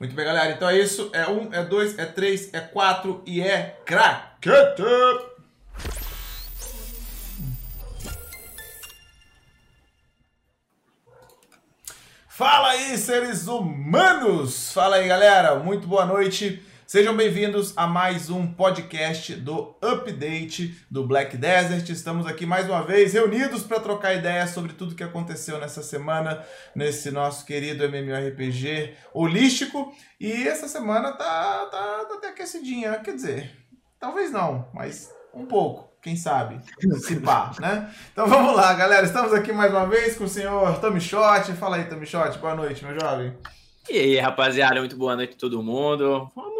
Muito 0.00 0.14
bem, 0.14 0.24
galera. 0.24 0.50
Então 0.52 0.66
é 0.66 0.78
isso. 0.78 1.10
É 1.12 1.28
um, 1.28 1.52
é 1.52 1.62
dois, 1.62 1.98
é 1.98 2.06
três, 2.06 2.54
é 2.54 2.60
quatro 2.60 3.22
e 3.26 3.42
é 3.42 3.78
craquete! 3.84 4.82
Fala 12.26 12.70
aí, 12.70 12.96
seres 12.96 13.46
humanos! 13.46 14.72
Fala 14.72 14.96
aí, 14.96 15.06
galera. 15.06 15.56
Muito 15.56 15.86
boa 15.86 16.06
noite. 16.06 16.64
Sejam 16.90 17.16
bem-vindos 17.16 17.72
a 17.76 17.86
mais 17.86 18.30
um 18.30 18.52
podcast 18.52 19.36
do 19.36 19.76
Update 19.80 20.76
do 20.90 21.06
Black 21.06 21.36
Desert. 21.36 21.88
Estamos 21.88 22.26
aqui 22.26 22.44
mais 22.44 22.68
uma 22.68 22.82
vez 22.82 23.12
reunidos 23.12 23.62
para 23.62 23.78
trocar 23.78 24.14
ideias 24.14 24.50
sobre 24.50 24.72
tudo 24.72 24.96
que 24.96 25.04
aconteceu 25.04 25.60
nessa 25.60 25.84
semana 25.84 26.44
nesse 26.74 27.12
nosso 27.12 27.46
querido 27.46 27.84
MMORPG 27.84 28.96
holístico. 29.14 29.94
E 30.18 30.32
essa 30.48 30.66
semana 30.66 31.12
tá, 31.12 31.68
tá, 31.70 32.06
tá 32.06 32.14
até 32.16 32.30
aquecidinha, 32.30 32.98
quer 32.98 33.14
dizer, 33.14 33.56
talvez 34.00 34.32
não, 34.32 34.68
mas 34.74 35.14
um 35.32 35.46
pouco. 35.46 35.88
Quem 36.02 36.16
sabe? 36.16 36.60
Se 37.02 37.20
pá, 37.20 37.52
né? 37.62 37.88
Então 38.12 38.26
vamos 38.26 38.56
lá, 38.56 38.74
galera. 38.74 39.06
Estamos 39.06 39.32
aqui 39.32 39.52
mais 39.52 39.70
uma 39.70 39.86
vez 39.86 40.16
com 40.16 40.24
o 40.24 40.28
senhor 40.28 40.80
Tommy 40.80 41.00
Shot. 41.00 41.52
Fala 41.52 41.76
aí, 41.76 41.84
Tommy 41.84 42.04
Shot. 42.04 42.36
Boa 42.38 42.56
noite, 42.56 42.84
meu 42.84 42.98
jovem. 42.98 43.32
E 43.88 43.96
aí, 43.96 44.18
rapaziada, 44.18 44.80
muito 44.80 44.96
boa 44.96 45.14
noite 45.14 45.34
a 45.36 45.38
todo 45.38 45.62
mundo. 45.62 46.28
Vamos 46.34 46.59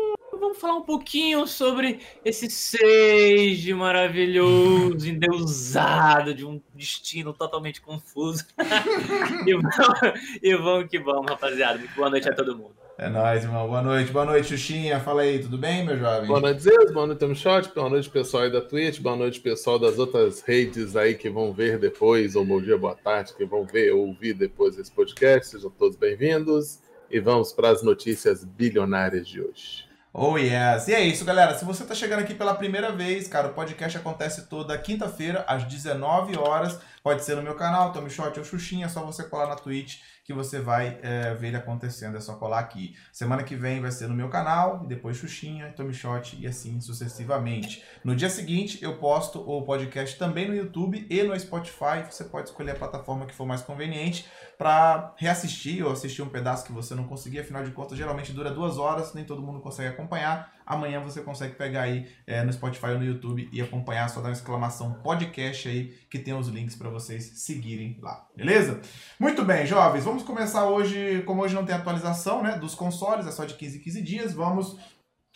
vamos 0.51 0.61
falar 0.61 0.77
um 0.77 0.83
pouquinho 0.83 1.47
sobre 1.47 2.01
esse 2.25 2.51
Sage 2.51 3.73
maravilhoso, 3.73 5.09
endeusado, 5.09 6.35
de 6.35 6.45
um 6.45 6.61
destino 6.75 7.33
totalmente 7.33 7.81
confuso. 7.81 8.45
e, 9.47 9.55
vamos, 9.55 10.21
e 10.43 10.57
vamos 10.57 10.91
que 10.91 10.99
vamos, 10.99 11.31
rapaziada. 11.31 11.81
Boa 11.95 12.11
noite 12.11 12.29
a 12.29 12.35
todo 12.35 12.57
mundo. 12.57 12.75
É 12.99 13.09
nóis, 13.09 13.45
irmão. 13.45 13.67
Boa 13.69 13.81
noite. 13.81 14.11
Boa 14.11 14.25
noite, 14.25 14.49
Xuxinha. 14.49 14.99
Fala 15.01 15.23
aí, 15.23 15.39
tudo 15.39 15.57
bem, 15.57 15.87
meu 15.87 15.97
jovem? 15.97 16.27
Boa 16.27 16.41
noite, 16.41 16.63
Zeus. 16.63 16.93
Boa 16.93 17.07
noite, 17.07 17.35
Shot. 17.35 17.73
Boa 17.73 17.89
noite, 17.89 18.11
pessoal 18.11 18.43
aí 18.43 18.51
da 18.51 18.61
Twitch. 18.61 19.01
Boa 19.01 19.17
noite, 19.17 19.41
pessoal 19.41 19.79
das 19.79 19.99
outras 19.99 20.43
redes 20.43 20.97
aí 20.97 21.15
que 21.15 21.31
vão 21.31 21.53
ver 21.53 21.79
depois, 21.79 22.35
ou 22.35 22.45
bom 22.45 22.61
dia, 22.61 22.77
boa 22.77 22.95
tarde, 22.95 23.35
que 23.35 23.45
vão 23.45 23.65
ver 23.65 23.93
ou 23.93 24.09
ouvir 24.09 24.35
depois 24.35 24.77
esse 24.77 24.91
podcast. 24.91 25.53
Sejam 25.53 25.71
todos 25.71 25.97
bem-vindos. 25.97 26.81
E 27.11 27.19
vamos 27.21 27.53
para 27.53 27.71
as 27.71 27.83
notícias 27.83 28.45
bilionárias 28.45 29.27
de 29.27 29.41
hoje. 29.41 29.90
Oh 30.13 30.37
yes! 30.37 30.89
E 30.89 30.95
é 30.95 31.01
isso, 31.01 31.25
galera. 31.25 31.57
Se 31.57 31.65
você 31.65 31.85
está 31.85 31.95
chegando 31.95 32.21
aqui 32.21 32.35
pela 32.35 32.55
primeira 32.55 32.91
vez, 32.91 33.29
cara, 33.29 33.47
o 33.47 33.53
podcast 33.53 33.97
acontece 33.97 34.47
toda 34.47 34.77
quinta-feira, 34.77 35.45
às 35.47 35.63
19 35.65 36.37
horas. 36.37 36.81
Pode 37.03 37.25
ser 37.25 37.35
no 37.35 37.43
meu 37.43 37.55
canal, 37.55 37.93
Tommy 37.93 38.11
Shot 38.11 38.39
ou 38.39 38.45
Xuxinha, 38.45 38.87
é 38.87 38.89
só 38.89 39.05
você 39.05 39.25
colar 39.25 39.47
na 39.47 39.57
Twitch 39.57 40.01
que 40.31 40.35
você 40.35 40.61
vai 40.61 40.99
é, 41.03 41.35
ver 41.35 41.49
ele 41.49 41.57
acontecendo. 41.57 42.17
É 42.17 42.21
só 42.21 42.35
colar 42.35 42.61
aqui. 42.61 42.95
Semana 43.13 43.43
que 43.43 43.57
vem 43.57 43.81
vai 43.81 43.91
ser 43.91 44.07
no 44.07 44.15
meu 44.15 44.29
canal, 44.29 44.87
depois 44.87 45.17
Xuxinha, 45.17 45.73
Tommy 45.73 45.93
Shot 45.93 46.39
e 46.41 46.47
assim 46.47 46.81
sucessivamente. 46.81 47.83
No 48.05 48.15
dia 48.15 48.31
seguinte, 48.31 48.79
eu 48.81 48.97
posto 48.99 49.41
o 49.41 49.63
podcast 49.63 50.17
também 50.17 50.47
no 50.47 50.55
YouTube 50.55 51.05
e 51.11 51.23
no 51.25 51.39
Spotify. 51.39 52.05
Você 52.09 52.25
pode 52.25 52.49
escolher 52.49 52.73
a 52.73 52.77
plataforma 52.77 53.27
que 53.27 53.35
for 53.35 53.45
mais 53.45 53.63
conveniente 53.63 54.29
para 54.57 55.15
reassistir 55.17 55.85
ou 55.85 55.91
assistir 55.91 56.23
um 56.23 56.29
pedaço 56.29 56.65
que 56.65 56.73
você 56.73 56.95
não 56.95 57.09
conseguia. 57.09 57.41
Afinal 57.41 57.65
de 57.65 57.73
contas, 57.73 57.99
geralmente 57.99 58.33
dura 58.33 58.53
duas 58.53 58.79
horas, 58.79 59.13
nem 59.15 59.25
todo 59.25 59.43
mundo 59.43 59.59
consegue 59.61 59.89
acompanhar. 59.89 60.60
Amanhã 60.71 61.01
você 61.01 61.21
consegue 61.21 61.57
pegar 61.57 61.83
aí 61.83 62.09
é, 62.25 62.45
no 62.45 62.53
Spotify 62.53 62.91
ou 62.91 62.99
no 62.99 63.05
YouTube 63.05 63.49
e 63.53 63.61
acompanhar. 63.61 64.09
Só 64.09 64.21
dar 64.21 64.29
uma 64.29 64.35
exclamação 64.35 64.95
podcast 65.03 65.69
aí 65.69 65.89
que 66.09 66.17
tem 66.17 66.33
os 66.33 66.47
links 66.47 66.77
para 66.77 66.89
vocês 66.89 67.25
seguirem 67.41 67.99
lá. 68.01 68.25
Beleza? 68.37 68.81
Muito 69.19 69.45
bem, 69.45 69.67
jovens. 69.67 70.05
Vamos 70.05 70.23
começar 70.23 70.67
hoje, 70.67 71.25
como 71.27 71.43
hoje 71.43 71.57
não 71.57 71.67
tem 71.67 71.75
atualização 71.75 72.41
né, 72.41 72.57
dos 72.57 72.77
consoles, 72.77 73.27
é 73.27 73.33
só 73.33 73.45
de 73.45 73.55
15 73.55 73.79
em 73.79 73.81
15 73.81 74.03
dias. 74.03 74.33
Vamos 74.33 74.77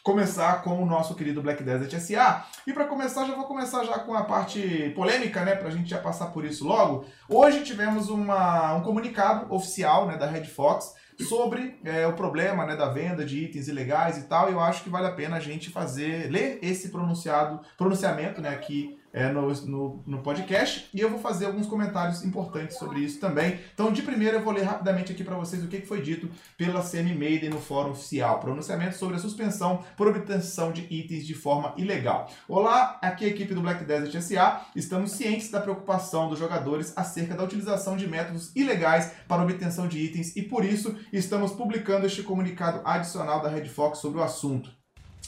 começar 0.05 0.63
com 0.63 0.81
o 0.81 0.87
nosso 0.87 1.17
querido 1.17 1.43
Black 1.43 1.65
Desert 1.65 1.99
SA. 1.99 2.47
E 2.65 2.73
para 2.73 2.85
começar, 2.85 3.27
já 3.27 3.35
vou 3.35 3.47
começar 3.47 3.83
já 3.83 3.99
com 3.99 4.15
a 4.15 4.23
parte 4.23 4.93
polêmica, 4.95 5.45
né, 5.45 5.55
a 5.55 5.71
gente 5.71 5.91
já 5.91 5.99
passar 5.99 6.27
por 6.27 6.45
isso 6.45 6.65
logo. 6.65 7.07
Hoje 7.29 7.65
tivemos 7.65 8.09
uma, 8.09 8.75
um 8.75 8.83
comunicado 8.83 9.53
oficial, 9.53 10.07
né, 10.07 10.17
da 10.17 10.27
Red 10.27 10.45
Fox 10.45 10.95
sobre 11.23 11.79
é, 11.85 12.07
o 12.07 12.13
problema, 12.15 12.67
né, 12.67 12.77
da 12.77 12.89
venda 12.89 13.25
de 13.25 13.45
itens 13.45 13.69
ilegais 13.69 14.19
e 14.19 14.23
tal. 14.23 14.49
E 14.49 14.53
eu 14.53 14.61
acho 14.61 14.83
que 14.83 14.91
vale 14.91 15.07
a 15.07 15.13
pena 15.13 15.37
a 15.37 15.41
gente 15.41 15.71
fazer, 15.71 16.31
ler 16.31 16.59
esse 16.63 16.89
pronunciado, 16.89 17.61
pronunciamento, 17.77 18.41
né, 18.41 18.49
aqui 18.49 18.99
é, 19.15 19.33
no, 19.33 19.49
no, 19.49 20.03
no, 20.05 20.19
podcast 20.19 20.89
e 20.93 21.01
eu 21.01 21.09
vou 21.09 21.21
fazer 21.21 21.47
alguns 21.47 21.69
comentários 21.69 22.25
importantes 22.25 22.77
sobre 22.77 22.99
isso 22.99 23.21
também. 23.21 23.61
Então, 23.73 23.93
de 23.93 24.03
primeiro, 24.03 24.39
eu 24.39 24.43
vou 24.43 24.53
ler 24.53 24.65
rapidamente 24.65 25.13
aqui 25.13 25.23
para 25.23 25.37
vocês 25.37 25.63
o 25.63 25.69
que 25.69 25.83
foi 25.83 26.03
dito 26.03 26.29
pela 26.59 26.83
CM 26.83 27.15
Maiden 27.15 27.51
no 27.51 27.61
fórum 27.61 27.93
oficial. 27.93 28.41
Pronunciamento 28.41 28.97
sobre 28.97 29.15
a 29.15 29.21
suspensão 29.21 29.85
por 29.97 30.09
obtenção 30.09 30.73
de 30.73 30.83
itens 30.93 31.25
de 31.25 31.33
forma 31.33 31.73
ilegal. 31.77 32.29
Olá, 32.49 32.99
aqui 33.01 33.25
é 33.25 33.29
a 33.29 33.31
equipe 33.31 33.55
do 33.55 33.61
Black 33.61 33.85
Desert 33.85 34.21
SA. 34.21 34.67
Estamos 34.75 35.13
cientes 35.13 35.49
da 35.49 35.61
preocupação 35.61 36.29
dos 36.29 36.41
jogadores 36.41 36.93
acerca 36.97 37.37
da 37.37 37.45
utilização 37.45 37.97
de 37.97 38.09
métodos 38.09 38.51
ilegais 38.57 39.13
para 39.29 39.45
obtenção 39.45 39.87
de 39.87 40.01
itens 40.01 40.35
e, 40.35 40.43
por 40.43 40.65
isso, 40.65 40.97
estamos 41.13 41.53
publicando 41.53 42.05
este 42.05 42.25
comunicado 42.25 42.81
adicional 42.85 43.41
da 43.41 43.49
Red 43.49 43.67
Fox 43.67 43.99
sobre 43.99 44.19
o 44.19 44.25
assunto. 44.25 44.74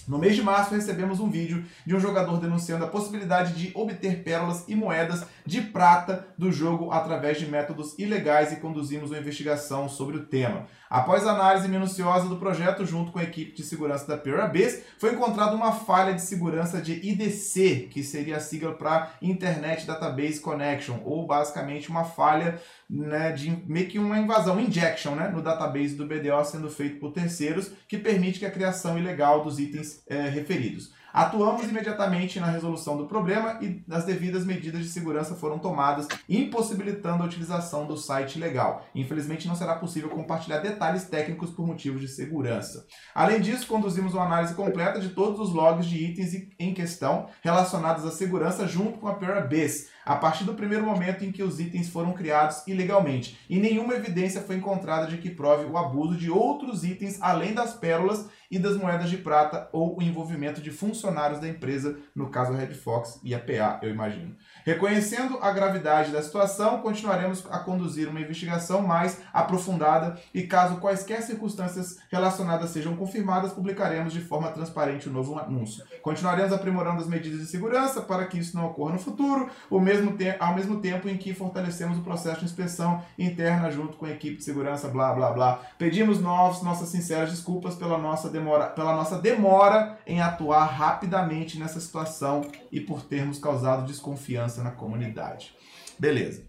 No 0.07 0.19
mês 0.19 0.37
de 0.37 0.43
março, 0.43 0.73
recebemos 0.73 1.19
um 1.19 1.29
vídeo 1.29 1.65
de 1.85 1.95
um 1.95 1.99
jogador 1.99 2.39
denunciando 2.39 2.85
a 2.85 2.89
possibilidade 2.89 3.55
de 3.55 3.73
obter 3.75 4.23
pérolas 4.23 4.65
e 4.69 4.77
moedas 4.77 5.27
de 5.45 5.61
prata 5.61 6.29
do 6.39 6.53
jogo 6.53 6.93
através 6.93 7.39
de 7.39 7.47
métodos 7.47 7.99
ilegais 7.99 8.53
e 8.53 8.57
conduzimos 8.57 9.11
uma 9.11 9.19
investigação 9.19 9.89
sobre 9.89 10.17
o 10.17 10.25
tema. 10.25 10.67
Após 10.89 11.27
análise 11.27 11.69
minuciosa 11.69 12.29
do 12.29 12.37
projeto 12.37 12.87
junto 12.87 13.11
com 13.11 13.19
a 13.19 13.25
equipe 13.25 13.53
de 13.53 13.63
segurança 13.63 14.07
da 14.07 14.17
Base, 14.47 14.85
foi 14.99 15.13
encontrada 15.13 15.55
uma 15.55 15.73
falha 15.73 16.15
de 16.15 16.23
segurança 16.23 16.81
de 16.81 16.93
IDC, 16.93 17.89
que 17.91 18.05
seria 18.05 18.37
a 18.37 18.41
sigla 18.41 18.73
para 18.73 19.13
Internet 19.21 19.87
Database 19.87 20.41
Connection, 20.41 21.01
ou 21.05 21.27
basicamente 21.27 21.89
uma 21.89 22.05
falha 22.05 22.61
né, 22.89 23.33
de 23.33 23.51
meio 23.67 23.89
que 23.89 23.99
uma 23.99 24.19
invasão, 24.19 24.61
injection, 24.61 25.15
né, 25.15 25.29
no 25.29 25.43
database 25.43 25.95
do 25.95 26.07
BDO 26.07 26.45
sendo 26.45 26.71
feito 26.71 27.01
por 27.01 27.13
terceiros, 27.13 27.73
que 27.89 27.99
permite 27.99 28.39
que 28.39 28.47
a 28.47 28.51
criação 28.51 28.99
ilegal 28.99 29.43
dos 29.43 29.59
itens 29.59 30.03
é, 30.07 30.29
referidos. 30.29 30.95
Atuamos 31.17 31.67
imediatamente 31.67 32.39
na 32.39 32.51
resolução 32.51 32.95
do 32.95 33.07
problema 33.07 33.59
e 33.63 33.83
as 33.91 34.05
devidas 34.05 34.45
medidas 34.45 34.83
de 34.83 34.89
segurança 34.91 35.35
foram 35.35 35.59
tomadas, 35.59 36.07
impossibilitando 36.29 37.23
a 37.23 37.27
utilização 37.27 37.87
do 37.87 37.97
site 37.97 38.39
legal. 38.39 38.85
Infelizmente, 38.95 39.49
não 39.49 39.55
será 39.55 39.77
possível 39.77 40.11
compartilhar 40.11 40.59
detalhes 40.59 41.05
técnicos 41.05 41.49
por 41.49 41.67
motivos 41.67 42.03
de 42.03 42.09
segurança. 42.09 42.85
Além 43.15 43.41
disso, 43.41 43.67
conduzimos 43.67 44.13
uma 44.13 44.27
análise 44.27 44.53
completa 44.53 45.01
de 45.01 45.09
todos 45.09 45.41
os 45.41 45.55
logs 45.55 45.87
de 45.87 46.05
itens 46.05 46.35
em 46.59 46.75
questão 46.75 47.31
relacionados 47.41 48.05
à 48.05 48.11
segurança 48.11 48.69
junto 48.69 48.99
com 48.99 49.09
a 49.09 49.15
Parabase 49.15 49.96
a 50.07 50.15
partir 50.15 50.45
do 50.45 50.55
primeiro 50.55 50.87
momento 50.87 51.25
em 51.25 51.33
que 51.33 51.43
os 51.43 51.59
itens 51.59 51.89
foram 51.89 52.13
criados 52.13 52.65
ilegalmente, 52.65 53.37
e 53.51 53.59
nenhuma 53.59 53.95
evidência 53.95 54.41
foi 54.41 54.55
encontrada 54.55 55.09
de 55.09 55.19
que 55.19 55.31
prove 55.31 55.65
o 55.65 55.77
abuso 55.77 56.17
de 56.17 56.31
outros 56.31 56.85
itens 56.85 57.21
além 57.21 57.53
das 57.53 57.75
pérolas 57.75 58.29
e 58.49 58.57
das 58.57 58.77
moedas 58.77 59.11
de 59.11 59.17
prata 59.17 59.69
ou 59.73 59.99
o 59.99 60.03
envolvimento 60.03 60.61
de 60.61 60.71
funcionários 60.71 61.41
da 61.41 61.49
empresa, 61.49 61.99
no 62.15 62.31
caso 62.31 62.53
Red 62.53 62.75
Fox 62.75 63.21
e 63.25 63.35
a 63.35 63.41
PA, 63.41 63.81
eu 63.83 63.91
imagino. 63.91 64.37
Reconhecendo 64.67 65.39
a 65.41 65.53
gravidade 65.53 66.11
da 66.11 66.21
situação, 66.21 66.79
continuaremos 66.79 67.47
a 67.53 67.61
conduzir 67.61 68.09
uma 68.09 68.21
investigação 68.21 68.83
mais 68.83 69.21
aprofundada 69.33 70.21
e, 70.35 70.43
caso 70.43 70.79
quaisquer 70.79 71.23
circunstâncias 71.23 71.99
relacionadas 72.11 72.71
sejam 72.71 72.97
confirmadas, 72.97 73.53
publicaremos 73.53 74.13
de 74.13 74.21
forma 74.21 74.51
transparente 74.51 75.09
o 75.09 75.13
novo 75.13 75.39
anúncio. 75.39 75.85
Continuaremos 76.03 76.53
aprimorando 76.53 77.01
as 77.01 77.07
medidas 77.07 77.39
de 77.39 77.47
segurança 77.47 78.01
para 78.01 78.27
que 78.27 78.41
isso 78.41 78.57
não 78.57 78.67
ocorra 78.67 78.95
no 78.95 78.99
futuro, 78.99 79.49
ao 79.71 79.79
mesmo, 79.79 80.13
ao 80.41 80.57
mesmo 80.57 80.81
tempo 80.81 81.09
em 81.09 81.17
que 81.17 81.33
fortalecemos 81.33 81.99
o 81.99 82.03
processo 82.03 82.41
de 82.41 82.47
inspeção 82.47 83.01
interna 83.17 83.71
junto 83.71 83.97
com 83.97 84.05
a 84.05 84.11
equipe 84.11 84.39
de 84.39 84.43
segurança, 84.43 84.89
blá 84.89 85.13
blá 85.13 85.31
blá. 85.31 85.61
Pedimos 85.79 86.21
nós, 86.21 86.61
nossas 86.63 86.89
sinceras 86.89 87.31
desculpas 87.31 87.77
pela 87.77 87.99
nossa 87.99 88.29
demora, 88.29 88.67
pela 88.67 88.97
nossa 88.97 89.17
demora 89.17 89.97
em 90.05 90.21
atuar 90.21 90.65
rapidamente 90.65 91.57
nessa 91.57 91.79
situação 91.79 92.51
e 92.73 92.81
por 92.81 93.03
termos 93.03 93.39
causado 93.39 93.87
desconfiança 93.87 94.56
na 94.63 94.71
comunidade. 94.71 95.55
Beleza. 95.99 96.45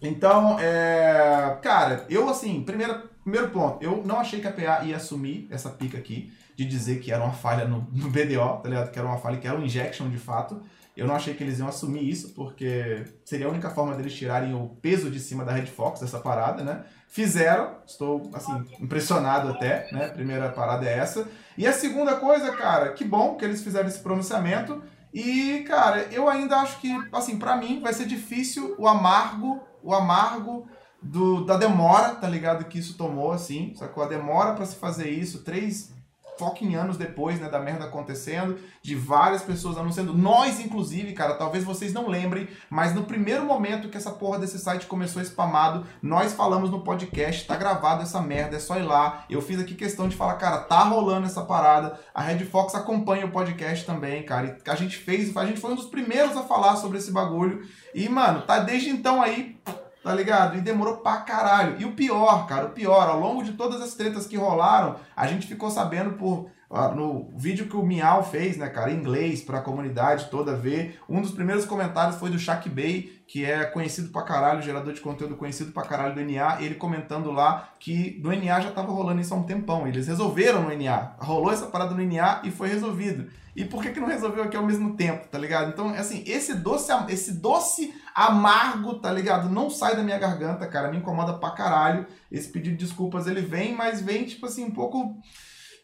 Então, 0.00 0.58
é, 0.58 1.58
cara, 1.62 2.04
eu 2.10 2.28
assim, 2.28 2.62
primeiro, 2.62 3.08
primeiro 3.22 3.50
ponto, 3.50 3.82
eu 3.82 4.02
não 4.04 4.20
achei 4.20 4.40
que 4.40 4.46
a 4.46 4.52
PA 4.52 4.84
ia 4.84 4.96
assumir 4.96 5.48
essa 5.50 5.70
pica 5.70 5.96
aqui, 5.96 6.32
de 6.56 6.64
dizer 6.64 7.00
que 7.00 7.10
era 7.10 7.22
uma 7.22 7.32
falha 7.32 7.64
no, 7.64 7.86
no 7.92 8.10
BDO, 8.10 8.60
tá 8.62 8.68
ligado? 8.68 8.90
Que 8.90 8.98
era 8.98 9.08
uma 9.08 9.18
falha, 9.18 9.38
que 9.38 9.46
era 9.46 9.58
um 9.58 9.64
injection 9.64 10.08
de 10.08 10.18
fato. 10.18 10.62
Eu 10.96 11.08
não 11.08 11.16
achei 11.16 11.34
que 11.34 11.42
eles 11.42 11.58
iam 11.58 11.66
assumir 11.66 12.08
isso, 12.08 12.32
porque 12.34 13.04
seria 13.24 13.46
a 13.46 13.50
única 13.50 13.68
forma 13.70 13.96
deles 13.96 14.14
tirarem 14.14 14.54
o 14.54 14.68
peso 14.80 15.10
de 15.10 15.18
cima 15.18 15.44
da 15.44 15.52
Red 15.52 15.66
Fox, 15.66 16.00
dessa 16.00 16.20
parada, 16.20 16.62
né? 16.62 16.84
Fizeram, 17.08 17.78
estou, 17.84 18.30
assim, 18.32 18.52
impressionado 18.80 19.48
até, 19.48 19.88
né? 19.90 20.08
Primeira 20.08 20.50
parada 20.50 20.86
é 20.86 20.96
essa. 20.96 21.26
E 21.58 21.66
a 21.66 21.72
segunda 21.72 22.14
coisa, 22.16 22.52
cara, 22.52 22.92
que 22.92 23.04
bom 23.04 23.34
que 23.34 23.44
eles 23.44 23.62
fizeram 23.62 23.88
esse 23.88 23.98
pronunciamento, 23.98 24.80
e, 25.14 25.60
cara, 25.60 26.08
eu 26.10 26.28
ainda 26.28 26.56
acho 26.56 26.80
que, 26.80 26.90
assim, 27.12 27.38
para 27.38 27.56
mim 27.56 27.80
vai 27.80 27.92
ser 27.92 28.04
difícil 28.04 28.74
o 28.76 28.88
amargo, 28.88 29.62
o 29.80 29.94
amargo 29.94 30.66
do, 31.00 31.44
da 31.44 31.56
demora, 31.56 32.16
tá 32.16 32.28
ligado? 32.28 32.64
Que 32.64 32.80
isso 32.80 32.96
tomou, 32.96 33.30
assim, 33.30 33.72
sacou? 33.76 34.02
A 34.02 34.08
demora 34.08 34.54
para 34.54 34.66
se 34.66 34.74
fazer 34.74 35.08
isso, 35.08 35.44
três 35.44 35.93
fucking 36.38 36.74
anos 36.74 36.96
depois, 36.96 37.40
né, 37.40 37.48
da 37.48 37.58
merda 37.58 37.84
acontecendo, 37.84 38.58
de 38.82 38.94
várias 38.94 39.42
pessoas 39.42 39.76
anunciando, 39.76 40.16
nós 40.16 40.60
inclusive, 40.60 41.12
cara, 41.12 41.34
talvez 41.34 41.64
vocês 41.64 41.92
não 41.92 42.08
lembrem, 42.08 42.48
mas 42.68 42.94
no 42.94 43.04
primeiro 43.04 43.44
momento 43.44 43.88
que 43.88 43.96
essa 43.96 44.10
porra 44.10 44.38
desse 44.38 44.58
site 44.58 44.86
começou 44.86 45.22
spamado, 45.22 45.86
nós 46.02 46.32
falamos 46.32 46.70
no 46.70 46.82
podcast, 46.82 47.46
tá 47.46 47.56
gravado 47.56 48.02
essa 48.02 48.20
merda, 48.20 48.56
é 48.56 48.60
só 48.60 48.78
ir 48.78 48.82
lá. 48.82 49.24
Eu 49.28 49.40
fiz 49.40 49.60
aqui 49.60 49.74
questão 49.74 50.08
de 50.08 50.16
falar, 50.16 50.34
cara, 50.34 50.58
tá 50.58 50.82
rolando 50.84 51.26
essa 51.26 51.42
parada. 51.42 51.98
A 52.14 52.22
Red 52.22 52.44
Fox 52.46 52.74
acompanha 52.74 53.26
o 53.26 53.30
podcast 53.30 53.84
também, 53.84 54.22
cara. 54.24 54.58
E 54.64 54.70
a 54.70 54.74
gente 54.74 54.96
fez, 54.96 55.36
a 55.36 55.46
gente 55.46 55.60
foi 55.60 55.72
um 55.72 55.76
dos 55.76 55.86
primeiros 55.86 56.36
a 56.36 56.42
falar 56.42 56.76
sobre 56.76 56.98
esse 56.98 57.10
bagulho. 57.10 57.66
E, 57.94 58.08
mano, 58.08 58.42
tá 58.42 58.58
desde 58.58 58.90
então 58.90 59.22
aí 59.22 59.56
tá 60.04 60.14
ligado? 60.14 60.58
E 60.58 60.60
demorou 60.60 60.98
pra 60.98 61.16
caralho. 61.16 61.80
E 61.80 61.84
o 61.86 61.92
pior, 61.92 62.46
cara, 62.46 62.66
o 62.66 62.70
pior, 62.70 63.08
ao 63.08 63.18
longo 63.18 63.42
de 63.42 63.52
todas 63.52 63.80
as 63.80 63.94
tretas 63.94 64.26
que 64.26 64.36
rolaram, 64.36 64.96
a 65.16 65.26
gente 65.26 65.46
ficou 65.46 65.70
sabendo 65.70 66.12
por 66.12 66.50
no 66.94 67.30
vídeo 67.36 67.68
que 67.68 67.76
o 67.76 67.84
Miau 67.84 68.24
fez, 68.24 68.56
né, 68.56 68.68
cara, 68.68 68.90
em 68.90 68.96
inglês, 68.96 69.40
pra 69.40 69.60
comunidade 69.60 70.28
toda 70.28 70.56
ver, 70.56 70.98
um 71.08 71.20
dos 71.20 71.30
primeiros 71.30 71.64
comentários 71.64 72.16
foi 72.16 72.30
do 72.30 72.38
Shaq 72.38 72.68
Bay, 72.68 73.22
que 73.28 73.44
é 73.44 73.64
conhecido 73.64 74.08
pra 74.10 74.22
caralho, 74.22 74.60
gerador 74.60 74.92
de 74.92 75.00
conteúdo 75.00 75.36
conhecido 75.36 75.70
pra 75.70 75.84
caralho 75.84 76.16
do 76.16 76.20
NA, 76.20 76.60
ele 76.60 76.74
comentando 76.74 77.30
lá 77.30 77.68
que 77.78 78.18
do 78.20 78.30
NA 78.30 78.60
já 78.60 78.72
tava 78.72 78.90
rolando 78.90 79.20
isso 79.20 79.32
há 79.32 79.36
um 79.36 79.44
tempão, 79.44 79.86
eles 79.86 80.08
resolveram 80.08 80.62
no 80.62 80.76
NA, 80.76 81.12
rolou 81.18 81.52
essa 81.52 81.66
parada 81.66 81.94
no 81.94 82.02
NA 82.02 82.40
e 82.42 82.50
foi 82.50 82.68
resolvido. 82.68 83.30
E 83.54 83.64
por 83.64 83.80
que 83.80 83.92
que 83.92 84.00
não 84.00 84.08
resolveu 84.08 84.42
aqui 84.42 84.56
ao 84.56 84.66
mesmo 84.66 84.96
tempo, 84.96 85.28
tá 85.28 85.38
ligado? 85.38 85.70
Então, 85.70 85.90
assim, 85.90 86.24
esse 86.26 86.54
doce, 86.54 86.90
esse 87.08 87.34
doce 87.34 87.94
amargo, 88.14 88.94
tá 89.00 89.10
ligado? 89.10 89.48
Não 89.48 89.68
sai 89.68 89.96
da 89.96 90.02
minha 90.02 90.18
garganta, 90.18 90.66
cara, 90.66 90.90
me 90.90 90.98
incomoda 90.98 91.34
pra 91.34 91.50
caralho. 91.50 92.06
Esse 92.30 92.48
pedido 92.48 92.76
de 92.76 92.84
desculpas, 92.84 93.26
ele 93.26 93.40
vem, 93.40 93.74
mas 93.74 94.00
vem, 94.00 94.24
tipo 94.24 94.46
assim, 94.46 94.64
um 94.64 94.70
pouco 94.70 95.16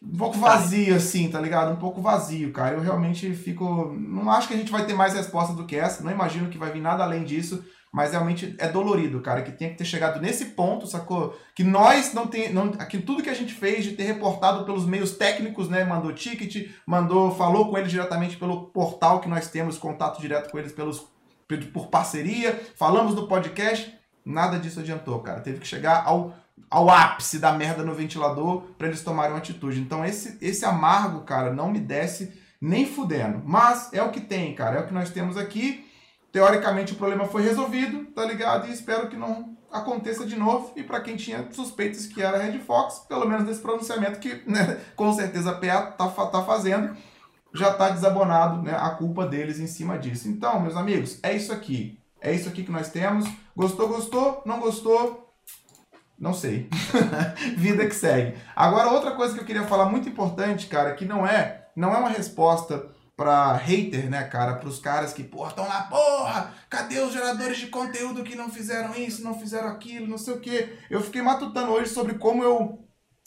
um 0.03 0.17
pouco 0.17 0.37
vazio, 0.39 0.95
assim, 0.95 1.29
tá 1.29 1.39
ligado? 1.39 1.73
Um 1.73 1.75
pouco 1.75 2.01
vazio, 2.01 2.51
cara. 2.51 2.75
Eu 2.75 2.81
realmente 2.81 3.33
fico. 3.35 3.93
Não 3.95 4.31
acho 4.31 4.47
que 4.47 4.53
a 4.55 4.57
gente 4.57 4.71
vai 4.71 4.85
ter 4.85 4.95
mais 4.95 5.13
resposta 5.13 5.53
do 5.53 5.65
que 5.65 5.75
essa. 5.75 6.03
Não 6.03 6.11
imagino 6.11 6.49
que 6.49 6.57
vai 6.57 6.71
vir 6.71 6.81
nada 6.81 7.03
além 7.03 7.23
disso. 7.23 7.63
Mas 7.93 8.11
realmente 8.11 8.55
é 8.57 8.69
dolorido, 8.69 9.19
cara, 9.19 9.41
que 9.41 9.51
tenha 9.51 9.69
que 9.69 9.77
ter 9.77 9.83
chegado 9.83 10.21
nesse 10.21 10.45
ponto, 10.45 10.87
sacou? 10.87 11.37
Que 11.53 11.61
nós 11.61 12.13
não 12.13 12.25
tem, 12.25 12.51
não, 12.53 12.71
que 12.71 12.97
tudo 12.99 13.21
que 13.21 13.29
a 13.29 13.33
gente 13.33 13.53
fez 13.53 13.83
de 13.83 13.91
ter 13.91 14.03
reportado 14.03 14.63
pelos 14.63 14.85
meios 14.85 15.11
técnicos, 15.11 15.67
né, 15.67 15.83
mandou 15.83 16.13
ticket, 16.13 16.71
mandou, 16.87 17.35
falou 17.35 17.69
com 17.69 17.77
eles 17.77 17.91
diretamente 17.91 18.37
pelo 18.37 18.67
portal 18.67 19.19
que 19.19 19.27
nós 19.27 19.49
temos 19.49 19.77
contato 19.77 20.21
direto 20.21 20.49
com 20.49 20.57
eles 20.57 20.71
pelos 20.71 21.05
por 21.57 21.87
parceria, 21.87 22.59
falamos 22.75 23.15
no 23.15 23.27
podcast, 23.27 23.93
nada 24.25 24.59
disso 24.59 24.79
adiantou, 24.79 25.19
cara. 25.19 25.41
Teve 25.41 25.59
que 25.59 25.67
chegar 25.67 26.03
ao 26.05 26.33
ao 26.69 26.89
ápice 26.89 27.37
da 27.37 27.51
merda 27.51 27.83
no 27.83 27.93
ventilador 27.93 28.61
para 28.77 28.87
eles 28.87 29.03
tomarem 29.03 29.33
uma 29.33 29.39
atitude. 29.39 29.81
Então 29.81 30.05
esse, 30.05 30.37
esse 30.41 30.63
amargo, 30.63 31.21
cara, 31.21 31.51
não 31.51 31.69
me 31.69 31.79
desce 31.79 32.31
nem 32.61 32.85
fudendo. 32.85 33.41
Mas 33.43 33.91
é 33.91 34.01
o 34.01 34.11
que 34.11 34.21
tem, 34.21 34.53
cara. 34.55 34.77
É 34.77 34.79
o 34.81 34.87
que 34.87 34.93
nós 34.93 35.09
temos 35.09 35.35
aqui. 35.35 35.85
Teoricamente 36.31 36.93
o 36.93 36.95
problema 36.95 37.25
foi 37.25 37.41
resolvido, 37.41 38.05
tá 38.13 38.23
ligado? 38.23 38.67
E 38.67 38.71
espero 38.71 39.09
que 39.09 39.17
não 39.17 39.57
aconteça 39.69 40.25
de 40.25 40.37
novo. 40.37 40.71
E 40.75 40.83
para 40.83 41.01
quem 41.01 41.17
tinha 41.17 41.45
suspeitas 41.51 42.05
que 42.05 42.21
era 42.21 42.37
Red 42.37 42.59
Fox, 42.59 42.99
pelo 43.07 43.27
menos 43.27 43.45
nesse 43.45 43.59
pronunciamento 43.59 44.19
que 44.19 44.41
né, 44.49 44.79
com 44.95 45.11
certeza 45.13 45.51
a 45.51 45.55
PA 45.55 45.81
tá, 45.91 46.07
tá 46.07 46.43
fazendo, 46.43 46.95
já 47.53 47.73
tá 47.73 47.89
desabonado 47.89 48.61
né, 48.61 48.75
a 48.75 48.89
culpa 48.91 49.25
deles 49.25 49.59
em 49.59 49.67
cima 49.67 49.97
disso. 49.97 50.29
Então, 50.29 50.59
meus 50.59 50.75
amigos, 50.75 51.19
é 51.21 51.35
isso 51.35 51.51
aqui. 51.51 51.99
É 52.21 52.33
isso 52.33 52.47
aqui 52.47 52.63
que 52.63 52.71
nós 52.71 52.89
temos. 52.89 53.27
Gostou, 53.55 53.87
gostou? 53.87 54.41
Não 54.45 54.59
gostou? 54.59 55.33
Não 56.17 56.33
sei. 56.33 56.69
Vida 57.57 57.87
que 57.87 57.95
segue. 57.95 58.37
Agora, 58.55 58.91
outra 58.91 59.15
coisa 59.15 59.33
que 59.33 59.39
eu 59.39 59.45
queria 59.45 59.63
falar 59.63 59.85
muito 59.85 60.07
importante, 60.07 60.67
cara, 60.67 60.93
que 60.93 61.03
não 61.03 61.25
é, 61.25 61.67
não 61.75 61.93
é 61.93 61.97
uma 61.97 62.09
resposta 62.09 62.89
pra 63.17 63.53
hater, 63.53 64.09
né, 64.09 64.23
cara? 64.23 64.55
Pros 64.55 64.79
caras 64.79 65.13
que, 65.13 65.23
porra, 65.23 65.49
estão 65.49 65.67
lá, 65.67 65.83
porra, 65.83 66.53
cadê 66.69 66.99
os 66.99 67.11
geradores 67.11 67.57
de 67.57 67.67
conteúdo 67.67 68.23
que 68.23 68.35
não 68.35 68.49
fizeram 68.49 68.95
isso, 68.95 69.23
não 69.23 69.39
fizeram 69.39 69.69
aquilo, 69.69 70.07
não 70.07 70.17
sei 70.17 70.35
o 70.35 70.39
quê. 70.39 70.77
Eu 70.89 71.01
fiquei 71.01 71.21
matutando 71.21 71.71
hoje 71.71 71.89
sobre 71.89 72.15
como 72.15 72.43
eu 72.43 72.79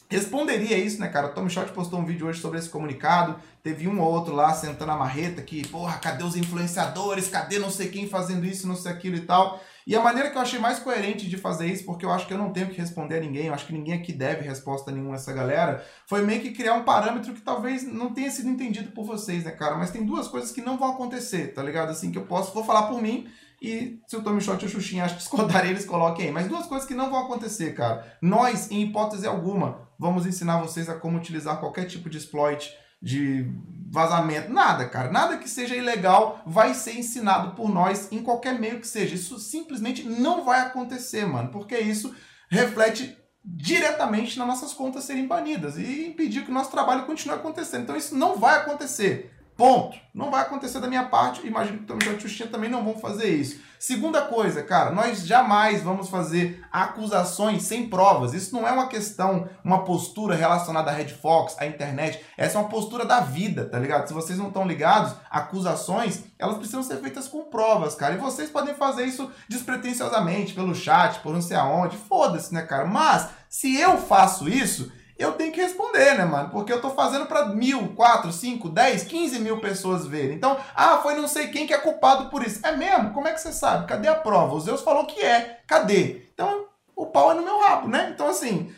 responderia 0.08 0.76
isso, 0.78 1.00
né, 1.00 1.08
cara? 1.08 1.28
O 1.28 1.30
Tommy 1.30 1.50
Shot 1.50 1.72
postou 1.72 1.98
um 1.98 2.04
vídeo 2.04 2.26
hoje 2.26 2.40
sobre 2.40 2.58
esse 2.58 2.68
comunicado. 2.68 3.36
Teve 3.62 3.88
um 3.88 4.00
ou 4.00 4.12
outro 4.12 4.34
lá 4.34 4.52
sentando 4.52 4.92
a 4.92 4.96
marreta 4.96 5.40
que, 5.42 5.66
porra, 5.68 5.98
cadê 5.98 6.22
os 6.22 6.36
influenciadores? 6.36 7.28
Cadê 7.28 7.58
não 7.58 7.70
sei 7.70 7.88
quem 7.88 8.08
fazendo 8.08 8.44
isso, 8.44 8.66
não 8.66 8.76
sei 8.76 8.92
aquilo 8.92 9.16
e 9.16 9.22
tal? 9.22 9.60
E 9.86 9.94
a 9.94 10.00
maneira 10.00 10.30
que 10.30 10.36
eu 10.36 10.40
achei 10.40 10.58
mais 10.58 10.78
coerente 10.78 11.28
de 11.28 11.36
fazer 11.36 11.66
isso, 11.66 11.84
porque 11.84 12.06
eu 12.06 12.10
acho 12.10 12.26
que 12.26 12.32
eu 12.32 12.38
não 12.38 12.52
tenho 12.52 12.68
que 12.68 12.80
responder 12.80 13.18
a 13.18 13.20
ninguém, 13.20 13.46
eu 13.46 13.54
acho 13.54 13.66
que 13.66 13.72
ninguém 13.72 13.94
aqui 13.94 14.12
deve 14.12 14.46
resposta 14.46 14.90
nenhuma 14.90 15.12
a 15.12 15.16
essa 15.16 15.32
galera, 15.32 15.84
foi 16.06 16.22
meio 16.22 16.40
que 16.40 16.52
criar 16.52 16.72
um 16.74 16.84
parâmetro 16.84 17.34
que 17.34 17.42
talvez 17.42 17.86
não 17.86 18.14
tenha 18.14 18.30
sido 18.30 18.48
entendido 18.48 18.92
por 18.92 19.04
vocês, 19.04 19.44
né, 19.44 19.50
cara? 19.50 19.76
Mas 19.76 19.90
tem 19.90 20.04
duas 20.04 20.26
coisas 20.26 20.52
que 20.52 20.62
não 20.62 20.78
vão 20.78 20.92
acontecer, 20.92 21.52
tá 21.52 21.62
ligado? 21.62 21.90
Assim, 21.90 22.10
que 22.10 22.16
eu 22.16 22.24
posso, 22.24 22.54
vou 22.54 22.64
falar 22.64 22.84
por 22.84 23.02
mim, 23.02 23.28
e 23.60 23.98
se 24.06 24.16
o 24.16 24.22
Tommy 24.22 24.40
Shot 24.40 24.62
e 24.62 24.66
o 24.66 24.70
Xuxinha 24.70 25.06
discordarem, 25.06 25.70
eles 25.70 25.86
coloquem 25.86 26.26
aí. 26.26 26.32
Mas 26.32 26.48
duas 26.48 26.66
coisas 26.66 26.86
que 26.86 26.94
não 26.94 27.10
vão 27.10 27.20
acontecer, 27.20 27.74
cara. 27.74 28.16
Nós, 28.20 28.70
em 28.70 28.82
hipótese 28.82 29.26
alguma, 29.26 29.88
vamos 30.04 30.26
ensinar 30.26 30.60
vocês 30.60 30.86
a 30.90 30.94
como 30.94 31.16
utilizar 31.16 31.58
qualquer 31.58 31.86
tipo 31.86 32.10
de 32.10 32.18
exploit 32.18 32.76
de 33.00 33.50
vazamento, 33.90 34.52
nada, 34.52 34.86
cara. 34.86 35.10
Nada 35.10 35.38
que 35.38 35.48
seja 35.48 35.74
ilegal 35.74 36.42
vai 36.46 36.74
ser 36.74 36.98
ensinado 36.98 37.54
por 37.54 37.70
nós 37.70 38.12
em 38.12 38.22
qualquer 38.22 38.58
meio 38.60 38.80
que 38.80 38.86
seja. 38.86 39.14
Isso 39.14 39.38
simplesmente 39.38 40.02
não 40.02 40.44
vai 40.44 40.60
acontecer, 40.60 41.24
mano, 41.24 41.48
porque 41.48 41.78
isso 41.78 42.14
reflete 42.50 43.16
diretamente 43.42 44.38
nas 44.38 44.46
nossas 44.46 44.74
contas 44.74 45.04
serem 45.04 45.26
banidas 45.26 45.78
e 45.78 46.06
impedir 46.06 46.44
que 46.44 46.50
o 46.50 46.54
nosso 46.54 46.70
trabalho 46.70 47.06
continue 47.06 47.36
acontecendo. 47.36 47.84
Então 47.84 47.96
isso 47.96 48.14
não 48.14 48.36
vai 48.36 48.58
acontecer. 48.58 49.32
Ponto. 49.56 49.96
Não 50.12 50.30
vai 50.30 50.42
acontecer 50.42 50.80
da 50.80 50.88
minha 50.88 51.04
parte. 51.04 51.46
Imagino 51.46 51.78
que 51.78 51.92
o 51.92 52.20
Xuxinha 52.20 52.48
também 52.48 52.70
não 52.70 52.84
vão 52.84 52.98
fazer 52.98 53.28
isso. 53.28 53.60
Segunda 53.78 54.22
coisa, 54.22 54.62
cara, 54.62 54.90
nós 54.92 55.26
jamais 55.26 55.82
vamos 55.82 56.08
fazer 56.08 56.64
acusações 56.72 57.64
sem 57.64 57.88
provas. 57.88 58.32
Isso 58.32 58.54
não 58.54 58.66
é 58.66 58.72
uma 58.72 58.88
questão, 58.88 59.48
uma 59.62 59.84
postura 59.84 60.34
relacionada 60.34 60.90
à 60.90 60.94
Red 60.94 61.08
Fox, 61.08 61.54
à 61.58 61.66
internet. 61.66 62.24
Essa 62.36 62.56
é 62.56 62.60
uma 62.62 62.70
postura 62.70 63.04
da 63.04 63.20
vida, 63.20 63.66
tá 63.66 63.78
ligado? 63.78 64.06
Se 64.06 64.14
vocês 64.14 64.38
não 64.38 64.48
estão 64.48 64.66
ligados, 64.66 65.14
acusações, 65.30 66.24
elas 66.38 66.56
precisam 66.56 66.82
ser 66.82 66.96
feitas 66.96 67.28
com 67.28 67.44
provas, 67.44 67.94
cara. 67.94 68.14
E 68.14 68.18
vocês 68.18 68.48
podem 68.48 68.74
fazer 68.74 69.04
isso 69.04 69.30
despretensiosamente, 69.48 70.54
pelo 70.54 70.74
chat, 70.74 71.20
por 71.20 71.34
não 71.34 71.42
sei 71.42 71.56
aonde. 71.56 71.96
Foda-se, 71.96 72.54
né, 72.54 72.62
cara? 72.62 72.86
Mas, 72.86 73.28
se 73.50 73.78
eu 73.78 73.98
faço 73.98 74.48
isso 74.48 74.90
eu 75.19 75.32
tenho 75.32 75.52
que 75.52 75.61
responder, 75.61 76.16
né, 76.16 76.25
mano? 76.25 76.50
Porque 76.50 76.72
eu 76.72 76.81
tô 76.81 76.90
fazendo 76.90 77.26
para 77.26 77.46
mil, 77.46 77.94
quatro, 77.94 78.33
cinco, 78.33 78.68
dez, 78.68 79.04
quinze 79.04 79.38
mil 79.38 79.61
pessoas 79.61 80.06
verem. 80.06 80.37
Então, 80.37 80.56
ah, 80.75 80.99
foi 80.99 81.14
não 81.14 81.28
sei 81.28 81.49
quem 81.49 81.66
que 81.66 81.75
é 81.75 81.78
culpado 81.78 82.28
por 82.30 82.44
isso. 82.44 82.64
É 82.66 82.76
mesmo? 82.76 83.12
Como 83.12 83.28
é 83.28 83.33
que 83.33 83.40
você 83.40 83.52
sabe? 83.52 83.87
Cadê 83.87 84.09
a 84.09 84.14
prova? 84.14 84.54
O 84.54 84.61
Zeus 84.61 84.80
falou 84.80 85.06
que 85.06 85.21
é. 85.21 85.61
Cadê? 85.66 86.28
Então, 86.35 86.66
o 86.97 87.06
pau 87.06 87.30
é 87.30 87.35
no 87.35 87.44
meu 87.44 87.61
rabo, 87.61 87.88
né? 87.88 88.11
Então, 88.12 88.28
assim, 88.28 88.73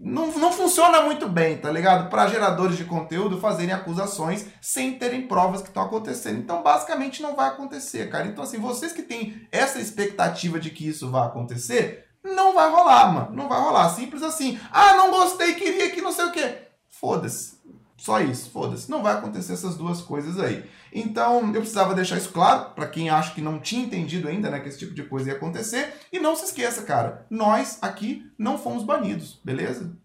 não, 0.00 0.26
não 0.32 0.52
funciona 0.52 1.00
muito 1.00 1.28
bem, 1.28 1.56
tá 1.58 1.70
ligado? 1.70 2.10
Para 2.10 2.28
geradores 2.28 2.76
de 2.76 2.84
conteúdo 2.84 3.40
fazerem 3.40 3.74
acusações 3.74 4.46
sem 4.60 4.98
terem 4.98 5.26
provas 5.26 5.62
que 5.62 5.68
estão 5.68 5.82
acontecendo. 5.82 6.38
Então, 6.38 6.62
basicamente, 6.62 7.22
não 7.22 7.34
vai 7.34 7.48
acontecer, 7.48 8.08
cara. 8.08 8.26
Então, 8.26 8.44
assim, 8.44 8.58
vocês 8.58 8.92
que 8.92 9.02
têm 9.02 9.48
essa 9.50 9.80
expectativa 9.80 10.60
de 10.60 10.70
que 10.70 10.86
isso 10.86 11.10
vai 11.10 11.26
acontecer, 11.26 12.06
não 12.24 12.54
vai 12.54 12.70
rolar, 12.70 13.12
mano. 13.12 13.32
Não 13.32 13.48
vai 13.48 13.60
rolar. 13.60 13.88
Simples 13.90 14.22
assim. 14.22 14.58
Ah, 14.70 14.94
não 14.94 15.10
gostei, 15.10 15.54
queria 15.54 15.90
que 15.90 16.00
não 16.00 16.12
sei 16.12 16.26
o 16.26 16.32
quê. 16.32 16.58
Foda-se. 16.88 17.60
Só 17.96 18.20
isso, 18.20 18.50
foda-se. 18.50 18.90
Não 18.90 19.02
vai 19.02 19.14
acontecer 19.14 19.52
essas 19.52 19.76
duas 19.76 20.00
coisas 20.00 20.38
aí. 20.38 20.64
Então, 20.92 21.46
eu 21.54 21.60
precisava 21.60 21.94
deixar 21.94 22.18
isso 22.18 22.32
claro 22.32 22.70
para 22.74 22.88
quem 22.88 23.08
acha 23.08 23.32
que 23.32 23.40
não 23.40 23.60
tinha 23.60 23.84
entendido 23.84 24.28
ainda, 24.28 24.50
né, 24.50 24.58
que 24.60 24.68
esse 24.68 24.78
tipo 24.78 24.92
de 24.92 25.04
coisa 25.04 25.30
ia 25.30 25.36
acontecer. 25.36 25.94
E 26.12 26.18
não 26.18 26.34
se 26.34 26.46
esqueça, 26.46 26.82
cara, 26.82 27.24
nós 27.30 27.78
aqui 27.80 28.28
não 28.36 28.58
fomos 28.58 28.82
banidos, 28.82 29.40
beleza? 29.44 29.96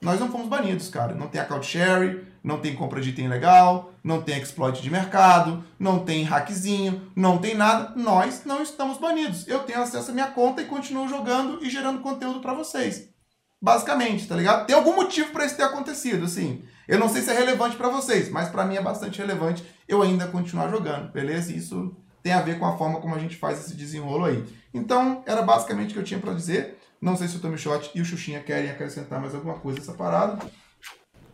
Nós 0.00 0.18
não 0.18 0.32
fomos 0.32 0.48
banidos, 0.48 0.88
cara. 0.88 1.14
Não 1.14 1.28
tem 1.28 1.40
account 1.40 1.64
share, 1.64 2.26
não 2.42 2.58
tem 2.58 2.74
compra 2.74 3.00
de 3.00 3.10
item 3.10 3.28
legal, 3.28 3.92
não 4.02 4.20
tem 4.20 4.40
exploit 4.40 4.82
de 4.82 4.90
mercado, 4.90 5.64
não 5.78 6.00
tem 6.04 6.24
hackzinho, 6.24 7.10
não 7.14 7.38
tem 7.38 7.54
nada. 7.54 7.92
Nós 7.96 8.42
não 8.44 8.62
estamos 8.62 8.98
banidos. 8.98 9.46
Eu 9.46 9.60
tenho 9.60 9.80
acesso 9.80 10.10
à 10.10 10.14
minha 10.14 10.26
conta 10.26 10.60
e 10.60 10.66
continuo 10.66 11.08
jogando 11.08 11.64
e 11.64 11.70
gerando 11.70 12.00
conteúdo 12.00 12.40
para 12.40 12.54
vocês. 12.54 13.08
Basicamente, 13.60 14.26
tá 14.26 14.34
ligado? 14.34 14.66
Tem 14.66 14.74
algum 14.74 14.96
motivo 14.96 15.30
para 15.30 15.46
isso 15.46 15.56
ter 15.56 15.62
acontecido, 15.62 16.24
assim. 16.24 16.64
Eu 16.88 16.98
não 16.98 17.08
sei 17.08 17.22
se 17.22 17.30
é 17.30 17.34
relevante 17.34 17.76
para 17.76 17.88
vocês, 17.88 18.28
mas 18.28 18.48
para 18.48 18.64
mim 18.64 18.74
é 18.74 18.82
bastante 18.82 19.18
relevante 19.18 19.64
eu 19.86 20.02
ainda 20.02 20.26
continuar 20.26 20.68
jogando, 20.68 21.12
beleza? 21.12 21.52
Isso 21.52 21.94
tem 22.22 22.32
a 22.32 22.40
ver 22.40 22.58
com 22.58 22.66
a 22.66 22.76
forma 22.76 23.00
como 23.00 23.14
a 23.14 23.18
gente 23.18 23.36
faz 23.36 23.60
esse 23.60 23.76
desenrolo 23.76 24.24
aí. 24.24 24.44
Então, 24.72 25.22
era 25.26 25.42
basicamente 25.42 25.90
o 25.90 25.92
que 25.94 25.98
eu 25.98 26.04
tinha 26.04 26.20
para 26.20 26.34
dizer. 26.34 26.78
Não 27.00 27.16
sei 27.16 27.28
se 27.28 27.36
o 27.36 27.40
Tommy 27.40 27.58
Shot 27.58 27.90
e 27.94 28.00
o 28.00 28.04
Xuxinha 28.04 28.40
querem 28.40 28.70
acrescentar 28.70 29.20
mais 29.20 29.34
alguma 29.34 29.58
coisa 29.58 29.80
nessa 29.80 29.92
parada. 29.92 30.38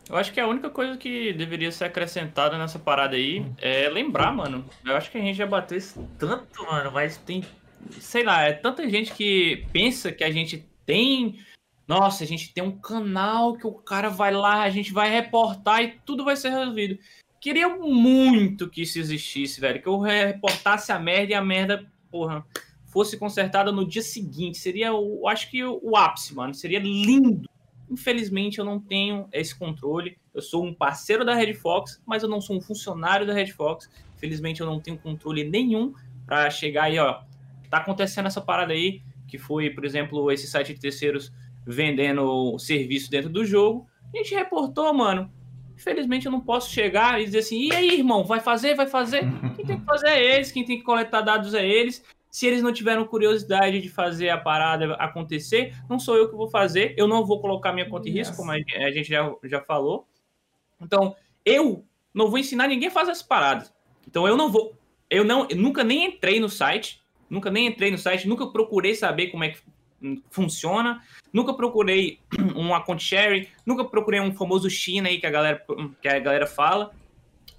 Eu 0.09 0.17
acho 0.17 0.33
que 0.33 0.39
a 0.39 0.47
única 0.47 0.71
coisa 0.71 0.97
que 0.97 1.31
deveria 1.33 1.71
ser 1.71 1.85
acrescentada 1.85 2.57
nessa 2.57 2.79
parada 2.79 3.15
aí 3.15 3.45
é 3.59 3.87
lembrar, 3.87 4.33
mano. 4.33 4.65
Eu 4.83 4.95
acho 4.95 5.11
que 5.11 5.19
a 5.19 5.21
gente 5.21 5.35
já 5.35 5.45
bateu 5.45 5.77
isso 5.77 6.09
tanto, 6.17 6.63
mano, 6.63 6.91
mas 6.91 7.17
tem. 7.17 7.45
Sei 7.91 8.23
lá, 8.23 8.41
é 8.41 8.53
tanta 8.53 8.89
gente 8.89 9.13
que 9.13 9.67
pensa 9.71 10.11
que 10.11 10.23
a 10.23 10.31
gente 10.31 10.65
tem. 10.83 11.39
Nossa, 11.87 12.23
a 12.23 12.27
gente 12.27 12.51
tem 12.51 12.63
um 12.63 12.77
canal 12.77 13.53
que 13.53 13.67
o 13.67 13.71
cara 13.71 14.09
vai 14.09 14.31
lá, 14.31 14.63
a 14.63 14.69
gente 14.71 14.91
vai 14.91 15.11
reportar 15.11 15.83
e 15.83 15.99
tudo 16.03 16.25
vai 16.25 16.35
ser 16.35 16.49
resolvido. 16.49 16.97
Queria 17.39 17.69
muito 17.69 18.67
que 18.67 18.81
isso 18.81 18.97
existisse, 18.97 19.61
velho. 19.61 19.81
Que 19.81 19.87
eu 19.87 19.99
reportasse 19.99 20.91
a 20.91 20.99
merda 20.99 21.33
e 21.33 21.35
a 21.35 21.41
merda, 21.41 21.89
porra, 22.11 22.43
fosse 22.87 23.15
consertada 23.15 23.71
no 23.71 23.87
dia 23.87 24.01
seguinte. 24.01 24.57
Seria, 24.57 24.87
eu 24.87 25.27
acho 25.27 25.49
que 25.49 25.63
o, 25.63 25.95
ápice, 25.95 26.33
mano. 26.33 26.53
Seria 26.53 26.79
lindo. 26.79 27.47
Infelizmente, 27.89 28.59
eu 28.59 28.65
não 28.65 28.79
tenho 28.79 29.27
esse 29.31 29.57
controle. 29.57 30.17
Eu 30.33 30.41
sou 30.41 30.63
um 30.63 30.73
parceiro 30.73 31.25
da 31.25 31.33
Red 31.33 31.53
Fox, 31.53 32.01
mas 32.05 32.23
eu 32.23 32.29
não 32.29 32.39
sou 32.39 32.57
um 32.57 32.61
funcionário 32.61 33.25
da 33.25 33.33
Red 33.33 33.47
Fox. 33.47 33.89
Infelizmente, 34.15 34.61
eu 34.61 34.67
não 34.67 34.79
tenho 34.79 34.97
controle 34.97 35.43
nenhum 35.43 35.93
para 36.25 36.49
chegar 36.49 36.83
aí, 36.83 36.99
ó. 36.99 37.21
Tá 37.69 37.77
acontecendo 37.77 38.27
essa 38.27 38.41
parada 38.41 38.73
aí, 38.73 39.01
que 39.27 39.37
foi, 39.37 39.69
por 39.69 39.85
exemplo, 39.85 40.31
esse 40.31 40.47
site 40.47 40.73
de 40.73 40.79
terceiros 40.79 41.31
vendendo 41.65 42.57
serviço 42.59 43.09
dentro 43.09 43.29
do 43.29 43.43
jogo. 43.43 43.87
A 44.13 44.17
gente 44.17 44.33
reportou, 44.33 44.93
mano. 44.93 45.31
Infelizmente 45.75 46.25
eu 46.25 46.31
não 46.31 46.41
posso 46.41 46.71
chegar 46.71 47.21
e 47.21 47.25
dizer 47.25 47.39
assim, 47.39 47.67
e 47.67 47.73
aí, 47.73 47.99
irmão, 47.99 48.23
vai 48.25 48.41
fazer, 48.41 48.75
vai 48.75 48.87
fazer? 48.87 49.21
Quem 49.55 49.65
tem 49.65 49.79
que 49.79 49.85
fazer 49.85 50.09
é 50.09 50.35
eles, 50.35 50.51
quem 50.51 50.65
tem 50.65 50.77
que 50.77 50.83
coletar 50.83 51.21
dados 51.21 51.53
é 51.53 51.65
eles. 51.65 52.03
Se 52.29 52.45
eles 52.45 52.61
não 52.61 52.71
tiveram 52.71 53.05
curiosidade 53.05 53.81
de 53.81 53.89
fazer 53.89 54.29
a 54.29 54.37
parada 54.37 54.93
acontecer, 54.95 55.75
não 55.89 55.99
sou 55.99 56.15
eu 56.15 56.29
que 56.29 56.35
vou 56.35 56.47
fazer. 56.47 56.93
Eu 56.95 57.07
não 57.07 57.25
vou 57.25 57.41
colocar 57.41 57.73
minha 57.73 57.89
conta 57.89 58.07
em 58.07 58.11
risco, 58.11 58.35
como 58.35 58.51
a 58.51 58.57
gente 58.57 59.09
já, 59.09 59.33
já 59.43 59.61
falou. 59.61 60.07
Então, 60.79 61.15
eu 61.43 61.83
não 62.13 62.29
vou 62.29 62.37
ensinar 62.37 62.67
ninguém 62.67 62.89
a 62.89 62.91
fazer 62.91 63.11
essas 63.11 63.23
paradas. 63.23 63.73
Então, 64.07 64.27
eu 64.27 64.37
não 64.37 64.51
vou. 64.51 64.75
Eu 65.09 65.23
não, 65.23 65.47
eu 65.49 65.57
nunca 65.57 65.83
nem 65.83 66.05
entrei 66.05 66.39
no 66.39 66.49
site. 66.49 67.01
Nunca 67.29 67.51
nem 67.51 67.67
entrei 67.67 67.91
no 67.91 67.97
site, 67.97 68.27
nunca 68.27 68.47
procurei 68.47 68.95
saber 68.95 69.27
como 69.27 69.43
é 69.43 69.49
que 69.49 69.59
funciona. 70.31 71.03
Nunca 71.31 71.53
procurei 71.53 72.19
um 72.55 72.73
account 72.73 73.03
sharing, 73.03 73.47
nunca 73.65 73.85
procurei 73.85 74.19
um 74.19 74.33
famoso 74.33 74.69
China 74.69 75.09
aí 75.09 75.19
que 75.19 75.27
a 75.27 75.31
galera, 75.31 75.63
que 76.01 76.07
a 76.07 76.19
galera 76.19 76.47
fala. 76.47 76.91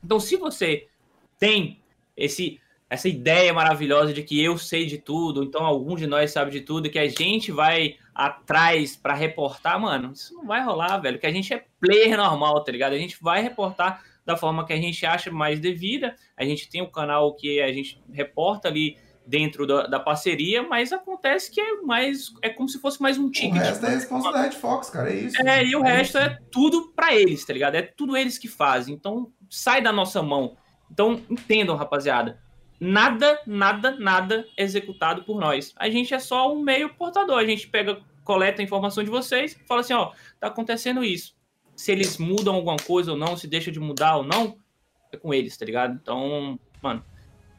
Então, 0.02 0.18
se 0.18 0.36
você 0.36 0.88
tem 1.38 1.80
esse 2.16 2.60
essa 2.90 3.08
ideia 3.08 3.54
maravilhosa 3.54 4.12
de 4.12 4.20
que 4.20 4.42
eu 4.42 4.58
sei 4.58 4.84
de 4.84 4.98
tudo, 4.98 5.44
então 5.44 5.64
algum 5.64 5.94
de 5.94 6.08
nós 6.08 6.32
sabe 6.32 6.50
de 6.50 6.60
tudo, 6.60 6.90
que 6.90 6.98
a 6.98 7.08
gente 7.08 7.52
vai 7.52 7.94
atrás 8.12 8.96
para 8.96 9.14
reportar, 9.14 9.80
mano, 9.80 10.10
isso 10.12 10.34
não 10.34 10.44
vai 10.44 10.62
rolar, 10.62 10.98
velho, 10.98 11.18
que 11.18 11.26
a 11.26 11.32
gente 11.32 11.54
é 11.54 11.64
player 11.80 12.16
normal, 12.16 12.64
tá 12.64 12.72
ligado? 12.72 12.92
A 12.92 12.98
gente 12.98 13.16
vai 13.22 13.40
reportar 13.40 14.02
da 14.26 14.36
forma 14.36 14.66
que 14.66 14.72
a 14.72 14.76
gente 14.76 15.06
acha 15.06 15.30
mais 15.30 15.60
devida. 15.60 16.14
A 16.36 16.44
gente 16.44 16.68
tem 16.68 16.82
um 16.82 16.90
canal 16.90 17.34
que 17.34 17.60
a 17.60 17.72
gente 17.72 18.02
reporta 18.12 18.68
ali 18.68 18.98
dentro 19.26 19.66
da, 19.66 19.86
da, 19.86 20.00
parceria, 20.00 20.62
mas 20.62 20.92
acontece 20.92 21.50
que 21.50 21.60
é 21.60 21.76
mais 21.82 22.32
é 22.42 22.50
como 22.50 22.68
se 22.68 22.80
fosse 22.80 23.00
mais 23.00 23.16
um 23.16 23.30
ticket. 23.30 23.52
O 23.52 23.64
resto 23.64 23.86
é 23.86 23.90
resposta 23.90 24.32
da 24.32 24.42
Red 24.42 24.52
Fox, 24.52 24.90
cara, 24.90 25.10
é 25.10 25.14
isso. 25.14 25.48
É, 25.48 25.64
e 25.64 25.76
o 25.76 25.84
é 25.84 25.96
resto 25.96 26.18
isso. 26.18 26.26
é 26.26 26.38
tudo 26.50 26.92
para 26.94 27.14
eles, 27.14 27.44
tá 27.44 27.52
ligado? 27.52 27.76
É 27.76 27.82
tudo 27.82 28.16
eles 28.16 28.36
que 28.36 28.48
fazem. 28.48 28.94
Então, 28.94 29.30
sai 29.48 29.80
da 29.80 29.92
nossa 29.92 30.20
mão. 30.22 30.56
Então, 30.90 31.22
entendam, 31.30 31.76
rapaziada. 31.76 32.40
Nada, 32.80 33.38
nada, 33.46 33.90
nada 33.98 34.48
executado 34.56 35.22
por 35.22 35.38
nós. 35.38 35.74
A 35.76 35.90
gente 35.90 36.14
é 36.14 36.18
só 36.18 36.50
um 36.50 36.62
meio 36.62 36.94
portador. 36.94 37.38
A 37.38 37.44
gente 37.44 37.68
pega, 37.68 38.00
coleta 38.24 38.62
a 38.62 38.64
informação 38.64 39.04
de 39.04 39.10
vocês, 39.10 39.58
fala 39.68 39.82
assim, 39.82 39.92
ó, 39.92 40.12
tá 40.40 40.46
acontecendo 40.46 41.04
isso. 41.04 41.36
Se 41.76 41.92
eles 41.92 42.16
mudam 42.16 42.54
alguma 42.54 42.76
coisa 42.78 43.12
ou 43.12 43.18
não, 43.18 43.36
se 43.36 43.46
deixa 43.46 43.70
de 43.70 43.78
mudar 43.78 44.16
ou 44.16 44.24
não, 44.24 44.58
é 45.12 45.16
com 45.16 45.34
eles, 45.34 45.56
tá 45.58 45.66
ligado? 45.66 45.98
Então, 46.00 46.58
mano, 46.82 47.04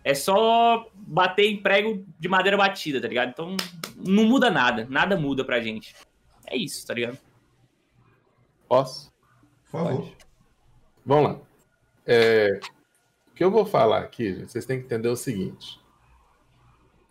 é 0.03 0.15
só 0.15 0.89
bater 0.95 1.45
em 1.45 1.61
prego 1.61 2.03
de 2.19 2.27
madeira 2.27 2.57
batida, 2.57 2.99
tá 2.99 3.07
ligado? 3.07 3.29
Então 3.29 3.57
não 3.95 4.25
muda 4.25 4.49
nada, 4.49 4.87
nada 4.89 5.15
muda 5.17 5.45
pra 5.45 5.61
gente. 5.61 5.95
É 6.47 6.57
isso, 6.57 6.85
tá 6.85 6.93
ligado? 6.93 7.19
Posso? 8.67 9.11
Por 9.65 9.71
favor. 9.71 10.01
Pode. 10.01 10.17
Vamos 11.05 11.31
lá. 11.31 11.39
É, 12.05 12.59
que 13.41 13.45
eu 13.45 13.49
vou 13.49 13.65
falar 13.65 14.01
aqui, 14.01 14.35
gente, 14.35 14.51
vocês 14.51 14.67
têm 14.67 14.77
que 14.77 14.85
entender 14.85 15.07
o 15.07 15.15
seguinte. 15.15 15.79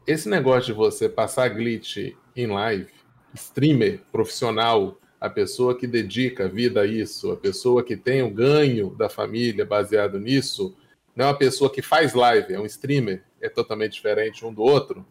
Esse 0.06 0.28
negócio 0.28 0.66
de 0.66 0.72
você 0.72 1.08
passar 1.08 1.48
glitch 1.48 2.14
em 2.36 2.46
live, 2.46 2.92
streamer 3.34 4.00
profissional, 4.12 4.96
a 5.20 5.28
pessoa 5.28 5.76
que 5.76 5.88
dedica 5.88 6.44
a 6.44 6.48
vida 6.48 6.82
a 6.82 6.86
isso, 6.86 7.32
a 7.32 7.36
pessoa 7.36 7.82
que 7.82 7.96
tem 7.96 8.22
o 8.22 8.30
ganho 8.30 8.90
da 8.90 9.08
família 9.08 9.64
baseado 9.64 10.20
nisso, 10.20 10.76
não 11.16 11.24
é 11.24 11.28
uma 11.30 11.36
pessoa 11.36 11.68
que 11.68 11.82
faz 11.82 12.14
live, 12.14 12.54
é 12.54 12.60
um 12.60 12.66
streamer, 12.66 13.24
é 13.40 13.48
totalmente 13.48 13.94
diferente 13.94 14.46
um 14.46 14.54
do 14.54 14.62
outro. 14.62 15.04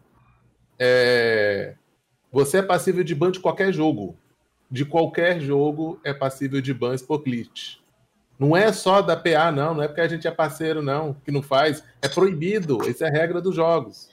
É... 0.78 1.74
Você 2.32 2.60
é 2.60 2.62
passível 2.62 3.04
de 3.04 3.14
ban 3.14 3.30
de 3.30 3.40
qualquer 3.40 3.74
jogo. 3.74 4.16
De 4.70 4.86
qualquer 4.86 5.38
jogo 5.38 6.00
é 6.02 6.14
passível 6.14 6.62
de 6.62 6.72
ban 6.72 6.96
por 6.96 7.22
glitch. 7.22 7.76
Não 8.40 8.56
é 8.56 8.72
só 8.72 9.02
da 9.02 9.14
PA, 9.14 9.52
não, 9.52 9.74
não 9.74 9.82
é 9.82 9.86
porque 9.86 10.00
a 10.00 10.08
gente 10.08 10.26
é 10.26 10.30
parceiro, 10.30 10.80
não, 10.80 11.12
que 11.12 11.30
não 11.30 11.42
faz. 11.42 11.84
É 12.00 12.08
proibido, 12.08 12.78
essa 12.88 13.04
é 13.04 13.08
a 13.08 13.12
regra 13.12 13.38
dos 13.38 13.54
jogos. 13.54 14.08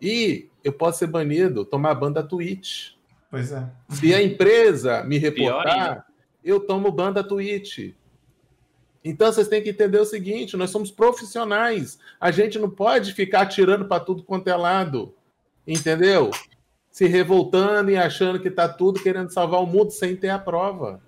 E 0.00 0.48
eu 0.62 0.72
posso 0.72 1.00
ser 1.00 1.08
banido, 1.08 1.64
tomar 1.64 1.96
ban 1.96 2.12
da 2.12 2.22
Twitch. 2.22 2.92
Pois 3.28 3.50
é. 3.50 3.68
Se 3.90 4.14
a 4.14 4.22
empresa 4.22 5.02
me 5.02 5.18
reportar, 5.18 6.06
eu 6.44 6.60
tomo 6.60 6.92
ban 6.92 7.12
da 7.12 7.24
Twitch. 7.24 7.94
Então 9.04 9.32
vocês 9.32 9.48
têm 9.48 9.60
que 9.60 9.70
entender 9.70 9.98
o 9.98 10.04
seguinte: 10.04 10.56
nós 10.56 10.70
somos 10.70 10.92
profissionais. 10.92 11.98
A 12.20 12.30
gente 12.30 12.60
não 12.60 12.70
pode 12.70 13.12
ficar 13.12 13.40
atirando 13.40 13.86
para 13.86 14.04
tudo 14.04 14.22
quanto 14.22 14.46
é 14.46 14.54
lado. 14.54 15.16
Entendeu? 15.66 16.30
Se 16.92 17.08
revoltando 17.08 17.90
e 17.90 17.96
achando 17.96 18.38
que 18.38 18.48
está 18.48 18.68
tudo 18.68 19.02
querendo 19.02 19.32
salvar 19.32 19.60
o 19.60 19.66
mundo 19.66 19.90
sem 19.90 20.14
ter 20.14 20.28
a 20.28 20.38
prova. 20.38 21.02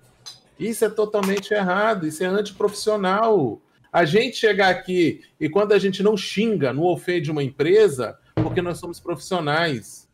Isso 0.61 0.85
é 0.85 0.89
totalmente 0.89 1.51
errado, 1.55 2.05
isso 2.05 2.23
é 2.23 2.27
antiprofissional. 2.27 3.59
A 3.91 4.05
gente 4.05 4.37
chegar 4.37 4.69
aqui 4.69 5.21
e 5.39 5.49
quando 5.49 5.71
a 5.71 5.79
gente 5.79 6.03
não 6.03 6.15
xinga, 6.15 6.71
não 6.71 6.83
ofende 6.83 7.31
uma 7.31 7.41
empresa, 7.41 8.15
porque 8.35 8.61
nós 8.61 8.77
somos 8.77 8.99
profissionais. 8.99 10.07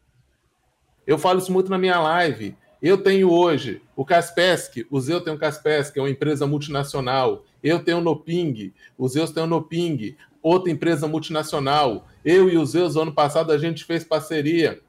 Eu 1.05 1.17
falo 1.17 1.39
isso 1.39 1.51
muito 1.51 1.69
na 1.69 1.77
minha 1.77 1.99
live. 1.99 2.55
Eu 2.81 2.97
tenho 2.97 3.29
hoje 3.29 3.81
o 3.93 4.05
Kaspersky, 4.05 4.87
o 4.89 5.01
Zeu 5.01 5.19
tem 5.19 5.33
o 5.33 5.37
Kaspersky, 5.37 5.99
é 5.99 6.01
uma 6.01 6.09
empresa 6.09 6.47
multinacional. 6.47 7.43
Eu 7.61 7.83
tenho 7.83 7.97
o 7.97 8.01
Noping, 8.01 8.73
o 8.97 9.05
Zeus 9.09 9.31
tem 9.31 9.43
o 9.43 9.47
Noping, 9.47 10.15
outra 10.41 10.71
empresa 10.71 11.09
multinacional. 11.09 12.07
Eu 12.23 12.47
e 12.49 12.57
o 12.57 12.65
Zeus, 12.65 12.95
ano 12.95 13.11
passado, 13.13 13.51
a 13.51 13.57
gente 13.57 13.83
fez 13.83 14.05
parceria 14.05 14.79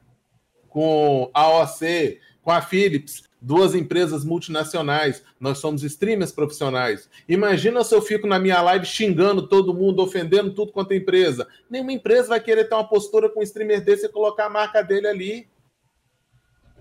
com 0.69 1.29
a 1.33 1.49
OC, 1.49 2.21
com 2.41 2.51
a 2.51 2.61
Philips, 2.61 3.28
duas 3.41 3.73
empresas 3.73 4.25
multinacionais. 4.25 5.23
Nós 5.39 5.59
somos 5.59 5.83
streamers 5.83 6.31
profissionais. 6.31 7.09
Imagina 7.27 7.83
se 7.83 7.95
eu 7.95 8.01
fico 8.01 8.27
na 8.27 8.39
minha 8.39 8.61
live 8.61 8.85
xingando 8.85 9.47
todo 9.47 9.73
mundo, 9.73 10.01
ofendendo 10.01 10.51
tudo 10.51 10.71
quanto 10.71 10.91
é 10.91 10.97
empresa. 10.97 11.47
Nenhuma 11.69 11.93
empresa 11.93 12.29
vai 12.29 12.39
querer 12.39 12.65
ter 12.65 12.75
uma 12.75 12.87
postura 12.87 13.29
com 13.29 13.39
um 13.39 13.43
streamer 13.43 13.83
desse 13.83 14.05
e 14.05 14.09
colocar 14.09 14.45
a 14.45 14.49
marca 14.49 14.81
dele 14.81 15.07
ali. 15.07 15.47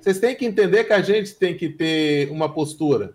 Vocês 0.00 0.18
têm 0.18 0.34
que 0.34 0.46
entender 0.46 0.84
que 0.84 0.92
a 0.92 1.02
gente 1.02 1.34
tem 1.34 1.56
que 1.56 1.68
ter 1.68 2.30
uma 2.30 2.52
postura. 2.52 3.14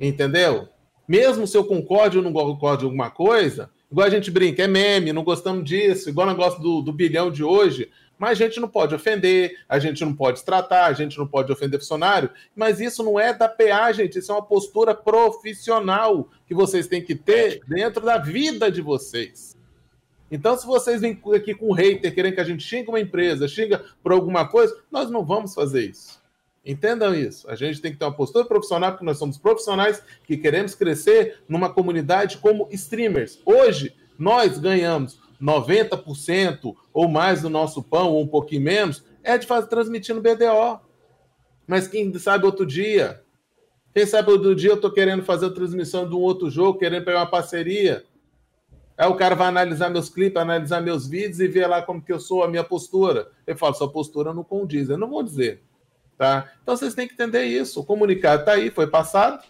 Entendeu? 0.00 0.68
Mesmo 1.06 1.46
se 1.46 1.56
eu 1.56 1.64
concorde 1.64 2.16
ou 2.16 2.24
não 2.24 2.32
concorde 2.32 2.82
com 2.82 2.86
alguma 2.86 3.10
coisa, 3.10 3.70
igual 3.90 4.06
a 4.06 4.10
gente 4.10 4.30
brinca, 4.30 4.62
é 4.62 4.66
meme, 4.66 5.12
não 5.12 5.22
gostamos 5.22 5.64
disso, 5.64 6.08
igual 6.08 6.26
o 6.26 6.30
negócio 6.30 6.60
do, 6.60 6.80
do 6.80 6.92
bilhão 6.92 7.30
de 7.30 7.44
hoje, 7.44 7.90
mas 8.18 8.30
a 8.32 8.34
gente 8.34 8.60
não 8.60 8.68
pode 8.68 8.94
ofender, 8.94 9.58
a 9.68 9.78
gente 9.78 10.04
não 10.04 10.14
pode 10.14 10.44
tratar, 10.44 10.86
a 10.86 10.92
gente 10.92 11.18
não 11.18 11.26
pode 11.26 11.50
ofender 11.52 11.80
funcionário, 11.80 12.30
mas 12.54 12.80
isso 12.80 13.02
não 13.02 13.18
é 13.18 13.32
da 13.32 13.48
PA, 13.48 13.92
gente, 13.92 14.18
isso 14.18 14.30
é 14.30 14.34
uma 14.34 14.44
postura 14.44 14.94
profissional 14.94 16.28
que 16.46 16.54
vocês 16.54 16.86
têm 16.86 17.02
que 17.02 17.14
ter 17.14 17.60
dentro 17.66 18.04
da 18.04 18.18
vida 18.18 18.70
de 18.70 18.80
vocês. 18.80 19.54
Então, 20.30 20.56
se 20.56 20.66
vocês 20.66 21.00
vêm 21.00 21.20
aqui 21.34 21.54
com 21.54 21.68
um 21.68 21.72
hater 21.72 22.12
querendo 22.14 22.34
que 22.34 22.40
a 22.40 22.44
gente 22.44 22.62
xingue 22.62 22.88
uma 22.88 23.00
empresa, 23.00 23.46
xinga 23.46 23.84
por 24.02 24.12
alguma 24.12 24.48
coisa, 24.48 24.76
nós 24.90 25.10
não 25.10 25.24
vamos 25.24 25.54
fazer 25.54 25.90
isso. 25.90 26.22
Entendam 26.64 27.14
isso. 27.14 27.48
A 27.48 27.54
gente 27.54 27.80
tem 27.80 27.92
que 27.92 27.98
ter 27.98 28.04
uma 28.04 28.16
postura 28.16 28.44
profissional, 28.44 28.92
porque 28.92 29.04
nós 29.04 29.18
somos 29.18 29.36
profissionais 29.36 30.02
que 30.24 30.36
queremos 30.36 30.74
crescer 30.74 31.40
numa 31.46 31.68
comunidade 31.68 32.38
como 32.38 32.68
streamers. 32.72 33.38
Hoje, 33.44 33.94
nós 34.18 34.58
ganhamos 34.58 35.20
90% 35.40 36.74
ou 36.92 37.08
mais 37.08 37.42
do 37.42 37.50
nosso 37.50 37.82
pão, 37.82 38.12
ou 38.12 38.22
um 38.22 38.26
pouquinho 38.26 38.62
menos, 38.62 39.04
é 39.22 39.36
de 39.38 39.46
fazer 39.46 39.66
transmitindo 39.68 40.20
BDO. 40.20 40.80
Mas 41.66 41.88
quem 41.88 42.12
sabe 42.18 42.46
outro 42.46 42.66
dia? 42.66 43.22
Quem 43.94 44.06
sabe 44.06 44.30
outro 44.30 44.54
dia 44.54 44.70
eu 44.70 44.76
estou 44.76 44.90
querendo 44.90 45.22
fazer 45.22 45.46
a 45.46 45.50
transmissão 45.50 46.08
de 46.08 46.14
um 46.14 46.20
outro 46.20 46.50
jogo, 46.50 46.78
querendo 46.78 47.04
pegar 47.04 47.20
uma 47.20 47.30
parceria. 47.30 48.04
Aí 48.96 49.08
o 49.08 49.16
cara 49.16 49.34
vai 49.34 49.48
analisar 49.48 49.90
meus 49.90 50.08
clipes, 50.08 50.40
analisar 50.40 50.80
meus 50.80 51.06
vídeos 51.06 51.40
e 51.40 51.48
ver 51.48 51.66
lá 51.66 51.82
como 51.82 52.02
que 52.02 52.12
eu 52.12 52.20
sou, 52.20 52.44
a 52.44 52.48
minha 52.48 52.64
postura. 52.64 53.28
Eu 53.46 53.56
falo, 53.56 53.74
sua 53.74 53.90
postura 53.90 54.32
não 54.32 54.44
condiz. 54.44 54.88
Eu 54.88 54.98
não 54.98 55.08
vou 55.08 55.22
dizer. 55.22 55.62
Tá? 56.16 56.52
Então 56.62 56.76
vocês 56.76 56.94
têm 56.94 57.08
que 57.08 57.14
entender 57.14 57.44
isso. 57.44 57.80
O 57.80 57.84
comunicado 57.84 58.40
está 58.40 58.52
aí, 58.52 58.70
foi 58.70 58.86
passado. 58.86 59.42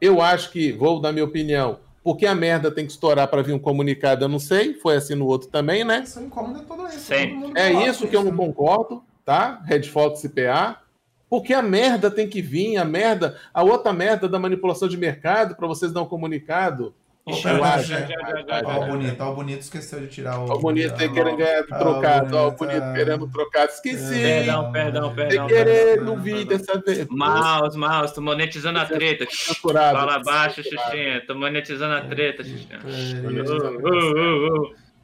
Eu 0.00 0.20
acho 0.20 0.50
que, 0.50 0.72
vou 0.72 1.00
dar 1.00 1.12
minha 1.12 1.24
opinião, 1.24 1.78
porque 2.06 2.24
a 2.24 2.36
merda 2.36 2.70
tem 2.70 2.86
que 2.86 2.92
estourar 2.92 3.26
para 3.26 3.42
vir 3.42 3.52
um 3.52 3.58
comunicado, 3.58 4.24
eu 4.24 4.28
não 4.28 4.38
sei. 4.38 4.74
Foi 4.74 4.94
assim 4.94 5.16
no 5.16 5.26
outro 5.26 5.48
também, 5.48 5.82
né? 5.82 6.04
Isso 6.04 6.20
incomoda 6.20 6.60
todo 6.60 6.86
isso. 6.86 7.12
É 7.12 7.72
isso 7.72 8.06
que 8.06 8.14
eu 8.14 8.22
não 8.22 8.30
concordo, 8.30 9.02
tá? 9.24 9.60
Red 9.64 9.82
Fox 9.88 10.22
e 10.22 10.28
PA. 10.28 10.80
Porque 11.28 11.52
a 11.52 11.60
merda 11.60 12.08
tem 12.08 12.28
que 12.28 12.40
vir, 12.40 12.76
a 12.76 12.84
merda, 12.84 13.36
a 13.52 13.64
outra 13.64 13.92
merda 13.92 14.28
da 14.28 14.38
manipulação 14.38 14.86
de 14.86 14.96
mercado 14.96 15.56
para 15.56 15.66
vocês 15.66 15.92
dar 15.92 16.02
um 16.02 16.06
comunicado. 16.06 16.94
Opa, 17.28 17.50
Eu 17.50 17.58
já, 17.58 17.74
acho. 17.74 17.88
já, 17.88 18.00
já, 18.02 18.06
já, 18.06 18.42
já, 18.46 18.62
Ó, 18.64 18.72
já. 18.72 18.78
o 18.78 18.86
bonito, 18.86 19.20
ó, 19.20 19.32
o 19.32 19.34
bonito 19.34 19.60
esqueceu 19.60 19.98
de 19.98 20.06
tirar 20.06 20.38
o. 20.38 20.48
Ó, 20.48 20.54
o 20.54 20.58
bonito 20.60 20.94
aí 20.96 21.08
ó, 21.08 21.12
querendo 21.12 21.36
ganhar 21.36 21.64
ó, 21.72 21.78
trocado, 21.78 22.36
ó, 22.36 22.46
o 22.46 22.50
bonito, 22.52 22.82
ah. 22.84 22.92
querendo 22.94 23.26
trocado. 23.26 23.72
Esqueci. 23.72 24.14
Perdão, 24.22 24.70
perdão, 24.70 25.12
perdão. 25.12 25.46
querer, 25.48 26.00
não 26.02 26.16
vi 26.20 26.44
dessa 26.44 26.78
vez. 26.78 27.04
Mouse, 27.10 27.76
mouse, 27.76 28.14
tô 28.14 28.20
monetizando 28.20 28.78
a 28.78 28.84
treta. 28.86 29.26
Censurado. 29.28 29.98
Fala 29.98 30.20
baixo. 30.20 30.62
Xuxinha. 30.62 31.20
Tô 31.26 31.34
monetizando 31.34 31.94
a 31.96 32.00
treta, 32.02 32.44
Xuxinha. 32.44 32.78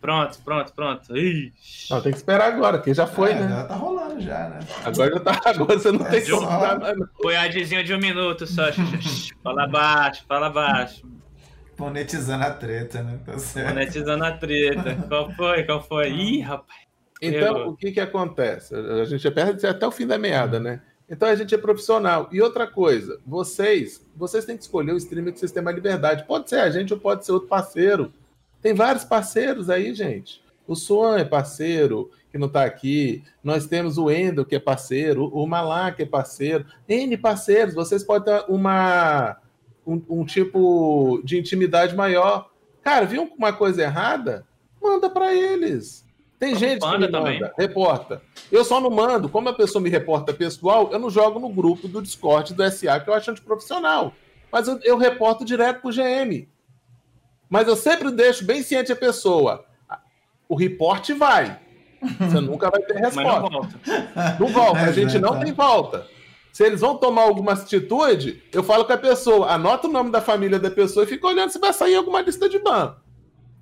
Pronto, 0.01 0.39
pronto, 0.45 0.73
pronto. 0.75 1.13
Não, 1.91 2.01
tem 2.03 2.13
que 2.13 2.19
esperar 2.19 2.53
agora, 2.53 2.79
que 2.79 2.95
já 2.95 3.07
foi, 3.07 3.33
É, 3.33 3.35
né? 3.35 3.49
Já 3.49 3.65
tá 3.65 3.75
rolando 3.75 4.21
já, 4.21 4.49
né? 4.49 4.61
Agora 4.85 5.11
já 5.13 5.21
tá. 5.21 5.41
Agora 5.45 5.77
você 5.79 5.91
não 5.91 6.07
É 6.07 6.11
tem 6.11 6.21
só- 6.25 6.37
como. 6.39 7.09
Foi 7.21 7.37
a 7.37 7.49
de 7.49 7.95
um 7.95 7.99
minuto 7.99 8.47
só, 8.47 8.71
Xuxa. 8.71 9.35
Fala 9.43 9.67
baixo, 9.67 10.25
fala 10.29 10.49
baixo. 10.51 11.03
Monetizando 11.83 12.45
a 12.45 12.51
treta, 12.51 13.03
né? 13.03 13.19
Tá 13.25 13.39
certo. 13.39 13.69
Monetizando 13.75 14.25
a 14.25 14.33
treta. 14.33 14.97
Qual 15.09 15.31
foi? 15.33 15.65
Qual 15.65 15.83
foi? 15.83 16.11
Ih, 16.11 16.41
rapaz. 16.41 16.81
Então, 17.21 17.59
Eu- 17.59 17.69
o 17.69 17.77
que 17.77 17.93
que 17.93 18.01
acontece? 18.01 18.75
A 18.75 19.05
gente 19.05 19.31
perde 19.31 19.67
até 19.67 19.87
o 19.87 19.91
fim 19.91 20.07
da 20.07 20.19
meada, 20.19 20.59
né? 20.59 20.81
Então 21.09 21.29
a 21.29 21.35
gente 21.35 21.55
é 21.55 21.59
profissional. 21.59 22.29
E 22.33 22.41
outra 22.41 22.67
coisa, 22.67 23.21
vocês, 23.27 24.05
vocês 24.17 24.45
têm 24.45 24.57
que 24.57 24.63
escolher 24.63 24.93
o 24.93 24.97
streamer 24.97 25.33
que 25.33 25.39
vocês 25.39 25.53
têm 25.53 25.63
mais 25.63 25.77
liberdade. 25.77 26.25
Pode 26.25 26.49
ser 26.49 26.57
a 26.61 26.71
gente 26.71 26.95
ou 26.95 26.99
pode 26.99 27.25
ser 27.27 27.33
outro 27.33 27.49
parceiro. 27.49 28.13
Tem 28.63 28.73
vários 28.73 29.05
parceiros 29.05 29.69
aí, 29.69 29.93
gente. 29.95 30.41
O 30.67 30.75
Swan 30.75 31.19
é 31.19 31.25
parceiro, 31.25 32.11
que 32.31 32.39
não 32.39 32.47
está 32.47 32.65
aqui. 32.65 33.23
Nós 33.45 33.67
temos 33.67 33.99
o 33.99 34.11
Endo, 34.11 34.45
que 34.45 34.55
é 34.55 34.61
parceiro. 34.61 35.27
O 35.35 35.47
Malak 35.47 36.03
é 36.03 36.07
parceiro. 36.07 36.65
N 36.89 37.17
parceiros. 37.19 37.75
Vocês 37.75 38.03
podem 38.03 38.33
ter 38.35 38.45
uma, 38.49 39.37
um, 39.87 40.03
um 40.09 40.25
tipo 40.25 41.21
de 41.25 41.39
intimidade 41.39 41.95
maior. 41.95 42.51
Cara, 42.83 43.07
viu 43.07 43.31
uma 43.39 43.53
coisa 43.53 43.83
errada? 43.83 44.47
Manda 44.81 45.09
para 45.09 45.35
eles. 45.35 46.05
Tem 46.39 46.57
gente 46.57 46.81
que 46.81 46.87
Manda 46.87 47.07
me 47.07 47.13
também. 47.13 47.41
manda, 47.41 47.55
reporta. 47.57 48.21
Eu 48.51 48.65
só 48.65 48.81
não 48.81 48.91
mando, 48.91 49.29
como 49.29 49.49
a 49.49 49.53
pessoa 49.53 49.81
me 49.81 49.89
reporta 49.89 50.35
pessoal, 50.35 50.91
eu 50.91 50.99
não 50.99 51.09
jogo 51.09 51.39
no 51.39 51.49
grupo 51.49 51.87
do 51.87 52.03
Discord 52.03 52.53
do 52.53 52.69
SA, 52.71 52.99
que 52.99 53.09
eu 53.09 53.15
acho 53.15 53.31
antiprofissional. 53.31 54.13
Mas 54.51 54.67
eu, 54.67 54.81
eu 54.83 54.97
reporto 54.99 55.45
direto 55.45 55.81
pro 55.81 55.93
GM. 55.93 56.49
Mas 57.49 57.69
eu 57.69 57.77
sempre 57.77 58.11
deixo 58.11 58.45
bem 58.45 58.63
ciente 58.63 58.91
a 58.91 58.97
pessoa. 58.97 59.65
O 60.49 60.57
reporte 60.57 61.13
vai. 61.13 61.61
Você 62.19 62.41
nunca 62.41 62.69
vai 62.71 62.83
ter 62.83 62.95
Mas 63.01 63.15
não 63.15 63.23
resposta. 63.23 63.49
volta. 63.49 64.37
Não 64.41 64.49
volta, 64.49 64.81
a 64.81 64.93
gente 64.93 65.19
não 65.21 65.31
Exato. 65.31 65.45
tem 65.45 65.53
volta. 65.55 66.07
Se 66.53 66.65
eles 66.65 66.81
vão 66.81 66.97
tomar 66.99 67.23
alguma 67.23 67.53
atitude, 67.53 68.43
eu 68.53 68.63
falo 68.63 68.85
com 68.85 68.93
a 68.93 68.99
pessoa, 68.99 69.51
anota 69.51 69.89
o 69.89 69.91
nome 69.91 70.11
da 70.11 70.21
família 70.21 70.59
da 70.59 70.71
pessoa 70.71 71.05
e 71.05 71.09
fica 71.09 71.27
olhando 71.27 71.51
se 71.51 71.59
vai 71.59 71.73
sair 71.73 71.95
alguma 71.97 72.21
lista 72.21 72.49
de 72.49 72.59
ban. 72.59 72.95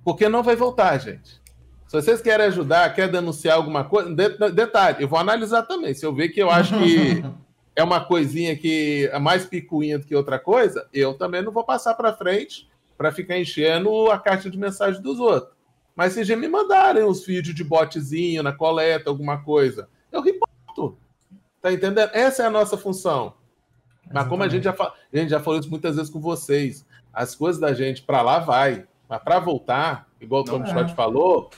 Porque 0.03 0.27
não 0.27 0.43
vai 0.43 0.55
voltar, 0.55 0.97
gente. 0.97 1.39
Se 1.87 1.93
vocês 2.01 2.21
querem 2.21 2.45
ajudar, 2.47 2.93
quer 2.93 3.09
denunciar 3.09 3.55
alguma 3.57 3.83
coisa, 3.83 4.13
de- 4.13 4.51
detalhe, 4.51 5.03
eu 5.03 5.07
vou 5.07 5.19
analisar 5.19 5.63
também. 5.63 5.93
Se 5.93 6.05
eu 6.05 6.13
ver 6.13 6.29
que 6.29 6.41
eu 6.41 6.49
acho 6.49 6.73
que 6.79 7.23
é 7.75 7.83
uma 7.83 8.01
coisinha 8.03 8.55
que 8.55 9.09
é 9.11 9.19
mais 9.19 9.45
picuinha 9.45 9.97
do 9.99 10.05
que 10.05 10.15
outra 10.15 10.37
coisa, 10.39 10.85
eu 10.93 11.13
também 11.13 11.41
não 11.41 11.51
vou 11.51 11.63
passar 11.63 11.93
para 11.93 12.13
frente 12.13 12.69
para 12.97 13.11
ficar 13.11 13.37
enchendo 13.37 14.11
a 14.11 14.17
caixa 14.19 14.49
de 14.49 14.57
mensagem 14.57 15.01
dos 15.01 15.19
outros. 15.19 15.53
Mas 15.95 16.13
se 16.13 16.23
já 16.23 16.35
me 16.35 16.47
mandarem 16.47 17.03
os 17.03 17.25
vídeos 17.25 17.55
de 17.55 17.63
botezinho 17.63 18.41
na 18.43 18.51
coleta, 18.53 19.09
alguma 19.09 19.41
coisa, 19.43 19.87
eu 20.11 20.21
reporto. 20.21 20.97
Tá 21.61 21.71
entendendo? 21.71 22.09
Essa 22.13 22.43
é 22.43 22.45
a 22.47 22.49
nossa 22.49 22.77
função. 22.77 23.33
Mas 24.11 24.27
como 24.27 24.43
a 24.43 24.49
gente, 24.49 24.63
já 24.63 24.73
fa- 24.73 24.93
a 25.13 25.17
gente 25.17 25.29
já 25.29 25.39
falou 25.39 25.59
isso 25.59 25.69
muitas 25.69 25.95
vezes 25.95 26.11
com 26.11 26.19
vocês, 26.19 26.85
as 27.13 27.35
coisas 27.35 27.61
da 27.61 27.73
gente 27.73 28.01
para 28.01 28.21
lá 28.21 28.39
vai, 28.39 28.85
mas 29.07 29.21
para 29.21 29.39
voltar, 29.39 30.07
igual 30.19 30.41
o 30.41 30.45
Tom 30.45 30.59
Não 30.59 30.65
é. 30.65 30.69
Schott 30.69 30.95
falou, 30.95 31.49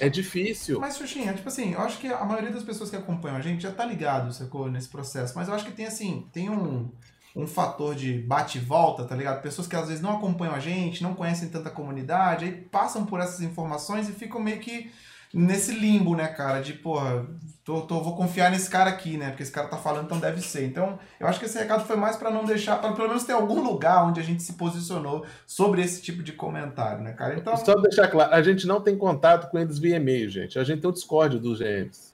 é 0.00 0.08
difícil. 0.08 0.80
Mas, 0.80 0.96
Xuxinha, 0.96 1.34
tipo 1.34 1.48
assim, 1.48 1.72
eu 1.74 1.80
acho 1.80 1.98
que 1.98 2.08
a 2.08 2.24
maioria 2.24 2.50
das 2.50 2.62
pessoas 2.62 2.90
que 2.90 2.96
acompanham 2.96 3.36
a 3.36 3.40
gente 3.40 3.62
já 3.62 3.70
tá 3.70 3.84
ligado, 3.84 4.32
sacou, 4.32 4.70
nesse 4.70 4.88
processo. 4.88 5.34
Mas 5.36 5.48
eu 5.48 5.54
acho 5.54 5.64
que 5.64 5.72
tem, 5.72 5.86
assim, 5.86 6.26
tem 6.32 6.48
um, 6.48 6.90
um 7.36 7.46
fator 7.46 7.94
de 7.94 8.18
bate 8.22 8.58
e 8.58 8.60
volta, 8.60 9.04
tá 9.04 9.14
ligado? 9.14 9.42
Pessoas 9.42 9.68
que 9.68 9.76
às 9.76 9.86
vezes 9.88 10.02
não 10.02 10.16
acompanham 10.16 10.54
a 10.54 10.58
gente, 10.60 11.02
não 11.02 11.14
conhecem 11.14 11.48
tanta 11.48 11.70
comunidade, 11.70 12.44
aí 12.44 12.52
passam 12.52 13.04
por 13.04 13.20
essas 13.20 13.40
informações 13.40 14.08
e 14.08 14.12
ficam 14.12 14.40
meio 14.40 14.58
que 14.58 14.90
nesse 15.32 15.72
limbo, 15.72 16.14
né, 16.16 16.26
cara? 16.28 16.60
De, 16.60 16.72
porra, 16.72 17.26
tô, 17.64 17.82
tô- 17.82 18.00
vou 18.02 18.16
confiar 18.16 18.50
nesse 18.50 18.68
cara 18.68 18.90
aqui, 18.90 19.16
né? 19.16 19.28
Porque 19.28 19.42
esse 19.42 19.52
cara 19.52 19.68
tá 19.68 19.76
falando, 19.76 20.04
então 20.06 20.18
deve 20.18 20.40
ser. 20.40 20.64
Então, 20.66 20.98
eu 21.18 21.26
acho 21.26 21.38
que 21.38 21.46
esse 21.46 21.58
recado 21.58 21.84
foi 21.84 21.96
mais 21.96 22.16
pra 22.16 22.30
não 22.30 22.44
deixar, 22.44 22.76
pra 22.80 22.92
pelo 22.92 23.08
menos 23.08 23.24
ter 23.24 23.32
algum 23.32 23.62
lugar 23.62 24.04
onde 24.06 24.18
a 24.20 24.22
gente 24.22 24.42
se 24.42 24.54
posicionou 24.54 25.24
sobre 25.46 25.82
esse 25.82 26.02
tipo 26.02 26.22
de 26.22 26.32
comentário, 26.32 27.02
né, 27.02 27.12
cara? 27.12 27.36
Então, 27.36 27.56
Só 27.56 27.74
deixar 27.76 28.08
claro, 28.08 28.34
a 28.34 28.42
gente 28.42 28.66
não 28.66 28.80
tem 28.80 28.96
contato 28.96 29.50
com 29.50 29.58
eles 29.58 29.78
via 29.78 29.96
e-mail, 29.96 30.28
gente. 30.28 30.58
A 30.58 30.64
gente 30.64 30.80
tem 30.80 30.90
o 30.90 30.92
Discord 30.92 31.38
dos 31.38 31.58
GMs. 31.60 32.10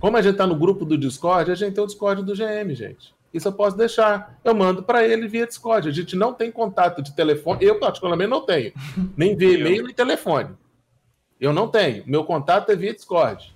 Como 0.00 0.16
a 0.16 0.22
gente 0.22 0.36
tá 0.36 0.46
no 0.46 0.56
grupo 0.56 0.84
do 0.84 0.98
Discord, 0.98 1.50
a 1.50 1.54
gente 1.54 1.74
tem 1.74 1.84
o 1.84 1.86
Discord 1.86 2.24
do 2.24 2.34
GM, 2.34 2.74
gente. 2.74 3.14
Isso 3.32 3.46
eu 3.48 3.52
posso 3.52 3.76
deixar. 3.76 4.36
Eu 4.44 4.52
mando 4.54 4.82
para 4.82 5.06
ele 5.06 5.26
via 5.28 5.46
Discord. 5.46 5.88
A 5.88 5.92
gente 5.92 6.16
não 6.16 6.34
tem 6.34 6.50
contato 6.50 7.00
de 7.00 7.14
telefone. 7.14 7.64
Eu, 7.64 7.78
particularmente, 7.78 8.28
não 8.28 8.44
tenho. 8.44 8.72
Nem 9.16 9.34
via 9.36 9.56
e-mail, 9.58 9.84
nem 9.84 9.94
telefone. 9.94 10.50
Eu 11.42 11.52
não 11.52 11.66
tenho. 11.66 12.04
Meu 12.06 12.22
contato 12.22 12.70
é 12.70 12.76
via 12.76 12.94
Discord. 12.94 13.52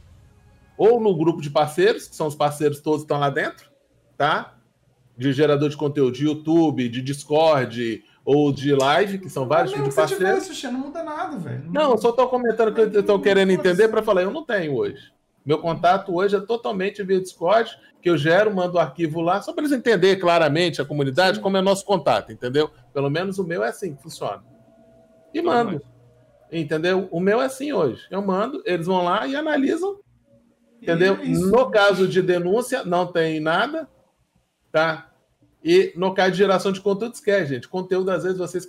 Ou 0.76 1.00
no 1.00 1.16
grupo 1.16 1.40
de 1.40 1.48
parceiros, 1.48 2.08
que 2.08 2.16
são 2.16 2.26
os 2.26 2.34
parceiros 2.34 2.80
todos 2.80 3.02
que 3.02 3.04
estão 3.04 3.20
lá 3.20 3.30
dentro, 3.30 3.70
tá? 4.16 4.54
De 5.16 5.32
gerador 5.32 5.68
de 5.68 5.76
conteúdo, 5.76 6.16
de 6.16 6.24
YouTube, 6.24 6.88
de 6.88 7.00
Discord, 7.00 8.02
ou 8.24 8.52
de 8.52 8.74
live, 8.74 9.20
que 9.20 9.30
são 9.30 9.46
vários 9.46 9.72
tipos 9.72 9.94
de 9.94 10.06
tiver, 10.08 10.32
parceiros. 10.32 10.62
Não 10.64 10.72
muda 10.72 11.04
nada, 11.04 11.38
velho. 11.38 11.70
Não, 11.72 11.92
eu 11.92 11.98
só 11.98 12.10
estou 12.10 12.26
comentando 12.28 12.74
que 12.74 12.80
eu 12.80 13.00
estou 13.00 13.20
querendo 13.20 13.52
entender 13.52 13.86
para 13.86 14.02
falar, 14.02 14.22
eu 14.22 14.32
não 14.32 14.44
tenho 14.44 14.74
hoje. 14.74 15.12
Meu 15.44 15.60
contato 15.60 16.12
hoje 16.12 16.34
é 16.34 16.40
totalmente 16.40 17.04
via 17.04 17.20
Discord, 17.20 17.70
que 18.02 18.10
eu 18.10 18.18
gero, 18.18 18.52
mando 18.52 18.78
o 18.78 18.80
arquivo 18.80 19.20
lá, 19.20 19.40
só 19.40 19.52
para 19.52 19.62
eles 19.62 19.78
entenderem 19.78 20.18
claramente 20.18 20.82
a 20.82 20.84
comunidade, 20.84 21.38
como 21.38 21.56
é 21.56 21.62
nosso 21.62 21.84
contato, 21.84 22.32
entendeu? 22.32 22.68
Pelo 22.92 23.08
menos 23.08 23.38
o 23.38 23.44
meu 23.44 23.62
é 23.62 23.68
assim 23.68 23.94
que 23.94 24.02
funciona. 24.02 24.42
E 25.32 25.40
mando. 25.40 25.80
Entendeu? 26.50 27.08
O 27.10 27.20
meu 27.20 27.40
é 27.42 27.46
assim 27.46 27.72
hoje. 27.72 28.06
Eu 28.10 28.22
mando, 28.22 28.62
eles 28.64 28.86
vão 28.86 29.02
lá 29.02 29.26
e 29.26 29.34
analisam, 29.34 29.98
entendeu? 30.80 31.14
É. 31.14 31.24
No 31.26 31.70
caso 31.70 32.06
de 32.06 32.22
denúncia, 32.22 32.84
não 32.84 33.06
tem 33.06 33.40
nada, 33.40 33.88
tá? 34.70 35.10
E 35.68 35.92
no 35.96 36.14
caso 36.14 36.30
de 36.30 36.38
geração 36.38 36.70
de 36.70 36.80
conteúdo, 36.80 37.14
esquece, 37.14 37.54
gente. 37.54 37.66
Conteúdo, 37.66 38.08
às 38.10 38.22
vezes, 38.22 38.38
vocês. 38.38 38.68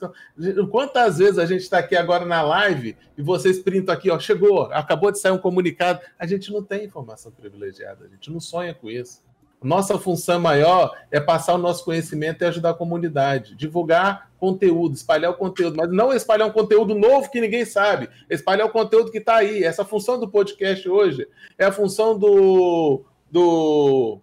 Quantas 0.72 1.20
vezes 1.20 1.38
a 1.38 1.46
gente 1.46 1.62
está 1.62 1.78
aqui 1.78 1.96
agora 1.96 2.26
na 2.26 2.42
live 2.42 2.98
e 3.16 3.22
vocês 3.22 3.60
printam 3.60 3.94
aqui, 3.94 4.10
ó, 4.10 4.18
chegou, 4.18 4.64
acabou 4.74 5.12
de 5.12 5.20
sair 5.20 5.32
um 5.32 5.38
comunicado. 5.38 6.00
A 6.18 6.26
gente 6.26 6.52
não 6.52 6.64
tem 6.64 6.86
informação 6.86 7.32
privilegiada, 7.32 8.06
a 8.06 8.08
gente 8.08 8.32
não 8.32 8.40
sonha 8.40 8.74
com 8.74 8.90
isso. 8.90 9.22
Nossa 9.62 9.98
função 9.98 10.40
maior 10.40 10.96
é 11.12 11.20
passar 11.20 11.56
o 11.56 11.58
nosso 11.58 11.84
conhecimento 11.84 12.44
e 12.44 12.46
ajudar 12.46 12.72
a 12.72 12.76
comunidade, 12.76 13.56
divulgar 13.56 14.30
conteúdo, 14.40 14.96
espalhar 14.96 15.32
o 15.32 15.36
conteúdo, 15.36 15.76
mas 15.76 15.90
não 15.90 16.14
espalhar 16.14 16.48
um 16.48 16.52
conteúdo 16.52 16.94
novo 16.94 17.30
que 17.32 17.42
ninguém 17.42 17.66
sabe, 17.66 18.08
espalhar 18.30 18.68
o 18.68 18.72
conteúdo 18.72 19.12
que 19.12 19.18
está 19.18 19.38
aí. 19.38 19.64
Essa 19.64 19.84
função 19.84 20.20
do 20.20 20.30
podcast 20.30 20.88
hoje 20.88 21.28
é 21.58 21.66
a 21.66 21.72
função 21.72 22.18
do. 22.18 23.04
do 23.32 24.22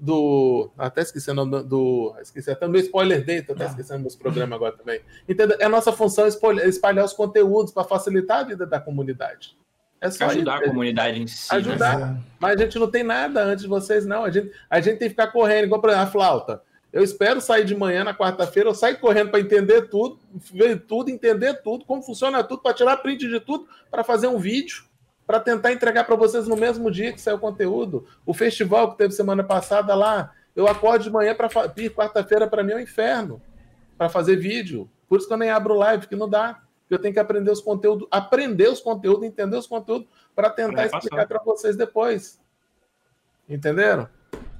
do. 0.00 0.70
Até 0.78 1.02
esqueci 1.02 1.30
o 1.30 1.34
nome 1.34 1.62
do. 1.62 2.14
esqueci 2.22 2.50
até 2.50 2.66
o 2.66 2.70
meu 2.70 2.80
spoiler 2.80 3.24
data, 3.24 3.52
até 3.52 3.66
esquecendo 3.66 4.00
meus 4.00 4.16
programas 4.16 4.56
agora 4.56 4.76
também. 4.76 5.00
Entendeu? 5.28 5.56
É 5.60 5.68
nossa 5.68 5.92
função 5.92 6.26
espalhar 6.26 7.04
os 7.04 7.12
conteúdos 7.12 7.72
para 7.72 7.84
facilitar 7.84 8.38
a 8.38 8.44
vida 8.44 8.66
da 8.66 8.80
comunidade. 8.80 9.56
É 10.00 10.10
só 10.10 10.24
Ajudar 10.26 10.56
a 10.56 10.64
comunidade 10.64 11.20
em 11.20 11.26
si. 11.26 11.54
Ajudar. 11.54 11.98
Né? 11.98 12.20
Mas 12.38 12.58
a 12.58 12.64
gente 12.64 12.78
não 12.78 12.90
tem 12.90 13.02
nada 13.02 13.42
antes 13.42 13.62
de 13.62 13.68
vocês, 13.68 14.06
não. 14.06 14.24
A 14.24 14.30
gente, 14.30 14.50
a 14.68 14.80
gente 14.80 14.98
tem 14.98 15.08
que 15.08 15.10
ficar 15.10 15.26
correndo, 15.28 15.64
igual 15.64 15.80
por 15.80 15.90
exemplo, 15.90 16.08
a 16.08 16.10
flauta. 16.10 16.62
Eu 16.92 17.04
espero 17.04 17.40
sair 17.40 17.64
de 17.64 17.76
manhã 17.76 18.02
na 18.02 18.14
quarta-feira, 18.14 18.68
eu 18.68 18.74
saio 18.74 18.98
correndo 18.98 19.30
para 19.30 19.38
entender 19.38 19.82
tudo, 19.82 20.18
ver 20.52 20.80
tudo, 20.80 21.08
entender 21.08 21.62
tudo, 21.62 21.84
como 21.84 22.02
funciona 22.02 22.42
tudo, 22.42 22.62
para 22.62 22.74
tirar 22.74 22.96
print 22.96 23.28
de 23.28 23.38
tudo, 23.38 23.68
para 23.88 24.02
fazer 24.02 24.26
um 24.26 24.38
vídeo, 24.38 24.84
para 25.24 25.38
tentar 25.38 25.72
entregar 25.72 26.04
para 26.04 26.16
vocês 26.16 26.48
no 26.48 26.56
mesmo 26.56 26.90
dia 26.90 27.12
que 27.12 27.20
saiu 27.20 27.36
o 27.36 27.40
conteúdo. 27.40 28.06
O 28.26 28.34
festival 28.34 28.90
que 28.90 28.98
teve 28.98 29.14
semana 29.14 29.44
passada 29.44 29.94
lá, 29.94 30.32
eu 30.56 30.66
acordo 30.66 31.04
de 31.04 31.10
manhã 31.10 31.32
para 31.32 31.48
quarta-feira 31.48 32.48
para 32.48 32.64
mim 32.64 32.72
é 32.72 32.76
um 32.76 32.80
inferno 32.80 33.40
para 33.96 34.08
fazer 34.08 34.34
vídeo. 34.34 34.90
Por 35.08 35.18
isso 35.18 35.28
que 35.28 35.32
eu 35.32 35.38
nem 35.38 35.50
abro 35.50 35.74
live, 35.74 36.08
que 36.08 36.16
não 36.16 36.28
dá. 36.28 36.60
Eu 36.90 36.98
tenho 36.98 37.14
que 37.14 37.20
aprender 37.20 37.50
os 37.50 37.60
conteúdos, 37.60 38.08
aprender 38.10 38.68
os 38.68 38.80
conteúdos, 38.80 39.24
entender 39.24 39.56
os 39.56 39.66
conteúdos 39.66 40.08
para 40.34 40.50
tentar 40.50 40.88
Pra 40.88 40.98
explicar 40.98 41.26
para 41.26 41.42
vocês 41.42 41.76
depois. 41.76 42.40
Entenderam? 43.48 44.08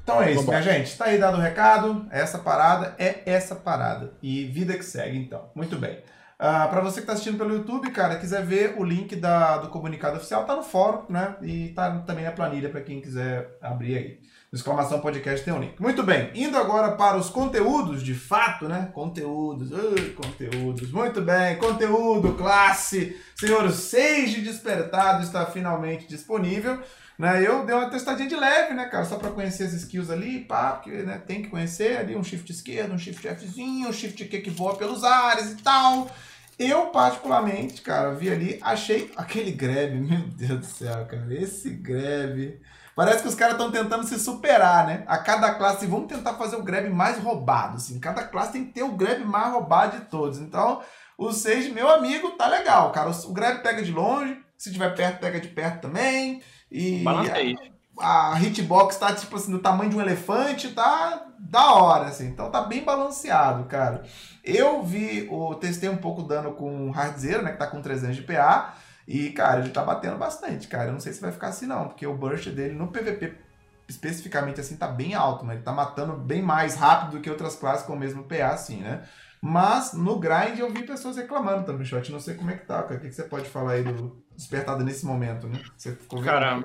Então 0.03 0.23
é 0.23 0.33
isso, 0.33 0.41
Vambora. 0.41 0.61
minha 0.61 0.73
gente. 0.73 0.97
Tá 0.97 1.07
aí 1.07 1.19
dado 1.19 1.39
o 1.39 1.41
recado. 1.41 2.07
Essa 2.11 2.39
parada 2.39 2.95
é 2.99 3.23
essa 3.27 3.55
parada. 3.55 4.13
E 4.23 4.45
vida 4.47 4.77
que 4.77 4.85
segue, 4.85 5.19
então. 5.19 5.51
Muito 5.55 5.77
bem. 5.77 6.03
Ah, 6.39 6.67
para 6.69 6.81
você 6.81 7.01
que 7.01 7.07
tá 7.07 7.13
assistindo 7.13 7.37
pelo 7.37 7.55
YouTube, 7.55 7.91
cara, 7.91 8.17
quiser 8.17 8.45
ver 8.45 8.75
o 8.79 8.83
link 8.83 9.15
da, 9.15 9.59
do 9.59 9.69
comunicado 9.69 10.17
oficial, 10.17 10.47
tá 10.47 10.57
no 10.57 10.63
fórum, 10.63 11.05
né? 11.09 11.37
E 11.43 11.69
tá 11.69 11.99
também 12.01 12.25
na 12.25 12.33
planilha 12.33 12.71
para 12.71 12.81
quem 12.81 13.01
quiser 13.01 13.59
abrir 13.61 13.97
aí. 13.99 14.21
Exclamação 14.53 15.01
podcast 15.01 15.45
tem 15.45 15.55
um 15.55 15.61
link. 15.61 15.81
Muito 15.81 16.03
bem, 16.03 16.31
indo 16.35 16.57
agora 16.57 16.93
para 16.97 17.17
os 17.17 17.31
conteúdos, 17.31 18.03
de 18.03 18.15
fato, 18.15 18.67
né? 18.67 18.91
Conteúdos, 18.93 19.71
ui, 19.71 20.11
conteúdos. 20.11 20.91
Muito 20.91 21.21
bem, 21.21 21.57
conteúdo, 21.57 22.35
classe. 22.35 23.17
Senhor, 23.37 23.71
6 23.71 24.33
de 24.33 24.41
despertado 24.43 25.23
está 25.23 25.47
finalmente 25.47 26.09
disponível. 26.09 26.83
Né? 27.17 27.47
Eu 27.47 27.65
dei 27.65 27.77
uma 27.77 27.91
testadinha 27.91 28.29
de 28.29 28.35
leve, 28.35 28.75
né, 28.75 28.87
cara? 28.87 29.05
Só 29.05 29.19
para 29.19 29.31
conhecer 29.31 29.65
as 29.65 29.75
skills 29.75 30.11
ali, 30.11 30.41
pá, 30.41 30.73
porque 30.73 30.91
né, 31.03 31.23
tem 31.25 31.43
que 31.43 31.49
conhecer 31.49 31.99
ali 31.99 32.17
um 32.17 32.25
shift 32.25 32.51
esquerdo, 32.51 32.95
um 32.95 32.99
shift 32.99 33.29
Fzinho, 33.37 33.89
um 33.89 33.93
shift 33.93 34.25
Q 34.25 34.41
que 34.41 34.51
voa 34.51 34.75
pelos 34.77 35.05
ares 35.05 35.53
e 35.53 35.57
tal. 35.57 36.11
Eu, 36.59 36.87
particularmente, 36.87 37.83
cara, 37.83 38.15
vi 38.15 38.31
ali, 38.31 38.59
achei 38.63 39.13
aquele 39.17 39.53
grab, 39.53 39.95
meu 40.01 40.23
Deus 40.29 40.59
do 40.61 40.67
céu, 40.67 41.07
cara. 41.07 41.27
Esse 41.31 41.71
grab. 41.71 42.59
Parece 43.01 43.23
que 43.23 43.29
os 43.29 43.35
caras 43.35 43.55
estão 43.55 43.71
tentando 43.71 44.07
se 44.07 44.19
superar, 44.19 44.87
né? 44.87 45.05
A 45.07 45.17
cada 45.17 45.55
classe, 45.55 45.87
vamos 45.87 46.07
tentar 46.07 46.35
fazer 46.35 46.57
o 46.57 46.63
grab 46.63 46.87
mais 46.91 47.17
roubado, 47.17 47.77
assim. 47.77 47.99
Cada 47.99 48.25
classe 48.25 48.53
tem 48.53 48.67
que 48.67 48.73
ter 48.73 48.83
o 48.83 48.93
grab 48.93 49.25
mais 49.25 49.51
roubado 49.55 49.97
de 49.97 50.05
todos. 50.05 50.39
Então, 50.39 50.83
o 51.17 51.33
6, 51.33 51.73
meu 51.73 51.89
amigo, 51.89 52.33
tá 52.33 52.47
legal, 52.47 52.93
cara. 52.93 53.09
O 53.09 53.33
grab 53.33 53.63
pega 53.63 53.83
de 53.83 53.91
longe, 53.91 54.37
se 54.55 54.71
tiver 54.71 54.95
perto, 54.95 55.19
pega 55.19 55.41
de 55.41 55.49
perto 55.49 55.81
também. 55.81 56.43
E 56.71 57.03
a, 57.99 58.35
a 58.35 58.39
hitbox 58.39 58.99
tá, 58.99 59.15
tipo 59.15 59.35
assim, 59.35 59.51
do 59.51 59.61
tamanho 59.61 59.89
de 59.89 59.97
um 59.97 60.03
elefante, 60.03 60.69
tá 60.69 61.27
da 61.39 61.73
hora, 61.73 62.05
assim. 62.05 62.27
Então 62.27 62.51
tá 62.51 62.61
bem 62.61 62.85
balanceado, 62.85 63.65
cara. 63.65 64.03
Eu 64.45 64.83
vi, 64.83 65.27
o, 65.31 65.55
testei 65.55 65.89
um 65.89 65.97
pouco 65.97 66.23
dano 66.23 66.53
com 66.53 66.91
Hard 66.91 67.17
Zero, 67.17 67.45
né? 67.45 67.53
Que 67.53 67.59
tá 67.59 67.67
com 67.67 67.81
300 67.81 68.15
de 68.15 68.23
PA. 68.25 68.75
E, 69.13 69.31
cara, 69.31 69.59
ele 69.59 69.71
tá 69.71 69.83
batendo 69.83 70.17
bastante, 70.17 70.69
cara. 70.69 70.85
Eu 70.85 70.93
não 70.93 71.01
sei 71.01 71.13
se 71.13 71.21
vai 71.21 71.33
ficar 71.33 71.49
assim, 71.49 71.67
não, 71.67 71.89
porque 71.89 72.07
o 72.07 72.17
burst 72.17 72.49
dele 72.51 72.75
no 72.75 72.93
PVP, 72.93 73.35
especificamente 73.89 74.61
assim, 74.61 74.77
tá 74.77 74.87
bem 74.87 75.15
alto, 75.15 75.45
né? 75.45 75.55
Ele 75.55 75.65
tá 75.65 75.73
matando 75.73 76.13
bem 76.13 76.41
mais 76.41 76.77
rápido 76.77 77.17
do 77.17 77.21
que 77.21 77.29
outras 77.29 77.57
classes 77.57 77.85
com 77.85 77.95
o 77.95 77.99
mesmo 77.99 78.23
PA, 78.23 78.51
assim, 78.53 78.77
né? 78.77 79.03
Mas 79.43 79.95
no 79.95 80.17
grind 80.17 80.61
eu 80.61 80.73
vi 80.73 80.85
pessoas 80.85 81.17
reclamando 81.17 81.65
também, 81.65 81.85
Shot. 81.85 82.13
Não 82.13 82.21
sei 82.21 82.37
como 82.37 82.53
é 82.53 82.57
que 82.57 82.65
tá, 82.65 82.85
cara. 82.85 82.95
O 82.95 83.01
que, 83.01 83.09
que 83.09 83.15
você 83.15 83.25
pode 83.25 83.49
falar 83.49 83.73
aí 83.73 83.83
do 83.83 84.23
despertado 84.37 84.85
nesse 84.85 85.05
momento, 85.05 85.49
né? 85.49 85.61
Você 85.77 85.97
ficou 85.97 86.23
Cara, 86.23 86.63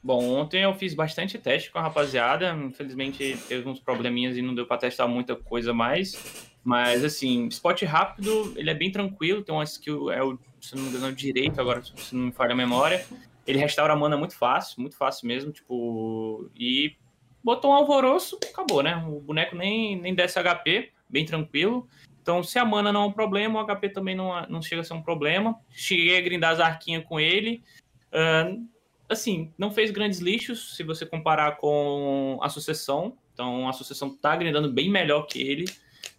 bom, 0.00 0.22
ontem 0.36 0.62
eu 0.62 0.74
fiz 0.74 0.94
bastante 0.94 1.38
teste 1.38 1.72
com 1.72 1.80
a 1.80 1.82
rapaziada. 1.82 2.54
Infelizmente 2.54 3.36
teve 3.48 3.68
uns 3.68 3.80
probleminhas 3.80 4.36
e 4.36 4.42
não 4.42 4.54
deu 4.54 4.64
pra 4.64 4.78
testar 4.78 5.08
muita 5.08 5.34
coisa 5.34 5.74
mais. 5.74 6.51
Mas, 6.64 7.04
assim, 7.04 7.48
spot 7.48 7.82
rápido, 7.82 8.52
ele 8.56 8.70
é 8.70 8.74
bem 8.74 8.90
tranquilo. 8.90 9.42
Tem 9.42 9.54
uma 9.54 9.64
skill, 9.64 10.10
é 10.10 10.22
o, 10.22 10.38
se 10.60 10.76
não 10.76 10.82
me 10.82 10.90
engano, 10.90 11.08
é 11.08 11.12
direito, 11.12 11.60
agora, 11.60 11.82
se 11.82 12.14
não 12.14 12.26
me 12.26 12.32
falha 12.32 12.52
a 12.52 12.56
memória. 12.56 13.04
Ele 13.46 13.58
restaura 13.58 13.92
a 13.92 13.96
mana 13.96 14.16
muito 14.16 14.36
fácil, 14.36 14.80
muito 14.80 14.96
fácil 14.96 15.26
mesmo. 15.26 15.50
Tipo, 15.50 16.48
e 16.56 16.94
botou 17.42 17.72
um 17.72 17.74
alvoroço, 17.74 18.38
acabou, 18.50 18.82
né? 18.82 18.96
O 19.08 19.20
boneco 19.20 19.56
nem, 19.56 20.00
nem 20.00 20.14
desce 20.14 20.38
HP, 20.38 20.90
bem 21.08 21.24
tranquilo. 21.24 21.88
Então, 22.22 22.40
se 22.40 22.56
a 22.58 22.64
mana 22.64 22.92
não 22.92 23.02
é 23.02 23.06
um 23.06 23.12
problema, 23.12 23.60
o 23.60 23.66
HP 23.66 23.88
também 23.88 24.14
não, 24.14 24.46
não 24.46 24.62
chega 24.62 24.82
a 24.82 24.84
ser 24.84 24.94
um 24.94 25.02
problema. 25.02 25.58
Cheguei 25.70 26.16
a 26.16 26.20
grindar 26.20 26.52
as 26.52 26.60
arquinhas 26.60 27.04
com 27.04 27.18
ele. 27.18 27.64
Uh, 28.12 28.64
assim, 29.08 29.52
não 29.58 29.72
fez 29.72 29.90
grandes 29.90 30.20
lixos 30.20 30.76
se 30.76 30.84
você 30.84 31.04
comparar 31.04 31.56
com 31.56 32.38
a 32.40 32.48
sucessão. 32.48 33.18
Então, 33.34 33.68
a 33.68 33.72
sucessão 33.72 34.16
tá 34.16 34.36
grindando 34.36 34.70
bem 34.70 34.88
melhor 34.88 35.22
que 35.22 35.42
ele. 35.42 35.64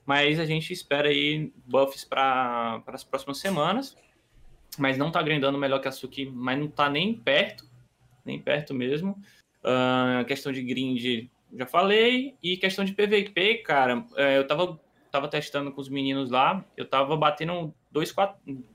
Mas 0.05 0.39
a 0.39 0.45
gente 0.45 0.73
espera 0.73 1.09
aí 1.09 1.51
buffs 1.65 2.03
para 2.03 2.83
as 2.87 3.03
próximas 3.03 3.37
semanas. 3.39 3.97
Mas 4.77 4.97
não 4.97 5.11
tá 5.11 5.21
grindando 5.21 5.57
melhor 5.57 5.79
que 5.79 5.87
a 5.87 5.91
Suki, 5.91 6.25
mas 6.25 6.59
não 6.59 6.67
tá 6.67 6.89
nem 6.89 7.13
perto. 7.13 7.69
Nem 8.25 8.39
perto 8.39 8.73
mesmo. 8.73 9.17
Uh, 9.63 10.25
questão 10.25 10.51
de 10.51 10.61
grind, 10.61 11.29
já 11.53 11.65
falei. 11.65 12.35
E 12.41 12.57
questão 12.57 12.83
de 12.83 12.93
PVP, 12.93 13.59
cara, 13.59 13.99
uh, 13.99 14.19
eu 14.19 14.47
tava, 14.47 14.79
tava 15.11 15.27
testando 15.27 15.71
com 15.71 15.79
os 15.79 15.89
meninos 15.89 16.31
lá. 16.31 16.65
Eu 16.75 16.85
tava 16.85 17.15
batendo 17.15 17.73
249 17.91 18.73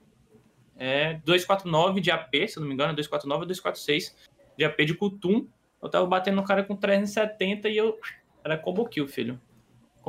é, 0.79 1.15
249 1.25 2.01
de 2.01 2.13
AP, 2.13 2.47
se 2.47 2.61
não 2.61 2.69
me 2.69 2.73
engano, 2.73 2.95
249 2.95 3.43
ou 3.43 3.47
246 3.49 4.17
de 4.57 4.65
AP 4.65 4.79
de 4.83 4.95
Kutum. 4.95 5.49
Eu 5.83 5.89
tava 5.89 6.07
batendo 6.07 6.37
no 6.37 6.45
cara 6.45 6.63
com 6.63 6.77
370 6.77 7.69
e 7.69 7.77
eu. 7.77 7.99
Era 8.45 8.57
combo 8.57 8.87
kill, 8.87 9.09
filho. 9.09 9.41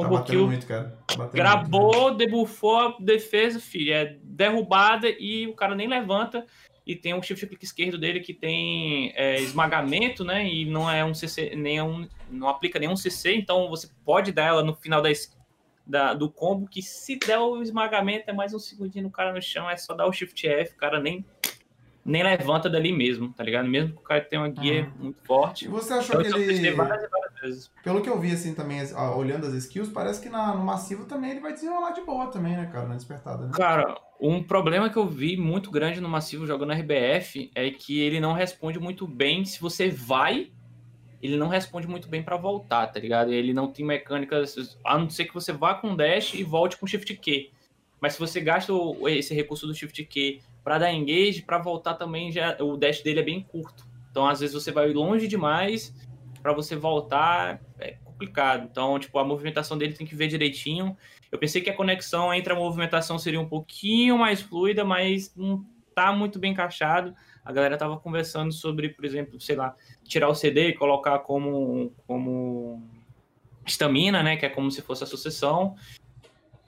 Combo 0.04 0.18
tá 0.18 0.24
kill. 0.24 0.48
Muito, 0.48 0.68
cara. 0.68 0.98
Tá 1.08 1.28
gravou, 1.28 2.04
muito, 2.04 2.18
debuffou 2.18 2.78
a 2.78 2.96
defesa, 3.00 3.60
filho. 3.60 3.94
É 3.94 4.18
derrubada 4.24 5.10
e 5.10 5.48
o 5.48 5.54
cara 5.54 5.76
nem 5.76 5.88
levanta. 5.88 6.46
E 6.86 6.96
tem 6.96 7.14
um 7.14 7.22
shift 7.22 7.56
esquerdo 7.62 7.98
dele 7.98 8.20
que 8.20 8.34
tem 8.34 9.14
é, 9.16 9.40
esmagamento, 9.40 10.24
né? 10.24 10.48
E 10.48 10.66
não 10.66 10.90
é 10.90 11.06
um 11.06 11.14
CC, 11.14 11.56
nenhum, 11.56 12.08
não 12.32 12.48
aplica 12.48 12.80
nenhum 12.80 12.96
CC, 12.96 13.36
então 13.36 13.70
você 13.70 13.88
pode 14.04 14.32
dar 14.32 14.46
ela 14.46 14.64
no 14.64 14.74
final 14.74 15.00
da, 15.00 15.10
da, 15.86 16.14
do 16.16 16.32
combo, 16.32 16.68
que 16.68 16.82
se 16.82 17.18
der 17.18 17.38
o 17.38 17.62
esmagamento 17.62 18.24
é 18.28 18.34
mais 18.34 18.56
um 18.56 18.60
segundinho 18.60 19.04
no 19.04 19.12
cara 19.12 19.32
no 19.32 19.40
chão, 19.40 19.70
é 19.70 19.78
só 19.78 19.94
dar 19.94 20.08
o 20.08 20.12
shift 20.12 20.48
F, 20.48 20.74
o 20.74 20.78
cara 20.78 21.00
nem 21.00 21.24
nem 22.04 22.24
levanta 22.24 22.70
dali 22.70 22.92
mesmo, 22.92 23.32
tá 23.34 23.44
ligado? 23.44 23.68
Mesmo 23.68 23.94
que 23.94 24.00
o 24.00 24.04
cara 24.04 24.22
tenha 24.22 24.42
uma 24.42 24.50
guia 24.50 24.84
uhum. 24.84 25.04
muito 25.04 25.22
forte. 25.24 25.66
E 25.66 25.68
você 25.68 25.94
achou 25.94 26.22
então, 26.22 26.34
que 26.34 26.40
ele. 26.40 26.72
Várias 26.72 27.10
várias 27.10 27.29
Pelo 27.84 28.02
que 28.02 28.10
eu 28.10 28.20
vi, 28.20 28.32
assim, 28.32 28.54
também, 28.54 28.82
olhando 29.16 29.46
as 29.46 29.54
skills, 29.54 29.90
parece 29.90 30.22
que 30.22 30.30
na, 30.30 30.56
no 30.56 30.64
massivo 30.64 31.06
também 31.06 31.32
ele 31.32 31.40
vai 31.40 31.54
desenrolar 31.54 31.92
de 31.92 32.02
boa 32.02 32.28
também, 32.28 32.56
né, 32.56 32.70
cara, 32.72 32.88
na 32.88 32.96
despertada. 32.96 33.46
Né? 33.46 33.52
Cara, 33.54 33.96
um 34.20 34.44
problema 34.44 34.90
que 34.90 34.98
eu 34.98 35.08
vi 35.08 35.38
muito 35.38 35.72
grande 35.72 36.02
no 36.02 36.10
massivo 36.10 36.46
jogando 36.46 36.74
RBF 36.74 37.52
é 37.56 37.70
que 37.72 38.00
ele 38.00 38.20
não 38.20 38.34
responde 38.34 38.80
muito 38.80 39.08
bem 39.08 39.46
se 39.46 39.62
você 39.62 39.90
vai. 39.90 40.52
Ele 41.22 41.38
não 41.38 41.48
responde 41.48 41.88
muito 41.88 42.08
bem 42.08 42.24
para 42.24 42.38
voltar, 42.38 42.88
tá 42.88 43.00
ligado? 43.00 43.32
Ele 43.32 43.54
não 43.54 43.72
tem 43.72 43.86
mecânicas, 43.86 44.78
a 44.86 44.98
não 44.98 45.10
ser 45.10 45.26
que 45.26 45.34
você 45.34 45.52
vá 45.52 45.74
com 45.74 45.96
dash 45.96 46.34
e 46.34 46.44
volte 46.44 46.78
com 46.78 46.88
shift 46.88 47.14
Q. 47.16 47.52
Mas 48.02 48.14
se 48.14 48.20
você 48.20 48.40
gasta 48.40 48.72
esse 49.08 49.34
recurso 49.34 49.68
do 49.68 49.74
shift 49.74 50.04
Q 50.06 50.40
para 50.64 50.78
dar 50.78 50.94
engage, 50.94 51.42
para 51.42 51.58
voltar 51.58 51.96
também 51.96 52.32
já 52.32 52.56
o 52.62 52.78
dash 52.78 53.02
dele 53.02 53.20
é 53.20 53.24
bem 53.24 53.42
curto. 53.42 53.86
Então 54.12 54.28
às 54.28 54.40
vezes 54.40 54.54
você 54.54 54.72
vai 54.72 54.92
longe 54.92 55.28
demais 55.28 55.94
para 56.42 56.54
você 56.54 56.76
voltar 56.76 57.62
é 57.80 57.98
complicado. 58.04 58.68
Então, 58.70 59.00
tipo, 59.00 59.18
a 59.18 59.24
movimentação 59.24 59.78
dele 59.78 59.94
tem 59.94 60.06
que 60.06 60.16
ver 60.16 60.28
direitinho. 60.28 60.98
Eu 61.32 61.38
pensei 61.38 61.62
que 61.62 61.70
a 61.70 61.76
conexão 61.76 62.34
entre 62.34 62.52
a 62.52 62.56
movimentação 62.56 63.18
seria 63.18 63.40
um 63.40 63.48
pouquinho 63.48 64.18
mais 64.18 64.42
fluida, 64.42 64.84
mas 64.84 65.34
não 65.36 65.66
tá 65.96 66.12
muito 66.12 66.40
bem 66.40 66.52
encaixado. 66.52 67.14
A 67.44 67.52
galera 67.52 67.78
tava 67.78 67.98
conversando 67.98 68.52
sobre, 68.52 68.90
por 68.90 69.06
exemplo, 69.06 69.40
sei 69.40 69.56
lá, 69.56 69.76
tirar 70.04 70.28
o 70.28 70.36
CD 70.36 70.70
e 70.70 70.74
colocar 70.74 71.20
como 71.20 71.92
como 72.06 72.82
estamina, 73.66 74.24
né, 74.24 74.36
que 74.36 74.46
é 74.46 74.50
como 74.50 74.72
se 74.72 74.82
fosse 74.82 75.04
a 75.04 75.08
sucessão. 75.08 75.76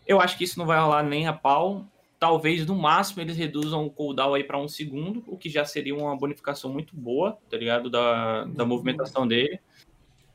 Eu 0.05 0.21
acho 0.21 0.37
que 0.37 0.43
isso 0.43 0.59
não 0.59 0.65
vai 0.65 0.79
rolar 0.79 1.03
nem 1.03 1.27
a 1.27 1.33
pau 1.33 1.85
talvez 2.21 2.67
no 2.67 2.75
máximo 2.75 3.23
eles 3.23 3.35
reduzam 3.35 3.83
o 3.83 3.89
cooldown 3.89 4.35
aí 4.35 4.43
para 4.43 4.55
um 4.55 4.67
segundo, 4.67 5.23
o 5.25 5.35
que 5.35 5.49
já 5.49 5.65
seria 5.65 5.95
uma 5.95 6.15
bonificação 6.15 6.71
muito 6.71 6.95
boa, 6.95 7.39
tá 7.49 7.57
ligado? 7.57 7.89
Da, 7.89 8.43
da 8.43 8.63
movimentação 8.63 9.27
dele. 9.27 9.59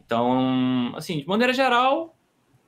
Então, 0.05 0.93
assim, 0.97 1.21
de 1.21 1.29
maneira 1.29 1.53
geral, 1.53 2.19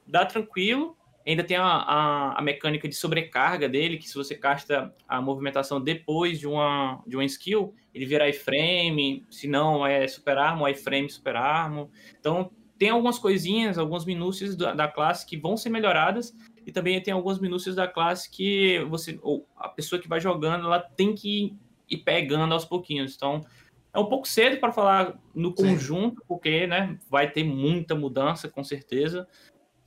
dá 0.07 0.25
tranquilo. 0.25 0.97
Ainda 1.27 1.43
tem 1.43 1.57
a, 1.57 1.65
a, 1.65 2.39
a, 2.39 2.43
mecânica 2.43 2.89
de 2.89 2.95
sobrecarga 2.95 3.69
dele, 3.69 3.99
que 3.99 4.09
se 4.09 4.15
você 4.15 4.37
casta 4.37 4.95
a 5.09 5.21
movimentação 5.21 5.81
depois 5.81 6.39
de 6.39 6.47
uma, 6.47 7.03
de 7.05 7.17
uma 7.17 7.25
skill, 7.25 7.75
ele 7.93 8.07
vira 8.07 8.29
iframe, 8.29 9.27
se 9.29 9.49
não 9.49 9.85
é 9.85 10.07
super 10.07 10.39
armo, 10.39 10.69
iframe 10.69 11.11
super 11.11 11.35
armo. 11.35 11.91
Então, 12.21 12.53
tem 12.79 12.91
algumas 12.91 13.19
coisinhas, 13.19 13.79
algumas 13.79 14.05
minúcias 14.05 14.55
da, 14.55 14.73
da 14.73 14.87
classe 14.87 15.27
que 15.27 15.37
vão 15.37 15.57
ser 15.57 15.71
melhoradas, 15.71 16.33
e 16.67 16.73
também 16.73 17.01
tem 17.03 17.13
algumas 17.13 17.39
minúcias 17.39 17.75
da 17.75 17.89
classe 17.89 18.31
que 18.31 18.85
você, 18.89 19.19
ou 19.23 19.47
a 19.57 19.69
pessoa 19.69 20.01
que 20.01 20.09
vai 20.09 20.21
jogando, 20.21 20.67
ela 20.67 20.81
tem 20.81 21.15
que 21.15 21.57
ir 21.89 21.99
pegando 21.99 22.53
aos 22.53 22.65
pouquinhos. 22.65 23.15
Então, 23.15 23.45
é 23.93 23.99
um 23.99 24.07
pouco 24.07 24.29
cedo 24.29 24.59
para 24.59 24.73
falar 24.73 25.19
no 25.35 25.55
conjunto, 25.55 26.21
Sim. 26.21 26.27
porque 26.29 26.67
né, 26.67 26.99
vai 27.11 27.31
ter 27.31 27.45
muita 27.45 27.95
mudança, 27.95 28.49
com 28.49 28.63
certeza. 28.63 29.27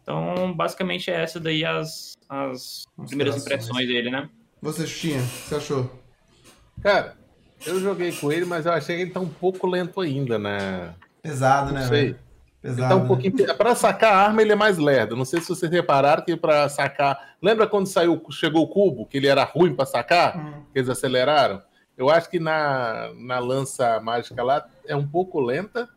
Então, 0.02 0.54
basicamente, 0.54 1.12
é 1.12 1.22
essa 1.22 1.40
daí 1.40 1.64
as, 1.64 2.14
as 2.28 2.84
primeiras 3.08 3.38
impressões 3.38 3.88
dele, 3.88 4.10
né? 4.10 4.30
Você, 4.62 4.86
Xuxinha, 4.86 5.20
o 5.20 5.24
que 5.24 5.50
você 5.50 5.56
achou? 5.56 5.92
Cara, 6.82 7.18
eu 7.66 7.80
joguei 7.80 8.12
com 8.12 8.32
ele, 8.32 8.46
mas 8.46 8.66
eu 8.66 8.72
achei 8.74 8.96
que 8.96 9.02
ele 9.04 9.12
tá 9.12 9.20
um 9.20 9.30
pouco 9.30 9.68
lento 9.68 10.02
ainda, 10.02 10.40
né? 10.40 10.96
Pesado, 11.22 11.72
Não 11.72 11.80
né? 11.80 11.88
Sei. 11.88 12.02
Velho? 12.06 12.20
Pesado, 12.62 12.86
então, 12.86 12.98
um 12.98 13.02
né? 13.02 13.08
pouquinho. 13.08 13.56
Para 13.56 13.74
sacar 13.74 14.14
a 14.14 14.18
arma, 14.18 14.42
ele 14.42 14.52
é 14.52 14.56
mais 14.56 14.78
lerdo. 14.78 15.16
Não 15.16 15.26
sei 15.26 15.42
se 15.42 15.50
vocês 15.50 15.72
repararam 15.72 16.24
que 16.24 16.38
para 16.38 16.70
sacar. 16.70 17.36
Lembra 17.42 17.66
quando 17.66 17.88
saiu, 17.88 18.22
chegou 18.30 18.64
o 18.64 18.68
cubo, 18.68 19.06
que 19.06 19.18
ele 19.18 19.28
era 19.28 19.44
ruim 19.44 19.74
para 19.74 19.86
sacar? 19.86 20.38
Hum. 20.38 20.64
Que 20.72 20.80
eles 20.80 20.90
aceleraram? 20.90 21.62
Eu 21.98 22.10
acho 22.10 22.30
que 22.30 22.40
na, 22.40 23.12
na 23.16 23.40
lança 23.40 24.00
mágica 24.00 24.44
lá 24.44 24.68
é 24.86 24.96
um 24.96 25.08
pouco 25.08 25.40
lenta. 25.40 25.90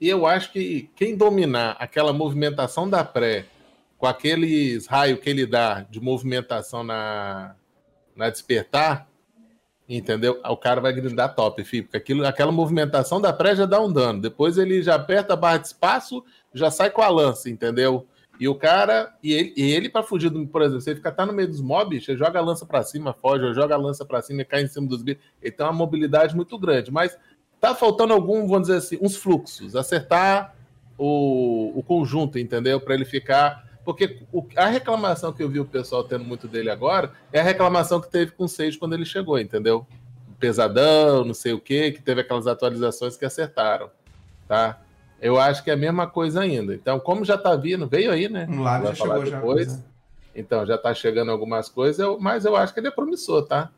E 0.00 0.08
eu 0.08 0.26
acho 0.26 0.50
que 0.50 0.90
quem 0.96 1.16
dominar 1.16 1.76
aquela 1.78 2.12
movimentação 2.12 2.88
da 2.88 3.04
pré, 3.04 3.44
com 3.98 4.06
aqueles 4.06 4.86
raios 4.86 5.20
que 5.20 5.30
ele 5.30 5.46
dá 5.46 5.82
de 5.82 6.00
movimentação 6.00 6.82
na, 6.82 7.54
na 8.16 8.30
despertar, 8.30 9.06
Entendeu? 9.88 10.40
O 10.44 10.56
cara 10.56 10.80
vai 10.80 10.92
grindar 10.94 11.34
top, 11.34 11.62
filho, 11.62 11.84
porque 11.84 11.98
aquilo, 11.98 12.26
aquela 12.26 12.50
movimentação 12.50 13.20
da 13.20 13.32
pré 13.32 13.54
já 13.54 13.66
dá 13.66 13.80
um 13.80 13.92
dano. 13.92 14.20
Depois 14.20 14.56
ele 14.56 14.82
já 14.82 14.94
aperta 14.94 15.34
a 15.34 15.36
barra 15.36 15.58
de 15.58 15.66
espaço, 15.66 16.24
já 16.54 16.70
sai 16.70 16.90
com 16.90 17.02
a 17.02 17.08
lança, 17.08 17.50
entendeu? 17.50 18.06
E 18.40 18.48
o 18.48 18.54
cara, 18.54 19.14
e 19.22 19.32
ele, 19.32 19.54
e 19.56 19.72
ele 19.72 19.88
para 19.88 20.02
fugir, 20.02 20.30
do, 20.30 20.46
por 20.46 20.62
exemplo, 20.62 20.80
você 20.80 20.94
fica 20.94 21.12
tá 21.12 21.24
no 21.24 21.32
meio 21.32 21.48
dos 21.48 21.60
mobs, 21.60 22.04
você 22.04 22.16
joga 22.16 22.38
a 22.38 22.42
lança 22.42 22.66
para 22.66 22.82
cima, 22.82 23.12
foge, 23.12 23.52
joga 23.54 23.74
a 23.74 23.78
lança 23.78 24.04
para 24.04 24.22
cima 24.22 24.42
e 24.42 24.44
cai 24.44 24.62
em 24.62 24.66
cima 24.66 24.88
dos 24.88 25.02
bichos. 25.02 25.22
Ele 25.40 25.52
tem 25.52 25.64
uma 25.64 25.72
mobilidade 25.72 26.34
muito 26.34 26.58
grande, 26.58 26.90
mas 26.90 27.16
tá 27.60 27.74
faltando 27.74 28.12
algum, 28.12 28.46
vamos 28.48 28.68
dizer 28.68 28.78
assim, 28.78 28.98
uns 29.00 29.16
fluxos, 29.16 29.76
acertar 29.76 30.54
o, 30.98 31.78
o 31.78 31.82
conjunto, 31.82 32.38
entendeu? 32.38 32.80
Para 32.80 32.94
ele 32.94 33.04
ficar 33.04 33.64
porque 33.84 34.22
o, 34.32 34.46
a 34.56 34.66
reclamação 34.66 35.32
que 35.32 35.42
eu 35.42 35.48
vi 35.48 35.60
o 35.60 35.64
pessoal 35.64 36.04
tendo 36.04 36.24
muito 36.24 36.48
dele 36.48 36.70
agora 36.70 37.12
é 37.32 37.40
a 37.40 37.42
reclamação 37.42 38.00
que 38.00 38.10
teve 38.10 38.32
com 38.32 38.44
o 38.44 38.48
Sage 38.48 38.78
quando 38.78 38.94
ele 38.94 39.04
chegou, 39.04 39.38
entendeu? 39.38 39.86
Pesadão, 40.38 41.24
não 41.24 41.34
sei 41.34 41.52
o 41.52 41.60
que, 41.60 41.92
que 41.92 42.02
teve 42.02 42.20
aquelas 42.22 42.46
atualizações 42.46 43.16
que 43.16 43.24
acertaram, 43.24 43.90
tá? 44.48 44.80
Eu 45.20 45.38
acho 45.38 45.62
que 45.62 45.70
é 45.70 45.74
a 45.74 45.76
mesma 45.76 46.06
coisa 46.06 46.40
ainda. 46.40 46.74
Então, 46.74 46.98
como 46.98 47.24
já 47.24 47.38
tá 47.38 47.54
vindo, 47.56 47.86
veio 47.86 48.10
aí, 48.10 48.28
né? 48.28 48.46
Um 48.48 48.62
lado 48.62 48.86
já 48.88 48.94
chegou 48.94 49.22
depois. 49.22 49.72
Já, 49.72 49.78
então, 50.34 50.66
já 50.66 50.76
tá 50.76 50.92
chegando 50.92 51.30
algumas 51.30 51.68
coisas, 51.68 52.06
mas 52.20 52.44
eu 52.44 52.56
acho 52.56 52.74
que 52.74 52.80
ele 52.80 52.88
é 52.88 52.90
promissor, 52.90 53.46
tá? 53.46 53.70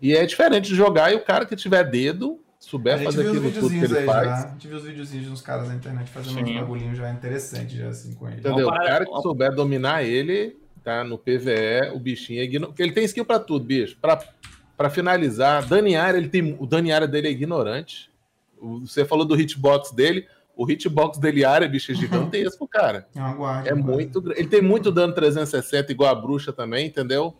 E 0.00 0.14
é 0.14 0.26
diferente 0.26 0.68
de 0.68 0.74
jogar 0.74 1.12
e 1.12 1.16
o 1.16 1.24
cara 1.24 1.46
que 1.46 1.56
tiver 1.56 1.84
dedo 1.84 2.41
souber 2.62 3.02
fazer 3.02 3.26
aquilo 3.26 3.50
tudo 3.50 3.68
que 3.68 3.76
ele 3.76 4.06
faz. 4.06 4.26
Já. 4.28 4.34
A 4.34 4.48
gente 4.52 4.68
viu 4.68 4.76
os 4.76 4.84
videozinhos 4.84 5.26
de 5.26 5.32
uns 5.32 5.42
caras 5.42 5.68
na 5.68 5.74
internet 5.74 6.08
fazendo 6.10 6.34
Sim. 6.34 6.54
uns 6.54 6.60
bagulhinhos 6.60 6.96
já 6.96 7.10
interessante 7.10 7.76
já 7.76 7.88
assim 7.88 8.14
com 8.14 8.28
ele. 8.28 8.38
Entendeu? 8.38 8.68
O 8.68 8.70
cara 8.72 9.04
que 9.04 9.20
souber 9.20 9.52
dominar 9.52 10.04
ele, 10.04 10.56
tá? 10.82 11.02
No 11.02 11.18
PVE, 11.18 11.90
o 11.92 11.98
bichinho 11.98 12.40
é 12.40 12.44
ignorante. 12.44 12.80
Ele 12.80 12.92
tem 12.92 13.04
skill 13.04 13.24
pra 13.24 13.38
tudo, 13.38 13.64
bicho. 13.64 13.96
Pra, 14.00 14.18
pra 14.76 14.88
finalizar, 14.88 15.66
Daniara, 15.66 16.16
ele 16.16 16.28
tem. 16.28 16.56
O 16.58 16.66
Daniara 16.66 17.06
dele 17.06 17.28
é 17.28 17.30
ignorante. 17.30 18.10
Você 18.60 19.04
falou 19.04 19.24
do 19.24 19.38
hitbox 19.38 19.90
dele. 19.90 20.26
O 20.54 20.70
hitbox 20.70 21.18
dele 21.18 21.44
área, 21.44 21.66
bicho, 21.66 21.90
é 21.90 21.94
gigantesco, 21.94 22.68
cara. 22.68 23.08
É 23.14 23.18
uma 23.18 23.34
guarda. 23.34 23.70
É 23.70 23.74
muito. 23.74 24.22
Ele 24.36 24.48
tem 24.48 24.62
muito 24.62 24.92
dano 24.92 25.12
360, 25.12 25.90
igual 25.90 26.10
a 26.10 26.14
bruxa 26.14 26.52
também, 26.52 26.86
entendeu? 26.86 27.34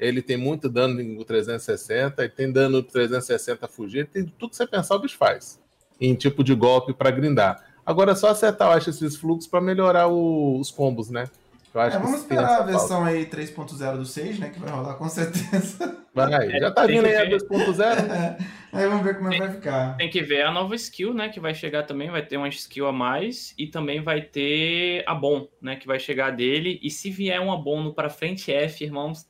Ele 0.00 0.22
tem 0.22 0.36
muito 0.36 0.68
dano 0.68 1.02
no 1.02 1.24
360, 1.24 2.24
e 2.24 2.28
tem 2.28 2.50
dano 2.50 2.82
360 2.82 3.68
fugir, 3.68 4.06
tem 4.06 4.24
tudo 4.24 4.50
que 4.50 4.56
você 4.56 4.66
pensar 4.66 4.96
o 4.96 4.98
bicho 4.98 5.18
faz. 5.18 5.60
Em 6.00 6.14
tipo 6.14 6.42
de 6.42 6.54
golpe 6.54 6.94
para 6.94 7.10
grindar. 7.10 7.62
Agora 7.84 8.12
é 8.12 8.14
só 8.14 8.28
acertar, 8.28 8.68
eu 8.68 8.72
acho, 8.72 8.88
esses 8.88 9.16
fluxos 9.16 9.50
para 9.50 9.60
melhorar 9.60 10.08
o, 10.08 10.58
os 10.58 10.70
combos, 10.70 11.10
né? 11.10 11.26
Eu 11.72 11.80
acho 11.80 11.96
é, 11.96 12.00
vamos 12.00 12.20
esperar 12.20 12.62
a 12.62 12.64
versão 12.64 13.04
falta. 13.04 13.10
aí 13.10 13.26
3.0 13.26 13.96
do 13.98 14.04
6, 14.04 14.38
né? 14.40 14.50
Que 14.50 14.58
vai 14.58 14.70
rolar 14.70 14.94
com 14.94 15.08
certeza. 15.08 16.00
Vai, 16.12 16.50
já 16.58 16.72
tá 16.72 16.86
vindo 16.86 17.06
aí 17.06 17.14
a 17.14 17.24
2.0. 17.24 18.40
É, 18.72 18.78
aí 18.78 18.88
vamos 18.88 19.04
ver 19.04 19.16
como 19.16 19.28
é 19.28 19.30
tem, 19.30 19.38
vai 19.38 19.50
ficar. 19.52 19.96
Tem 19.96 20.10
que 20.10 20.22
ver 20.22 20.42
a 20.42 20.50
nova 20.50 20.74
skill, 20.74 21.14
né? 21.14 21.28
Que 21.28 21.38
vai 21.38 21.54
chegar 21.54 21.84
também, 21.84 22.10
vai 22.10 22.24
ter 22.24 22.36
uma 22.36 22.48
skill 22.48 22.88
a 22.88 22.92
mais. 22.92 23.54
E 23.56 23.68
também 23.68 24.02
vai 24.02 24.20
ter 24.20 25.04
a 25.06 25.14
bom, 25.14 25.48
né? 25.62 25.76
Que 25.76 25.86
vai 25.86 26.00
chegar 26.00 26.30
dele. 26.30 26.80
E 26.82 26.90
se 26.90 27.10
vier 27.10 27.40
uma 27.40 27.56
bom 27.56 27.80
no 27.80 27.94
pra 27.94 28.10
frente 28.10 28.52
F, 28.52 28.82
irmãos, 28.82 29.29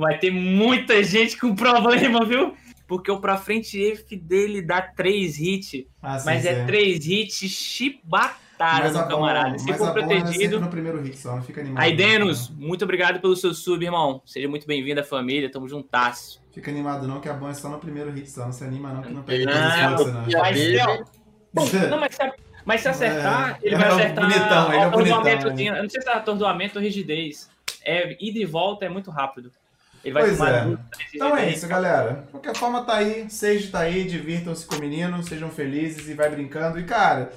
vai 0.00 0.18
ter 0.18 0.30
muita 0.30 1.02
gente 1.04 1.36
com 1.36 1.54
problema, 1.54 2.24
viu? 2.24 2.54
Porque 2.86 3.08
o 3.08 3.20
pra 3.20 3.36
frente 3.36 3.80
F 3.92 4.16
dele 4.16 4.60
dá 4.60 4.82
3 4.82 5.38
hits, 5.38 5.86
ah, 6.02 6.20
mas 6.24 6.44
é 6.44 6.64
3 6.64 6.98
é. 6.98 7.12
hits 7.12 7.36
chibatadas 7.36 8.94
no 8.94 9.06
camarada. 9.06 9.56
Se 9.58 9.72
for 9.74 9.92
protegido. 9.92 10.60
No 10.60 10.68
primeiro 10.68 11.00
hit 11.00 11.16
só, 11.16 11.36
não 11.36 11.42
fica 11.42 11.60
animado. 11.60 11.80
Aí, 11.80 11.94
Denos, 11.94 12.50
muito 12.50 12.82
obrigado 12.82 13.20
pelo 13.20 13.36
seu 13.36 13.54
sub, 13.54 13.84
irmão. 13.84 14.20
Seja 14.26 14.48
muito 14.48 14.66
bem-vindo 14.66 15.00
à 15.00 15.04
família, 15.04 15.48
tamo 15.48 15.68
juntasso. 15.68 16.42
Fica 16.52 16.68
animado 16.68 17.06
não, 17.06 17.20
que 17.20 17.28
a 17.28 17.32
bom 17.32 17.48
é 17.48 17.54
só 17.54 17.68
no 17.68 17.78
primeiro 17.78 18.10
hit 18.10 18.28
só. 18.28 18.46
Não 18.46 18.52
se 18.52 18.64
anima 18.64 18.92
não, 18.92 19.02
que 19.02 19.12
não 19.12 19.22
pega 19.22 19.44
não, 19.44 19.90
não. 19.90 20.12
não. 20.12 20.24
Mas, 21.54 21.88
não, 21.88 22.00
mas 22.00 22.14
se, 22.16 22.32
mas 22.64 22.80
se 22.80 22.88
acertar, 22.88 23.58
é, 23.62 23.66
ele 23.66 23.76
vai 23.76 23.88
acertar. 23.88 24.24
Bonitão, 24.24 24.72
ele 24.72 24.82
é 24.82 24.88
bonitão. 25.38 25.76
Eu 25.76 25.82
não 25.84 25.90
sei 25.90 26.02
se 26.02 26.08
é 26.08 26.12
atordoamento 26.12 26.78
ou 26.78 26.84
rigidez. 26.84 27.48
É, 27.84 28.16
ida 28.20 28.38
e 28.38 28.44
volta 28.44 28.84
é 28.84 28.88
muito 28.88 29.10
rápido. 29.10 29.52
Ele 30.04 30.14
vai 30.14 30.22
pois 30.22 30.40
é. 30.40 30.78
Então 31.14 31.36
é 31.36 31.50
isso, 31.50 31.66
galera. 31.66 32.22
De 32.24 32.30
qualquer 32.30 32.56
forma, 32.56 32.84
tá 32.84 32.96
aí. 32.96 33.28
Seja 33.28 33.70
tá 33.70 33.80
aí, 33.80 34.04
divirtam-se 34.04 34.66
com 34.66 34.76
o 34.76 34.80
menino, 34.80 35.22
sejam 35.22 35.50
felizes 35.50 36.08
e 36.08 36.14
vai 36.14 36.30
brincando. 36.30 36.78
E, 36.78 36.84
cara, 36.84 37.32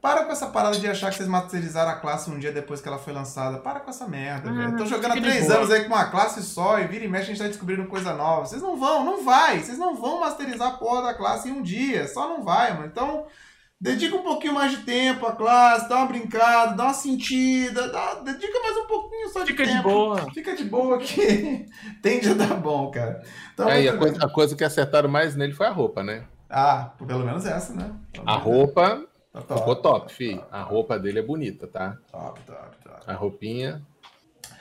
para 0.00 0.24
com 0.24 0.30
essa 0.30 0.46
parada 0.46 0.78
de 0.78 0.86
achar 0.86 1.10
que 1.10 1.16
vocês 1.16 1.28
masterizaram 1.28 1.90
a 1.90 1.96
classe 1.96 2.30
um 2.30 2.38
dia 2.38 2.52
depois 2.52 2.80
que 2.80 2.86
ela 2.86 2.98
foi 2.98 3.12
lançada. 3.12 3.58
Para 3.58 3.80
com 3.80 3.90
essa 3.90 4.06
merda, 4.06 4.52
velho. 4.52 4.70
Uhum. 4.70 4.76
Tô 4.76 4.86
jogando 4.86 5.12
há 5.12 5.20
três 5.20 5.50
anos 5.50 5.70
aí 5.70 5.82
com 5.84 5.94
uma 5.94 6.10
classe 6.10 6.42
só 6.42 6.78
e 6.78 6.86
vira 6.86 7.04
e 7.04 7.08
mexe 7.08 7.24
a 7.24 7.28
gente 7.28 7.42
tá 7.42 7.48
descobrindo 7.48 7.86
coisa 7.86 8.14
nova. 8.14 8.46
Vocês 8.46 8.62
não 8.62 8.76
vão, 8.76 9.04
não 9.04 9.24
vai. 9.24 9.58
Vocês 9.58 9.78
não 9.78 9.96
vão 9.96 10.20
masterizar 10.20 10.68
a 10.68 10.76
porra 10.76 11.02
da 11.02 11.14
classe 11.14 11.48
em 11.48 11.52
um 11.52 11.62
dia. 11.62 12.06
Só 12.06 12.28
não 12.28 12.44
vai, 12.44 12.72
mano. 12.72 12.86
Então. 12.86 13.26
Dedica 13.78 14.16
um 14.16 14.22
pouquinho 14.22 14.54
mais 14.54 14.70
de 14.70 14.78
tempo 14.78 15.26
à 15.26 15.32
classe, 15.32 15.86
dá 15.86 15.96
uma 15.96 16.06
brincada, 16.06 16.74
dá 16.74 16.84
uma 16.84 16.94
sentida, 16.94 17.88
dá, 17.88 18.14
dedica 18.14 18.58
mais 18.60 18.74
um 18.78 18.86
pouquinho 18.86 19.28
só 19.28 19.40
de 19.40 19.48
Fica 19.48 19.64
tempo. 19.64 19.76
de 19.76 19.82
boa. 19.82 20.30
Fica 20.32 20.56
de 20.56 20.64
boa 20.64 20.98
que 20.98 21.66
tende 22.00 22.30
a 22.30 22.34
dar 22.34 22.54
bom, 22.54 22.90
cara. 22.90 23.22
Então, 23.52 23.68
é, 23.68 23.86
a, 23.86 23.98
coisa, 23.98 24.24
a, 24.24 24.28
coisa, 24.30 24.56
que 24.56 24.64
acertaram 24.64 25.10
mais 25.10 25.36
nele 25.36 25.52
foi 25.52 25.66
a 25.66 25.70
roupa, 25.70 26.02
né? 26.02 26.24
Ah, 26.48 26.92
pelo 27.06 27.22
menos 27.22 27.44
essa, 27.44 27.74
né? 27.74 27.92
Pelo 28.14 28.30
a 28.30 28.36
roupa 28.36 29.04
tá 29.30 29.42
top. 29.42 29.60
ficou 29.60 29.76
top, 29.76 30.12
fi. 30.12 30.40
A 30.50 30.62
roupa 30.62 30.98
dele 30.98 31.18
é 31.18 31.22
bonita, 31.22 31.66
tá? 31.66 31.98
Top, 32.10 32.40
top, 32.46 32.76
top. 32.82 33.00
A 33.06 33.12
roupinha 33.12 33.82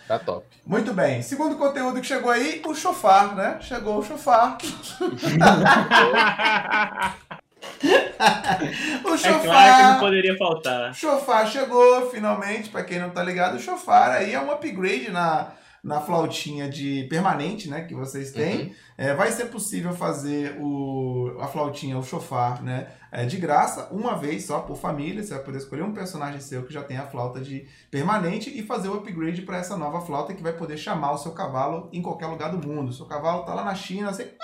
tá 0.09 0.19
top. 0.19 0.45
Muito 0.65 0.93
bem. 0.93 1.21
Segundo 1.21 1.55
conteúdo 1.55 2.01
que 2.01 2.07
chegou 2.07 2.31
aí, 2.31 2.61
o 2.67 2.75
chofar, 2.75 3.33
né? 3.33 3.59
Chegou 3.61 3.97
o 3.97 4.03
chofar. 4.03 4.57
o 9.05 9.17
chofar. 9.17 9.35
É 9.35 9.43
claro 9.43 9.75
que 9.75 9.83
não 9.83 9.99
poderia 9.99 10.37
faltar. 10.37 10.93
Chofar 10.93 11.47
chegou 11.47 12.09
finalmente, 12.09 12.69
para 12.69 12.83
quem 12.83 12.99
não 12.99 13.09
tá 13.09 13.23
ligado, 13.23 13.55
o 13.55 13.59
chofar 13.59 14.11
aí 14.11 14.33
é 14.33 14.41
um 14.41 14.51
upgrade 14.51 15.11
na, 15.11 15.51
na 15.83 16.01
flautinha 16.01 16.67
de 16.67 17.05
permanente, 17.09 17.69
né, 17.69 17.81
que 17.81 17.93
vocês 17.93 18.31
têm. 18.31 18.57
Uhum. 18.63 18.75
É, 18.97 19.13
vai 19.13 19.31
ser 19.31 19.45
possível 19.45 19.93
fazer 19.93 20.57
o, 20.59 21.37
a 21.39 21.47
flautinha, 21.47 21.97
o 21.97 22.03
chofar, 22.03 22.63
né, 22.63 22.87
é, 23.11 23.25
de 23.25 23.37
graça, 23.37 23.87
uma 23.91 24.17
vez 24.17 24.45
só 24.45 24.59
por 24.59 24.77
família. 24.77 25.21
Você 25.21 25.33
vai 25.33 25.43
poder 25.43 25.59
escolher 25.59 25.83
um 25.83 25.93
personagem 25.93 26.39
seu 26.39 26.63
que 26.63 26.73
já 26.73 26.81
tem 26.81 26.97
a 26.97 27.05
flauta 27.05 27.39
de 27.39 27.67
permanente 27.91 28.49
e 28.49 28.63
fazer 28.63 28.89
o 28.89 28.95
upgrade 28.95 29.43
para 29.43 29.57
essa 29.57 29.77
nova 29.77 30.01
flauta 30.01 30.33
que 30.33 30.41
vai 30.41 30.53
poder 30.53 30.77
chamar 30.77 31.11
o 31.11 31.17
seu 31.17 31.33
cavalo 31.33 31.87
em 31.93 32.01
qualquer 32.01 32.27
lugar 32.27 32.51
do 32.51 32.67
mundo. 32.67 32.89
O 32.89 32.93
seu 32.93 33.05
cavalo 33.05 33.43
tá 33.43 33.53
lá 33.53 33.63
na 33.63 33.75
China, 33.75 34.11
você 34.11 34.35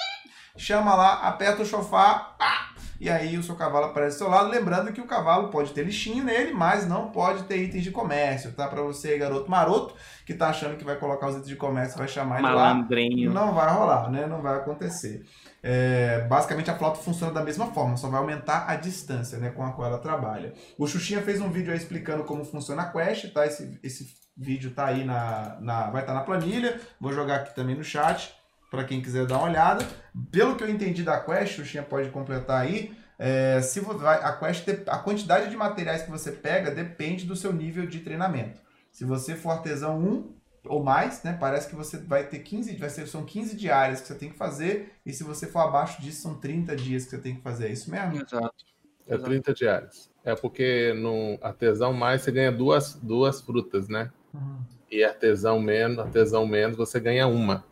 chama 0.56 0.94
lá, 0.94 1.28
aperta 1.28 1.64
o 1.64 1.66
chofar, 1.66 2.36
pá, 2.38 2.71
e 3.02 3.10
aí 3.10 3.36
o 3.36 3.42
seu 3.42 3.56
cavalo 3.56 3.88
aparece 3.88 4.16
do 4.16 4.20
seu 4.20 4.30
lado. 4.30 4.52
Lembrando 4.52 4.94
que 4.94 5.02
o 5.02 5.08
cavalo 5.08 5.48
pode 5.48 5.74
ter 5.74 5.84
lixinho 5.84 6.24
nele, 6.24 6.54
mas 6.54 6.88
não 6.88 7.10
pode 7.10 7.46
ter 7.46 7.58
itens 7.58 7.84
de 7.84 7.90
comércio, 7.90 8.52
tá? 8.52 8.68
Para 8.68 8.84
você, 8.84 9.18
garoto 9.18 9.50
maroto, 9.50 9.96
que 10.24 10.36
tá 10.36 10.50
achando 10.50 10.78
que 10.78 10.86
vai 10.86 10.96
colocar 10.98 11.30
os 11.30 11.34
itens 11.34 11.48
de 11.48 11.56
comércio, 11.56 11.98
vai 11.98 12.08
chamar 12.08 12.36
ele 12.36 12.44
Malandrinho. 12.44 13.34
lá. 13.34 13.44
Não 13.44 13.56
vai 13.56 13.74
rolar, 13.74 14.12
né? 14.12 14.28
Não 14.28 14.40
vai 14.40 14.56
acontecer. 14.56 15.26
É, 15.64 16.28
basicamente 16.30 16.70
a 16.70 16.78
flauta 16.78 17.00
funciona 17.00 17.34
da 17.34 17.44
mesma 17.44 17.72
forma, 17.72 17.98
só 17.98 18.08
vai 18.08 18.20
aumentar 18.20 18.70
a 18.70 18.76
distância 18.76 19.40
né, 19.40 19.50
com 19.50 19.66
a 19.66 19.72
qual 19.72 19.88
ela 19.88 19.98
trabalha. 19.98 20.54
O 20.78 20.86
Xuxinha 20.86 21.24
fez 21.24 21.42
um 21.42 21.50
vídeo 21.50 21.72
aí 21.72 21.80
explicando 21.80 22.24
como 22.24 22.46
funciona 22.46 22.84
a 22.84 22.92
quest, 22.92 23.34
tá? 23.34 23.48
Esse, 23.48 23.80
esse 23.82 24.14
vídeo 24.38 24.76
tá 24.76 24.86
aí 24.86 25.04
na, 25.04 25.58
na 25.60 25.90
vai 25.90 26.04
estar 26.04 26.14
tá 26.14 26.20
na 26.20 26.24
planilha, 26.24 26.80
vou 27.00 27.12
jogar 27.12 27.38
aqui 27.38 27.56
também 27.56 27.76
no 27.76 27.84
chat 27.84 28.40
para 28.72 28.86
quem 28.86 29.02
quiser 29.02 29.28
dar 29.28 29.38
uma 29.38 29.50
olhada. 29.50 29.86
Pelo 30.32 30.56
que 30.56 30.64
eu 30.64 30.70
entendi 30.70 31.04
da 31.04 31.20
quest, 31.20 31.60
o 31.60 31.66
Xinha 31.66 31.84
pode 31.84 32.10
completar 32.10 32.62
aí. 32.62 32.96
É, 33.20 33.62
se 33.62 33.82
vai, 33.82 34.24
a 34.24 34.32
quest, 34.32 34.68
a 34.88 34.98
quantidade 34.98 35.50
de 35.50 35.58
materiais 35.58 36.02
que 36.02 36.10
você 36.10 36.32
pega 36.32 36.72
depende 36.72 37.26
do 37.26 37.36
seu 37.36 37.52
nível 37.52 37.86
de 37.86 38.00
treinamento. 38.00 38.60
Se 38.90 39.04
você 39.04 39.36
for 39.36 39.52
artesão 39.52 40.00
1 40.00 40.34
ou 40.66 40.82
mais, 40.82 41.22
né, 41.22 41.38
parece 41.40 41.70
que 41.70 41.76
você 41.76 41.98
vai 41.98 42.24
ter 42.24 42.40
15, 42.40 42.76
vai 42.78 42.90
ser, 42.90 43.08
são 43.08 43.26
15 43.26 43.56
diárias 43.58 44.00
que 44.00 44.08
você 44.08 44.16
tem 44.16 44.30
que 44.30 44.38
fazer, 44.38 44.94
e 45.06 45.12
se 45.12 45.24
você 45.24 45.48
for 45.48 45.60
abaixo 45.60 46.02
disso, 46.02 46.22
são 46.22 46.36
30 46.36 46.76
dias 46.76 47.04
que 47.04 47.12
você 47.12 47.18
tem 47.18 47.36
que 47.36 47.42
fazer. 47.42 47.68
É 47.68 47.72
isso 47.72 47.92
mesmo? 47.92 48.16
Exato. 48.16 48.66
É 49.08 49.18
30 49.18 49.54
diárias. 49.54 50.10
É 50.24 50.34
porque 50.34 50.94
no 50.94 51.38
artesão 51.42 51.92
mais 51.92 52.22
você 52.22 52.32
ganha 52.32 52.52
duas, 52.52 52.94
duas 52.96 53.42
frutas, 53.42 53.90
né? 53.90 54.12
Uhum. 54.34 54.60
E 54.90 55.04
artesão 55.04 55.60
menos, 55.60 56.00
artesão 56.00 56.46
menos, 56.48 56.78
você 56.78 57.00
ganha 57.00 57.28
uma. 57.28 57.66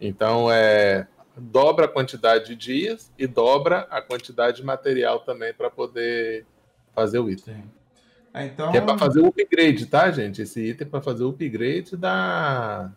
Então, 0.00 0.50
é, 0.50 1.06
dobra 1.36 1.84
a 1.84 1.88
quantidade 1.88 2.46
de 2.46 2.56
dias 2.56 3.12
e 3.18 3.26
dobra 3.26 3.86
a 3.90 4.00
quantidade 4.00 4.58
de 4.58 4.64
material 4.64 5.20
também 5.20 5.52
para 5.52 5.70
poder 5.70 6.46
fazer 6.94 7.18
o 7.18 7.28
item. 7.30 7.64
É, 8.32 8.46
então... 8.46 8.70
Que 8.70 8.78
é 8.78 8.80
para 8.80 8.96
fazer 8.96 9.20
o 9.20 9.26
upgrade, 9.26 9.86
tá, 9.86 10.10
gente? 10.10 10.42
Esse 10.42 10.70
item 10.70 10.86
é 10.86 10.90
para 10.90 11.02
fazer 11.02 11.24
o 11.24 11.30
upgrade 11.30 11.96
da, 11.96 12.90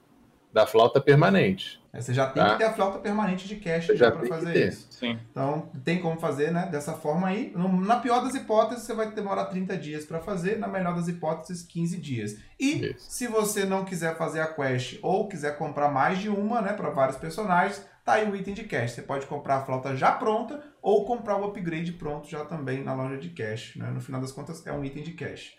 da 0.53 0.67
flauta 0.67 1.01
permanente. 1.01 1.81
É, 1.91 1.99
você 2.01 2.13
já 2.13 2.27
tem 2.27 2.41
Tá. 2.41 2.51
que 2.51 2.57
ter 2.57 2.63
a 2.65 2.73
flauta 2.73 2.99
permanente 2.99 3.47
de 3.47 3.61
já 3.95 4.11
para 4.11 4.25
fazer 4.25 4.67
isso. 4.67 4.87
Sim. 4.91 5.19
Então, 5.31 5.69
tem 5.83 5.99
como 6.01 6.19
fazer, 6.19 6.51
né? 6.51 6.67
Dessa 6.71 6.93
forma 6.93 7.27
aí. 7.27 7.53
Na 7.55 7.97
pior 7.99 8.23
das 8.23 8.33
hipóteses, 8.33 8.83
você 8.83 8.93
vai 8.93 9.11
demorar 9.11 9.45
30 9.45 9.77
dias 9.77 10.05
para 10.05 10.19
fazer. 10.19 10.57
Na 10.57 10.67
melhor 10.67 10.95
das 10.95 11.07
hipóteses, 11.07 11.63
15 11.63 11.97
dias. 11.97 12.37
E 12.59 12.87
Isso. 12.91 13.11
se 13.11 13.27
você 13.27 13.65
não 13.65 13.83
quiser 13.85 14.17
fazer 14.17 14.39
a 14.39 14.47
quest 14.47 14.99
ou 15.03 15.27
quiser 15.27 15.57
comprar 15.57 15.89
mais 15.89 16.19
de 16.19 16.29
uma, 16.29 16.61
né? 16.61 16.73
Para 16.73 16.89
vários 16.89 17.17
personagens, 17.17 17.83
tá 18.03 18.13
aí 18.13 18.29
o 18.29 18.35
item 18.35 18.53
de 18.55 18.63
cash. 18.63 18.91
Você 18.91 19.01
pode 19.03 19.27
comprar 19.27 19.57
a 19.57 19.61
flauta 19.65 19.95
já 19.95 20.11
pronta 20.11 20.63
ou 20.81 21.05
comprar 21.05 21.37
o 21.37 21.45
upgrade 21.45 21.91
pronto 21.93 22.27
já 22.27 22.43
também 22.45 22.83
na 22.83 22.93
loja 22.95 23.17
de 23.17 23.29
cash. 23.29 23.75
Né? 23.75 23.89
No 23.91 24.01
final 24.01 24.19
das 24.19 24.31
contas, 24.31 24.65
é 24.65 24.71
um 24.71 24.83
item 24.83 25.03
de 25.03 25.11
cash. 25.13 25.53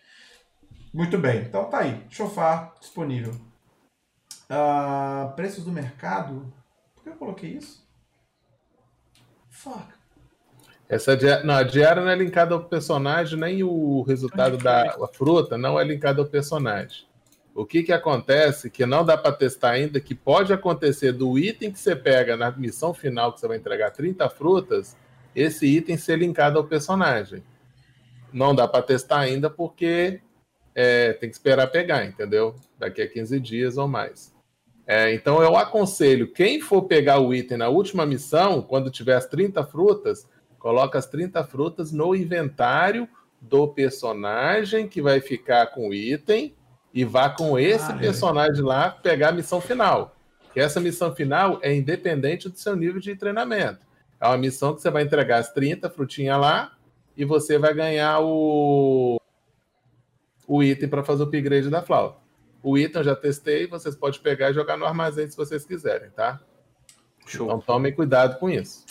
Muito 0.93 1.17
bem. 1.17 1.43
Então 1.43 1.65
tá 1.67 1.79
aí. 1.79 2.03
Chofar 2.09 2.75
disponível. 2.81 3.35
Ah, 4.57 5.33
preços 5.35 5.65
do 5.65 5.73
mercado. 5.73 6.53
Por 6.95 7.03
que 7.03 7.09
eu 7.09 7.15
coloquei 7.15 7.51
isso? 7.51 7.85
Fuck. 9.51 9.93
Essa 10.89 11.17
dia... 11.17 11.43
não, 11.43 11.55
a 11.55 11.63
diária 11.63 12.03
não 12.03 12.11
é 12.11 12.15
linkada 12.15 12.55
ao 12.55 12.65
personagem, 12.65 13.39
nem 13.39 13.63
o 13.65 14.03
resultado 14.03 14.57
da 14.59 14.97
fruta 15.13 15.59
não 15.59 15.81
é 15.81 15.85
linkado 15.85 16.21
ao 16.21 16.29
personagem. 16.29 17.07
O 17.55 17.65
que, 17.65 17.83
que 17.83 17.93
acontece, 17.93 18.69
que 18.69 18.85
não 18.85 19.05
dá 19.05 19.17
para 19.17 19.33
testar 19.33 19.71
ainda, 19.71 20.01
que 20.01 20.15
pode 20.15 20.53
acontecer 20.53 21.13
do 21.13 21.39
item 21.39 21.73
que 21.73 21.79
você 21.79 21.97
pega 21.97 22.37
na 22.37 22.51
missão 22.51 22.93
final, 22.93 23.33
que 23.33 23.41
você 23.41 23.49
vai 23.49 23.57
entregar 23.57 23.91
30 23.91 24.29
frutas, 24.29 24.97
esse 25.35 25.67
item 25.67 25.97
ser 25.97 26.19
linkado 26.19 26.59
ao 26.59 26.65
personagem. 26.65 27.43
Não 28.33 28.55
dá 28.55 28.67
para 28.67 28.83
testar 28.83 29.21
ainda 29.21 29.49
porque 29.49 30.21
é, 30.75 31.13
tem 31.15 31.29
que 31.31 31.37
esperar 31.37 31.69
pegar, 31.69 32.05
entendeu? 32.05 32.57
Daqui 32.77 33.01
a 33.01 33.09
15 33.09 33.39
dias 33.39 33.77
ou 33.77 33.87
mais. 33.87 34.34
É, 34.87 35.15
então 35.15 35.43
eu 35.43 35.57
aconselho, 35.57 36.31
quem 36.31 36.61
for 36.61 36.83
pegar 36.83 37.19
o 37.19 37.35
item 37.35 37.59
na 37.59 37.69
última 37.69 38.05
missão, 38.05 38.61
quando 38.61 38.91
tiver 38.91 39.17
as 39.17 39.27
30 39.27 39.65
frutas, 39.65 40.29
coloca 40.59 40.99
as 40.99 41.07
30 41.07 41.43
frutas 41.45 41.91
no 41.91 42.15
inventário 42.15 43.09
do 43.41 43.69
personagem 43.69 44.89
que 44.89 45.01
vai 45.01 45.21
ficar 45.21 45.69
com 45.69 45.89
o 45.89 45.95
item 45.95 46.55
e 46.93 47.05
vá 47.05 47.29
com 47.29 47.59
esse 47.59 47.91
Ah, 47.91 47.97
personagem 47.97 48.63
lá 48.63 48.91
pegar 48.91 49.31
a 49.31 49.33
missão 49.33 49.61
final. 49.61 50.15
Que 50.53 50.61
essa 50.61 50.81
missão 50.81 51.15
final 51.15 51.59
é 51.63 51.75
independente 51.75 52.49
do 52.49 52.57
seu 52.57 52.77
nível 52.77 53.01
de 53.01 53.17
treinamento. 53.17 53.81
É 54.21 54.27
uma 54.27 54.39
missão 54.39 54.75
que 54.75 54.81
você 54.81 54.91
vai 54.91 55.03
entregar 55.03 55.39
as 55.39 55.53
30 55.53 55.91
frutinhas 55.91 56.41
lá 56.41 56.73
e 57.17 57.25
você 57.25 57.59
vai 57.59 57.75
ganhar 57.75 58.21
o, 58.21 59.21
o 60.47 60.63
item 60.63 60.89
para 60.89 61.03
fazer 61.03 61.25
o 61.25 61.27
upgrade 61.27 61.69
da 61.69 61.83
flauta. 61.83 62.24
O 62.65 62.79
item 62.79 63.03
eu 63.03 63.05
já 63.05 63.15
testei, 63.15 63.67
vocês 63.67 63.95
podem 63.95 64.19
pegar 64.21 64.51
e 64.51 64.55
jogar 64.55 64.79
no 64.79 64.87
armazém 64.87 65.29
se 65.29 65.37
vocês 65.37 65.67
quiserem, 65.67 66.09
tá? 66.09 66.41
Show. 67.27 67.45
Então 67.45 67.61
tomem 67.61 67.95
cuidado 67.95 68.39
com 68.39 68.49
isso. 68.49 68.87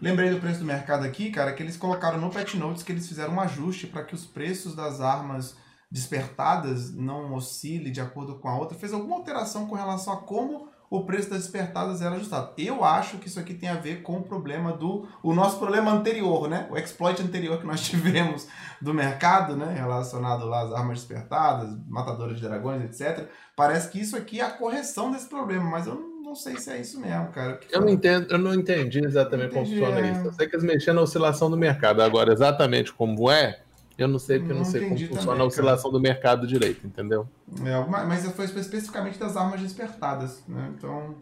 Lembrei 0.00 0.30
do 0.30 0.40
preço 0.40 0.60
do 0.60 0.64
mercado 0.64 1.04
aqui, 1.04 1.30
cara, 1.30 1.52
que 1.52 1.62
eles 1.62 1.76
colocaram 1.76 2.18
no 2.18 2.30
Pet 2.30 2.56
Notes 2.56 2.82
que 2.82 2.90
eles 2.90 3.06
fizeram 3.06 3.34
um 3.34 3.40
ajuste 3.40 3.86
para 3.86 4.04
que 4.04 4.14
os 4.14 4.24
preços 4.24 4.74
das 4.74 5.02
armas 5.02 5.54
despertadas 5.90 6.94
não 6.94 7.34
oscile 7.34 7.90
de 7.90 8.00
acordo 8.00 8.38
com 8.38 8.48
a 8.48 8.58
outra. 8.58 8.78
Fez 8.78 8.94
alguma 8.94 9.16
alteração 9.16 9.66
com 9.66 9.74
relação 9.74 10.14
a 10.14 10.22
como 10.22 10.70
o 10.96 11.04
preço 11.04 11.30
das 11.30 11.42
despertadas 11.42 12.00
era 12.00 12.14
ajustado. 12.14 12.52
Eu 12.56 12.84
acho 12.84 13.18
que 13.18 13.28
isso 13.28 13.40
aqui 13.40 13.54
tem 13.54 13.68
a 13.68 13.74
ver 13.74 14.02
com 14.02 14.18
o 14.18 14.22
problema 14.22 14.72
do. 14.72 15.06
O 15.22 15.34
nosso 15.34 15.58
problema 15.58 15.92
anterior, 15.92 16.48
né? 16.48 16.68
O 16.70 16.76
exploit 16.76 17.20
anterior 17.20 17.58
que 17.58 17.66
nós 17.66 17.80
tivemos 17.88 18.46
do 18.80 18.94
mercado, 18.94 19.56
né? 19.56 19.74
Relacionado 19.74 20.46
lá 20.46 20.62
às 20.62 20.72
armas 20.72 20.98
despertadas, 20.98 21.76
matadoras 21.88 22.36
de 22.36 22.42
dragões, 22.42 22.82
etc. 22.84 23.28
Parece 23.56 23.90
que 23.90 24.00
isso 24.00 24.16
aqui 24.16 24.40
é 24.40 24.44
a 24.44 24.50
correção 24.50 25.10
desse 25.10 25.28
problema, 25.28 25.64
mas 25.68 25.86
eu 25.86 25.94
não 25.94 26.14
não 26.24 26.34
sei 26.34 26.56
se 26.56 26.70
é 26.70 26.80
isso 26.80 26.98
mesmo, 26.98 27.28
cara. 27.28 27.60
Eu 27.70 27.82
não, 27.82 27.88
entendo, 27.88 28.26
eu 28.28 28.38
não 28.38 28.52
entendi 28.54 28.98
exatamente 29.04 29.50
como 29.50 29.64
Entendi, 29.64 29.78
funciona 29.78 30.04
é. 30.04 30.10
isso. 30.10 30.26
Eu 30.26 30.32
sei 30.32 30.48
que 30.48 30.56
eles 30.56 30.64
mexeram 30.64 30.96
na 30.96 31.02
oscilação 31.02 31.48
do 31.48 31.56
mercado. 31.56 32.02
Agora, 32.02 32.32
exatamente 32.32 32.92
como 32.92 33.30
é, 33.30 33.60
eu 33.96 34.08
não 34.08 34.18
sei 34.18 34.38
porque 34.38 34.52
eu 34.52 34.56
não, 34.56 34.64
Não 34.64 34.70
sei 34.70 34.80
como 34.80 34.92
entendi 34.94 35.08
funciona 35.08 35.32
também, 35.32 35.42
a 35.42 35.46
oscilação 35.46 35.90
do 35.90 36.00
mercado 36.00 36.46
direito, 36.46 36.86
entendeu? 36.86 37.28
É, 37.64 38.04
mas 38.06 38.26
foi 38.32 38.44
especificamente 38.44 39.18
das 39.18 39.36
armas 39.36 39.60
despertadas, 39.60 40.42
né? 40.48 40.72
Então, 40.76 41.14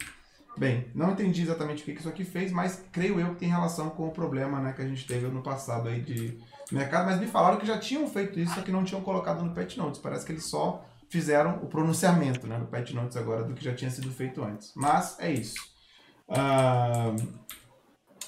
bem, 0.57 0.87
não 0.95 1.13
entendi 1.13 1.43
exatamente 1.43 1.83
o 1.83 1.85
que 1.85 1.93
isso 1.93 2.09
aqui 2.09 2.25
fez, 2.25 2.51
mas 2.51 2.85
creio 2.91 3.21
eu 3.21 3.31
que 3.31 3.41
tem 3.41 3.49
relação 3.49 3.91
com 3.91 4.09
o 4.09 4.11
problema, 4.11 4.61
né, 4.61 4.73
que 4.73 4.83
a 4.83 4.89
gente 4.89 5.07
teve 5.07 5.27
no 5.27 5.43
passado 5.43 5.89
aí 5.89 6.01
de 6.01 6.39
mercado, 6.71 7.07
mas 7.07 7.21
me 7.21 7.27
falaram 7.27 7.59
que 7.59 7.67
já 7.67 7.79
tinham 7.79 8.09
feito 8.09 8.41
isso, 8.41 8.55
só 8.55 8.63
que 8.63 8.73
não 8.73 8.85
tinham 8.85 9.03
colocado 9.03 9.45
no 9.45 9.53
Pet 9.53 9.79
Notes. 9.79 10.01
Parece 10.01 10.25
que 10.25 10.33
eles 10.33 10.45
só 10.45 10.85
fizeram 11.11 11.59
o 11.63 11.67
pronunciamento, 11.67 12.47
né, 12.47 12.57
no 12.57 12.67
Pet 12.67 12.95
Notes 12.95 13.17
agora 13.19 13.45
do 13.45 13.53
que 13.53 13.63
já 13.63 13.75
tinha 13.75 13.91
sido 13.91 14.11
feito 14.11 14.43
antes. 14.43 14.73
Mas 14.75 15.19
é 15.19 15.31
isso. 15.31 15.57
Ah, 16.27 17.15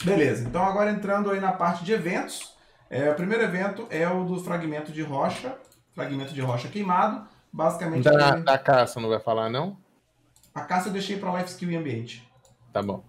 beleza, 0.05 0.47
então 0.47 0.63
agora 0.63 0.91
entrando 0.91 1.31
aí 1.31 1.41
na 1.41 1.53
parte 1.53 1.83
de 1.85 1.93
eventos, 1.93 2.54
é, 2.91 3.11
o 3.11 3.15
primeiro 3.15 3.43
evento 3.45 3.87
é 3.91 4.09
o 4.09 4.25
do 4.25 4.41
fragmento 4.43 4.93
de 4.93 5.03
rocha, 5.03 5.57
fragmento 5.95 6.33
de 6.35 6.41
rocha 6.41 6.69
queimado, 6.69 7.27
basicamente 7.53 8.05
Da, 8.05 8.29
aquele- 8.31 8.45
da 8.45 8.59
caça 8.59 9.01
não 9.01 9.09
vai 9.09 9.21
falar, 9.21 9.49
não? 9.51 9.77
a 10.55 10.61
caça 10.61 10.89
eu 10.89 10.93
deixei 10.93 11.17
para 11.19 11.33
life 11.39 11.51
skill 11.51 11.71
e 11.73 11.77
ambiente. 11.77 12.29
Tá 12.73 12.81
bom. 12.83 13.03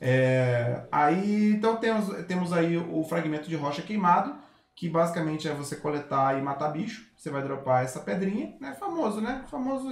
É, 0.00 0.82
aí, 0.92 1.52
então 1.52 1.76
temos, 1.76 2.08
temos 2.26 2.52
aí 2.52 2.76
o 2.76 3.02
fragmento 3.04 3.48
de 3.48 3.56
rocha 3.56 3.82
queimado, 3.82 4.34
que 4.76 4.88
basicamente 4.88 5.48
é 5.48 5.54
você 5.54 5.76
coletar 5.76 6.38
e 6.38 6.42
matar 6.42 6.68
bicho. 6.70 7.06
Você 7.16 7.30
vai 7.30 7.42
dropar 7.42 7.84
essa 7.84 8.00
pedrinha, 8.00 8.54
né? 8.60 8.74
Famoso, 8.78 9.20
né? 9.20 9.44
Famoso 9.50 9.88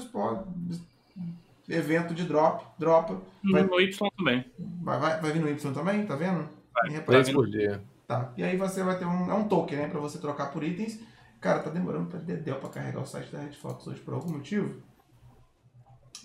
evento 1.69 2.15
de 2.15 2.25
drop, 2.25 2.65
dropa. 2.79 3.21
Vai, 3.51 3.63
No 3.63 3.81
Y 3.81 3.97
também. 4.17 4.45
vai, 4.83 4.99
vai, 4.99 5.21
vai 5.21 5.33
vir 5.33 5.41
no 5.41 5.49
Y 5.49 5.73
também, 5.73 6.05
tá 6.07 6.15
vendo? 6.17 6.49
Vai. 6.75 6.85
Nem 6.89 6.93
reparei. 6.99 7.23
Três 7.23 7.31
por 7.35 7.49
dia. 7.49 7.81
Tá. 8.13 8.33
E 8.37 8.45
aí 8.45 8.59
você 8.59 8.83
vai 8.83 8.99
ter 8.99 9.07
um, 9.07 9.31
é 9.31 9.35
um 9.35 9.49
token, 9.49 9.79
né? 9.79 9.89
Pra 9.89 9.99
você 9.99 10.19
trocar 10.19 10.51
por 10.51 10.63
itens. 10.63 11.01
Cara, 11.41 11.61
tá 11.61 11.71
demorando 11.71 12.11
pra 12.11 12.19
dedéu 12.19 12.57
pra 12.57 12.69
carregar 12.69 13.01
o 13.01 13.07
site 13.07 13.33
da 13.33 13.39
Red 13.39 13.53
Fox 13.53 13.87
hoje 13.87 14.01
por 14.01 14.13
algum 14.13 14.33
motivo. 14.33 14.83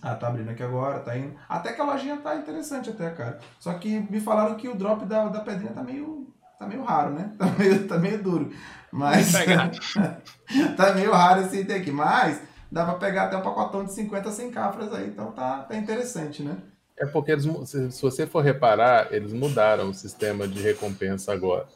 Ah, 0.02 0.14
tá 0.14 0.28
abrindo 0.28 0.50
aqui 0.50 0.62
agora, 0.62 1.00
tá 1.00 1.18
indo. 1.18 1.34
Até 1.48 1.72
que 1.72 1.82
a 1.82 1.86
lojinha 1.86 2.18
tá 2.18 2.36
interessante 2.36 2.90
até, 2.90 3.10
cara. 3.12 3.40
Só 3.58 3.74
que 3.76 4.00
me 4.12 4.20
falaram 4.20 4.56
que 4.56 4.68
o 4.68 4.76
drop 4.76 5.06
da, 5.06 5.30
da 5.30 5.40
pedrinha 5.40 5.72
tá 5.72 5.82
meio. 5.82 6.28
tá 6.60 6.68
meio 6.68 6.84
raro, 6.84 7.14
né? 7.14 7.32
Tá 7.40 7.46
meio, 7.58 7.88
tá 7.88 7.98
meio 7.98 8.22
duro. 8.22 8.52
Mas. 8.92 9.32
Tá 10.76 10.94
meio 10.94 11.12
raro 11.12 11.42
esse 11.42 11.62
item 11.62 11.78
aqui. 11.78 11.92
Mas 11.92 12.42
dá 12.70 12.86
pra 12.86 12.96
pegar 12.96 13.24
até 13.24 13.38
um 13.38 13.42
pacotão 13.42 13.86
de 13.86 13.94
50 13.94 14.32
100 14.32 14.52
cafras 14.52 14.94
aí. 14.94 15.08
Então 15.08 15.32
tá, 15.32 15.64
tá 15.64 15.76
interessante, 15.76 16.44
né? 16.44 16.58
É 16.98 17.06
porque 17.06 17.32
eles, 17.32 17.46
se, 17.66 17.92
se 17.92 18.02
você 18.02 18.26
for 18.26 18.44
reparar, 18.44 19.14
eles 19.14 19.32
mudaram 19.32 19.90
o 19.90 19.94
sistema 19.94 20.48
de 20.48 20.62
recompensa 20.62 21.32
agora. 21.32 21.68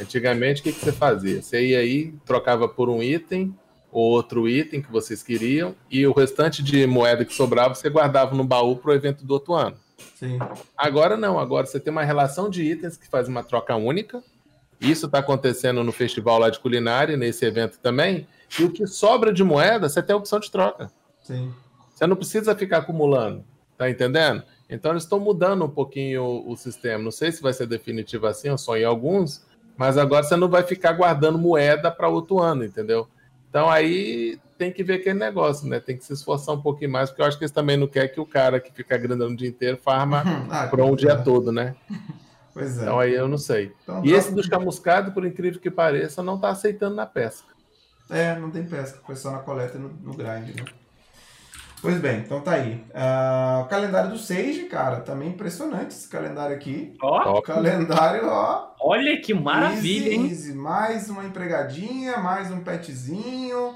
Antigamente, 0.00 0.60
o 0.60 0.64
que, 0.64 0.72
que 0.72 0.80
você 0.80 0.92
fazia? 0.92 1.42
Você 1.42 1.66
ia 1.66 1.78
aí, 1.78 2.14
trocava 2.24 2.68
por 2.68 2.88
um 2.88 3.02
item 3.02 3.54
ou 3.90 4.10
outro 4.10 4.48
item 4.48 4.80
que 4.80 4.90
vocês 4.90 5.22
queriam, 5.22 5.74
e 5.90 6.06
o 6.06 6.12
restante 6.12 6.62
de 6.62 6.86
moeda 6.86 7.26
que 7.26 7.34
sobrava 7.34 7.74
você 7.74 7.90
guardava 7.90 8.34
no 8.34 8.42
baú 8.42 8.76
para 8.76 8.90
o 8.90 8.94
evento 8.94 9.22
do 9.22 9.34
outro 9.34 9.52
ano. 9.52 9.76
Sim. 10.14 10.38
Agora 10.76 11.14
não, 11.14 11.38
agora 11.38 11.66
você 11.66 11.78
tem 11.78 11.90
uma 11.90 12.02
relação 12.02 12.48
de 12.48 12.62
itens 12.62 12.96
que 12.96 13.06
faz 13.06 13.28
uma 13.28 13.44
troca 13.44 13.76
única. 13.76 14.22
Isso 14.80 15.06
está 15.06 15.18
acontecendo 15.18 15.84
no 15.84 15.92
festival 15.92 16.38
lá 16.38 16.48
de 16.48 16.58
culinária, 16.58 17.16
nesse 17.16 17.44
evento 17.44 17.78
também. 17.78 18.26
E 18.58 18.64
o 18.64 18.70
que 18.70 18.86
sobra 18.86 19.32
de 19.32 19.44
moeda, 19.44 19.88
você 19.88 20.02
tem 20.02 20.14
a 20.14 20.16
opção 20.16 20.40
de 20.40 20.50
troca. 20.50 20.90
Sim. 21.22 21.52
Você 21.94 22.06
não 22.06 22.16
precisa 22.16 22.56
ficar 22.56 22.78
acumulando, 22.78 23.44
tá 23.76 23.90
entendendo? 23.90 24.42
Então 24.72 24.90
eles 24.90 25.02
estão 25.02 25.20
mudando 25.20 25.64
um 25.64 25.68
pouquinho 25.68 26.22
o, 26.22 26.52
o 26.52 26.56
sistema. 26.56 27.04
Não 27.04 27.10
sei 27.10 27.30
se 27.30 27.42
vai 27.42 27.52
ser 27.52 27.66
definitivo 27.66 28.26
assim, 28.26 28.48
ou 28.48 28.56
só 28.56 28.76
em 28.76 28.84
alguns, 28.84 29.44
mas 29.76 29.98
agora 29.98 30.22
você 30.22 30.34
não 30.34 30.48
vai 30.48 30.62
ficar 30.62 30.92
guardando 30.92 31.38
moeda 31.38 31.90
para 31.90 32.08
outro 32.08 32.40
ano, 32.40 32.64
entendeu? 32.64 33.06
Então 33.50 33.68
aí 33.68 34.38
tem 34.56 34.72
que 34.72 34.82
ver 34.82 34.94
aquele 34.94 35.18
negócio, 35.18 35.68
né? 35.68 35.78
Tem 35.78 35.96
que 35.96 36.04
se 36.04 36.12
esforçar 36.12 36.54
um 36.54 36.62
pouquinho 36.62 36.90
mais, 36.90 37.10
porque 37.10 37.20
eu 37.20 37.26
acho 37.26 37.36
que 37.36 37.44
eles 37.44 37.52
também 37.52 37.76
não 37.76 37.86
querem 37.86 38.10
que 38.10 38.20
o 38.20 38.26
cara 38.26 38.58
que 38.58 38.72
fica 38.72 38.96
grindando 38.96 39.34
o 39.34 39.36
dia 39.36 39.48
inteiro 39.48 39.76
farma 39.76 40.22
Ah, 40.50 40.66
para 40.68 40.84
um 40.84 40.96
dia 40.96 41.12
é. 41.12 41.16
todo, 41.16 41.52
né? 41.52 41.76
Pois 42.54 42.78
é. 42.78 42.82
Então 42.82 43.00
aí 43.00 43.14
eu 43.14 43.26
não 43.26 43.38
sei. 43.38 43.72
Então, 43.82 44.04
E 44.04 44.12
esse 44.12 44.30
dos 44.30 44.44
chamuscados, 44.44 45.14
por 45.14 45.24
incrível 45.24 45.58
que 45.58 45.70
pareça, 45.70 46.22
não 46.22 46.38
tá 46.38 46.50
aceitando 46.50 46.94
na 46.94 47.06
pesca. 47.06 47.48
É, 48.10 48.38
não 48.38 48.50
tem 48.50 48.62
pesca, 48.62 49.00
foi 49.06 49.16
só 49.16 49.30
na 49.30 49.38
coleta 49.38 49.78
e 49.78 49.80
no, 49.80 49.88
no 49.88 50.12
grind, 50.12 50.54
né? 50.54 50.64
Pois 51.82 51.98
bem, 52.00 52.20
então 52.20 52.40
tá 52.40 52.52
aí. 52.52 52.84
Ah, 52.94 53.62
o 53.66 53.68
calendário 53.68 54.10
do 54.10 54.16
Sage, 54.16 54.66
cara, 54.70 55.00
também 55.00 55.30
impressionante 55.30 55.88
esse 55.88 56.08
calendário 56.08 56.54
aqui. 56.54 56.94
Ó, 57.02 57.18
O 57.18 57.24
Top. 57.34 57.46
calendário, 57.48 58.28
ó. 58.28 58.68
olha 58.80 59.20
que 59.20 59.34
maravilha, 59.34 60.06
easy, 60.06 60.14
hein? 60.14 60.26
easy. 60.30 60.54
Mais 60.54 61.10
uma 61.10 61.24
empregadinha, 61.24 62.18
mais 62.18 62.52
um 62.52 62.60
petzinho. 62.60 63.74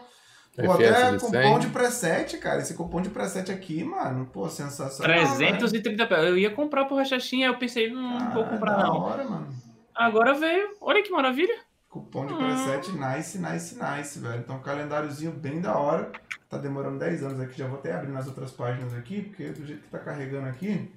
Pô, 0.57 0.73
até 0.73 1.13
cupom 1.19 1.29
100. 1.31 1.59
de 1.59 1.67
preset, 1.67 2.39
cara. 2.39 2.61
Esse 2.61 2.75
cupom 2.75 3.03
de 3.03 3.11
preset 3.11 3.51
aqui, 3.53 3.83
mano, 3.85 4.25
pô, 4.33 4.49
sensacional. 4.49 5.15
330 5.37 6.07
peças. 6.07 6.25
Eu 6.27 6.39
ia 6.39 6.51
comprar 6.51 6.85
por 6.87 6.97
Rachachinha, 6.97 7.49
eu 7.49 7.59
pensei, 7.59 7.93
hum, 7.93 8.19
não 8.19 8.31
vou 8.33 8.45
comprar 8.45 8.77
da 8.77 8.85
não. 8.85 9.01
hora, 9.01 9.25
mano. 9.25 9.49
Agora 9.95 10.33
veio. 10.33 10.69
Olha 10.81 11.03
que 11.03 11.11
maravilha. 11.11 11.55
Cupom 11.97 12.27
de 12.27 12.35
preset 12.35 12.93
nice, 12.93 13.39
nice, 13.39 13.75
nice, 13.75 14.19
velho. 14.19 14.41
Então, 14.41 14.59
calendáriozinho 14.59 15.33
bem 15.33 15.63
da 15.63 15.79
hora. 15.79 16.13
Tá 16.47 16.59
demorando 16.59 16.99
10 16.99 17.23
anos 17.23 17.41
aqui. 17.41 17.57
Já 17.57 17.67
vou 17.67 17.79
até 17.79 17.95
abrir 17.95 18.13
nas 18.13 18.27
outras 18.27 18.51
páginas 18.51 18.93
aqui, 18.93 19.23
porque 19.23 19.49
do 19.49 19.65
jeito 19.65 19.83
que 19.83 19.89
tá 19.89 19.99
carregando 19.99 20.47
aqui. 20.47 20.93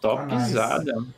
Topzada. 0.00 0.84
Tá 0.84 1.00
nice. 1.00 1.14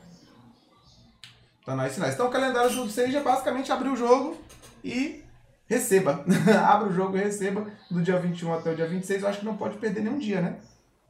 Tá 1.66 1.76
nice, 1.76 2.00
nice. 2.00 2.14
Então, 2.14 2.28
o 2.28 2.30
calendário 2.30 2.74
do 2.74 2.88
6 2.88 3.14
é 3.14 3.20
basicamente 3.20 3.70
abrir 3.70 3.90
o 3.90 3.96
jogo 3.96 4.40
e 4.82 5.22
receba. 5.66 6.24
Abra 6.66 6.88
o 6.88 6.94
jogo 6.94 7.18
e 7.18 7.20
receba 7.20 7.70
do 7.90 8.00
dia 8.00 8.18
21 8.18 8.54
até 8.54 8.72
o 8.72 8.76
dia 8.76 8.88
26. 8.88 9.22
Eu 9.22 9.28
acho 9.28 9.40
que 9.40 9.44
não 9.44 9.58
pode 9.58 9.76
perder 9.76 10.00
nenhum 10.00 10.18
dia, 10.18 10.40
né? 10.40 10.58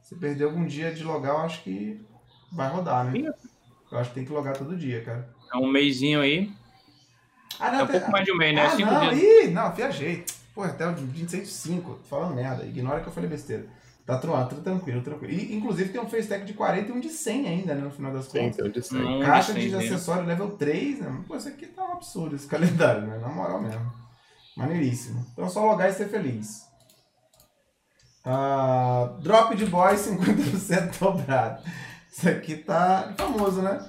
Se 0.03 0.13
perder 0.15 0.43
algum 0.43 0.65
dia 0.65 0.93
de 0.93 1.05
logar, 1.05 1.35
eu 1.35 1.41
acho 1.41 1.63
que 1.63 2.05
vai 2.51 2.69
rodar, 2.69 3.05
né? 3.05 3.31
Eu 3.89 3.97
acho 3.97 4.09
que 4.09 4.15
tem 4.15 4.25
que 4.25 4.31
logar 4.33 4.57
todo 4.57 4.75
dia, 4.75 5.01
cara. 5.05 5.33
É 5.53 5.57
um 5.57 5.71
mêsinho 5.71 6.19
aí. 6.19 6.51
Ah, 7.59 7.71
não, 7.71 7.79
é 7.79 7.83
um 7.83 7.87
pouco 7.87 8.11
mais 8.11 8.25
de 8.25 8.31
um 8.31 8.37
mês, 8.37 8.55
né? 8.55 8.65
Ah, 8.65 8.69
Cinco 8.75 8.91
não, 8.91 9.09
dias. 9.13 9.45
ih, 9.45 9.47
não, 9.49 9.71
viajei. 9.73 10.25
Pô, 10.53 10.63
até 10.63 10.87
o 10.87 10.93
26 10.95 11.43
de 11.43 11.53
5. 11.53 11.91
Tô 11.95 12.03
falando 12.09 12.35
merda. 12.35 12.65
Ignora 12.65 12.99
que 13.01 13.07
eu 13.07 13.13
falei 13.13 13.29
besteira. 13.29 13.65
Tá 14.05 14.17
tran- 14.17 14.45
tá 14.45 14.55
tranquilo, 14.55 15.01
tranquilo. 15.01 15.33
E, 15.33 15.53
inclusive, 15.55 15.89
tem 15.89 15.99
um 15.99 16.07
FaceTech 16.09 16.45
de 16.45 16.53
40 16.53 16.89
e 16.89 16.91
um 16.93 16.99
de 16.99 17.09
100 17.09 17.47
ainda, 17.47 17.75
né? 17.75 17.81
No 17.81 17.91
final 17.91 18.13
das 18.13 18.27
contas. 18.27 18.55
tem 18.55 18.65
o 18.65 18.71
de 18.71 18.81
cem. 18.81 18.97
Hum, 19.01 19.19
Caixa 19.21 19.53
de 19.53 19.67
entendi. 19.67 19.85
acessório 19.93 20.25
level 20.25 20.51
3, 20.51 20.99
né? 20.99 21.23
Pô, 21.27 21.35
isso 21.35 21.49
aqui 21.49 21.65
tá 21.67 21.83
um 21.83 21.93
absurdo, 21.93 22.35
esse 22.35 22.47
calendário, 22.47 23.01
né? 23.01 23.17
Na 23.17 23.27
moral 23.27 23.61
mesmo. 23.61 23.91
Maneiríssimo. 24.55 25.25
Então 25.33 25.45
é 25.45 25.49
só 25.49 25.63
logar 25.65 25.89
e 25.89 25.93
ser 25.93 26.07
feliz. 26.07 26.65
Ah, 28.25 29.15
drop 29.21 29.55
de 29.55 29.65
boy 29.65 29.93
50% 29.95 30.97
dobrado. 30.99 31.63
Isso 32.11 32.27
aqui 32.29 32.55
tá 32.57 33.13
famoso, 33.17 33.61
né? 33.61 33.79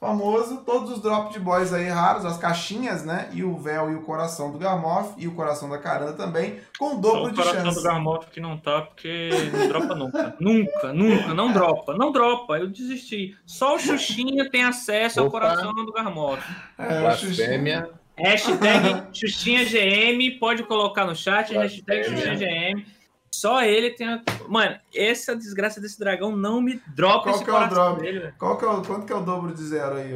Famoso, 0.00 0.62
todos 0.64 0.92
os 0.92 1.02
drops 1.02 1.34
de 1.34 1.38
boys 1.38 1.74
aí 1.74 1.86
raros, 1.86 2.24
as 2.24 2.38
caixinhas, 2.38 3.04
né? 3.04 3.28
E 3.34 3.44
o 3.44 3.54
véu 3.58 3.90
e 3.90 3.94
o 3.94 4.00
coração 4.00 4.50
do 4.50 4.58
Garmoff 4.58 5.12
e 5.18 5.28
o 5.28 5.34
coração 5.34 5.68
da 5.68 5.76
Carana 5.76 6.14
também, 6.14 6.58
com 6.78 6.86
o 6.86 6.90
Só 6.92 6.96
dobro 6.96 7.24
o 7.24 7.30
de 7.32 7.36
coração 7.36 7.64
chance. 7.66 7.76
do 7.76 7.82
Garmoff 7.82 8.30
que 8.30 8.40
não 8.40 8.56
tá, 8.56 8.80
porque 8.80 9.28
não 9.52 9.68
dropa 9.68 9.94
nunca. 9.94 10.36
nunca, 10.40 10.92
nunca, 10.94 11.34
não 11.34 11.52
dropa. 11.52 11.94
Não 11.94 12.10
dropa, 12.12 12.58
eu 12.58 12.68
desisti. 12.68 13.36
Só 13.44 13.76
o 13.76 13.78
Xuxinha 13.78 14.48
tem 14.48 14.64
acesso 14.64 15.20
ao 15.20 15.26
Opa. 15.26 15.38
coração 15.38 15.74
do 15.74 15.92
Garmoff. 15.92 16.42
É, 16.78 17.06
o 17.06 17.10
Xuxinha. 17.12 17.46
Blasfêmia. 17.46 17.90
Hashtag 18.16 19.02
Xuxinha 19.12 19.64
GM, 19.66 20.38
pode 20.38 20.62
colocar 20.62 21.04
no 21.04 21.14
chat, 21.14 21.52
hashtag 21.52 22.04
Xuxinha 22.04 22.36
GM. 22.36 22.86
Só 23.32 23.62
ele 23.62 23.90
tem 23.90 24.06
a... 24.08 24.20
Mano, 24.48 24.76
essa 24.94 25.36
desgraça 25.36 25.80
desse 25.80 25.98
dragão 25.98 26.34
não 26.36 26.60
me 26.60 26.80
dropa 26.94 27.24
Qual 27.24 27.34
esse 27.36 27.44
que 27.44 27.50
é 27.50 27.54
o 27.54 27.68
drop? 27.68 28.00
dele, 28.00 28.18
velho. 28.20 28.34
Qual 28.38 28.58
que 28.58 28.64
é 28.64 28.68
o, 28.68 28.82
quanto 28.82 29.06
que 29.06 29.12
é 29.12 29.16
o 29.16 29.20
dobro 29.22 29.54
de 29.54 29.62
zero 29.62 29.94
aí? 29.96 30.10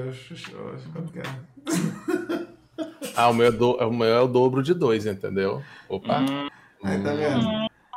Quanto 0.92 1.12
que 1.12 1.20
é? 1.20 2.44
Ah, 3.16 3.28
o 3.30 3.34
meu, 3.34 3.46
é 3.46 3.52
do- 3.52 3.76
o 3.76 3.92
meu 3.92 4.08
é 4.08 4.20
o 4.20 4.26
dobro 4.26 4.60
de 4.60 4.74
dois, 4.74 5.06
entendeu? 5.06 5.62
Opa. 5.88 6.18
Hum, 6.18 6.48
Aí, 6.82 7.00
tá 7.00 7.14
vendo? 7.14 7.46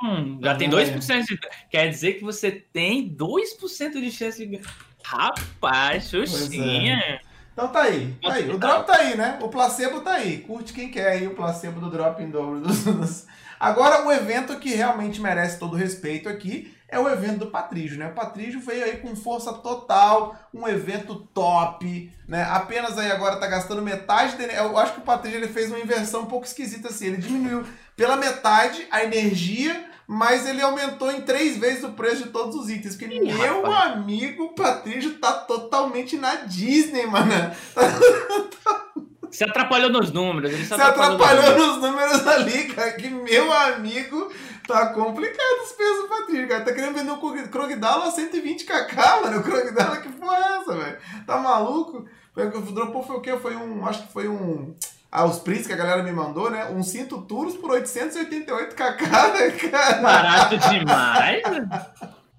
hum, 0.03 0.39
já 0.43 0.53
tem 0.55 0.69
2% 0.69 1.23
de... 1.25 1.39
Quer 1.71 1.89
dizer 1.89 2.13
que 2.13 2.23
você 2.23 2.51
tem 2.51 3.09
2% 3.15 3.93
de 3.93 4.11
chance 4.11 4.45
de... 4.45 4.61
Rapaz, 5.03 6.05
é. 6.05 6.07
Xuxinha... 6.27 7.21
Então 7.51 7.69
tá 7.69 7.81
aí, 7.81 8.13
tá 8.21 8.33
aí. 8.33 8.47
O 8.51 8.59
drop 8.59 8.85
tá 8.85 8.97
aí, 8.97 9.17
né? 9.17 9.39
O 9.41 9.49
placebo 9.49 10.01
tá 10.01 10.11
aí. 10.11 10.37
Curte 10.41 10.71
quem 10.73 10.91
quer 10.91 11.07
aí 11.07 11.25
o 11.25 11.33
placebo 11.33 11.79
do 11.79 11.89
drop 11.89 12.21
em 12.21 12.29
dobro 12.29 12.59
dos. 12.59 13.25
Agora, 13.59 14.05
o 14.05 14.11
evento 14.11 14.57
que 14.59 14.73
realmente 14.73 15.19
merece 15.19 15.57
todo 15.59 15.73
o 15.73 15.77
respeito 15.77 16.29
aqui 16.29 16.73
é 16.89 16.97
o 16.97 17.09
evento 17.09 17.39
do 17.39 17.47
Patrígio, 17.47 17.97
né? 17.97 18.07
O 18.07 18.13
Patrígio 18.13 18.61
veio 18.61 18.85
aí 18.85 18.97
com 18.97 19.15
força 19.15 19.51
total, 19.53 20.35
um 20.53 20.67
evento 20.67 21.15
top, 21.33 22.11
né? 22.27 22.43
Apenas 22.49 22.97
aí 22.97 23.11
agora 23.11 23.37
tá 23.37 23.47
gastando 23.47 23.81
metade 23.81 24.37
dele. 24.37 24.53
Eu 24.55 24.77
acho 24.77 24.93
que 24.93 24.99
o 24.99 25.03
Patrígio 25.03 25.39
ele 25.39 25.47
fez 25.49 25.69
uma 25.69 25.79
inversão 25.79 26.21
um 26.21 26.27
pouco 26.27 26.45
esquisita 26.45 26.87
assim. 26.87 27.07
Ele 27.07 27.17
diminuiu 27.17 27.65
pela 27.95 28.15
metade 28.15 28.87
a 28.89 29.03
energia, 29.03 29.85
mas 30.07 30.47
ele 30.47 30.61
aumentou 30.61 31.11
em 31.11 31.21
três 31.21 31.57
vezes 31.57 31.83
o 31.83 31.91
preço 31.91 32.23
de 32.23 32.29
todos 32.29 32.55
os 32.55 32.69
itens. 32.69 32.95
Porque, 32.95 33.13
Ih, 33.13 33.33
meu 33.33 33.63
rapaz. 33.63 33.93
amigo, 33.93 34.43
o 34.45 34.55
Patrígio 34.55 35.15
tá 35.15 35.33
totalmente 35.33 36.15
na 36.15 36.35
Disney, 36.35 37.05
mano. 37.05 37.33
Se 39.31 39.43
atrapalhou 39.43 39.89
nos 39.89 40.11
números. 40.11 40.51
Ele 40.51 40.63
se 40.63 40.69
Você 40.69 40.73
atrapalhou 40.75 41.17
nos 41.17 41.21
atrapalhou 41.27 41.57
números. 41.57 41.81
nos 41.81 41.91
números 41.91 42.27
ali, 42.27 42.63
cara. 42.73 42.91
Que 42.93 43.09
meu 43.09 43.51
amigo, 43.51 44.31
tá 44.67 44.87
complicado 44.93 45.63
os 45.65 45.71
pesos 45.73 46.01
do 46.03 46.07
Patrício, 46.07 46.47
cara. 46.47 46.63
Tá 46.65 46.73
querendo 46.73 46.93
vender 46.95 47.11
um 47.11 47.19
Krog- 47.19 47.47
Krogdalo 47.49 48.03
a 48.03 48.11
120kk, 48.11 48.95
mano. 49.23 49.39
O 49.39 49.43
Krogdalo, 49.43 50.01
que 50.01 50.09
porra 50.09 50.37
é 50.37 50.57
essa, 50.61 50.73
velho? 50.75 50.97
Tá 51.25 51.37
maluco? 51.37 52.05
Foi- 52.33 52.47
O 52.47 52.61
dropou 52.61 53.03
foi 53.03 53.15
o 53.17 53.21
quê? 53.21 53.35
Foi 53.41 53.55
um. 53.55 53.85
Acho 53.85 54.03
que 54.07 54.13
foi 54.13 54.27
um. 54.27 54.75
Ah, 55.11 55.25
os 55.25 55.39
prints 55.39 55.65
que 55.65 55.73
a 55.73 55.77
galera 55.77 56.03
me 56.03 56.11
mandou, 56.11 56.49
né? 56.51 56.65
Um 56.65 56.83
cinto 56.83 57.21
Turus 57.21 57.55
por 57.55 57.71
888kk, 57.71 59.01
né, 59.33 59.51
cara? 59.69 60.01
Barato 60.01 60.57
demais. 60.57 61.41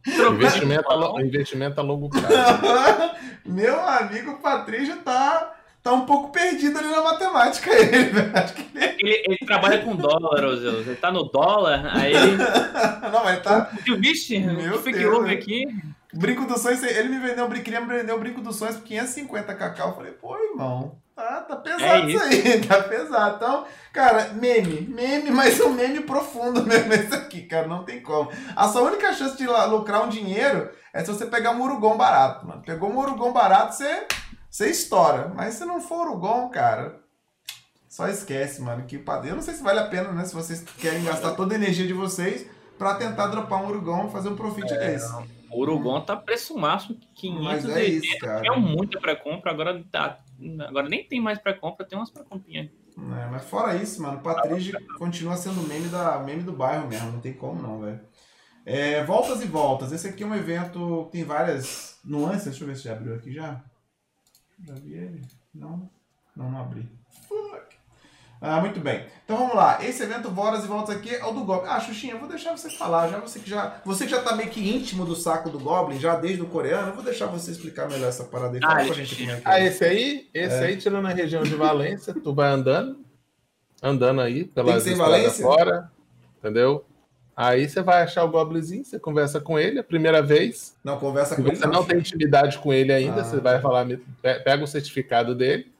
Investimento, 0.06 0.90
a, 0.90 1.22
investimento 1.22 1.80
a 1.80 1.82
longo 1.82 2.08
prazo. 2.12 3.14
meu 3.44 3.78
amigo, 3.88 4.32
o 4.32 4.38
Patrício 4.38 4.96
tá. 4.98 5.54
Tá 5.88 5.94
um 5.94 6.04
pouco 6.04 6.28
perdido 6.28 6.78
ali 6.78 6.88
na 6.88 7.00
matemática, 7.00 7.72
ele, 7.72 7.96
ele. 7.96 8.98
Ele, 8.98 9.22
ele 9.26 9.38
trabalha 9.46 9.78
com 9.78 9.96
dólar, 9.96 10.44
ô 10.44 10.54
Zeus. 10.54 10.86
Ele 10.86 10.96
tá 10.96 11.10
no 11.10 11.22
dólar, 11.24 11.96
aí 11.96 12.12
ele. 12.12 12.36
Não, 13.10 13.24
mas 13.24 13.36
ele 13.36 13.40
tá. 13.40 13.70
O 13.88 13.96
bicho, 13.96 14.38
Meu 14.38 14.76
o 14.76 14.82
que 14.82 15.06
houve 15.06 15.32
aqui? 15.32 15.64
Brinco 16.12 16.44
dos 16.44 16.60
sonhos, 16.60 16.82
ele 16.82 17.08
me 17.08 17.18
vendeu, 17.18 17.48
queria 17.48 17.80
me 17.80 17.86
vender 17.86 18.12
o 18.12 18.18
brinco 18.18 18.42
dos 18.42 18.56
sonhos 18.56 18.76
por 18.76 18.84
550 18.84 19.54
cacau. 19.54 19.88
Eu 19.88 19.94
falei, 19.94 20.12
pô, 20.12 20.36
irmão, 20.36 20.98
tá, 21.16 21.40
tá 21.40 21.56
pesado 21.56 21.84
É 21.84 22.00
isso 22.00 22.22
aí, 22.22 22.60
tá 22.68 22.82
pesado. 22.82 23.36
Então, 23.36 23.64
cara, 23.90 24.34
meme, 24.34 24.82
meme, 24.82 25.30
mas 25.30 25.58
um 25.58 25.70
meme 25.70 26.00
profundo 26.00 26.66
mesmo 26.66 26.92
esse 26.92 27.14
aqui, 27.14 27.42
cara, 27.44 27.66
não 27.66 27.82
tem 27.84 28.02
como. 28.02 28.30
A 28.54 28.68
sua 28.68 28.82
única 28.82 29.10
chance 29.14 29.38
de 29.38 29.46
lucrar 29.46 30.04
um 30.04 30.10
dinheiro 30.10 30.68
é 30.92 31.00
se 31.02 31.10
você 31.10 31.24
pegar 31.24 31.52
um 31.52 31.62
urugon 31.62 31.96
barato, 31.96 32.46
mano. 32.46 32.60
Pegou 32.60 32.90
um 32.90 32.98
urugon 32.98 33.32
barato, 33.32 33.74
você, 33.74 34.06
você 34.50 34.70
estoura. 34.70 35.32
Mas 35.34 35.54
se 35.54 35.64
não 35.64 35.80
for 35.80 36.06
urugon, 36.06 36.48
cara, 36.50 37.00
só 37.88 38.08
esquece, 38.08 38.60
mano. 38.60 38.84
Que 38.84 38.96
eu 38.96 39.34
não 39.34 39.42
sei 39.42 39.54
se 39.54 39.62
vale 39.62 39.80
a 39.80 39.86
pena, 39.86 40.12
né? 40.12 40.24
Se 40.24 40.34
vocês 40.34 40.62
querem 40.78 41.04
gastar 41.04 41.32
toda 41.32 41.54
a 41.54 41.56
energia 41.56 41.86
de 41.86 41.94
vocês 41.94 42.46
pra 42.78 42.94
tentar 42.94 43.26
dropar 43.26 43.62
um 43.62 43.68
urugon 43.68 44.06
e 44.06 44.12
fazer 44.12 44.28
um 44.28 44.36
profit 44.36 44.68
desse. 44.68 45.12
O 45.50 45.62
Urugon 45.62 46.00
tá 46.02 46.14
preço 46.14 46.56
máximo, 46.56 46.98
Mas 47.42 47.64
500 47.64 47.70
é 47.70 47.84
isso, 47.84 48.18
cara. 48.18 48.46
É 48.46 48.56
muita 48.56 49.00
pré-compra, 49.00 49.50
agora 49.50 49.82
tá. 49.90 50.20
Agora 50.68 50.88
nem 50.88 51.02
tem 51.04 51.20
mais 51.20 51.38
pré-compra, 51.38 51.86
tem 51.86 51.98
umas 51.98 52.10
pré-comprinhas. 52.10 52.68
É, 52.96 53.26
mas 53.30 53.44
fora 53.44 53.76
isso, 53.76 54.02
mano, 54.02 54.18
o 54.18 54.20
Patrício 54.20 54.76
continua 54.98 55.36
sendo 55.36 55.66
meme, 55.66 55.88
da, 55.88 56.18
meme 56.18 56.42
do 56.42 56.52
bairro 56.52 56.88
mesmo, 56.88 57.12
não 57.12 57.20
tem 57.20 57.32
como 57.32 57.62
não, 57.62 57.80
velho. 57.80 58.00
É, 58.66 59.02
voltas 59.04 59.42
e 59.42 59.46
voltas. 59.46 59.92
Esse 59.92 60.08
aqui 60.08 60.22
é 60.22 60.26
um 60.26 60.34
evento 60.34 61.06
que 61.06 61.12
tem 61.12 61.24
várias 61.24 61.98
nuances. 62.04 62.44
Deixa 62.44 62.64
eu 62.64 62.68
ver 62.68 62.76
se 62.76 62.82
já 62.82 62.92
abriu 62.92 63.14
aqui 63.14 63.32
já. 63.32 63.62
Já 64.66 64.74
vi 64.74 64.94
ele? 64.94 65.22
Não? 65.54 65.88
Não, 66.36 66.50
não 66.50 66.60
abri. 66.60 66.88
Fuck. 67.28 67.76
Ah, 68.40 68.60
muito 68.60 68.78
bem. 68.78 69.04
Então 69.24 69.36
vamos 69.36 69.56
lá. 69.56 69.84
Esse 69.84 70.02
evento 70.04 70.30
Voras 70.30 70.64
e 70.64 70.68
Voltas 70.68 70.94
aqui 70.96 71.12
é 71.12 71.24
o 71.24 71.32
do 71.32 71.44
Goblin. 71.44 71.68
Ah, 71.68 71.80
Xuxinha, 71.80 72.12
eu 72.14 72.20
vou 72.20 72.28
deixar 72.28 72.56
você 72.56 72.70
falar. 72.70 73.08
Já 73.08 73.18
você 73.18 73.40
que 73.40 73.50
já. 73.50 73.80
Você 73.84 74.04
que 74.04 74.10
já 74.12 74.22
tá 74.22 74.36
meio 74.36 74.48
que 74.48 74.60
íntimo 74.76 75.04
do 75.04 75.16
saco 75.16 75.50
do 75.50 75.58
Goblin, 75.58 75.98
já 75.98 76.14
desde 76.14 76.42
o 76.42 76.46
coreano, 76.46 76.88
eu 76.90 76.94
vou 76.94 77.02
deixar 77.02 77.26
você 77.26 77.50
explicar 77.50 77.88
melhor 77.88 78.08
essa 78.08 78.22
parada 78.24 78.54
aí. 78.56 78.60
Fala 78.60 78.80
Ah, 78.82 78.84
pra 78.84 78.94
gente 78.94 79.28
é 79.28 79.42
Ah, 79.44 79.60
esse 79.60 79.84
aí, 79.84 80.28
esse 80.32 80.54
É. 80.54 80.66
aí, 80.66 80.76
tirando 80.76 81.06
a 81.06 81.10
região 81.12 81.42
de 81.42 81.54
Valência, 81.56 82.14
tu 82.14 82.32
vai 82.32 82.50
andando, 82.50 83.04
andando 83.82 84.20
aí 84.20 84.42
estradas 84.42 84.86
Valência? 84.96 85.42
fora, 85.44 85.90
entendeu? 86.38 86.84
Aí 87.40 87.68
você 87.68 87.80
vai 87.82 88.02
achar 88.02 88.24
o 88.24 88.28
Goblinzinho, 88.28 88.84
você 88.84 88.98
conversa 88.98 89.40
com 89.40 89.56
ele 89.56 89.78
a 89.78 89.84
primeira 89.84 90.20
vez. 90.20 90.76
Não, 90.82 90.98
conversa 90.98 91.36
com 91.36 91.42
Se 91.42 91.48
ele. 91.50 91.56
você 91.56 91.66
não 91.68 91.84
tem 91.84 91.98
intimidade 91.98 92.58
com 92.58 92.72
ele 92.72 92.92
ainda, 92.92 93.20
Ah, 93.20 93.24
você 93.24 93.36
vai 93.38 93.60
falar, 93.60 93.86
pega 94.20 94.64
o 94.64 94.66
certificado 94.66 95.36
dele, 95.36 95.72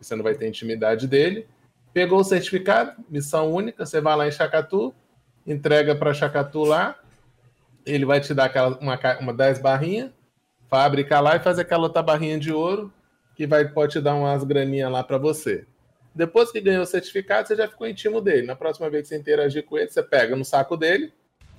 você 0.00 0.16
não 0.16 0.24
vai 0.24 0.34
ter 0.34 0.48
intimidade 0.48 1.06
dele. 1.06 1.46
Pegou 1.92 2.18
o 2.18 2.24
certificado, 2.24 2.94
missão 3.08 3.52
única, 3.52 3.86
você 3.86 4.00
vai 4.00 4.16
lá 4.16 4.26
em 4.26 4.32
Chacatu, 4.32 4.92
entrega 5.46 5.94
para 5.94 6.12
Chacatu 6.12 6.64
lá, 6.64 6.98
ele 7.86 8.04
vai 8.04 8.20
te 8.20 8.34
dar 8.34 8.46
aquela, 8.46 8.76
uma, 8.78 8.98
uma 9.20 9.32
10 9.32 9.60
barrinhas, 9.60 10.10
fábrica 10.68 11.20
lá 11.20 11.36
e 11.36 11.40
faz 11.40 11.60
aquela 11.60 11.84
outra 11.84 12.02
barrinha 12.02 12.40
de 12.40 12.52
ouro, 12.52 12.92
que 13.36 13.46
vai, 13.46 13.68
pode 13.68 13.92
te 13.92 14.00
dar 14.00 14.16
umas 14.16 14.42
graninhas 14.42 14.90
lá 14.90 15.04
para 15.04 15.16
você. 15.16 15.64
Depois 16.14 16.52
que 16.52 16.60
ganhou 16.60 16.82
o 16.82 16.86
certificado, 16.86 17.48
você 17.48 17.56
já 17.56 17.66
ficou 17.66 17.88
íntimo 17.88 18.20
dele. 18.20 18.46
Na 18.46 18.54
próxima 18.54 18.88
vez 18.88 19.02
que 19.02 19.08
você 19.08 19.16
interagir 19.16 19.64
com 19.64 19.76
ele, 19.76 19.90
você 19.90 20.02
pega 20.02 20.36
no 20.36 20.44
saco 20.44 20.76
dele. 20.76 21.12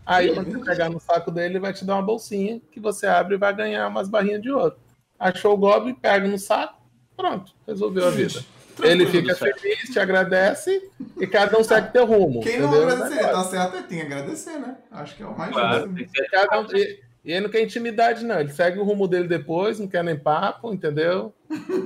Aí, 0.06 0.34
quando 0.34 0.52
você 0.52 0.60
pegar 0.64 0.90
no 0.90 1.00
saco 1.00 1.32
dele, 1.32 1.54
ele 1.54 1.60
vai 1.60 1.74
te 1.74 1.84
dar 1.84 1.96
uma 1.96 2.04
bolsinha 2.04 2.62
que 2.72 2.80
você 2.80 3.08
abre 3.08 3.36
e 3.36 3.38
vai 3.40 3.54
ganhar 3.56 3.88
umas 3.88 4.08
barrinhas 4.08 4.42
de 4.42 4.52
ouro. 4.52 4.76
Achou 5.20 5.54
o 5.54 5.58
Goblin, 5.58 5.96
pega 5.96 6.28
no 6.28 6.38
saco, 6.38 6.80
pronto, 7.18 7.52
resolveu 7.68 8.08
a 8.08 8.12
vida. 8.12 8.44
Ele 8.84 9.06
fica 9.08 9.34
certo. 9.34 9.62
feliz, 9.62 9.90
te 9.90 10.00
agradece 10.00 10.90
e 11.20 11.26
cada 11.26 11.58
um 11.58 11.64
segue 11.64 11.92
teu 11.94 12.06
rumo. 12.06 12.42
Quem 12.42 12.60
não 12.60 12.68
entendeu? 12.68 12.90
agradecer, 12.90 13.32
tá 13.32 13.44
certo, 13.46 13.84
tem 13.88 14.00
que 14.00 14.06
agradecer, 14.06 14.60
né? 14.60 14.78
Acho 14.92 15.16
que 15.16 15.24
é 15.24 15.26
o 15.26 15.38
mais 15.38 15.52
Claro, 15.54 15.90
Cada 16.30 16.60
um- 16.60 16.76
e, 16.76 17.00
e 17.24 17.32
ele 17.32 17.42
não 17.42 17.50
quer 17.50 17.62
intimidade, 17.62 18.26
não. 18.26 18.40
Ele 18.40 18.52
segue 18.52 18.78
o 18.78 18.84
rumo 18.84 19.08
dele 19.08 19.28
depois, 19.28 19.80
não 19.80 19.88
quer 19.88 20.04
nem 20.04 20.18
papo, 20.18 20.74
entendeu? 20.74 21.34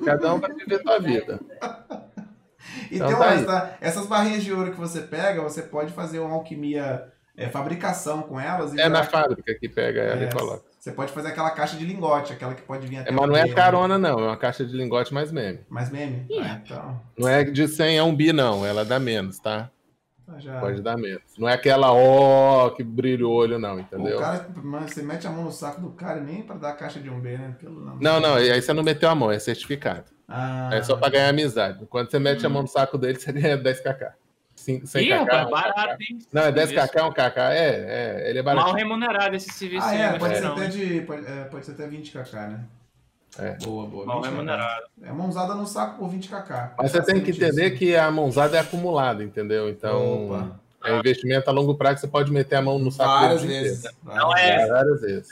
Cada 0.03 0.33
um 0.33 0.39
vai 0.39 0.51
viver 0.53 0.81
tua 0.81 0.99
vida. 0.99 1.39
E 2.91 2.95
Então 2.95 3.07
tem 3.07 3.17
tá 3.17 3.61
tá? 3.61 3.77
Essas 3.81 4.05
barrinhas 4.07 4.43
de 4.43 4.53
ouro 4.53 4.71
que 4.71 4.79
você 4.79 5.01
pega, 5.01 5.41
você 5.41 5.61
pode 5.61 5.91
fazer 5.93 6.19
uma 6.19 6.35
alquimia, 6.35 7.07
é, 7.35 7.49
fabricação 7.49 8.21
com 8.23 8.39
elas. 8.39 8.73
E 8.73 8.79
É 8.79 8.89
na 8.89 9.03
fábrica 9.03 9.53
que 9.55 9.69
pega 9.69 10.01
ela 10.01 10.23
É, 10.23 10.29
e 10.29 10.31
coloca. 10.31 10.63
Você 10.79 10.91
pode 10.91 11.11
fazer 11.11 11.29
aquela 11.29 11.51
caixa 11.51 11.75
de 11.75 11.85
lingote, 11.85 12.31
aquela 12.31 12.53
que 12.53 12.61
pode 12.61 12.87
vir 12.87 12.97
até 12.97 13.09
É, 13.09 13.11
mas 13.11 13.27
não 13.27 13.35
é 13.35 13.47
carona, 13.49 13.97
não. 13.97 14.19
É 14.19 14.27
uma 14.27 14.37
caixa 14.37 14.65
de 14.65 14.75
lingote 14.75 15.13
mais 15.13 15.31
meme. 15.31 15.59
Mais 15.69 15.89
meme? 15.89 16.25
Ah, 16.41 16.61
então. 16.63 17.01
Não 17.17 17.27
é 17.27 17.43
de 17.43 17.67
100 17.67 17.99
a 17.99 18.03
1 18.05 18.15
bi, 18.15 18.31
não. 18.31 18.65
Ela 18.65 18.85
dá 18.85 18.97
menos, 18.97 19.39
tá? 19.39 19.69
então 20.29 20.39
já... 20.39 20.59
Pode 20.59 20.81
dar 20.81 20.97
menos. 20.97 21.23
Não 21.37 21.49
é 21.49 21.53
aquela 21.53 21.91
ó 21.91 22.69
que 22.69 22.83
brilha 22.83 23.27
o 23.27 23.31
olho, 23.31 23.57
não, 23.57 23.79
entendeu? 23.79 24.17
O 24.17 24.21
cara, 24.21 24.47
mano, 24.63 24.87
você 24.87 25.01
mete 25.01 25.27
a 25.27 25.31
mão 25.31 25.43
no 25.43 25.51
saco 25.51 25.81
do 25.81 25.89
cara 25.91 26.21
nem 26.21 26.43
pra 26.43 26.55
dar 26.55 26.69
a 26.69 26.73
caixa 26.73 26.99
de 26.99 27.09
um 27.09 27.19
B, 27.19 27.37
né? 27.37 27.55
Pelo 27.59 27.97
Não, 27.99 28.19
não, 28.19 28.35
aí 28.35 28.61
você 28.61 28.73
não 28.73 28.83
meteu 28.83 29.09
a 29.09 29.15
mão, 29.15 29.31
é 29.31 29.39
certificado. 29.39 30.05
Ah, 30.29 30.69
É 30.73 30.83
só 30.83 30.95
pra 30.95 31.09
ganhar 31.09 31.29
amizade. 31.29 31.85
Quando 31.87 32.09
você 32.11 32.19
mete 32.19 32.45
a 32.45 32.49
mão 32.49 32.61
no 32.61 32.67
saco 32.67 32.97
dele, 32.97 33.19
você 33.19 33.31
ganha 33.31 33.57
10kk. 33.57 34.11
100 34.55 34.75
Ih, 34.75 34.79
kk. 35.07 35.13
rapaz, 35.13 35.47
1kk. 35.47 35.49
barato, 35.51 36.03
hein? 36.03 36.19
Não, 36.33 36.41
é 36.41 36.45
Serviço. 36.53 36.73
10kk, 36.73 37.13
1kk. 37.13 37.37
É, 37.37 37.55
é, 38.25 38.29
ele 38.29 38.39
é 38.39 38.43
Mal 38.43 38.55
barato. 38.55 38.75
remunerado 38.75 39.35
esse 39.35 39.49
serviço 39.51 39.87
Ah, 39.87 39.95
é, 39.95 40.19
pode 40.19 40.37
ser, 40.37 40.45
até 40.45 40.67
de, 40.67 41.01
pode, 41.01 41.25
é, 41.25 41.43
pode 41.45 41.65
ser 41.65 41.71
até 41.71 41.87
20kk, 41.87 42.33
né? 42.49 42.59
É. 43.37 43.51
Boa, 43.63 43.85
boa. 43.87 44.05
Mal 44.05 44.21
20kk. 44.21 44.25
remunerado. 44.29 44.83
É 45.01 45.11
mãozada 45.11 45.55
no 45.55 45.65
saco 45.65 45.97
por 45.99 46.09
20kk. 46.13 46.71
Mas 46.77 46.91
você 46.91 47.01
tem 47.03 47.21
que 47.21 47.31
entender 47.31 47.69
isso. 47.69 47.77
que 47.77 47.95
a 47.95 48.11
mãozada 48.11 48.57
é 48.57 48.59
acumulada, 48.59 49.23
entendeu? 49.23 49.69
Então, 49.69 50.25
Opa. 50.25 50.59
é 50.83 50.93
um 50.93 50.99
investimento 50.99 51.49
a 51.49 51.53
longo 51.53 51.75
prazo, 51.75 52.01
você 52.01 52.07
pode 52.07 52.31
meter 52.31 52.55
a 52.57 52.61
mão 52.61 52.77
no 52.77 52.91
saco 52.91 53.09
Várias 53.09 53.43
vezes. 53.43 53.79
inteiro. 53.79 53.95
Não 54.03 54.27
várias 54.29 54.43
é. 54.43 54.55
vezes. 54.57 54.69
Várias 54.69 55.01
vezes. 55.01 55.27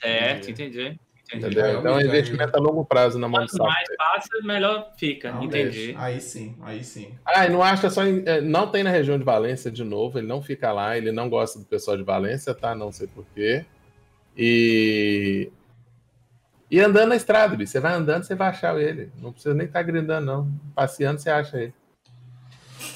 Certo, 0.00 0.50
entendi. 0.50 1.00
Entendi. 1.32 1.46
Entendeu? 1.46 1.78
Então 1.80 1.98
é 1.98 2.02
aí, 2.02 2.06
investimento 2.08 2.56
a 2.56 2.60
longo 2.60 2.84
prazo 2.84 3.18
na 3.18 3.28
mão 3.28 3.44
do 3.44 3.50
Quanto 3.50 3.62
mais 3.64 3.88
passa, 3.96 4.28
melhor 4.42 4.92
fica. 4.98 5.32
Não 5.32 5.44
entendi. 5.44 5.86
deixa. 5.86 6.02
Aí 6.02 6.20
sim, 6.20 6.56
aí 6.62 6.84
sim. 6.84 7.14
Ah, 7.24 7.46
e 7.46 7.48
não 7.50 7.62
acha 7.62 7.88
só. 7.88 8.04
em- 8.04 8.22
é, 8.26 8.40
Não 8.40 8.70
tem 8.70 8.82
na 8.84 8.90
região 8.90 9.18
de 9.18 9.24
Valência 9.24 9.70
de 9.70 9.82
novo, 9.82 10.18
ele 10.18 10.26
não 10.26 10.42
fica 10.42 10.70
lá, 10.72 10.96
ele 10.96 11.10
não 11.10 11.28
gosta 11.30 11.58
do 11.58 11.64
pessoal 11.64 11.96
de 11.96 12.02
Valência, 12.02 12.54
tá? 12.54 12.74
Não 12.74 12.92
sei 12.92 13.06
porquê. 13.06 13.64
E. 14.36 15.50
E 16.70 16.80
andando 16.80 17.10
na 17.10 17.16
estrada, 17.16 17.56
bicho. 17.56 17.72
Você 17.72 17.80
vai 17.80 17.94
andando, 17.94 18.24
você 18.24 18.34
vai 18.34 18.48
achar 18.48 18.78
ele. 18.80 19.10
Não 19.20 19.32
precisa 19.32 19.54
nem 19.54 19.66
estar 19.66 19.82
grindando, 19.82 20.26
não. 20.26 20.50
Passeando, 20.74 21.20
você 21.20 21.30
acha 21.30 21.56
ele. 21.58 21.74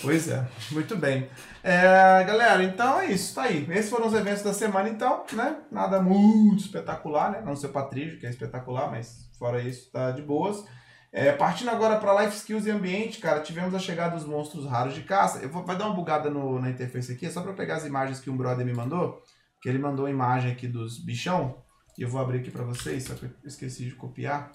Pois 0.03 0.29
é, 0.29 0.45
muito 0.71 0.97
bem. 0.97 1.29
É, 1.63 2.25
galera, 2.25 2.63
então 2.63 3.01
é 3.01 3.11
isso, 3.11 3.35
tá 3.35 3.43
aí. 3.43 3.67
Esses 3.71 3.91
foram 3.91 4.07
os 4.07 4.15
eventos 4.15 4.43
da 4.43 4.55
semana, 4.55 4.89
então, 4.89 5.25
né? 5.33 5.57
Nada 5.71 6.01
muito 6.01 6.61
espetacular, 6.65 7.31
né? 7.33 7.41
Não 7.45 7.57
ser 7.57 7.69
Patrício, 7.69 8.19
que 8.19 8.27
é 8.27 8.31
espetacular, 8.31 8.91
mas 8.91 9.29
fora 9.39 9.61
isso, 9.61 9.91
tá 9.91 10.11
de 10.13 10.23
boas. 10.23 10.65
É, 11.11 11.33
partindo 11.33 11.71
agora 11.71 11.97
para 11.99 12.23
Life 12.23 12.37
Skills 12.37 12.67
e 12.67 12.71
Ambiente, 12.71 13.19
cara, 13.19 13.41
tivemos 13.41 13.75
a 13.75 13.79
chegada 13.79 14.15
dos 14.15 14.27
monstros 14.27 14.67
raros 14.67 14.95
de 14.95 15.03
caça. 15.03 15.39
Eu 15.39 15.49
vou, 15.49 15.65
vai 15.65 15.77
dar 15.77 15.87
uma 15.87 15.95
bugada 15.95 16.31
no- 16.31 16.61
na 16.61 16.71
interface 16.71 17.13
aqui, 17.13 17.27
é 17.27 17.31
só 17.31 17.41
para 17.43 17.55
pegar 17.55 17.77
as 17.77 17.87
imagens 17.87 18.21
que 18.21 18.31
um 18.31 18.37
brother 18.37 18.65
me 18.65 18.75
mandou, 18.75 19.23
que 19.61 19.69
ele 19.69 19.79
mandou 19.79 20.07
a 20.07 20.11
imagem 20.11 20.53
aqui 20.53 20.69
dos 20.69 20.99
bichão, 20.99 21.57
e 21.97 22.03
eu 22.03 22.09
vou 22.09 22.21
abrir 22.21 22.41
aqui 22.41 22.51
para 22.51 22.63
vocês, 22.63 23.05
só 23.05 23.15
que 23.15 23.25
eu 23.25 23.31
esqueci 23.45 23.87
de 23.87 23.95
copiar. 23.95 24.53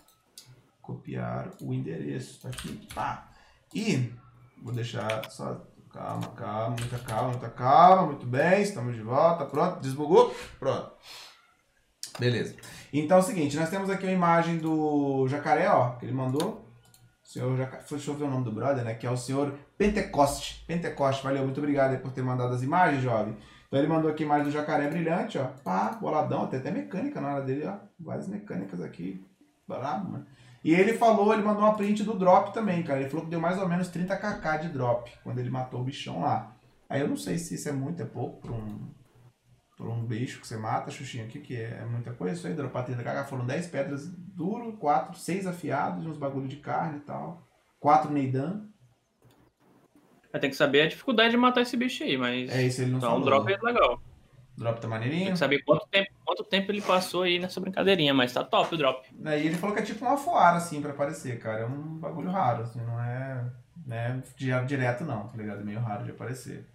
Copiar 0.81 1.49
o 1.61 1.73
endereço, 1.73 2.41
tá 2.41 2.49
aqui, 2.49 2.87
pá. 2.93 3.29
E 3.73 4.13
Vou 4.61 4.73
deixar 4.73 5.29
só. 5.29 5.61
Calma, 5.93 6.27
calma, 6.29 6.75
muita 6.79 6.97
calma, 6.97 7.29
muita 7.29 7.49
calma. 7.49 8.07
Muito 8.07 8.25
bem, 8.25 8.63
estamos 8.63 8.95
de 8.95 9.01
volta. 9.03 9.45
Pronto, 9.45 9.79
desbugou? 9.79 10.35
Pronto. 10.59 10.91
Beleza. 12.17 12.55
Então 12.91 13.17
é 13.17 13.19
o 13.19 13.23
seguinte, 13.23 13.55
nós 13.55 13.69
temos 13.69 13.91
aqui 13.91 14.05
uma 14.05 14.11
imagem 14.11 14.57
do 14.57 15.27
jacaré, 15.27 15.69
ó, 15.69 15.91
que 15.91 16.05
ele 16.05 16.13
mandou. 16.13 16.67
O 17.23 17.27
senhor 17.27 17.55
jacaré. 17.55 17.83
Deixa 17.87 18.09
eu 18.09 18.15
ver 18.15 18.23
o 18.23 18.29
nome 18.29 18.43
do 18.43 18.51
brother, 18.51 18.83
né? 18.83 18.95
Que 18.95 19.05
é 19.05 19.11
o 19.11 19.15
senhor 19.17 19.53
Pentecoste. 19.77 20.65
Pentecoste, 20.65 21.23
valeu, 21.23 21.43
muito 21.43 21.59
obrigado 21.59 21.95
por 22.01 22.11
ter 22.11 22.23
mandado 22.23 22.55
as 22.55 22.63
imagens, 22.63 23.03
jovem. 23.03 23.37
Então 23.67 23.79
ele 23.79 23.87
mandou 23.87 24.09
aqui 24.09 24.23
a 24.23 24.25
imagem 24.25 24.45
do 24.45 24.51
jacaré 24.51 24.87
brilhante, 24.89 25.37
ó. 25.37 25.45
Pá, 25.63 25.97
boladão, 26.01 26.43
até 26.43 26.71
mecânica 26.71 27.21
na 27.21 27.35
hora 27.35 27.43
dele, 27.43 27.67
ó. 27.67 27.77
Várias 27.99 28.27
mecânicas 28.27 28.81
aqui. 28.81 29.23
Brabo, 29.67 30.11
mano. 30.11 30.25
E 30.63 30.73
ele 30.73 30.93
falou, 30.93 31.33
ele 31.33 31.43
mandou 31.43 31.63
uma 31.63 31.75
print 31.75 32.03
do 32.03 32.13
drop 32.13 32.53
também, 32.53 32.81
cara. 32.83 33.01
Ele 33.01 33.09
falou 33.09 33.25
que 33.25 33.31
deu 33.31 33.39
mais 33.39 33.59
ou 33.59 33.67
menos 33.67 33.89
30kk 33.89 34.61
de 34.61 34.69
drop 34.69 35.11
quando 35.23 35.39
ele 35.39 35.49
matou 35.49 35.81
o 35.81 35.83
bichão 35.83 36.21
lá. 36.21 36.55
Aí 36.89 37.01
eu 37.01 37.07
não 37.07 37.17
sei 37.17 37.37
se 37.37 37.55
isso 37.55 37.67
é 37.67 37.71
muito, 37.71 38.01
é 38.01 38.05
pouco 38.05 38.39
pra 38.39 38.53
um, 38.53 38.89
pra 39.75 39.87
um 39.87 40.05
bicho 40.05 40.39
que 40.39 40.47
você 40.47 40.55
mata, 40.55 40.89
Xuxinha, 40.89 41.25
aqui, 41.25 41.41
que 41.41 41.55
é 41.55 41.83
muita 41.85 42.13
coisa. 42.13 42.35
Isso 42.35 42.47
aí, 42.47 42.53
dropar 42.53 42.87
30kk. 42.87 43.25
Foram 43.25 43.45
10 43.45 43.67
pedras 43.67 44.07
duro, 44.07 44.77
4, 44.77 45.17
6 45.17 45.47
afiados, 45.47 46.05
uns 46.05 46.17
bagulho 46.17 46.47
de 46.47 46.57
carne 46.57 46.99
e 46.99 47.01
tal. 47.01 47.45
4 47.79 48.11
Neidan. 48.11 48.69
Tem 50.39 50.49
que 50.49 50.55
saber 50.55 50.81
a 50.81 50.87
dificuldade 50.87 51.31
de 51.31 51.37
matar 51.37 51.61
esse 51.61 51.75
bicho 51.75 52.03
aí, 52.03 52.17
mas. 52.17 52.49
É 52.49 52.63
isso, 52.63 52.81
ele 52.81 52.91
não 52.91 52.97
então 52.97 53.09
falou. 53.09 53.21
um 53.21 53.25
drop 53.25 53.51
é 53.51 53.57
legal. 53.61 54.01
Drop 54.57 54.75
tá 54.75 54.81
Tem 54.81 54.89
maneirinho. 54.89 55.31
que 55.33 55.37
saber 55.39 55.63
quanto 55.63 55.87
tempo, 55.87 56.11
quanto 56.23 56.43
tempo 56.43 56.71
ele 56.71 56.81
passou 56.81 57.23
aí 57.23 57.39
nessa 57.39 57.59
brincadeirinha, 57.59 58.13
mas 58.13 58.31
tá 58.33 58.43
top 58.43 58.75
o 58.75 58.77
drop. 58.77 59.07
Aí 59.25 59.47
ele 59.47 59.55
falou 59.55 59.75
que 59.75 59.81
é 59.81 59.85
tipo 59.85 60.05
uma 60.05 60.15
foara, 60.17 60.57
assim, 60.57 60.81
pra 60.81 60.91
aparecer, 60.91 61.39
cara. 61.39 61.61
É 61.61 61.65
um 61.65 61.97
bagulho 61.97 62.29
raro, 62.29 62.61
assim, 62.63 62.79
não 62.81 62.99
é, 63.01 63.45
né, 63.85 64.21
di- 64.37 64.65
direto 64.67 65.03
não, 65.03 65.27
tá 65.27 65.35
ligado? 65.37 65.61
É 65.61 65.63
meio 65.63 65.79
raro 65.79 66.03
de 66.03 66.11
aparecer. 66.11 66.65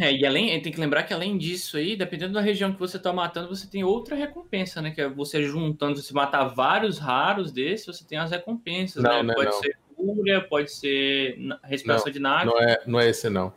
É, 0.00 0.12
e 0.12 0.26
além, 0.26 0.60
tem 0.60 0.72
que 0.72 0.80
lembrar 0.80 1.04
que 1.04 1.14
além 1.14 1.38
disso 1.38 1.76
aí, 1.76 1.96
dependendo 1.96 2.34
da 2.34 2.40
região 2.40 2.72
que 2.72 2.78
você 2.78 2.98
tá 2.98 3.12
matando, 3.12 3.48
você 3.54 3.66
tem 3.66 3.84
outra 3.84 4.14
recompensa, 4.16 4.82
né? 4.82 4.90
Que 4.90 5.00
é 5.02 5.08
você 5.08 5.42
juntando, 5.42 5.98
se 5.98 6.12
matar 6.12 6.44
vários 6.48 6.98
raros 6.98 7.50
desses, 7.52 7.86
você 7.86 8.04
tem 8.04 8.18
as 8.18 8.30
recompensas, 8.30 9.02
Não, 9.02 9.10
né? 9.10 9.22
não 9.22 9.32
é 9.32 9.34
pode 9.34 9.50
não. 9.50 9.60
ser 9.60 9.78
cura, 9.94 10.40
pode 10.42 10.70
ser 10.70 11.38
respiração 11.64 12.10
de 12.12 12.18
nave. 12.18 12.46
Não 12.46 12.58
é, 12.60 12.82
não 12.86 13.00
é 13.00 13.08
esse, 13.08 13.30
não. 13.30 13.52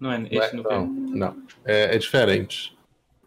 Não 0.00 0.12
é 0.12 0.18
Não, 0.18 0.26
esse 0.30 0.54
é, 0.54 0.56
no 0.56 0.62
não, 0.62 0.86
não. 0.86 1.36
É, 1.64 1.94
é 1.94 1.98
diferente. 1.98 2.76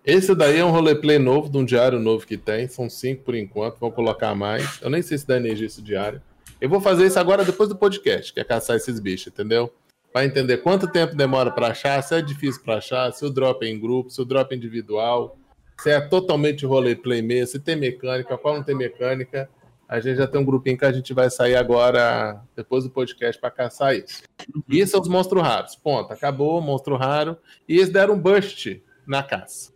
Esse 0.06 0.34
daí 0.34 0.58
é 0.58 0.66
um 0.66 0.72
roleplay 0.72 1.20
novo, 1.20 1.50
de 1.50 1.58
um 1.58 1.66
diário 1.66 2.00
novo 2.00 2.26
que 2.26 2.38
tem. 2.38 2.68
São 2.68 2.90
cinco 2.90 3.24
por 3.24 3.36
enquanto, 3.36 3.78
vou 3.80 3.92
colocar 3.92 4.34
mais. 4.34 4.82
Eu 4.82 4.90
nem 4.90 5.02
sei 5.02 5.18
se 5.18 5.28
dá 5.28 5.38
energia 5.38 5.68
esse 5.68 5.82
diário. 5.82 6.22
Eu 6.60 6.70
vou 6.70 6.82
fazer 6.82 7.06
isso 7.06 7.20
agora 7.20 7.44
depois 7.44 7.70
do 7.70 7.76
podcast, 7.76 8.34
que 8.34 8.40
é 8.40 8.44
caçar 8.44 8.76
esses 8.76 9.00
bichos, 9.00 9.28
entendeu? 9.28 9.72
Pra 10.12 10.26
entender 10.26 10.58
quanto 10.58 10.88
tempo 10.88 11.16
demora 11.16 11.52
pra 11.52 11.68
achar, 11.68 12.02
se 12.02 12.16
é 12.16 12.22
difícil 12.22 12.62
pra 12.64 12.78
achar, 12.78 13.12
se 13.14 13.26
o 13.26 13.30
drop 13.30 13.66
é 13.66 13.70
em 13.70 13.80
grupo, 13.80 14.10
se 14.10 14.22
o 14.22 14.26
drop 14.26 14.54
é 14.54 14.58
individual, 14.58 15.38
se 15.80 15.90
é 15.90 16.02
totalmente 16.02 16.66
roleplay 16.66 17.22
mesmo, 17.22 17.48
se 17.48 17.60
tem 17.60 17.76
mecânica, 17.76 18.38
qual 18.38 18.56
não 18.56 18.64
tem 18.64 18.76
mecânica. 18.76 19.50
A 19.92 20.00
gente 20.00 20.16
já 20.16 20.26
tem 20.26 20.40
um 20.40 20.46
grupinho 20.46 20.78
que 20.78 20.86
a 20.86 20.92
gente 20.94 21.14
vai 21.14 21.30
sair 21.30 21.58
agora, 21.58 22.42
depois 22.56 22.86
do 22.86 22.90
podcast, 22.90 23.38
pra 23.42 23.52
caçar 23.52 23.94
isso. 23.94 24.24
E 24.70 24.78
esses 24.78 24.90
são 24.90 25.02
os 25.02 25.10
monstros 25.10 25.44
raros. 25.44 25.76
Ponto. 25.76 26.14
Acabou, 26.14 26.62
monstro 26.62 26.96
raro. 26.96 27.38
E 27.68 27.76
eles 27.76 27.90
deram 27.90 28.14
um 28.14 28.18
bust 28.18 28.82
na 29.06 29.22
caça. 29.22 29.74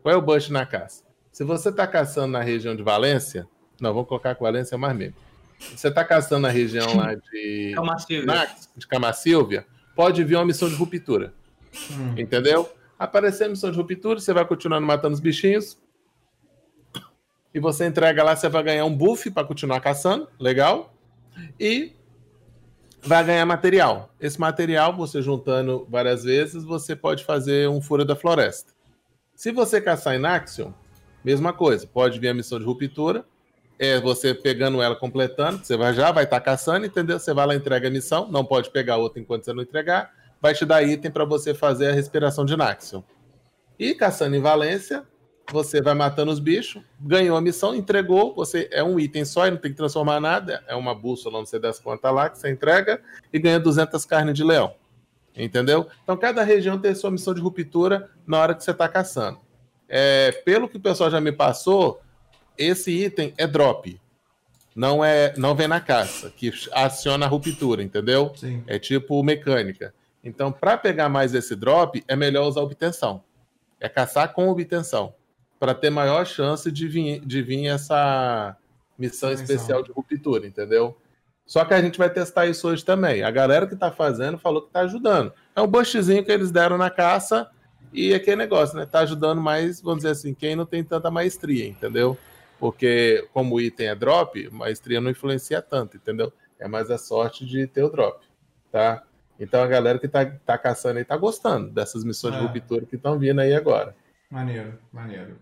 Qual 0.00 0.14
é 0.14 0.16
o 0.16 0.22
bust 0.22 0.52
na 0.52 0.64
caça? 0.64 1.02
Se 1.32 1.42
você 1.42 1.70
está 1.70 1.84
caçando 1.84 2.28
na 2.28 2.42
região 2.42 2.76
de 2.76 2.82
Valência, 2.84 3.48
não, 3.80 3.92
vamos 3.92 4.08
colocar 4.08 4.36
que 4.36 4.40
Valência 4.40 4.76
é 4.76 4.78
mais 4.78 4.96
mesmo. 4.96 5.16
Se 5.58 5.76
você 5.76 5.88
está 5.88 6.04
caçando 6.04 6.42
na 6.42 6.50
região 6.50 6.96
lá 6.96 7.14
de. 7.16 7.74
Nax, 8.24 8.70
de 8.76 8.86
Camacilvia, 8.86 9.66
pode 9.96 10.22
vir 10.22 10.36
uma 10.36 10.44
missão 10.44 10.68
de 10.68 10.76
ruptura. 10.76 11.34
Hum. 11.90 12.14
Entendeu? 12.16 12.72
Aparecer 12.96 13.46
a 13.46 13.48
missão 13.48 13.72
de 13.72 13.76
ruptura, 13.76 14.20
você 14.20 14.32
vai 14.32 14.46
continuando 14.46 14.86
matando 14.86 15.14
os 15.14 15.20
bichinhos. 15.20 15.76
E 17.56 17.58
você 17.58 17.86
entrega 17.86 18.22
lá, 18.22 18.36
você 18.36 18.50
vai 18.50 18.62
ganhar 18.62 18.84
um 18.84 18.94
buff 18.94 19.30
para 19.30 19.42
continuar 19.42 19.80
caçando. 19.80 20.28
Legal. 20.38 20.92
E 21.58 21.94
vai 23.00 23.24
ganhar 23.24 23.46
material. 23.46 24.10
Esse 24.20 24.38
material, 24.38 24.94
você 24.94 25.22
juntando 25.22 25.86
várias 25.88 26.24
vezes, 26.24 26.62
você 26.62 26.94
pode 26.94 27.24
fazer 27.24 27.66
um 27.66 27.80
furo 27.80 28.04
da 28.04 28.14
floresta. 28.14 28.74
Se 29.34 29.52
você 29.52 29.80
caçar 29.80 30.14
em 30.14 30.26
Axion, 30.26 30.70
mesma 31.24 31.50
coisa. 31.50 31.86
Pode 31.86 32.18
vir 32.18 32.28
a 32.28 32.34
missão 32.34 32.58
de 32.58 32.66
ruptura. 32.66 33.24
É 33.78 33.98
você 34.02 34.34
pegando 34.34 34.82
ela, 34.82 34.94
completando. 34.94 35.64
Você 35.64 35.78
vai 35.78 35.94
já 35.94 36.12
vai 36.12 36.24
estar 36.24 36.40
caçando, 36.40 36.84
entendeu? 36.84 37.18
Você 37.18 37.32
vai 37.32 37.46
lá, 37.46 37.54
entrega 37.54 37.88
a 37.88 37.90
missão. 37.90 38.30
Não 38.30 38.44
pode 38.44 38.68
pegar 38.68 38.98
outra 38.98 39.18
enquanto 39.18 39.46
você 39.46 39.54
não 39.54 39.62
entregar. 39.62 40.12
Vai 40.42 40.52
te 40.52 40.66
dar 40.66 40.82
item 40.82 41.10
para 41.10 41.24
você 41.24 41.54
fazer 41.54 41.88
a 41.88 41.94
respiração 41.94 42.44
de 42.44 42.54
Naxion. 42.54 43.00
E 43.78 43.94
caçando 43.94 44.36
em 44.36 44.42
Valência, 44.42 45.06
você 45.52 45.80
vai 45.80 45.94
matando 45.94 46.32
os 46.32 46.38
bichos, 46.38 46.82
ganhou 47.00 47.36
a 47.36 47.40
missão, 47.40 47.74
entregou, 47.74 48.34
você 48.34 48.68
é 48.72 48.82
um 48.82 48.98
item 48.98 49.24
só 49.24 49.46
e 49.46 49.50
não 49.50 49.58
tem 49.58 49.70
que 49.70 49.76
transformar 49.76 50.20
nada, 50.20 50.64
é 50.66 50.74
uma 50.74 50.94
bússola, 50.94 51.38
não 51.38 51.46
sei 51.46 51.60
das 51.60 51.78
quantas 51.78 52.12
lá, 52.12 52.28
que 52.28 52.38
você 52.38 52.50
entrega 52.50 53.00
e 53.32 53.38
ganha 53.38 53.60
200 53.60 54.04
carnes 54.04 54.34
de 54.34 54.44
leão. 54.44 54.74
Entendeu? 55.36 55.86
Então 56.02 56.16
cada 56.16 56.42
região 56.42 56.78
tem 56.78 56.94
sua 56.94 57.10
missão 57.10 57.34
de 57.34 57.40
ruptura 57.40 58.10
na 58.26 58.38
hora 58.38 58.54
que 58.54 58.64
você 58.64 58.70
está 58.70 58.88
caçando. 58.88 59.38
É, 59.88 60.32
pelo 60.44 60.68
que 60.68 60.78
o 60.78 60.80
pessoal 60.80 61.10
já 61.10 61.20
me 61.20 61.30
passou, 61.30 62.00
esse 62.56 62.90
item 62.90 63.34
é 63.36 63.46
drop. 63.46 64.00
Não 64.74 65.04
é, 65.04 65.32
não 65.36 65.54
vem 65.54 65.68
na 65.68 65.80
caça, 65.80 66.30
que 66.30 66.52
aciona 66.72 67.24
a 67.24 67.28
ruptura, 67.28 67.82
entendeu? 67.82 68.32
Sim. 68.36 68.62
É 68.66 68.78
tipo 68.78 69.22
mecânica. 69.22 69.94
Então, 70.22 70.50
para 70.50 70.76
pegar 70.76 71.08
mais 71.08 71.34
esse 71.34 71.54
drop, 71.54 72.02
é 72.06 72.16
melhor 72.16 72.46
usar 72.46 72.60
obtenção. 72.60 73.22
É 73.80 73.88
caçar 73.88 74.32
com 74.32 74.48
obtenção. 74.48 75.14
Para 75.58 75.74
ter 75.74 75.90
maior 75.90 76.26
chance 76.26 76.70
de 76.70 76.86
vir, 76.86 77.20
de 77.20 77.42
vir 77.42 77.66
essa 77.68 78.56
missão 78.98 79.30
especial 79.32 79.82
de 79.82 79.92
ruptura, 79.92 80.46
entendeu? 80.46 80.96
Só 81.46 81.64
que 81.64 81.74
a 81.74 81.80
gente 81.80 81.96
vai 81.96 82.10
testar 82.10 82.46
isso 82.46 82.68
hoje 82.68 82.84
também. 82.84 83.22
A 83.22 83.30
galera 83.30 83.66
que 83.66 83.74
está 83.74 83.90
fazendo 83.90 84.36
falou 84.36 84.62
que 84.62 84.68
está 84.68 84.80
ajudando. 84.80 85.32
É 85.54 85.60
um 85.60 85.66
bushzinho 85.66 86.24
que 86.24 86.32
eles 86.32 86.50
deram 86.50 86.76
na 86.76 86.90
caça 86.90 87.48
e 87.92 88.12
aquele 88.12 88.36
negócio, 88.36 88.76
né? 88.76 88.84
Tá 88.84 89.00
ajudando 89.00 89.40
mais, 89.40 89.80
vamos 89.80 89.98
dizer 89.98 90.10
assim, 90.10 90.34
quem 90.34 90.56
não 90.56 90.66
tem 90.66 90.82
tanta 90.82 91.10
maestria, 91.10 91.66
entendeu? 91.66 92.18
Porque 92.58 93.28
como 93.32 93.54
o 93.54 93.60
item 93.60 93.88
é 93.88 93.94
drop, 93.94 94.50
maestria 94.50 95.00
não 95.00 95.10
influencia 95.10 95.62
tanto, 95.62 95.96
entendeu? 95.96 96.32
É 96.58 96.66
mais 96.66 96.90
a 96.90 96.98
sorte 96.98 97.46
de 97.46 97.66
ter 97.66 97.84
o 97.84 97.90
drop, 97.90 98.26
tá? 98.72 99.04
Então 99.38 99.62
a 99.62 99.66
galera 99.66 99.98
que 99.98 100.08
tá, 100.08 100.24
tá 100.24 100.58
caçando 100.58 100.98
aí 100.98 101.04
tá 101.04 101.16
gostando 101.16 101.70
dessas 101.70 102.02
missões 102.02 102.34
é. 102.34 102.38
de 102.38 102.46
ruptura 102.46 102.86
que 102.86 102.96
estão 102.96 103.18
vindo 103.18 103.40
aí 103.40 103.54
agora. 103.54 103.94
Maneiro, 104.30 104.78
maneiro. 104.92 105.38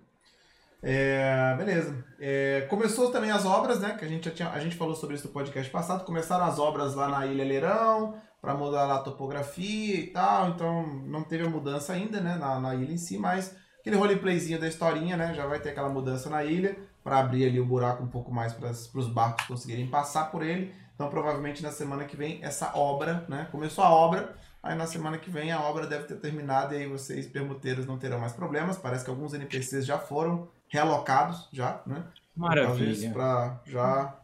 É, 0.86 1.54
beleza. 1.56 2.04
É, 2.20 2.66
começou 2.68 3.10
também 3.10 3.30
as 3.30 3.46
obras, 3.46 3.80
né? 3.80 3.96
Que 3.98 4.04
a 4.04 4.08
gente 4.08 4.26
já 4.26 4.30
tinha, 4.30 4.50
a 4.50 4.60
gente 4.60 4.76
falou 4.76 4.94
sobre 4.94 5.16
isso 5.16 5.26
no 5.26 5.32
podcast 5.32 5.70
passado. 5.72 6.04
Começaram 6.04 6.44
as 6.44 6.58
obras 6.58 6.94
lá 6.94 7.08
na 7.08 7.26
Ilha 7.26 7.42
Leirão 7.42 8.14
para 8.38 8.54
mudar 8.54 8.84
lá 8.84 8.96
a 8.96 9.02
topografia 9.02 9.94
e 9.94 10.06
tal. 10.08 10.50
Então 10.50 10.86
não 11.06 11.22
teve 11.22 11.46
a 11.46 11.48
mudança 11.48 11.94
ainda, 11.94 12.20
né? 12.20 12.36
Na, 12.36 12.60
na 12.60 12.74
ilha 12.74 12.92
em 12.92 12.98
si, 12.98 13.16
mas 13.16 13.56
aquele 13.80 13.96
roleplayzinho 13.96 14.60
da 14.60 14.68
historinha, 14.68 15.16
né? 15.16 15.32
Já 15.32 15.46
vai 15.46 15.58
ter 15.58 15.70
aquela 15.70 15.88
mudança 15.88 16.28
na 16.28 16.44
ilha 16.44 16.76
para 17.02 17.18
abrir 17.18 17.46
ali 17.46 17.58
o 17.58 17.64
buraco 17.64 18.02
um 18.02 18.08
pouco 18.08 18.30
mais 18.30 18.52
para 18.52 18.70
os 18.70 19.08
barcos 19.08 19.46
conseguirem 19.46 19.86
passar 19.86 20.30
por 20.30 20.42
ele. 20.42 20.74
Então, 20.94 21.08
provavelmente 21.08 21.62
na 21.62 21.72
semana 21.72 22.04
que 22.04 22.14
vem, 22.14 22.40
essa 22.42 22.76
obra, 22.76 23.24
né? 23.26 23.48
Começou 23.50 23.82
a 23.82 23.90
obra, 23.90 24.34
aí 24.62 24.76
na 24.76 24.86
semana 24.86 25.16
que 25.16 25.30
vem 25.30 25.50
a 25.50 25.60
obra 25.62 25.86
deve 25.86 26.04
ter 26.04 26.16
terminado 26.16 26.74
e 26.74 26.76
aí 26.76 26.86
vocês, 26.86 27.26
permuteiros, 27.26 27.86
não 27.86 27.98
terão 27.98 28.20
mais 28.20 28.34
problemas. 28.34 28.76
Parece 28.76 29.02
que 29.02 29.10
alguns 29.10 29.32
NPCs 29.32 29.86
já 29.86 29.98
foram 29.98 30.48
realocados, 30.74 31.48
já, 31.52 31.80
né? 31.86 32.04
Maravilha. 32.34 33.12
Para 33.12 33.60
já 33.64 34.20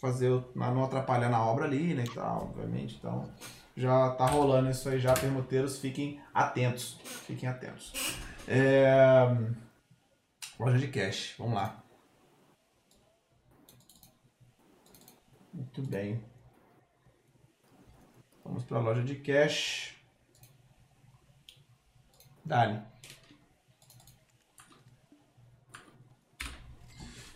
fazer, 0.00 0.30
não 0.52 0.82
atrapalhar 0.82 1.28
na 1.28 1.44
obra 1.44 1.64
ali, 1.64 1.94
né? 1.94 2.02
E 2.02 2.10
tal, 2.10 2.42
obviamente. 2.42 2.96
Então, 2.96 3.32
já 3.76 4.10
tá 4.10 4.26
rolando 4.26 4.68
isso 4.68 4.88
aí 4.88 4.98
já, 4.98 5.14
permuteiros, 5.14 5.78
fiquem 5.78 6.20
atentos. 6.34 6.98
Fiquem 7.24 7.48
atentos. 7.48 8.16
É... 8.48 9.28
Loja 10.58 10.78
de 10.78 10.88
cash, 10.88 11.36
vamos 11.38 11.54
lá. 11.54 11.80
Muito 15.54 15.82
bem. 15.82 16.24
Vamos 18.44 18.64
para 18.64 18.78
a 18.78 18.80
loja 18.80 19.04
de 19.04 19.14
cash. 19.14 19.94
Dali. 22.44 22.91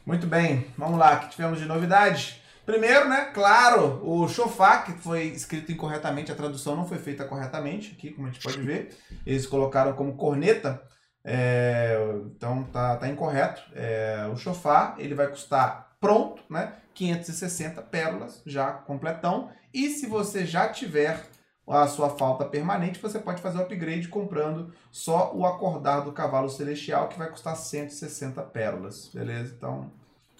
Muito 0.06 0.24
bem, 0.24 0.68
vamos 0.78 1.00
lá, 1.00 1.16
que 1.16 1.30
tivemos 1.30 1.58
de 1.58 1.64
novidade? 1.64 2.40
Primeiro, 2.64 3.08
né, 3.08 3.24
claro, 3.34 4.00
o 4.08 4.28
Chofá, 4.28 4.82
que 4.82 4.92
foi 4.92 5.24
escrito 5.24 5.72
incorretamente, 5.72 6.30
a 6.30 6.34
tradução 6.36 6.76
não 6.76 6.86
foi 6.86 6.98
feita 6.98 7.24
corretamente, 7.24 7.92
aqui, 7.92 8.12
como 8.12 8.28
a 8.28 8.30
gente 8.30 8.40
pode 8.40 8.62
ver. 8.62 8.96
Eles 9.26 9.48
colocaram 9.48 9.94
como 9.94 10.14
corneta, 10.14 10.80
é, 11.24 11.98
então 12.26 12.62
tá, 12.72 12.94
tá 12.94 13.08
incorreto. 13.08 13.60
É, 13.74 14.30
o 14.32 14.36
Chofá, 14.36 14.94
ele 14.96 15.12
vai 15.12 15.26
custar 15.26 15.96
pronto, 16.00 16.40
né, 16.48 16.74
560 16.94 17.82
pérolas, 17.82 18.40
já 18.46 18.70
completão. 18.70 19.50
E 19.74 19.90
se 19.90 20.06
você 20.06 20.46
já 20.46 20.68
tiver 20.68 21.20
a 21.66 21.86
sua 21.88 22.10
falta 22.10 22.44
permanente, 22.44 23.00
você 23.00 23.18
pode 23.18 23.42
fazer 23.42 23.58
o 23.58 23.62
upgrade 23.62 24.08
comprando 24.08 24.72
só 24.90 25.34
o 25.34 25.44
acordar 25.44 26.00
do 26.00 26.12
cavalo 26.12 26.48
celestial, 26.48 27.08
que 27.08 27.18
vai 27.18 27.28
custar 27.28 27.56
160 27.56 28.40
pérolas, 28.42 29.10
beleza? 29.12 29.54
Então, 29.56 29.90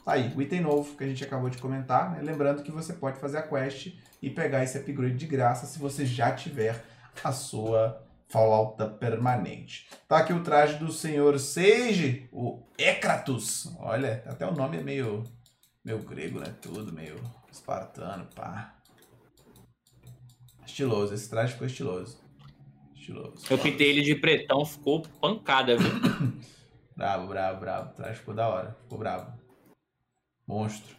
tá 0.05 0.13
aí, 0.13 0.33
o 0.37 0.41
item 0.41 0.61
novo 0.61 0.97
que 0.97 1.03
a 1.03 1.07
gente 1.07 1.25
acabou 1.25 1.51
de 1.51 1.59
comentar, 1.59 2.13
né? 2.13 2.21
Lembrando 2.23 2.63
que 2.63 2.71
você 2.71 2.93
pode 2.93 3.19
fazer 3.19 3.39
a 3.39 3.43
quest 3.43 3.95
e 4.23 4.31
pegar 4.31 4.63
esse 4.63 4.79
upgrade 4.79 5.17
de 5.17 5.27
graça 5.27 5.67
se 5.67 5.79
você 5.79 6.07
já 6.07 6.33
tiver 6.33 6.85
a 7.25 7.33
sua 7.33 8.01
falta 8.29 8.87
permanente. 8.87 9.89
Tá 10.07 10.19
aqui 10.19 10.33
o 10.33 10.43
traje 10.43 10.79
do 10.79 10.93
senhor 10.93 11.39
Sage, 11.39 12.29
o 12.33 12.63
Ekratus. 12.79 13.73
Olha, 13.79 14.23
até 14.27 14.47
o 14.47 14.55
nome 14.55 14.79
é 14.79 14.83
meio 14.83 15.25
meio 15.85 15.99
grego, 16.01 16.41
né? 16.41 16.53
Tudo 16.61 16.93
meio 16.93 17.17
espartano, 17.51 18.27
pá. 18.35 18.76
Estiloso, 20.67 21.15
esse 21.15 21.31
traje 21.31 21.53
ficou 21.53 21.67
estiloso. 21.67 22.21
Estiloso. 22.95 23.47
Eu 23.49 23.59
pintei 23.59 23.91
ele 23.91 24.03
de 24.03 24.17
pretão, 24.17 24.67
ficou 24.67 25.03
pancada, 25.21 25.77
viu? 25.77 25.91
bravo, 26.97 27.29
bravo, 27.29 27.61
bravo. 27.61 27.91
O 27.91 27.95
traje 27.95 28.19
ficou 28.19 28.35
da 28.35 28.49
hora, 28.49 28.77
ficou 28.83 28.99
bravo. 28.99 29.33
Monstro. 30.47 30.97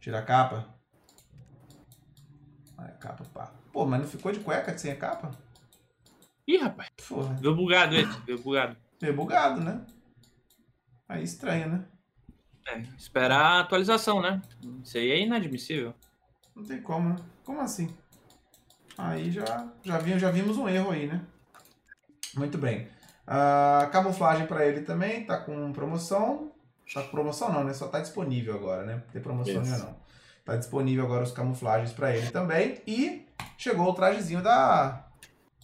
Tira 0.00 0.20
a 0.20 0.22
capa. 0.22 0.72
Olha 2.78 2.88
a 2.88 2.92
capa, 2.92 3.24
pá. 3.34 3.52
Pô, 3.72 3.84
mas 3.84 4.00
não 4.00 4.08
ficou 4.08 4.30
de 4.30 4.38
cueca 4.38 4.76
sem 4.78 4.92
a 4.92 4.96
capa? 4.96 5.32
Ih, 6.46 6.58
rapaz. 6.58 6.88
Porra. 7.08 7.34
Deu 7.34 7.54
bugado 7.54 7.96
esse, 7.96 8.20
deu 8.20 8.38
bugado. 8.38 8.76
Deu 9.00 9.14
bugado, 9.14 9.60
né? 9.60 9.84
Aí 11.08 11.24
estranho, 11.24 11.68
né? 11.68 11.84
É, 12.68 12.78
esperar 12.96 13.40
a 13.40 13.60
atualização, 13.60 14.20
né? 14.20 14.40
Isso 14.84 14.96
aí 14.96 15.10
é 15.10 15.20
inadmissível. 15.20 15.94
Não 16.54 16.64
tem 16.64 16.80
como, 16.80 17.10
né? 17.10 17.16
Como 17.44 17.60
assim? 17.60 17.94
Aí 18.98 19.30
já, 19.30 19.68
já, 19.82 19.98
vi, 19.98 20.18
já 20.18 20.30
vimos 20.30 20.56
um 20.56 20.68
erro 20.68 20.90
aí, 20.90 21.06
né? 21.06 21.20
Muito 22.34 22.58
bem. 22.58 22.88
Uh, 23.26 23.90
camuflagem 23.90 24.46
para 24.46 24.66
ele 24.66 24.82
também, 24.82 25.24
tá 25.24 25.36
com 25.38 25.72
promoção. 25.72 26.52
Tá 26.92 27.02
com 27.02 27.10
promoção 27.10 27.52
não, 27.52 27.64
né? 27.64 27.72
Só 27.72 27.88
tá 27.88 28.00
disponível 28.00 28.54
agora, 28.54 28.84
né? 28.84 29.02
Tem 29.12 29.20
promoção 29.20 29.60
ainda 29.60 29.78
não. 29.78 29.96
Tá 30.44 30.56
disponível 30.56 31.04
agora 31.04 31.24
os 31.24 31.32
camuflagens 31.32 31.92
para 31.92 32.16
ele 32.16 32.30
também. 32.30 32.80
E 32.86 33.26
chegou 33.58 33.88
o 33.88 33.94
trajezinho 33.94 34.42
da, 34.42 35.04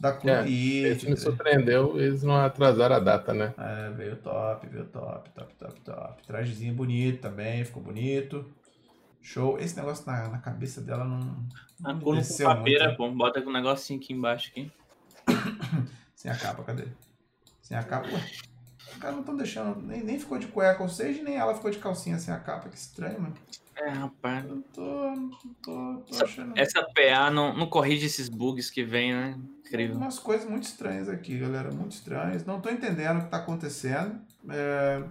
da 0.00 0.18
é, 0.24 0.50
Esse 0.50 1.08
me 1.08 1.16
surpreendeu, 1.16 2.00
eles 2.00 2.24
não 2.24 2.34
atrasaram 2.34 2.96
a 2.96 2.98
data, 2.98 3.32
né? 3.32 3.54
É, 3.56 3.90
veio 3.90 4.16
top, 4.16 4.66
veio 4.66 4.86
top, 4.86 5.30
top, 5.30 5.54
top, 5.54 5.80
top. 5.82 6.26
Trajezinho 6.26 6.74
bonito 6.74 7.20
também, 7.20 7.64
ficou 7.64 7.80
bonito. 7.80 8.44
Show. 9.22 9.58
Esse 9.58 9.76
negócio 9.76 10.04
na, 10.04 10.28
na 10.28 10.38
cabeça 10.38 10.80
dela 10.80 11.04
não. 11.04 11.20
não 11.80 12.00
cor 12.00 12.16
com 12.16 12.44
papeira, 12.44 12.94
pô. 12.96 13.10
Bota 13.12 13.40
com 13.40 13.50
um 13.50 13.52
negocinho 13.52 14.00
aqui 14.00 14.12
embaixo 14.12 14.50
aqui. 14.50 14.70
Sem 16.14 16.30
a 16.30 16.36
capa, 16.36 16.62
cadê? 16.64 16.88
Sem 17.62 17.76
a 17.76 17.82
capa. 17.82 18.08
Ué, 18.08 18.30
os 18.90 18.98
caras 18.98 19.14
não 19.14 19.20
estão 19.20 19.36
deixando. 19.36 19.80
Nem, 19.80 20.02
nem 20.02 20.18
ficou 20.18 20.38
de 20.38 20.48
cueca, 20.48 20.82
ou 20.82 20.88
seja, 20.88 21.22
nem 21.22 21.36
ela 21.36 21.54
ficou 21.54 21.70
de 21.70 21.78
calcinha 21.78 22.18
sem 22.18 22.34
a 22.34 22.38
capa. 22.38 22.68
Que 22.68 22.76
estranho, 22.76 23.20
mano. 23.20 23.34
É, 23.76 23.88
rapaz. 23.88 24.44
Eu 24.44 24.62
tô, 24.72 25.30
tô, 25.62 26.02
tô 26.02 26.24
achando. 26.24 26.52
Essa 26.56 26.82
PA 26.82 27.30
não, 27.30 27.56
não 27.56 27.66
corrige 27.68 28.06
esses 28.06 28.28
bugs 28.28 28.70
que 28.70 28.84
vem, 28.84 29.12
né? 29.12 29.38
Incrível. 29.60 29.96
Umas 29.96 30.18
coisas 30.18 30.48
muito 30.48 30.64
estranhas 30.64 31.08
aqui, 31.08 31.38
galera. 31.38 31.70
Muito 31.72 31.92
estranhas. 31.92 32.44
Não 32.44 32.60
tô 32.60 32.68
entendendo 32.70 33.20
o 33.20 33.24
que 33.24 33.30
tá 33.30 33.38
acontecendo. 33.38 34.20
É... 34.50 35.02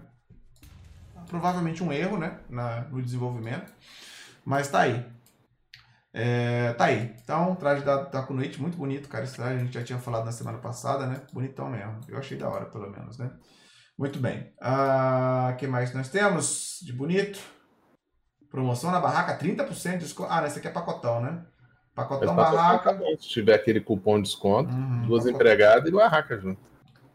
Provavelmente 1.28 1.84
um 1.84 1.92
erro, 1.92 2.18
né? 2.18 2.40
Na, 2.50 2.82
no 2.82 3.02
desenvolvimento. 3.02 3.72
Mas 4.46 4.68
tá 4.68 4.82
aí. 4.82 5.06
É, 6.14 6.74
tá 6.74 6.86
aí. 6.86 7.16
Então, 7.24 7.56
traje 7.56 7.84
da, 7.84 8.04
da 8.04 8.22
Kunuit, 8.24 8.62
muito 8.62 8.78
bonito, 8.78 9.08
cara. 9.08 9.24
Esse 9.24 9.36
traje 9.36 9.56
a 9.56 9.60
gente 9.60 9.74
já 9.74 9.84
tinha 9.84 10.00
falado 10.00 10.26
na 10.26 10.32
semana 10.32 10.58
passada, 10.58 11.06
né? 11.06 11.22
Bonitão 11.32 11.70
mesmo. 11.70 12.00
Eu 12.08 12.18
achei 12.18 12.38
da 12.38 12.50
hora, 12.50 12.66
pelo 12.66 12.90
menos, 12.90 13.18
né? 13.18 13.32
Muito 13.98 14.20
bem. 14.20 14.40
O 14.40 14.46
ah, 14.62 15.56
que 15.58 15.68
mais 15.68 15.94
nós 15.94 16.10
temos 16.10 16.80
de 16.82 16.92
bonito? 16.92 17.40
Promoção 18.50 18.92
na 18.92 19.00
barraca, 19.00 19.38
30% 19.38 19.92
de 19.94 19.98
desconto. 20.00 20.30
Ah, 20.32 20.46
esse 20.46 20.60
aqui 20.60 20.68
é 20.68 20.72
pacotão, 20.72 21.22
né? 21.22 21.46
Pacotão 21.96 22.34
é 22.34 22.36
barraca. 22.36 22.98
Se 23.20 23.30
tiver 23.30 23.54
aquele 23.54 23.80
cupom 23.80 24.18
de 24.18 24.24
desconto, 24.24 24.74
uhum, 24.74 25.04
duas 25.04 25.24
pacotão. 25.24 25.32
empregadas 25.32 25.88
e 25.88 25.92
barraca 25.92 26.38
junto. 26.38 26.60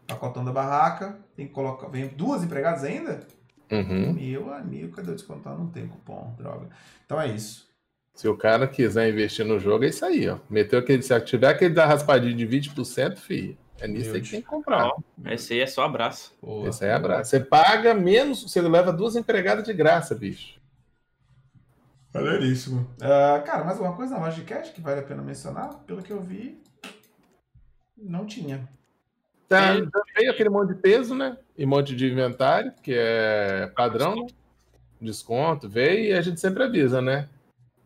Pacotão 0.07 0.45
da 0.45 0.53
barraca. 0.53 1.19
Tem 1.35 1.47
que 1.47 1.53
colocar. 1.53 1.89
Vem 1.89 2.09
duas 2.09 2.43
empregadas 2.43 2.85
ainda? 2.85 3.27
Uhum. 3.71 4.13
Meu 4.13 4.53
amigo, 4.53 4.95
cadê 4.95 5.11
o 5.11 5.15
desconto? 5.15 5.49
Não 5.49 5.69
tem 5.69 5.89
cupom, 5.89 6.35
droga. 6.39 6.69
Então 7.05 7.21
é 7.21 7.29
isso. 7.29 7.67
Se 8.15 8.29
o 8.29 8.37
cara 8.37 8.67
quiser 8.67 9.11
investir 9.11 9.45
no 9.45 9.59
jogo, 9.59 9.85
é 9.85 9.89
isso 9.89 10.05
aí, 10.05 10.29
ó. 10.29 10.39
Meteu 10.49 10.79
aquele. 10.79 11.03
Se 11.03 11.21
tiver 11.21 11.49
aquele 11.49 11.75
da 11.75 11.85
raspadinha 11.85 12.35
de 12.35 12.47
20%, 12.47 13.17
filho. 13.19 13.57
É 13.79 13.87
nisso 13.87 14.15
aí 14.15 14.23
que 14.23 14.31
tem 14.31 14.41
que 14.41 14.47
comprar. 14.47 14.91
esse 15.27 15.53
aí 15.53 15.61
é 15.61 15.67
só 15.67 15.85
abraço. 15.85 16.35
Boa, 16.41 16.69
esse 16.69 16.83
aí 16.83 16.91
é 16.91 16.95
abraço. 16.95 17.31
Você 17.31 17.41
paga 17.41 17.93
menos, 17.93 18.43
você 18.43 18.61
leva 18.63 18.91
duas 18.91 19.17
empregadas 19.17 19.65
de 19.65 19.73
graça, 19.75 20.15
bicho. 20.15 20.59
Maneiríssimo. 22.15 22.89
Uh, 22.97 23.45
cara, 23.45 23.65
mais 23.65 23.77
alguma 23.77 23.95
coisa 23.95 24.15
na 24.15 24.21
loja 24.21 24.37
de 24.37 24.45
cash 24.45 24.71
que 24.71 24.81
vale 24.81 25.01
a 25.01 25.03
pena 25.03 25.23
mencionar? 25.23 25.75
Pelo 25.87 26.03
que 26.03 26.11
eu 26.11 26.23
vi, 26.23 26.59
não 27.95 28.25
tinha. 28.25 28.67
Tá, 29.49 29.75
veio 30.17 30.31
aquele 30.31 30.49
monte 30.49 30.75
de 30.75 30.81
peso, 30.81 31.15
né? 31.15 31.37
E 31.57 31.65
monte 31.65 31.95
de 31.95 32.11
inventário, 32.11 32.73
que 32.83 32.93
é 32.95 33.71
padrão, 33.77 34.17
né? 34.17 34.27
Desconto, 35.01 35.69
veio 35.69 36.07
e 36.07 36.13
a 36.13 36.21
gente 36.21 36.41
sempre 36.41 36.65
avisa, 36.65 37.01
né? 37.01 37.29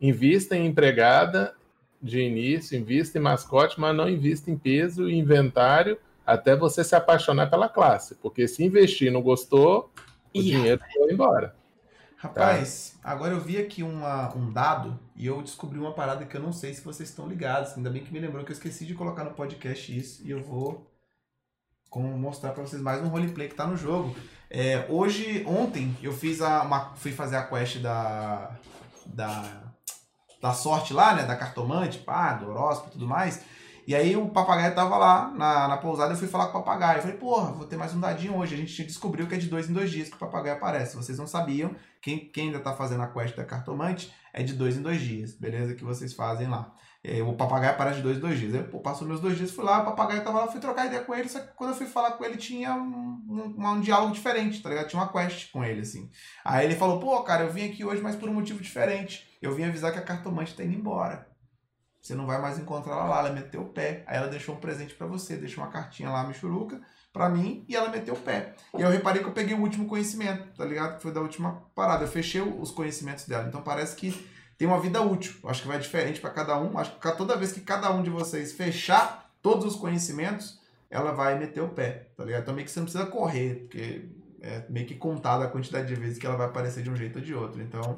Invista 0.00 0.56
em 0.56 0.66
empregada 0.66 1.54
de 2.00 2.20
início, 2.20 2.78
invista 2.78 3.18
em 3.18 3.20
mascote, 3.20 3.78
mas 3.78 3.94
não 3.94 4.08
invista 4.08 4.50
em 4.50 4.56
peso 4.56 5.08
e 5.08 5.18
inventário 5.18 5.98
até 6.26 6.56
você 6.56 6.82
se 6.82 6.94
apaixonar 6.94 7.50
pela 7.50 7.68
classe. 7.68 8.14
Porque 8.14 8.48
se 8.48 8.64
investir 8.64 9.08
e 9.08 9.10
não 9.10 9.20
gostou, 9.20 9.90
o 10.34 10.42
dinheiro 10.42 10.80
foi 10.94 11.12
embora. 11.12 11.54
Rapaz, 12.16 12.98
agora 13.02 13.32
eu 13.32 13.40
vi 13.40 13.56
aqui 13.56 13.82
uma, 13.82 14.34
um 14.36 14.52
dado 14.52 14.98
e 15.16 15.26
eu 15.26 15.40
descobri 15.40 15.78
uma 15.78 15.92
parada 15.92 16.26
que 16.26 16.36
eu 16.36 16.40
não 16.40 16.52
sei 16.52 16.74
se 16.74 16.82
vocês 16.82 17.08
estão 17.08 17.26
ligados. 17.26 17.76
Ainda 17.76 17.90
bem 17.90 18.04
que 18.04 18.12
me 18.12 18.20
lembrou 18.20 18.44
que 18.44 18.52
eu 18.52 18.56
esqueci 18.56 18.84
de 18.84 18.94
colocar 18.94 19.24
no 19.24 19.32
podcast 19.32 19.98
isso 19.98 20.22
e 20.26 20.30
eu 20.30 20.42
vou 20.42 20.89
como 21.90 22.16
mostrar 22.16 22.52
para 22.52 22.62
vocês 22.62 22.80
mais 22.80 23.02
um 23.02 23.08
roleplay 23.08 23.48
que 23.48 23.54
tá 23.56 23.66
no 23.66 23.76
jogo. 23.76 24.14
É, 24.48 24.86
hoje, 24.88 25.44
ontem, 25.46 25.94
eu 26.00 26.12
fiz 26.12 26.40
a, 26.40 26.62
uma, 26.62 26.94
fui 26.94 27.12
fazer 27.12 27.36
a 27.36 27.42
quest 27.42 27.78
da, 27.78 28.52
da, 29.04 29.62
da 30.40 30.52
sorte 30.54 30.94
lá, 30.94 31.14
né? 31.14 31.24
Da 31.24 31.36
cartomante, 31.36 31.98
pá, 31.98 32.34
do 32.34 32.48
horóscopo 32.48 32.90
e 32.90 32.92
tudo 32.92 33.06
mais. 33.06 33.44
E 33.86 33.94
aí 33.94 34.16
o 34.16 34.28
papagaio 34.28 34.72
tava 34.72 34.96
lá 34.96 35.32
na, 35.32 35.66
na 35.66 35.76
pousada, 35.76 36.12
eu 36.12 36.16
fui 36.16 36.28
falar 36.28 36.46
com 36.46 36.58
o 36.58 36.62
papagaio. 36.62 36.98
Eu 36.98 37.02
falei, 37.02 37.16
porra, 37.16 37.50
vou 37.50 37.66
ter 37.66 37.76
mais 37.76 37.92
um 37.92 37.98
dadinho 38.00 38.36
hoje. 38.36 38.54
A 38.54 38.58
gente 38.58 38.84
descobriu 38.84 39.26
que 39.26 39.34
é 39.34 39.38
de 39.38 39.48
dois 39.48 39.68
em 39.68 39.72
dois 39.72 39.90
dias 39.90 40.08
que 40.08 40.14
o 40.14 40.18
papagaio 40.18 40.54
aparece. 40.54 40.96
Vocês 40.96 41.18
não 41.18 41.26
sabiam, 41.26 41.74
quem, 42.00 42.30
quem 42.30 42.46
ainda 42.46 42.60
tá 42.60 42.72
fazendo 42.72 43.02
a 43.02 43.08
quest 43.08 43.34
da 43.34 43.44
cartomante 43.44 44.12
é 44.32 44.44
de 44.44 44.52
dois 44.52 44.76
em 44.76 44.82
dois 44.82 45.00
dias, 45.00 45.34
beleza? 45.34 45.74
Que 45.74 45.82
vocês 45.82 46.14
fazem 46.14 46.48
lá. 46.48 46.72
É, 47.02 47.22
o 47.22 47.32
papagaio 47.32 47.72
aparece 47.72 47.96
de 47.96 48.02
dois 48.02 48.18
em 48.18 48.20
dois 48.20 48.38
dias. 48.38 48.54
Aí, 48.54 48.62
pô, 48.62 48.80
passou 48.80 49.08
meus 49.08 49.20
dois 49.20 49.36
dias, 49.36 49.50
fui 49.50 49.64
lá, 49.64 49.80
o 49.80 49.84
papagaio 49.86 50.22
tava 50.22 50.40
lá, 50.40 50.48
fui 50.48 50.60
trocar 50.60 50.86
ideia 50.86 51.02
com 51.02 51.14
ele, 51.14 51.28
só 51.28 51.40
que 51.40 51.48
quando 51.54 51.70
eu 51.70 51.76
fui 51.76 51.86
falar 51.86 52.12
com 52.12 52.24
ele 52.24 52.36
tinha 52.36 52.74
um, 52.74 53.54
um, 53.56 53.68
um 53.68 53.80
diálogo 53.80 54.12
diferente, 54.12 54.62
tá 54.62 54.68
ligado? 54.68 54.88
Tinha 54.88 55.02
uma 55.02 55.10
quest 55.10 55.50
com 55.50 55.64
ele, 55.64 55.80
assim. 55.80 56.10
Aí 56.44 56.66
ele 56.66 56.76
falou, 56.76 57.00
pô, 57.00 57.22
cara, 57.22 57.44
eu 57.44 57.52
vim 57.52 57.64
aqui 57.64 57.84
hoje, 57.84 58.02
mas 58.02 58.16
por 58.16 58.28
um 58.28 58.34
motivo 58.34 58.60
diferente. 58.60 59.28
Eu 59.40 59.54
vim 59.54 59.64
avisar 59.64 59.92
que 59.92 59.98
a 59.98 60.02
cartomante 60.02 60.54
tá 60.54 60.62
indo 60.62 60.74
embora. 60.74 61.26
Você 62.02 62.14
não 62.14 62.26
vai 62.26 62.40
mais 62.40 62.58
encontrar 62.58 62.92
ela 62.92 63.04
lá. 63.04 63.18
Ela 63.20 63.32
meteu 63.32 63.62
o 63.62 63.68
pé. 63.68 64.04
Aí 64.06 64.16
ela 64.16 64.28
deixou 64.28 64.54
um 64.54 64.58
presente 64.58 64.94
para 64.94 65.06
você, 65.06 65.36
deixou 65.36 65.62
uma 65.62 65.70
cartinha 65.70 66.10
lá, 66.10 66.24
Michuruca, 66.24 66.80
para 67.12 67.28
mim, 67.28 67.64
e 67.68 67.76
ela 67.76 67.88
meteu 67.88 68.14
o 68.14 68.18
pé. 68.18 68.54
E 68.76 68.80
eu 68.80 68.88
reparei 68.88 69.22
que 69.22 69.28
eu 69.28 69.32
peguei 69.32 69.54
o 69.54 69.60
último 69.60 69.86
conhecimento, 69.86 70.54
tá 70.56 70.64
ligado? 70.64 70.96
Que 70.96 71.02
foi 71.02 71.12
da 71.12 71.20
última 71.20 71.62
parada. 71.74 72.04
Eu 72.04 72.08
fechei 72.08 72.40
os 72.40 72.70
conhecimentos 72.70 73.26
dela. 73.26 73.48
Então 73.48 73.62
parece 73.62 73.96
que 73.96 74.28
tem 74.60 74.68
uma 74.68 74.78
vida 74.78 75.00
útil. 75.00 75.36
Acho 75.44 75.62
que 75.62 75.68
vai 75.68 75.78
diferente 75.78 76.20
para 76.20 76.28
cada 76.28 76.60
um. 76.60 76.76
Acho 76.76 76.94
que 76.94 77.12
toda 77.16 77.34
vez 77.34 77.50
que 77.50 77.62
cada 77.62 77.90
um 77.90 78.02
de 78.02 78.10
vocês 78.10 78.52
fechar 78.52 79.32
todos 79.40 79.64
os 79.64 79.74
conhecimentos, 79.74 80.60
ela 80.90 81.12
vai 81.12 81.38
meter 81.38 81.62
o 81.62 81.68
pé, 81.70 82.08
tá 82.14 82.22
ligado? 82.26 82.42
Então 82.42 82.52
meio 82.52 82.66
que 82.66 82.70
você 82.70 82.78
não 82.78 82.84
precisa 82.84 83.06
correr, 83.06 83.60
porque 83.60 84.04
é 84.42 84.66
meio 84.68 84.86
que 84.86 84.94
contada 84.94 85.46
a 85.46 85.48
quantidade 85.48 85.88
de 85.88 85.94
vezes 85.94 86.18
que 86.18 86.26
ela 86.26 86.36
vai 86.36 86.46
aparecer 86.46 86.82
de 86.82 86.90
um 86.90 86.94
jeito 86.94 87.20
ou 87.20 87.24
de 87.24 87.34
outro. 87.34 87.62
Então, 87.62 87.96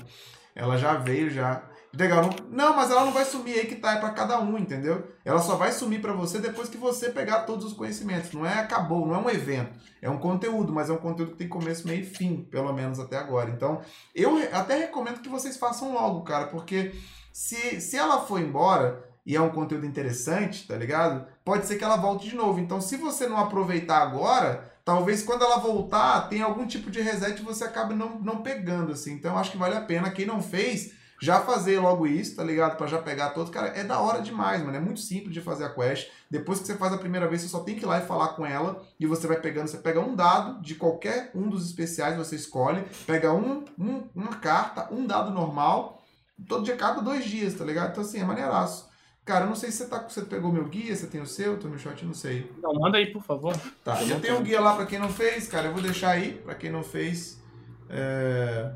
ela 0.54 0.78
já 0.78 0.94
veio 0.94 1.30
já 1.30 1.64
Legal. 1.94 2.30
Não, 2.48 2.74
mas 2.74 2.90
ela 2.90 3.04
não 3.04 3.12
vai 3.12 3.24
sumir 3.24 3.58
aí 3.58 3.66
que 3.66 3.76
tá, 3.76 3.92
é 3.92 4.00
para 4.00 4.10
cada 4.10 4.40
um, 4.40 4.56
entendeu? 4.56 5.06
Ela 5.24 5.40
só 5.40 5.56
vai 5.56 5.70
sumir 5.72 6.00
para 6.00 6.14
você 6.14 6.38
depois 6.38 6.70
que 6.70 6.78
você 6.78 7.10
pegar 7.10 7.40
todos 7.40 7.66
os 7.66 7.74
conhecimentos. 7.74 8.32
Não 8.32 8.46
é 8.46 8.60
acabou, 8.60 9.06
não 9.06 9.14
é 9.14 9.18
um 9.18 9.28
evento. 9.28 9.78
É 10.00 10.08
um 10.08 10.16
conteúdo, 10.16 10.72
mas 10.72 10.88
é 10.88 10.92
um 10.92 10.98
conteúdo 10.98 11.32
que 11.32 11.38
tem 11.38 11.48
começo, 11.48 11.86
meio 11.86 12.00
e 12.00 12.06
fim, 12.06 12.44
pelo 12.50 12.72
menos 12.72 12.98
até 12.98 13.18
agora. 13.18 13.50
Então, 13.50 13.82
eu 14.14 14.38
até 14.52 14.76
recomendo 14.78 15.20
que 15.20 15.28
vocês 15.28 15.58
façam 15.58 15.92
logo, 15.92 16.22
cara, 16.22 16.46
porque 16.46 16.94
se, 17.30 17.78
se 17.80 17.96
ela 17.96 18.22
for 18.22 18.40
embora 18.40 19.04
e 19.24 19.36
é 19.36 19.40
um 19.40 19.50
conteúdo 19.50 19.84
interessante, 19.84 20.66
tá 20.66 20.74
ligado? 20.74 21.26
Pode 21.44 21.66
ser 21.66 21.76
que 21.76 21.84
ela 21.84 21.96
volte 21.96 22.30
de 22.30 22.34
novo. 22.34 22.58
Então, 22.58 22.80
se 22.80 22.96
você 22.96 23.28
não 23.28 23.36
aproveitar 23.36 23.98
agora, 23.98 24.72
talvez 24.82 25.22
quando 25.22 25.44
ela 25.44 25.58
voltar, 25.58 26.28
tenha 26.28 26.46
algum 26.46 26.66
tipo 26.66 26.90
de 26.90 27.02
reset 27.02 27.38
e 27.38 27.44
você 27.44 27.64
acabe 27.64 27.94
não, 27.94 28.18
não 28.18 28.42
pegando, 28.42 28.92
assim. 28.92 29.12
Então, 29.12 29.36
acho 29.36 29.50
que 29.52 29.58
vale 29.58 29.76
a 29.76 29.82
pena. 29.82 30.10
Quem 30.10 30.24
não 30.24 30.42
fez 30.42 31.01
já 31.22 31.40
fazer 31.40 31.78
logo 31.78 32.04
isso, 32.04 32.34
tá 32.34 32.42
ligado? 32.42 32.76
Para 32.76 32.88
já 32.88 32.98
pegar 32.98 33.30
todos. 33.30 33.48
Cara, 33.48 33.68
é 33.68 33.84
da 33.84 34.00
hora 34.00 34.20
demais, 34.20 34.60
mano. 34.60 34.76
É 34.76 34.80
muito 34.80 34.98
simples 34.98 35.32
de 35.32 35.40
fazer 35.40 35.64
a 35.64 35.70
quest. 35.70 36.10
Depois 36.28 36.58
que 36.58 36.66
você 36.66 36.74
faz 36.74 36.92
a 36.92 36.98
primeira 36.98 37.28
vez, 37.28 37.42
você 37.42 37.48
só 37.48 37.60
tem 37.60 37.76
que 37.76 37.84
ir 37.84 37.86
lá 37.86 37.98
e 37.98 38.06
falar 38.06 38.30
com 38.30 38.44
ela. 38.44 38.82
E 38.98 39.06
você 39.06 39.28
vai 39.28 39.36
pegando. 39.36 39.68
Você 39.68 39.78
pega 39.78 40.00
um 40.00 40.16
dado 40.16 40.60
de 40.60 40.74
qualquer 40.74 41.30
um 41.32 41.48
dos 41.48 41.64
especiais, 41.64 42.16
você 42.16 42.34
escolhe. 42.34 42.84
Pega 43.06 43.32
um, 43.32 43.64
um 43.78 44.02
uma 44.12 44.34
carta, 44.34 44.92
um 44.92 45.06
dado 45.06 45.30
normal. 45.30 46.02
Todo 46.48 46.64
dia, 46.64 46.76
cada 46.76 47.00
dois 47.00 47.24
dias, 47.24 47.54
tá 47.54 47.64
ligado? 47.64 47.92
Então, 47.92 48.02
assim, 48.02 48.18
é 48.18 48.24
maneiraço. 48.24 48.90
Cara, 49.24 49.44
eu 49.44 49.48
não 49.48 49.54
sei 49.54 49.70
se 49.70 49.78
você, 49.78 49.86
tá, 49.86 49.98
você 50.00 50.22
pegou 50.22 50.50
meu 50.50 50.64
guia, 50.64 50.96
você 50.96 51.06
tem 51.06 51.20
o 51.20 51.26
seu, 51.26 51.56
Tommy 51.56 51.78
Shot, 51.78 52.04
não 52.04 52.14
sei. 52.14 52.50
Não, 52.60 52.74
manda 52.74 52.98
aí, 52.98 53.12
por 53.12 53.22
favor. 53.22 53.56
Tá, 53.84 54.02
eu 54.02 54.20
tenho 54.20 54.38
um 54.38 54.42
guia 54.42 54.60
lá 54.60 54.74
pra 54.74 54.86
quem 54.86 54.98
não 54.98 55.08
fez, 55.08 55.46
cara. 55.46 55.68
Eu 55.68 55.72
vou 55.72 55.80
deixar 55.80 56.10
aí, 56.10 56.32
pra 56.44 56.56
quem 56.56 56.72
não 56.72 56.82
fez. 56.82 57.40
É... 57.88 58.72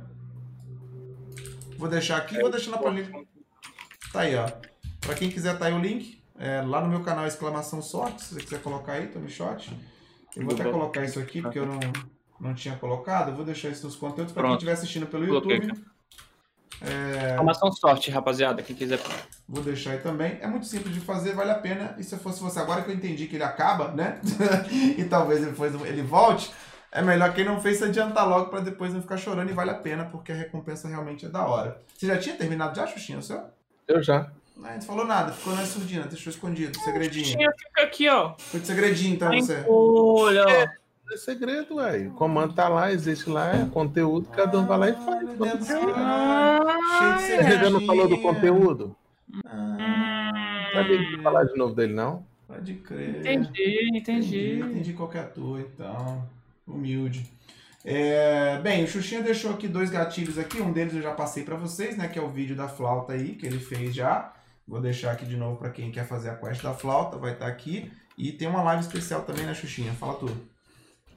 Vou 1.79 1.89
deixar 1.89 2.17
aqui, 2.17 2.39
vou 2.41 2.51
deixar 2.51 2.71
na 2.71 2.79
planilha. 2.79 3.11
Tá 4.13 4.21
aí, 4.21 4.35
ó. 4.35 4.49
Pra 5.01 5.15
quem 5.15 5.31
quiser, 5.31 5.59
tá 5.59 5.67
aí 5.67 5.73
o 5.73 5.79
link. 5.79 6.23
É, 6.39 6.61
lá 6.61 6.81
no 6.81 6.89
meu 6.89 7.03
canal, 7.03 7.27
exclamação 7.27 7.81
sorte, 7.81 8.23
se 8.23 8.35
você 8.35 8.41
quiser 8.41 8.63
colocar 8.63 8.93
aí, 8.93 9.09
Tommy 9.09 9.31
Shot. 9.31 9.71
Eu 10.37 10.45
vou 10.45 10.55
até 10.55 10.71
colocar 10.71 11.05
isso 11.05 11.19
aqui, 11.19 11.41
porque 11.41 11.59
eu 11.59 11.67
não, 11.67 11.81
não 12.39 12.55
tinha 12.55 12.77
colocado. 12.77 13.29
Eu 13.31 13.35
vou 13.35 13.45
deixar 13.45 13.71
isso 13.71 13.87
nos 13.87 13.97
conteúdos 13.97 14.33
para 14.33 14.43
quem 14.43 14.53
estiver 14.53 14.73
assistindo 14.73 15.07
pelo 15.07 15.25
YouTube. 15.25 15.73
É... 16.83 17.31
Exclamação 17.31 17.73
sorte, 17.73 18.11
rapaziada, 18.11 18.63
quem 18.63 18.77
quiser. 18.77 19.01
Vou 19.49 19.63
deixar 19.63 19.93
aí 19.93 19.99
também. 19.99 20.39
É 20.41 20.47
muito 20.47 20.67
simples 20.67 20.93
de 20.95 21.01
fazer, 21.01 21.35
vale 21.35 21.51
a 21.51 21.59
pena. 21.59 21.95
E 21.99 22.05
se 22.05 22.17
fosse 22.19 22.43
você, 22.43 22.59
agora 22.59 22.83
que 22.83 22.91
eu 22.91 22.95
entendi 22.95 23.27
que 23.27 23.37
ele 23.37 23.45
acaba, 23.45 23.93
né? 23.93 24.21
e 24.99 25.05
talvez 25.05 25.43
depois 25.43 25.75
ele 25.83 26.03
volte, 26.03 26.51
é 26.97 27.03
melhor 27.03 27.35
quem 27.35 27.45
não 27.45 27.61
fez 27.61 27.77
se 27.77 27.85
adiantar 27.85 28.27
logo 28.27 28.47
para 28.49 28.61
depois 28.61 28.91
não 28.95 29.03
ficar 29.03 29.19
chorando 29.19 29.51
e 29.51 29.53
vale 29.53 29.71
a 29.71 29.75
pena, 29.75 30.07
porque 30.07 30.33
a 30.33 30.35
recompensa 30.35 30.89
realmente 30.89 31.27
é 31.27 31.29
da 31.29 31.45
hora. 31.47 31.79
Você 31.95 32.07
já 32.07 32.17
tinha 32.17 32.35
terminado 32.35 32.75
já, 32.75 32.87
Xuxinha, 32.87 33.19
o 33.19 33.23
seu? 33.23 33.39
Eu 33.87 34.03
já. 34.03 34.31
Não, 34.57 34.73
não 34.75 34.81
falou 34.81 35.05
nada, 35.05 35.31
ficou 35.33 35.55
na 35.55 35.67
surdina, 35.67 36.07
deixou 36.07 36.31
escondido, 36.31 36.79
segredinho. 36.79 37.27
Xuxinha 37.27 37.53
fica 37.53 37.83
aqui, 37.83 38.09
ó. 38.09 38.35
Foi 38.39 38.61
de 38.61 38.67
segredinho, 38.67 39.15
então, 39.15 39.31
você. 39.31 39.63
Olha, 39.69 40.47
ó. 40.47 40.49
É, 40.49 40.75
é 41.13 41.17
segredo, 41.19 41.75
ué. 41.75 42.07
O 42.07 42.13
comando 42.13 42.55
tá 42.55 42.67
lá, 42.67 42.91
existe 42.91 43.29
lá, 43.29 43.55
é 43.55 43.67
conteúdo, 43.67 44.31
cada 44.31 44.59
um 44.59 44.65
vai 44.65 44.79
lá 44.79 44.89
e 44.89 44.93
faz. 44.95 45.71
Ah, 45.95 47.19
Cheio 47.27 47.45
de 47.45 47.53
já 47.59 47.69
não 47.69 47.85
falou 47.85 48.09
do 48.09 48.23
conteúdo? 48.23 48.97
Ah, 49.45 50.71
Sabia 50.73 51.23
falar 51.23 51.45
de 51.45 51.57
novo 51.59 51.75
dele, 51.75 51.93
não? 51.93 52.25
Pode 52.49 52.73
crer. 52.77 53.21
Entendi, 53.21 53.91
entendi. 53.93 53.99
Entendi, 53.99 54.61
entendi 54.61 54.93
qualquer 54.95 55.25
ator, 55.25 55.61
então. 55.61 56.27
Humilde. 56.67 57.31
É, 57.85 58.59
bem, 58.59 58.83
o 58.83 58.89
Xuxinha 58.89 59.23
deixou 59.23 59.53
aqui 59.53 59.69
dois 59.69 59.91
gatilhos 59.91 60.39
aqui, 60.39 60.61
um 60.61 60.73
deles 60.73 60.95
eu 60.95 61.03
já 61.03 61.13
passei 61.13 61.45
para 61.45 61.55
vocês, 61.55 61.97
né, 61.97 62.09
que 62.09 62.19
é 62.19 62.23
o 62.23 62.29
vídeo 62.29 62.57
da 62.57 62.67
flauta 62.67 63.13
aí, 63.13 63.37
que 63.37 63.47
ele 63.47 63.61
fez 63.61 63.95
já. 63.95 64.33
Vou 64.67 64.81
deixar 64.81 65.13
aqui 65.13 65.25
de 65.25 65.37
novo 65.37 65.57
para 65.57 65.71
quem 65.71 65.93
quer 65.93 66.05
fazer 66.05 66.31
a 66.31 66.35
quest 66.35 66.61
da 66.63 66.75
flauta, 66.75 67.17
vai 67.17 67.35
estar 67.35 67.47
tá 67.47 67.51
aqui. 67.51 67.93
E 68.19 68.33
tem 68.33 68.49
uma 68.49 68.63
live 68.65 68.83
especial 68.83 69.23
também, 69.23 69.47
né, 69.47 69.55
Xuxinha? 69.55 69.93
Fala 69.93 70.15
tudo. 70.15 70.37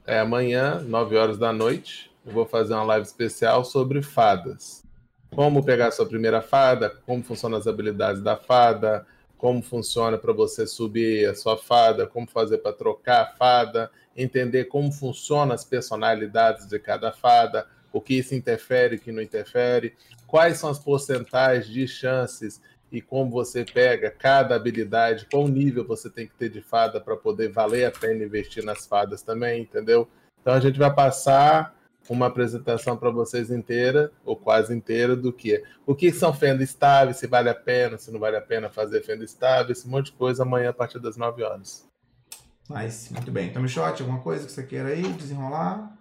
É 0.06 0.20
amanhã, 0.20 0.80
9 0.82 1.18
horas 1.18 1.38
da 1.38 1.52
noite, 1.52 2.12
eu 2.24 2.32
vou 2.32 2.46
fazer 2.46 2.74
uma 2.74 2.84
live 2.84 3.06
especial 3.06 3.66
sobre 3.66 4.04
fadas. 4.04 4.84
Como 5.36 5.64
pegar 5.64 5.92
sua 5.92 6.06
primeira 6.06 6.42
fada, 6.42 6.90
como 7.06 7.24
funcionam 7.24 7.58
as 7.58 7.66
habilidades 7.66 8.22
da 8.22 8.36
fada, 8.36 9.08
como 9.38 9.64
funciona 9.64 10.18
para 10.18 10.34
você 10.34 10.68
subir 10.68 11.28
a 11.28 11.34
sua 11.34 11.58
fada, 11.58 12.06
como 12.06 12.28
fazer 12.28 12.60
para 12.60 12.74
trocar 12.74 13.22
a 13.22 13.28
fada, 13.38 13.90
entender 14.16 14.66
como 14.66 14.92
funcionam 14.92 15.54
as 15.54 15.64
personalidades 15.64 16.68
de 16.68 16.80
cada 16.80 17.12
fada, 17.12 17.68
o 17.92 18.02
que 18.02 18.16
isso 18.16 18.36
interfere, 18.36 18.96
o 18.96 19.00
que 19.00 19.12
não 19.12 19.22
interfere, 19.22 19.96
quais 20.28 20.58
são 20.58 20.70
as 20.70 20.80
porcentagens 20.80 21.68
de 21.68 21.88
chances 21.88 22.62
e 22.92 23.02
como 23.02 23.30
você 23.30 23.64
pega 23.64 24.10
cada 24.10 24.56
habilidade, 24.56 25.28
qual 25.32 25.48
nível 25.48 25.86
você 25.86 26.10
tem 26.10 26.28
que 26.28 26.36
ter 26.36 26.50
de 26.50 26.62
fada 26.62 27.00
para 27.00 27.16
poder 27.16 27.50
valer 27.50 27.86
a 27.86 27.92
pena 27.92 28.24
investir 28.24 28.64
nas 28.64 28.88
fadas 28.88 29.22
também, 29.22 29.62
entendeu? 29.62 30.08
Então 30.42 30.54
a 30.54 30.60
gente 30.60 30.80
vai 30.80 30.94
passar 30.94 31.76
uma 32.08 32.26
apresentação 32.26 32.98
para 32.98 33.12
vocês 33.12 33.52
inteira, 33.52 34.12
ou 34.26 34.36
quase 34.36 34.74
inteira, 34.74 35.16
do 35.16 35.32
que 35.32 35.64
o 35.86 35.94
que 35.94 36.12
são 36.12 36.34
fendas 36.34 36.70
estáveis, 36.70 37.18
se 37.18 37.28
vale 37.28 37.50
a 37.50 37.56
pena, 37.56 37.98
se 37.98 38.12
não 38.12 38.20
vale 38.20 38.36
a 38.36 38.42
pena 38.42 38.70
fazer 38.70 39.04
fenda 39.04 39.24
estável, 39.24 39.72
esse 39.72 39.88
monte 39.88 40.08
de 40.08 40.14
coisa 40.14 40.42
amanhã 40.42 40.72
a 40.72 40.74
partir 40.74 41.00
das 41.00 41.18
9 41.18 41.44
horas. 41.44 41.89
Nice, 42.70 43.12
muito 43.12 43.32
bem. 43.32 43.52
Tome 43.52 43.68
shot, 43.68 44.02
alguma 44.02 44.20
coisa 44.20 44.46
que 44.46 44.52
você 44.52 44.64
queira 44.64 44.90
aí 44.90 45.02
desenrolar? 45.14 45.92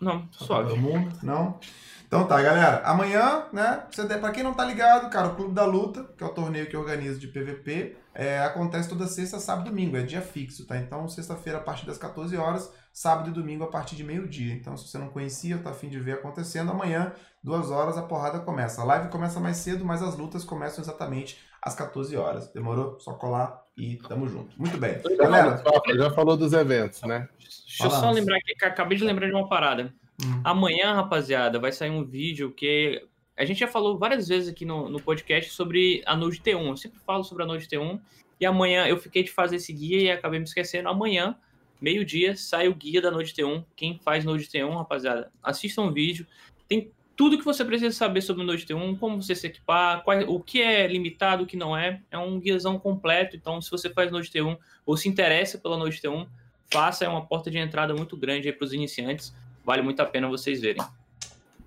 Não, 0.00 0.28
suave. 0.32 0.70
Todo 0.70 0.80
mundo? 0.80 1.16
Não? 1.22 1.60
Então 2.06 2.26
tá, 2.26 2.40
galera. 2.42 2.82
Amanhã, 2.84 3.44
né? 3.52 3.84
Pra 4.20 4.30
quem 4.30 4.42
não 4.42 4.54
tá 4.54 4.64
ligado, 4.64 5.10
cara, 5.10 5.28
o 5.28 5.36
Clube 5.36 5.54
da 5.54 5.64
Luta, 5.64 6.04
que 6.16 6.22
é 6.22 6.26
o 6.26 6.34
torneio 6.34 6.68
que 6.68 6.76
organiza 6.76 7.18
de 7.18 7.28
PVP, 7.28 7.96
é, 8.14 8.40
acontece 8.40 8.88
toda 8.88 9.06
sexta, 9.06 9.38
sábado 9.38 9.68
e 9.68 9.70
domingo. 9.70 9.96
É 9.96 10.02
dia 10.02 10.20
fixo, 10.20 10.66
tá? 10.66 10.76
Então, 10.76 11.08
sexta-feira 11.08 11.58
a 11.58 11.62
partir 11.62 11.86
das 11.86 11.98
14 11.98 12.36
horas, 12.36 12.72
sábado 12.92 13.30
e 13.30 13.32
domingo 13.32 13.64
a 13.64 13.68
partir 13.68 13.96
de 13.96 14.04
meio-dia. 14.04 14.54
Então, 14.54 14.76
se 14.76 14.88
você 14.88 14.98
não 14.98 15.08
conhecia, 15.08 15.58
tá 15.58 15.70
afim 15.70 15.88
de 15.88 16.00
ver 16.00 16.14
acontecendo, 16.14 16.70
amanhã, 16.70 17.12
duas 17.42 17.70
horas, 17.70 17.96
a 17.96 18.02
porrada 18.02 18.40
começa. 18.40 18.82
A 18.82 18.84
live 18.84 19.08
começa 19.08 19.38
mais 19.38 19.58
cedo, 19.58 19.84
mas 19.84 20.02
as 20.02 20.16
lutas 20.16 20.44
começam 20.44 20.82
exatamente 20.82 21.38
às 21.62 21.74
14 21.74 22.16
horas. 22.16 22.48
Demorou? 22.52 22.98
Só 23.00 23.14
colar 23.14 23.65
e 23.76 23.96
tamo 23.96 24.26
junto. 24.28 24.58
Muito 24.58 24.78
bem. 24.78 25.00
Já 25.02 25.16
Galera, 25.16 25.58
falou, 25.58 25.82
já 25.94 26.10
falou 26.10 26.36
dos 26.36 26.52
eventos, 26.52 27.02
né? 27.02 27.28
Deixa 27.38 27.84
eu 27.84 27.90
só 27.90 28.10
lembrar 28.10 28.38
aqui, 28.38 28.54
acabei 28.64 28.96
de 28.96 29.04
lembrar 29.04 29.26
de 29.26 29.34
uma 29.34 29.48
parada. 29.48 29.92
Hum. 30.24 30.40
Amanhã, 30.42 30.94
rapaziada, 30.94 31.58
vai 31.58 31.72
sair 31.72 31.90
um 31.90 32.04
vídeo 32.04 32.50
que 32.50 33.06
a 33.36 33.44
gente 33.44 33.60
já 33.60 33.68
falou 33.68 33.98
várias 33.98 34.28
vezes 34.28 34.48
aqui 34.48 34.64
no, 34.64 34.88
no 34.88 35.00
podcast 35.00 35.52
sobre 35.52 36.02
a 36.06 36.16
Node 36.16 36.40
T1. 36.40 36.66
Eu 36.66 36.76
sempre 36.76 36.98
falo 37.00 37.22
sobre 37.22 37.42
a 37.42 37.46
Node 37.46 37.66
T1. 37.66 38.00
E 38.40 38.46
amanhã 38.46 38.86
eu 38.86 38.96
fiquei 38.98 39.22
de 39.22 39.30
fazer 39.30 39.56
esse 39.56 39.72
guia 39.72 40.00
e 40.00 40.10
acabei 40.10 40.38
me 40.38 40.46
esquecendo. 40.46 40.88
Amanhã, 40.88 41.36
meio-dia, 41.80 42.34
sai 42.34 42.68
o 42.68 42.74
guia 42.74 43.02
da 43.02 43.10
Node 43.10 43.34
T1. 43.34 43.64
Quem 43.76 43.98
faz 43.98 44.24
Node 44.24 44.44
T1, 44.44 44.74
rapaziada, 44.74 45.30
assista 45.42 45.82
um 45.82 45.92
vídeo. 45.92 46.26
Tem 46.66 46.90
tudo 47.16 47.38
que 47.38 47.44
você 47.44 47.64
precisa 47.64 47.96
saber 47.96 48.20
sobre 48.20 48.42
o 48.42 48.46
Node 48.46 48.66
T1, 48.66 48.98
como 48.98 49.22
você 49.22 49.34
se 49.34 49.46
equipar, 49.46 50.02
qual, 50.04 50.20
o 50.28 50.38
que 50.38 50.60
é 50.60 50.86
limitado, 50.86 51.44
o 51.44 51.46
que 51.46 51.56
não 51.56 51.76
é. 51.76 52.00
É 52.10 52.18
um 52.18 52.38
guiazão 52.38 52.78
completo. 52.78 53.34
Então, 53.34 53.60
se 53.62 53.70
você 53.70 53.88
faz 53.88 54.12
Node 54.12 54.28
T1 54.28 54.56
ou 54.84 54.96
se 54.96 55.08
interessa 55.08 55.56
pela 55.56 55.78
Node 55.78 55.98
T1, 55.98 56.26
faça. 56.70 57.06
É 57.06 57.08
uma 57.08 57.24
porta 57.24 57.50
de 57.50 57.56
entrada 57.56 57.94
muito 57.94 58.16
grande 58.16 58.52
para 58.52 58.64
os 58.64 58.72
iniciantes. 58.74 59.34
Vale 59.64 59.80
muito 59.80 60.00
a 60.00 60.04
pena 60.04 60.28
vocês 60.28 60.60
verem. 60.60 60.82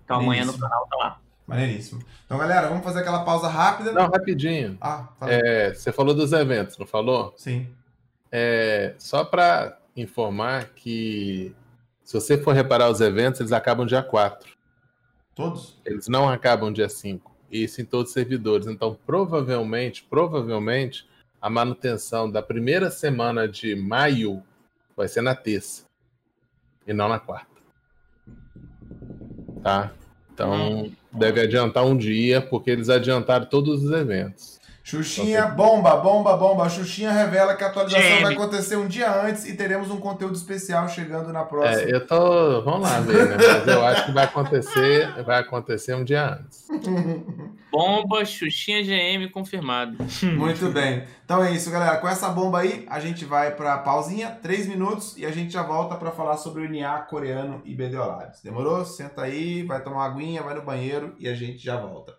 Então, 0.06 0.20
amanhã 0.20 0.46
no 0.46 0.58
canal 0.58 0.88
tá 0.88 0.98
lá. 0.98 1.22
Maneiríssimo. 1.48 2.04
Então, 2.26 2.38
galera, 2.38 2.68
vamos 2.68 2.84
fazer 2.84 3.00
aquela 3.00 3.26
pausa 3.26 3.48
rápida. 3.48 3.92
Não, 3.92 4.08
rapidinho. 4.08 4.78
Ah, 4.80 5.10
fala. 5.20 5.32
É, 5.34 5.74
você 5.74 5.92
falou 5.92 6.14
dos 6.14 6.32
eventos, 6.32 6.78
não 6.78 6.86
falou? 6.86 7.34
Sim. 7.36 7.68
É, 8.32 8.94
só 9.00 9.26
para 9.26 9.80
informar 9.98 10.66
que 10.76 11.56
se 12.04 12.14
você 12.14 12.38
for 12.38 12.54
reparar 12.54 12.90
os 12.90 13.02
eventos, 13.02 13.40
eles 13.40 13.52
acabam 13.52 13.86
dia 13.86 14.04
4. 14.04 14.59
Todos? 15.40 15.78
Eles 15.86 16.10
não 16.10 16.28
acabam 16.28 16.70
dia 16.70 16.90
5. 16.90 17.32
Isso 17.50 17.80
em 17.80 17.86
todos 17.86 18.10
os 18.10 18.14
servidores. 18.14 18.68
Então, 18.68 19.00
provavelmente, 19.06 20.04
provavelmente, 20.04 21.08
a 21.42 21.50
manutenção 21.50 22.30
da 22.30 22.42
primeira 22.42 22.92
semana 22.92 23.48
de 23.48 23.74
maio 23.74 24.44
vai 24.98 25.08
ser 25.08 25.22
na 25.22 25.34
terça. 25.34 25.86
E 26.86 26.92
não 26.92 27.08
na 27.08 27.20
quarta. 27.20 27.48
Tá? 29.64 29.94
Então, 30.34 30.92
deve 31.10 31.40
adiantar 31.40 31.86
um 31.86 31.96
dia, 31.96 32.42
porque 32.42 32.70
eles 32.70 32.90
adiantaram 32.90 33.46
todos 33.46 33.86
os 33.86 33.92
eventos. 33.92 34.59
Xuxinha, 34.90 35.46
bomba, 35.46 35.96
bomba, 35.98 36.36
bomba. 36.36 36.66
A 36.66 36.70
Xuxinha 36.70 37.12
revela 37.12 37.56
que 37.56 37.64
a 37.64 37.68
atualização 37.68 38.02
Gêmeo. 38.02 38.24
vai 38.24 38.34
acontecer 38.34 38.76
um 38.76 38.88
dia 38.88 39.24
antes 39.24 39.48
e 39.48 39.56
teremos 39.56 39.92
um 39.92 39.98
conteúdo 39.98 40.36
especial 40.36 40.90
chegando 40.90 41.32
na 41.32 41.44
próxima. 41.44 41.92
É, 41.92 41.94
eu 41.94 42.08
tô. 42.08 42.64
Vamos 42.64 42.90
lá 42.90 43.00
ver, 43.00 43.30
né? 43.30 43.38
Mas 43.38 43.68
eu 43.68 43.86
acho 43.86 44.06
que 44.08 44.12
vai 44.12 44.24
acontecer, 44.24 45.24
vai 45.24 45.40
acontecer 45.42 45.94
um 45.94 46.04
dia 46.04 46.40
antes. 46.40 46.68
Bomba, 47.72 48.26
Xuxinha 48.26 48.82
GM 48.82 49.30
confirmado. 49.32 49.96
Muito 50.24 50.72
bem. 50.72 51.04
Então 51.24 51.44
é 51.44 51.52
isso, 51.52 51.70
galera. 51.70 51.98
Com 51.98 52.08
essa 52.08 52.28
bomba 52.30 52.62
aí, 52.62 52.84
a 52.90 53.00
gente 53.00 53.26
vai 53.26 53.52
pra 53.52 53.78
pausinha, 53.78 54.32
três 54.42 54.66
minutos, 54.66 55.16
e 55.16 55.24
a 55.24 55.32
gente 55.32 55.54
já 55.54 55.62
volta 55.62 55.94
pra 55.94 56.10
falar 56.10 56.38
sobre 56.38 56.66
o 56.66 56.70
NA 56.70 56.98
coreano 57.02 57.62
e 57.64 57.76
BDO 57.76 57.98
Labs. 57.98 58.42
Demorou? 58.42 58.84
Senta 58.86 59.22
aí, 59.22 59.62
vai 59.62 59.84
tomar 59.84 59.98
uma 59.98 60.06
aguinha, 60.08 60.42
vai 60.42 60.56
no 60.56 60.64
banheiro 60.64 61.14
e 61.20 61.30
a 61.30 61.36
gente 61.36 61.64
já 61.64 61.78
volta. 61.78 62.19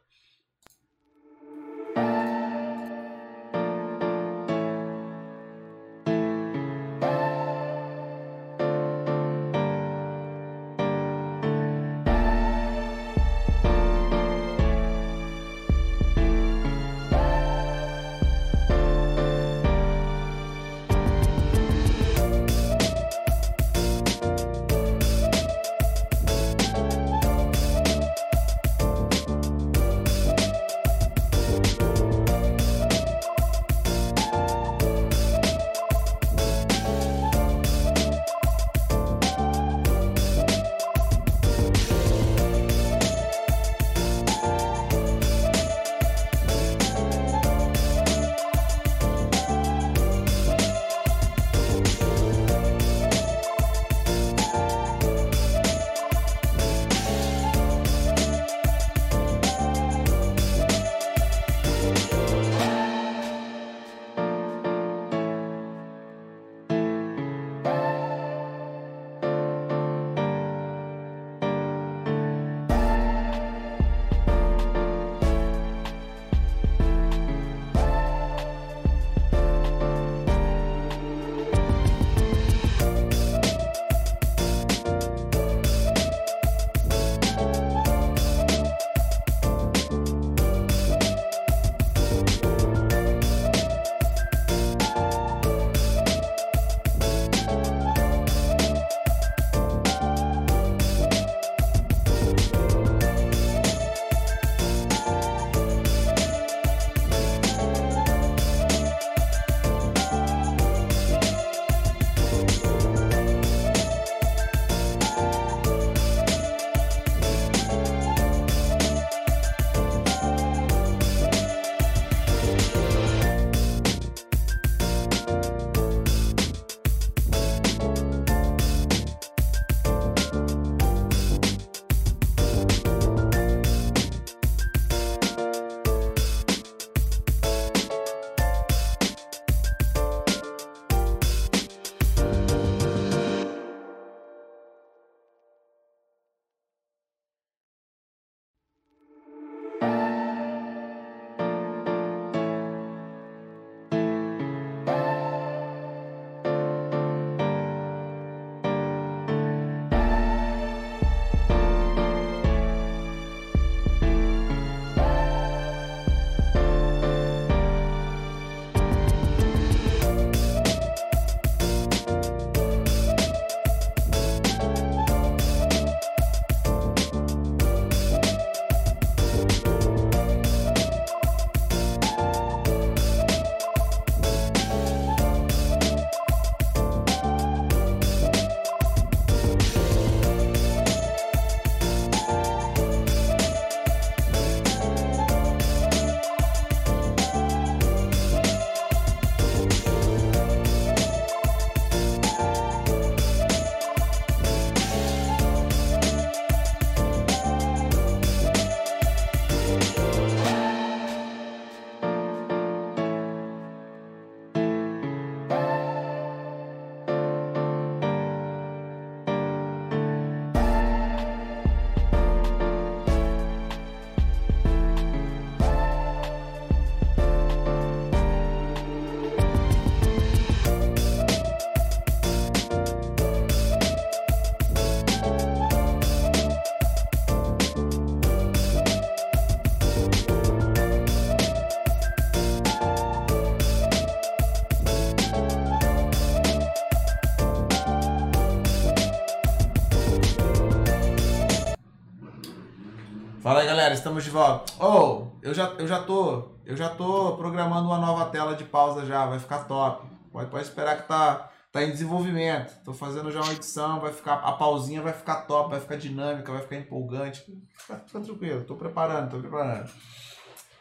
Galera, 253.71 253.95
estamos 253.95 254.25
de 254.25 254.31
volta. 254.31 254.73
Oh, 254.85 255.29
eu 255.41 255.55
já, 255.55 255.67
eu 255.79 255.87
já 255.87 256.03
tô, 256.03 256.57
eu 256.67 256.77
já 256.77 256.89
tô 256.89 257.37
programando 257.37 257.87
uma 257.87 257.99
nova 257.99 258.25
tela 258.25 258.57
de 258.57 258.65
pausa 258.65 259.07
já, 259.07 259.25
vai 259.27 259.39
ficar 259.39 259.59
top. 259.61 260.09
Pode, 260.33 260.51
pode 260.51 260.65
esperar 260.65 260.97
que 260.97 261.07
tá, 261.07 261.49
tá 261.71 261.81
em 261.81 261.93
desenvolvimento. 261.93 262.75
Tô 262.85 262.93
fazendo 262.93 263.31
já 263.31 263.41
uma 263.41 263.53
edição, 263.53 264.01
vai 264.01 264.13
ficar 264.13 264.35
a 264.35 264.53
pausinha 264.55 265.01
vai 265.01 265.13
ficar 265.13 265.43
top, 265.43 265.71
vai 265.71 265.79
ficar 265.79 265.95
dinâmica, 265.95 266.51
vai 266.51 266.63
ficar 266.63 266.77
empolgante. 266.79 267.45
Fica, 267.73 268.03
fica 268.09 268.19
tranquilo, 268.19 268.65
tô 268.65 268.75
preparando, 268.75 269.31
tô 269.31 269.39
preparando. 269.39 269.89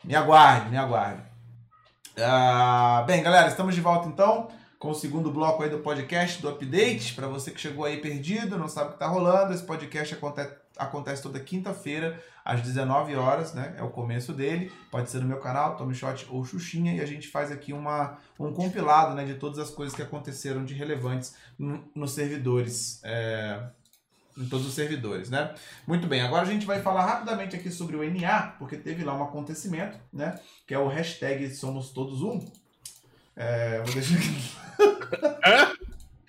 Me 0.04 0.16
aguarde, 0.16 0.72
me 0.72 0.78
aguarde. 0.78 1.22
Ah, 2.20 3.04
bem, 3.06 3.22
galera, 3.22 3.50
estamos 3.50 3.76
de 3.76 3.82
volta 3.82 4.08
então 4.08 4.48
com 4.80 4.92
o 4.92 4.96
segundo 4.96 5.30
bloco 5.30 5.62
aí 5.62 5.70
do 5.70 5.80
podcast, 5.80 6.42
do 6.42 6.48
update. 6.48 7.14
Para 7.14 7.28
você 7.28 7.52
que 7.52 7.60
chegou 7.60 7.84
aí 7.84 7.98
perdido, 7.98 8.58
não 8.58 8.70
sabe 8.70 8.88
o 8.88 8.90
que 8.92 8.96
está 8.96 9.08
rolando, 9.08 9.54
esse 9.54 9.64
podcast 9.64 10.16
acontece, 10.16 10.56
acontece 10.78 11.22
toda 11.22 11.40
quinta-feira, 11.40 12.24
às 12.50 12.62
19 12.62 13.16
horas, 13.16 13.54
né? 13.54 13.76
É 13.78 13.84
o 13.84 13.92
começo 13.92 14.34
dele. 14.34 14.72
Pode 14.90 15.12
ser 15.12 15.20
no 15.20 15.28
meu 15.28 15.38
canal, 15.38 15.78
Tommy 15.78 15.94
Shot 15.94 16.26
ou 16.32 16.44
Xuxinha, 16.44 16.96
e 16.96 17.00
a 17.00 17.06
gente 17.06 17.28
faz 17.28 17.52
aqui 17.52 17.72
uma, 17.72 18.18
um 18.40 18.52
compilado 18.52 19.14
né, 19.14 19.24
de 19.24 19.36
todas 19.36 19.60
as 19.60 19.70
coisas 19.70 19.96
que 19.96 20.02
aconteceram 20.02 20.66
de 20.66 20.74
relevantes 20.74 21.36
nos 21.94 22.12
servidores. 22.12 23.02
É, 23.04 23.60
em 24.36 24.48
todos 24.48 24.66
os 24.66 24.74
servidores, 24.74 25.30
né? 25.30 25.54
Muito 25.86 26.08
bem, 26.08 26.22
agora 26.22 26.42
a 26.44 26.46
gente 26.50 26.66
vai 26.66 26.82
falar 26.82 27.06
rapidamente 27.06 27.56
aqui 27.56 27.70
sobre 27.70 27.98
o 27.98 28.10
NA, 28.10 28.56
porque 28.58 28.78
teve 28.78 29.04
lá 29.04 29.14
um 29.14 29.22
acontecimento, 29.22 30.00
né? 30.12 30.40
Que 30.66 30.74
é 30.74 30.80
o 30.80 30.88
hashtag 30.88 31.54
Somos 31.54 31.90
Todos 31.90 32.24
Um. 32.24 32.40
É, 33.36 33.82
vou 33.82 33.94
deixar 33.94 34.16
aqui. 34.16 35.80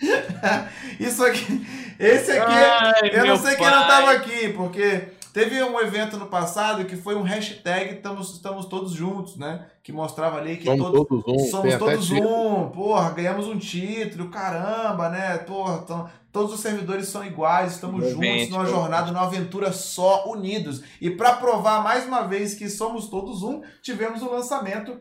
Isso 0.99 1.25
aqui, 1.25 1.67
esse 1.99 2.33
aqui, 2.33 2.53
Ai, 2.53 3.11
eu 3.13 3.27
não 3.27 3.37
sei 3.37 3.55
quem 3.55 3.71
não 3.71 3.83
estava 3.83 4.13
aqui, 4.13 4.49
porque 4.55 5.09
teve 5.33 5.63
um 5.63 5.81
evento 5.81 6.17
no 6.17 6.27
passado 6.27 6.85
que 6.85 6.97
foi 6.97 7.15
um 7.15 7.23
hashtag 7.23 7.95
estamos, 7.95 8.35
estamos 8.35 8.67
todos 8.67 8.93
juntos, 8.93 9.37
né? 9.37 9.67
Que 9.83 9.93
mostrava 9.93 10.39
ali 10.39 10.57
que 10.57 10.65
somos 10.65 10.91
todos, 10.91 11.25
todos 11.25 11.43
um, 11.43 11.51
somos 11.51 11.75
todos 11.77 12.11
um, 12.11 12.69
porra, 12.71 13.11
ganhamos 13.11 13.47
um 13.47 13.59
título, 13.59 14.31
caramba, 14.31 15.09
né? 15.09 15.39
Porra, 15.39 15.79
tão, 15.79 16.09
todos 16.33 16.55
os 16.55 16.61
servidores 16.61 17.09
são 17.09 17.25
iguais, 17.25 17.75
estamos 17.75 18.11
juntos 18.11 18.49
numa 18.49 18.67
jornada, 18.67 19.11
numa 19.11 19.27
aventura 19.27 19.73
só, 19.73 20.25
unidos. 20.27 20.83
E 21.01 21.11
para 21.11 21.35
provar 21.35 21.83
mais 21.83 22.07
uma 22.07 22.23
vez 22.23 22.55
que 22.55 22.69
somos 22.69 23.09
todos 23.09 23.43
um, 23.43 23.63
tivemos 23.83 24.23
o 24.23 24.31
lançamento 24.31 25.01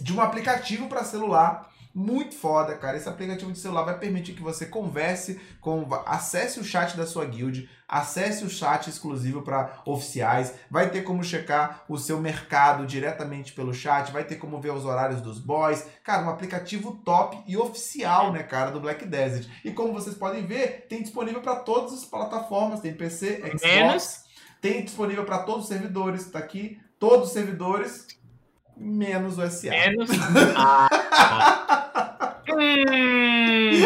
de 0.00 0.12
um 0.12 0.20
aplicativo 0.20 0.88
para 0.88 1.04
celular 1.04 1.71
muito 1.94 2.34
foda, 2.34 2.74
cara. 2.76 2.96
Esse 2.96 3.08
aplicativo 3.08 3.52
de 3.52 3.58
celular 3.58 3.82
vai 3.82 3.98
permitir 3.98 4.32
que 4.32 4.42
você 4.42 4.66
converse 4.66 5.40
com. 5.60 5.86
Acesse 6.06 6.58
o 6.58 6.64
chat 6.64 6.96
da 6.96 7.06
sua 7.06 7.24
guild, 7.24 7.68
acesse 7.86 8.44
o 8.44 8.50
chat 8.50 8.88
exclusivo 8.88 9.42
para 9.42 9.82
oficiais, 9.84 10.54
vai 10.70 10.90
ter 10.90 11.02
como 11.02 11.22
checar 11.22 11.84
o 11.88 11.98
seu 11.98 12.18
mercado 12.20 12.86
diretamente 12.86 13.52
pelo 13.52 13.74
chat, 13.74 14.10
vai 14.10 14.24
ter 14.24 14.36
como 14.36 14.60
ver 14.60 14.72
os 14.72 14.84
horários 14.84 15.20
dos 15.20 15.38
boys. 15.38 15.86
Cara, 16.02 16.24
um 16.24 16.30
aplicativo 16.30 17.00
top 17.04 17.42
e 17.46 17.56
oficial, 17.56 18.32
né, 18.32 18.42
cara, 18.42 18.70
do 18.70 18.80
Black 18.80 19.04
Desert. 19.04 19.48
E 19.64 19.70
como 19.70 19.92
vocês 19.92 20.16
podem 20.16 20.46
ver, 20.46 20.86
tem 20.88 21.02
disponível 21.02 21.42
para 21.42 21.56
todas 21.56 21.92
as 21.92 22.04
plataformas: 22.04 22.80
tem 22.80 22.94
PC, 22.94 23.36
Xbox. 23.36 23.62
Menos. 23.62 24.22
Tem 24.62 24.84
disponível 24.84 25.24
para 25.24 25.40
todos 25.40 25.64
os 25.64 25.68
servidores, 25.68 26.30
tá 26.30 26.38
aqui. 26.38 26.80
Todos 26.98 27.28
os 27.28 27.32
servidores 27.32 28.06
menos 28.82 29.38
o 29.38 29.50
SA. 29.50 29.70
Menos. 29.70 30.10
Ah, 30.54 32.36
hum, 32.50 33.82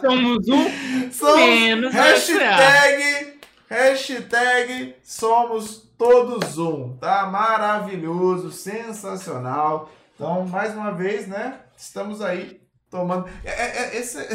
somos 0.00 0.48
um 0.48 1.12
somos 1.12 1.36
menos 1.36 1.94
hashtag, 1.94 3.38
hashtag 3.70 4.96
somos 5.02 5.88
todos 5.96 6.58
um, 6.58 6.96
tá? 6.98 7.24
Maravilhoso, 7.26 8.50
sensacional. 8.50 9.90
Então, 10.14 10.46
mais 10.46 10.74
uma 10.74 10.92
vez, 10.92 11.26
né? 11.26 11.60
Estamos 11.76 12.20
aí 12.20 12.60
tomando. 12.90 13.28
É, 13.44 13.50
é, 13.50 13.94
é 13.94 13.98
esse. 13.98 14.18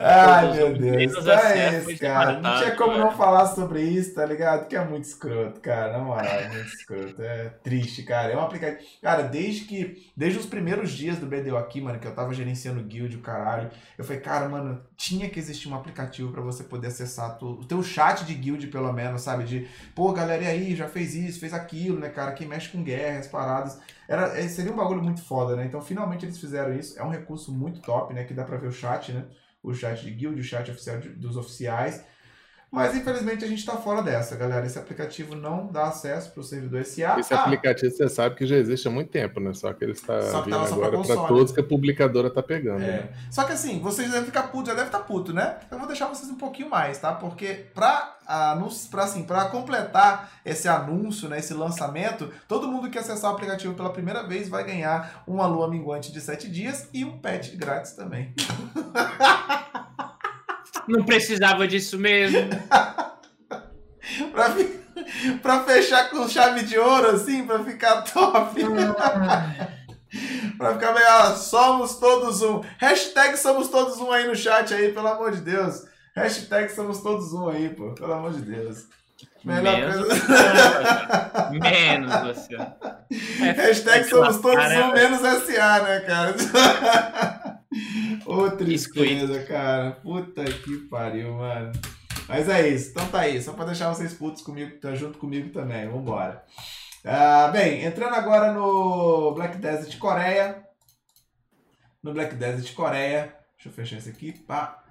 Ai, 0.00 0.54
meu 0.54 0.78
Deus. 0.78 1.26
É 1.26 1.76
isso, 1.76 1.98
cara. 1.98 2.40
Não 2.40 2.52
tinha 2.52 2.76
como 2.76 2.96
não 2.96 3.10
falar 3.10 3.46
sobre 3.48 3.82
isso, 3.82 4.14
tá 4.14 4.24
ligado? 4.24 4.68
Que 4.68 4.76
é 4.76 4.84
muito 4.84 5.02
escroto, 5.04 5.60
cara. 5.60 5.92
Na 5.98 6.04
moral, 6.04 6.38
é 6.38 6.48
muito 6.48 6.68
escroto. 6.68 7.20
É 7.20 7.48
triste, 7.64 8.04
cara. 8.04 8.32
É 8.32 8.36
um 8.36 8.40
aplicativo. 8.40 8.88
Cara, 9.02 9.22
desde 9.24 9.64
que. 9.64 10.12
Desde 10.16 10.38
os 10.38 10.46
primeiros 10.46 10.92
dias 10.92 11.18
do 11.18 11.26
BDO 11.26 11.56
aqui, 11.56 11.80
mano, 11.80 11.98
que 11.98 12.06
eu 12.06 12.14
tava 12.14 12.32
gerenciando 12.32 12.80
guild, 12.84 13.16
o 13.16 13.20
caralho. 13.20 13.70
Eu 13.98 14.04
falei, 14.04 14.20
cara, 14.20 14.48
mano, 14.48 14.80
tinha 14.96 15.28
que 15.28 15.38
existir 15.40 15.68
um 15.68 15.74
aplicativo 15.74 16.30
para 16.30 16.42
você 16.42 16.62
poder 16.62 16.86
acessar 16.88 17.36
tu, 17.36 17.46
o 17.60 17.64
teu 17.64 17.82
chat 17.82 18.24
de 18.24 18.34
guild, 18.34 18.68
pelo 18.68 18.92
menos, 18.92 19.22
sabe? 19.22 19.42
De, 19.42 19.68
pô, 19.96 20.12
galera, 20.12 20.44
e 20.44 20.46
aí, 20.46 20.76
já 20.76 20.86
fez 20.86 21.16
isso, 21.16 21.40
fez 21.40 21.52
aquilo, 21.52 21.98
né, 21.98 22.08
cara? 22.08 22.32
Quem 22.32 22.46
mexe 22.46 22.68
com 22.68 22.84
guerras, 22.84 23.26
paradas. 23.26 23.80
Era, 24.06 24.38
é, 24.38 24.46
seria 24.48 24.72
um 24.72 24.76
bagulho 24.76 25.02
muito 25.02 25.22
foda, 25.22 25.56
né? 25.56 25.64
Então, 25.66 25.80
finalmente 25.82 26.24
eles 26.24 26.38
fizeram 26.38 26.72
isso. 26.72 26.96
É 26.98 27.02
um 27.02 27.10
recurso 27.10 27.52
muito 27.52 27.80
top, 27.82 28.14
né? 28.14 28.22
Que 28.24 28.32
dá 28.32 28.44
pra 28.44 28.56
ver 28.56 28.68
o 28.68 28.72
chat, 28.72 29.12
né? 29.12 29.24
O 29.70 29.74
chat 29.74 30.02
de 30.02 30.10
guild, 30.10 30.40
o 30.40 30.44
chat 30.44 30.70
oficial 30.70 30.98
de, 30.98 31.10
dos 31.10 31.36
oficiais. 31.36 32.04
Mas 32.70 32.94
infelizmente 32.94 33.44
a 33.44 33.48
gente 33.48 33.60
está 33.60 33.76
fora 33.76 34.02
dessa, 34.02 34.36
galera. 34.36 34.66
Esse 34.66 34.78
aplicativo 34.78 35.34
não 35.34 35.68
dá 35.68 35.84
acesso 35.84 36.30
para 36.30 36.40
o 36.40 36.44
servidor 36.44 36.84
SA. 36.84 37.18
Esse 37.18 37.32
ah, 37.32 37.42
aplicativo 37.44 37.90
você 37.90 38.08
sabe 38.08 38.34
que 38.34 38.46
já 38.46 38.56
existe 38.56 38.86
há 38.86 38.90
muito 38.90 39.10
tempo, 39.10 39.40
né? 39.40 39.54
Só 39.54 39.72
que 39.72 39.84
ele 39.84 39.92
está 39.92 40.18
vindo 40.42 40.56
agora 40.56 41.00
para 41.00 41.16
todos 41.26 41.50
que 41.50 41.60
a 41.60 41.64
publicadora 41.64 42.28
está 42.28 42.42
pegando. 42.42 42.82
É. 42.82 42.86
Né? 42.86 43.08
Só 43.30 43.44
que 43.44 43.52
assim, 43.52 43.80
vocês 43.80 44.10
devem 44.10 44.26
ficar 44.26 44.44
putos, 44.44 44.68
já 44.68 44.74
devem 44.74 44.88
estar 44.88 45.00
puto, 45.00 45.32
né? 45.32 45.56
Eu 45.70 45.78
vou 45.78 45.86
deixar 45.86 46.08
vocês 46.08 46.30
um 46.30 46.36
pouquinho 46.36 46.68
mais, 46.68 46.98
tá? 46.98 47.12
Porque 47.12 47.66
para 47.74 48.16
para 48.90 49.04
assim, 49.04 49.22
para 49.24 49.46
completar 49.46 50.30
esse 50.44 50.68
anúncio, 50.68 51.30
né, 51.30 51.38
esse 51.38 51.54
lançamento, 51.54 52.30
todo 52.46 52.68
mundo 52.68 52.90
que 52.90 52.98
acessar 52.98 53.30
o 53.30 53.34
aplicativo 53.34 53.72
pela 53.72 53.88
primeira 53.88 54.22
vez 54.22 54.50
vai 54.50 54.64
ganhar 54.64 55.22
uma 55.26 55.46
lua 55.46 55.66
minguante 55.66 56.12
de 56.12 56.20
7 56.20 56.46
dias 56.50 56.90
e 56.92 57.06
um 57.06 57.18
pet 57.18 57.56
grátis 57.56 57.92
também. 57.92 58.34
Não 60.88 61.04
precisava 61.04 61.68
disso 61.68 61.98
mesmo. 61.98 62.48
pra, 64.32 64.56
pra 65.42 65.64
fechar 65.64 66.10
com 66.10 66.28
chave 66.28 66.64
de 66.64 66.78
ouro, 66.78 67.10
assim, 67.10 67.46
pra 67.46 67.62
ficar 67.62 68.02
top. 68.02 68.60
pra 70.56 70.74
ficar 70.74 70.94
meio, 70.94 71.06
ah, 71.08 71.34
somos 71.36 71.96
todos 71.96 72.42
um. 72.42 72.62
Hashtag 72.78 73.36
somos 73.36 73.68
todos 73.68 73.98
um 73.98 74.10
aí 74.10 74.26
no 74.26 74.34
chat 74.34 74.72
aí, 74.72 74.92
pelo 74.92 75.08
amor 75.08 75.32
de 75.32 75.42
Deus. 75.42 75.84
Hashtag 76.16 76.72
somos 76.72 77.00
todos 77.00 77.32
um 77.32 77.48
aí, 77.48 77.68
pô, 77.68 77.94
pelo 77.94 78.12
amor 78.12 78.32
de 78.32 78.42
Deus. 78.42 78.86
Melhor 79.44 79.62
Menos 79.62 80.06
coisa. 80.06 81.50
menos 81.52 82.12
você. 82.22 82.54
É, 82.54 83.50
Hashtag 83.52 84.00
é 84.00 84.04
somos 84.04 84.38
todos 84.38 84.64
um 84.64 84.92
menos 84.92 85.20
SA, 85.20 85.82
né, 85.82 86.00
cara? 86.00 86.34
Ô, 88.26 88.50
tristeza, 88.50 89.42
cara. 89.44 89.92
Puta 90.02 90.44
que 90.44 90.76
pariu, 90.88 91.34
mano. 91.34 91.72
Mas 92.28 92.48
é 92.48 92.68
isso. 92.68 92.90
Então 92.90 93.06
tá 93.08 93.20
aí. 93.20 93.40
Só 93.40 93.52
pra 93.52 93.64
deixar 93.64 93.88
vocês 93.88 94.12
putos 94.12 94.42
comigo, 94.42 94.78
tá 94.80 94.94
junto 94.94 95.18
comigo 95.18 95.50
também. 95.50 95.88
Vambora. 95.88 96.44
Ah, 97.04 97.48
bem, 97.52 97.84
entrando 97.84 98.14
agora 98.14 98.52
no 98.52 99.32
Black 99.32 99.56
Desert 99.58 99.96
Coreia. 99.98 100.62
No 102.02 102.12
Black 102.12 102.34
Desert 102.34 102.74
Coreia. 102.74 103.34
Deixa 103.56 103.68
eu 103.68 103.72
fechar 103.72 103.96
esse 103.96 104.10
aqui. 104.10 104.32
Pá. 104.32 104.84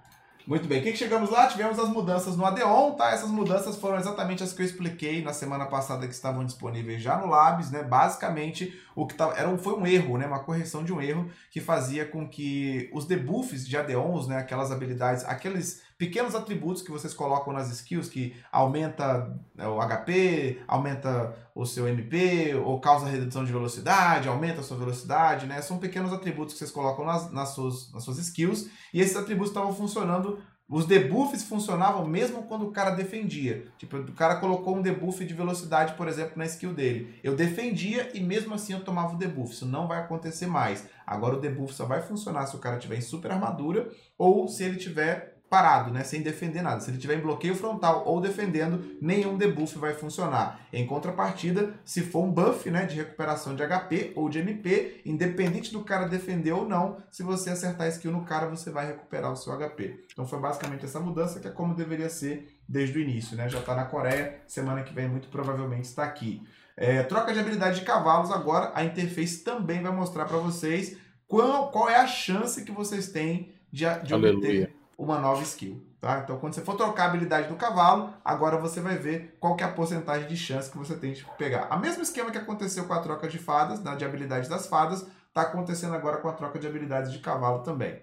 Muito 0.47 0.65
bem, 0.65 0.79
o 0.79 0.83
que, 0.83 0.95
chegamos 0.95 1.29
lá? 1.29 1.45
Tivemos 1.47 1.77
as 1.77 1.89
mudanças 1.89 2.37
no 2.37 2.45
Adeon, 2.45 2.91
tá? 2.91 3.11
Essas 3.11 3.29
mudanças 3.29 3.75
foram 3.75 3.97
exatamente 3.97 4.41
as 4.41 4.53
que 4.53 4.61
eu 4.61 4.65
expliquei 4.65 5.21
na 5.21 5.33
semana 5.33 5.65
passada 5.65 6.07
que 6.07 6.13
estavam 6.13 6.45
disponíveis 6.45 7.01
já 7.01 7.17
no 7.17 7.27
Labs, 7.27 7.69
né? 7.69 7.83
Basicamente, 7.83 8.73
o 8.97 9.05
que 9.05 9.13
tava, 9.13 9.33
era 9.33 9.47
um, 9.47 9.59
foi 9.59 9.73
um 9.73 9.85
erro, 9.85 10.17
né? 10.17 10.25
Uma 10.25 10.39
correção 10.39 10.83
de 10.83 10.91
um 10.91 10.99
erro 10.99 11.29
que 11.51 11.61
fazia 11.61 12.03
com 12.03 12.27
que 12.27 12.89
os 12.91 13.05
debuffs 13.05 13.67
de 13.67 13.77
Adeons, 13.77 14.27
né? 14.27 14.39
Aquelas 14.39 14.71
habilidades, 14.71 15.23
aqueles 15.23 15.83
pequenos 15.99 16.33
atributos 16.33 16.81
que 16.81 16.89
vocês 16.89 17.13
colocam 17.13 17.53
nas 17.53 17.69
skills 17.69 18.09
que 18.09 18.35
aumenta 18.51 19.39
né, 19.53 19.67
o 19.67 19.77
HP, 19.79 20.63
aumenta 20.67 21.37
o 21.53 21.63
seu 21.63 21.87
MP, 21.87 22.55
ou 22.55 22.81
causa 22.81 23.05
redução 23.05 23.45
de 23.45 23.51
velocidade, 23.51 24.27
aumenta 24.27 24.61
a 24.61 24.63
sua 24.63 24.77
velocidade, 24.77 25.45
né? 25.45 25.61
São 25.61 25.77
pequenos 25.77 26.11
atributos 26.11 26.53
que 26.53 26.57
vocês 26.57 26.71
colocam 26.71 27.05
nas, 27.05 27.31
nas, 27.31 27.49
suas, 27.49 27.93
nas 27.93 28.03
suas 28.03 28.17
skills, 28.17 28.67
e 28.91 28.99
esses 28.99 29.15
atributos 29.15 29.51
estavam 29.51 29.75
funcionando 29.75 30.39
os 30.69 30.85
debuffs 30.85 31.43
funcionavam 31.43 32.05
mesmo 32.05 32.43
quando 32.43 32.67
o 32.67 32.71
cara 32.71 32.91
defendia. 32.91 33.67
Tipo, 33.77 33.97
o 33.97 34.11
cara 34.11 34.35
colocou 34.35 34.75
um 34.75 34.81
debuff 34.81 35.23
de 35.23 35.33
velocidade, 35.33 35.93
por 35.93 36.09
exemplo, 36.09 36.33
na 36.35 36.45
skill 36.45 36.73
dele. 36.73 37.17
Eu 37.23 37.37
defendia 37.37 38.11
e 38.13 38.19
mesmo 38.19 38.53
assim 38.53 38.73
eu 38.73 38.83
tomava 38.83 39.15
o 39.15 39.17
debuff. 39.17 39.53
Isso 39.53 39.65
não 39.65 39.87
vai 39.87 39.99
acontecer 39.99 40.45
mais. 40.45 40.85
Agora 41.05 41.37
o 41.37 41.39
debuff 41.39 41.73
só 41.73 41.85
vai 41.85 42.01
funcionar 42.01 42.47
se 42.47 42.55
o 42.57 42.59
cara 42.59 42.79
tiver 42.79 42.97
em 42.97 43.01
super 43.01 43.31
armadura 43.31 43.89
ou 44.17 44.49
se 44.49 44.61
ele 44.63 44.75
tiver 44.75 45.36
parado, 45.49 45.91
né? 45.91 46.03
Sem 46.03 46.21
defender 46.21 46.61
nada. 46.61 46.79
Se 46.81 46.91
ele 46.91 46.97
tiver 46.97 47.15
em 47.15 47.21
bloqueio 47.21 47.55
frontal 47.55 48.03
ou 48.05 48.19
defendendo, 48.19 48.97
nenhum 49.01 49.37
debuff 49.37 49.77
vai 49.77 49.93
funcionar. 49.93 50.67
Em 50.71 50.85
contrapartida, 50.85 51.73
se 51.85 52.01
for 52.01 52.23
um 52.23 52.31
buff, 52.31 52.69
né, 52.69 52.85
de 52.85 52.95
recuperação 52.95 53.55
de 53.55 53.63
HP 53.63 54.13
ou 54.15 54.29
de 54.29 54.39
MP, 54.39 55.01
independente 55.05 55.71
do 55.71 55.83
cara 55.83 56.07
defender 56.07 56.51
ou 56.51 56.67
não, 56.67 56.97
se 57.09 57.23
você 57.23 57.49
acertar 57.49 57.87
skill 57.87 58.11
no 58.11 58.25
cara, 58.25 58.47
você 58.47 58.69
vai 58.69 58.87
recuperar 58.87 59.31
o 59.31 59.35
seu 59.35 59.57
HP. 59.57 60.05
Então 60.11 60.27
foi 60.27 60.39
basicamente 60.39 60.85
essa 60.85 60.99
mudança 60.99 61.39
que 61.39 61.47
é 61.47 61.51
como 61.51 61.73
deveria 61.73 62.09
ser 62.09 62.59
desde 62.67 62.97
o 62.97 63.01
início, 63.01 63.37
né? 63.37 63.47
Já 63.47 63.59
está 63.59 63.73
na 63.73 63.85
Coreia, 63.85 64.41
semana 64.47 64.83
que 64.83 64.93
vem 64.93 65.07
muito 65.07 65.29
provavelmente 65.29 65.85
está 65.85 66.03
aqui. 66.03 66.41
É, 66.75 67.01
troca 67.03 67.33
de 67.33 67.39
habilidade 67.39 67.79
de 67.79 67.85
cavalos, 67.85 68.31
agora 68.31 68.71
a 68.75 68.83
interface 68.83 69.43
também 69.43 69.81
vai 69.81 69.91
mostrar 69.91 70.25
para 70.25 70.37
vocês 70.37 70.97
qual, 71.25 71.71
qual 71.71 71.89
é 71.89 71.95
a 71.95 72.05
chance 72.05 72.63
que 72.63 72.71
vocês 72.71 73.09
têm 73.11 73.53
de, 73.71 73.85
de 74.03 74.13
obter 74.13 74.76
uma 74.97 75.19
nova 75.19 75.43
skill. 75.43 75.85
Tá? 75.99 76.21
Então, 76.23 76.39
quando 76.39 76.53
você 76.53 76.61
for 76.61 76.75
trocar 76.75 77.03
a 77.03 77.07
habilidade 77.07 77.47
do 77.47 77.55
cavalo, 77.55 78.13
agora 78.23 78.57
você 78.57 78.81
vai 78.81 78.97
ver 78.97 79.37
qual 79.39 79.55
que 79.55 79.63
é 79.63 79.67
a 79.67 79.71
porcentagem 79.71 80.27
de 80.27 80.37
chance 80.37 80.71
que 80.71 80.77
você 80.77 80.95
tem 80.95 81.13
de 81.13 81.25
pegar. 81.37 81.67
A 81.69 81.77
mesmo 81.77 82.01
esquema 82.01 82.31
que 82.31 82.37
aconteceu 82.37 82.85
com 82.85 82.93
a 82.93 82.99
troca 82.99 83.27
de 83.27 83.37
fadas, 83.37 83.81
né, 83.81 83.95
de 83.95 84.05
habilidade 84.05 84.49
das 84.49 84.67
fadas, 84.67 85.05
está 85.27 85.41
acontecendo 85.41 85.95
agora 85.95 86.17
com 86.17 86.27
a 86.27 86.33
troca 86.33 86.57
de 86.57 86.67
habilidades 86.67 87.11
de 87.11 87.19
cavalo 87.19 87.59
também. 87.63 88.01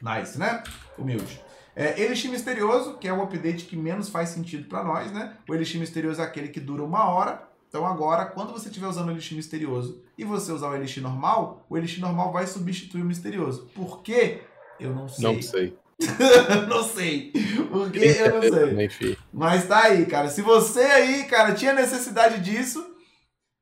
Nice, 0.00 0.38
né? 0.38 0.62
Humilde. 0.96 1.42
É, 1.74 2.00
Elixir 2.00 2.30
Misterioso, 2.30 2.98
que 2.98 3.06
é 3.06 3.12
o 3.12 3.22
update 3.22 3.66
que 3.66 3.76
menos 3.76 4.08
faz 4.08 4.30
sentido 4.30 4.68
para 4.68 4.82
nós, 4.82 5.12
né? 5.12 5.36
O 5.48 5.54
Elixir 5.54 5.78
Misterioso 5.78 6.20
é 6.20 6.24
aquele 6.24 6.48
que 6.48 6.60
dura 6.60 6.82
uma 6.82 7.08
hora. 7.08 7.48
Então 7.68 7.86
agora, 7.86 8.26
quando 8.26 8.52
você 8.52 8.68
estiver 8.68 8.86
usando 8.86 9.08
o 9.08 9.10
Elixir 9.12 9.36
Misterioso 9.36 10.02
e 10.16 10.24
você 10.24 10.50
usar 10.50 10.70
o 10.70 10.74
Elixir 10.74 11.02
normal, 11.02 11.64
o 11.68 11.76
Elixir 11.76 12.00
normal 12.00 12.32
vai 12.32 12.46
substituir 12.46 13.02
o 13.02 13.04
Misterioso. 13.04 13.68
Por 13.74 14.02
quê? 14.02 14.42
Eu 14.80 14.94
não 14.94 15.08
sei. 15.08 15.24
Não 15.24 15.42
sei. 15.42 15.78
não 16.68 16.84
sei. 16.84 17.32
Por 17.70 17.90
quê? 17.90 18.16
Eu 18.18 18.34
não 18.34 18.42
sei. 18.42 18.84
Enfim. 18.84 19.16
Mas 19.32 19.66
tá 19.66 19.84
aí, 19.84 20.06
cara. 20.06 20.28
Se 20.28 20.42
você 20.42 20.80
aí, 20.80 21.24
cara, 21.24 21.54
tinha 21.54 21.72
necessidade 21.72 22.40
disso, 22.40 22.84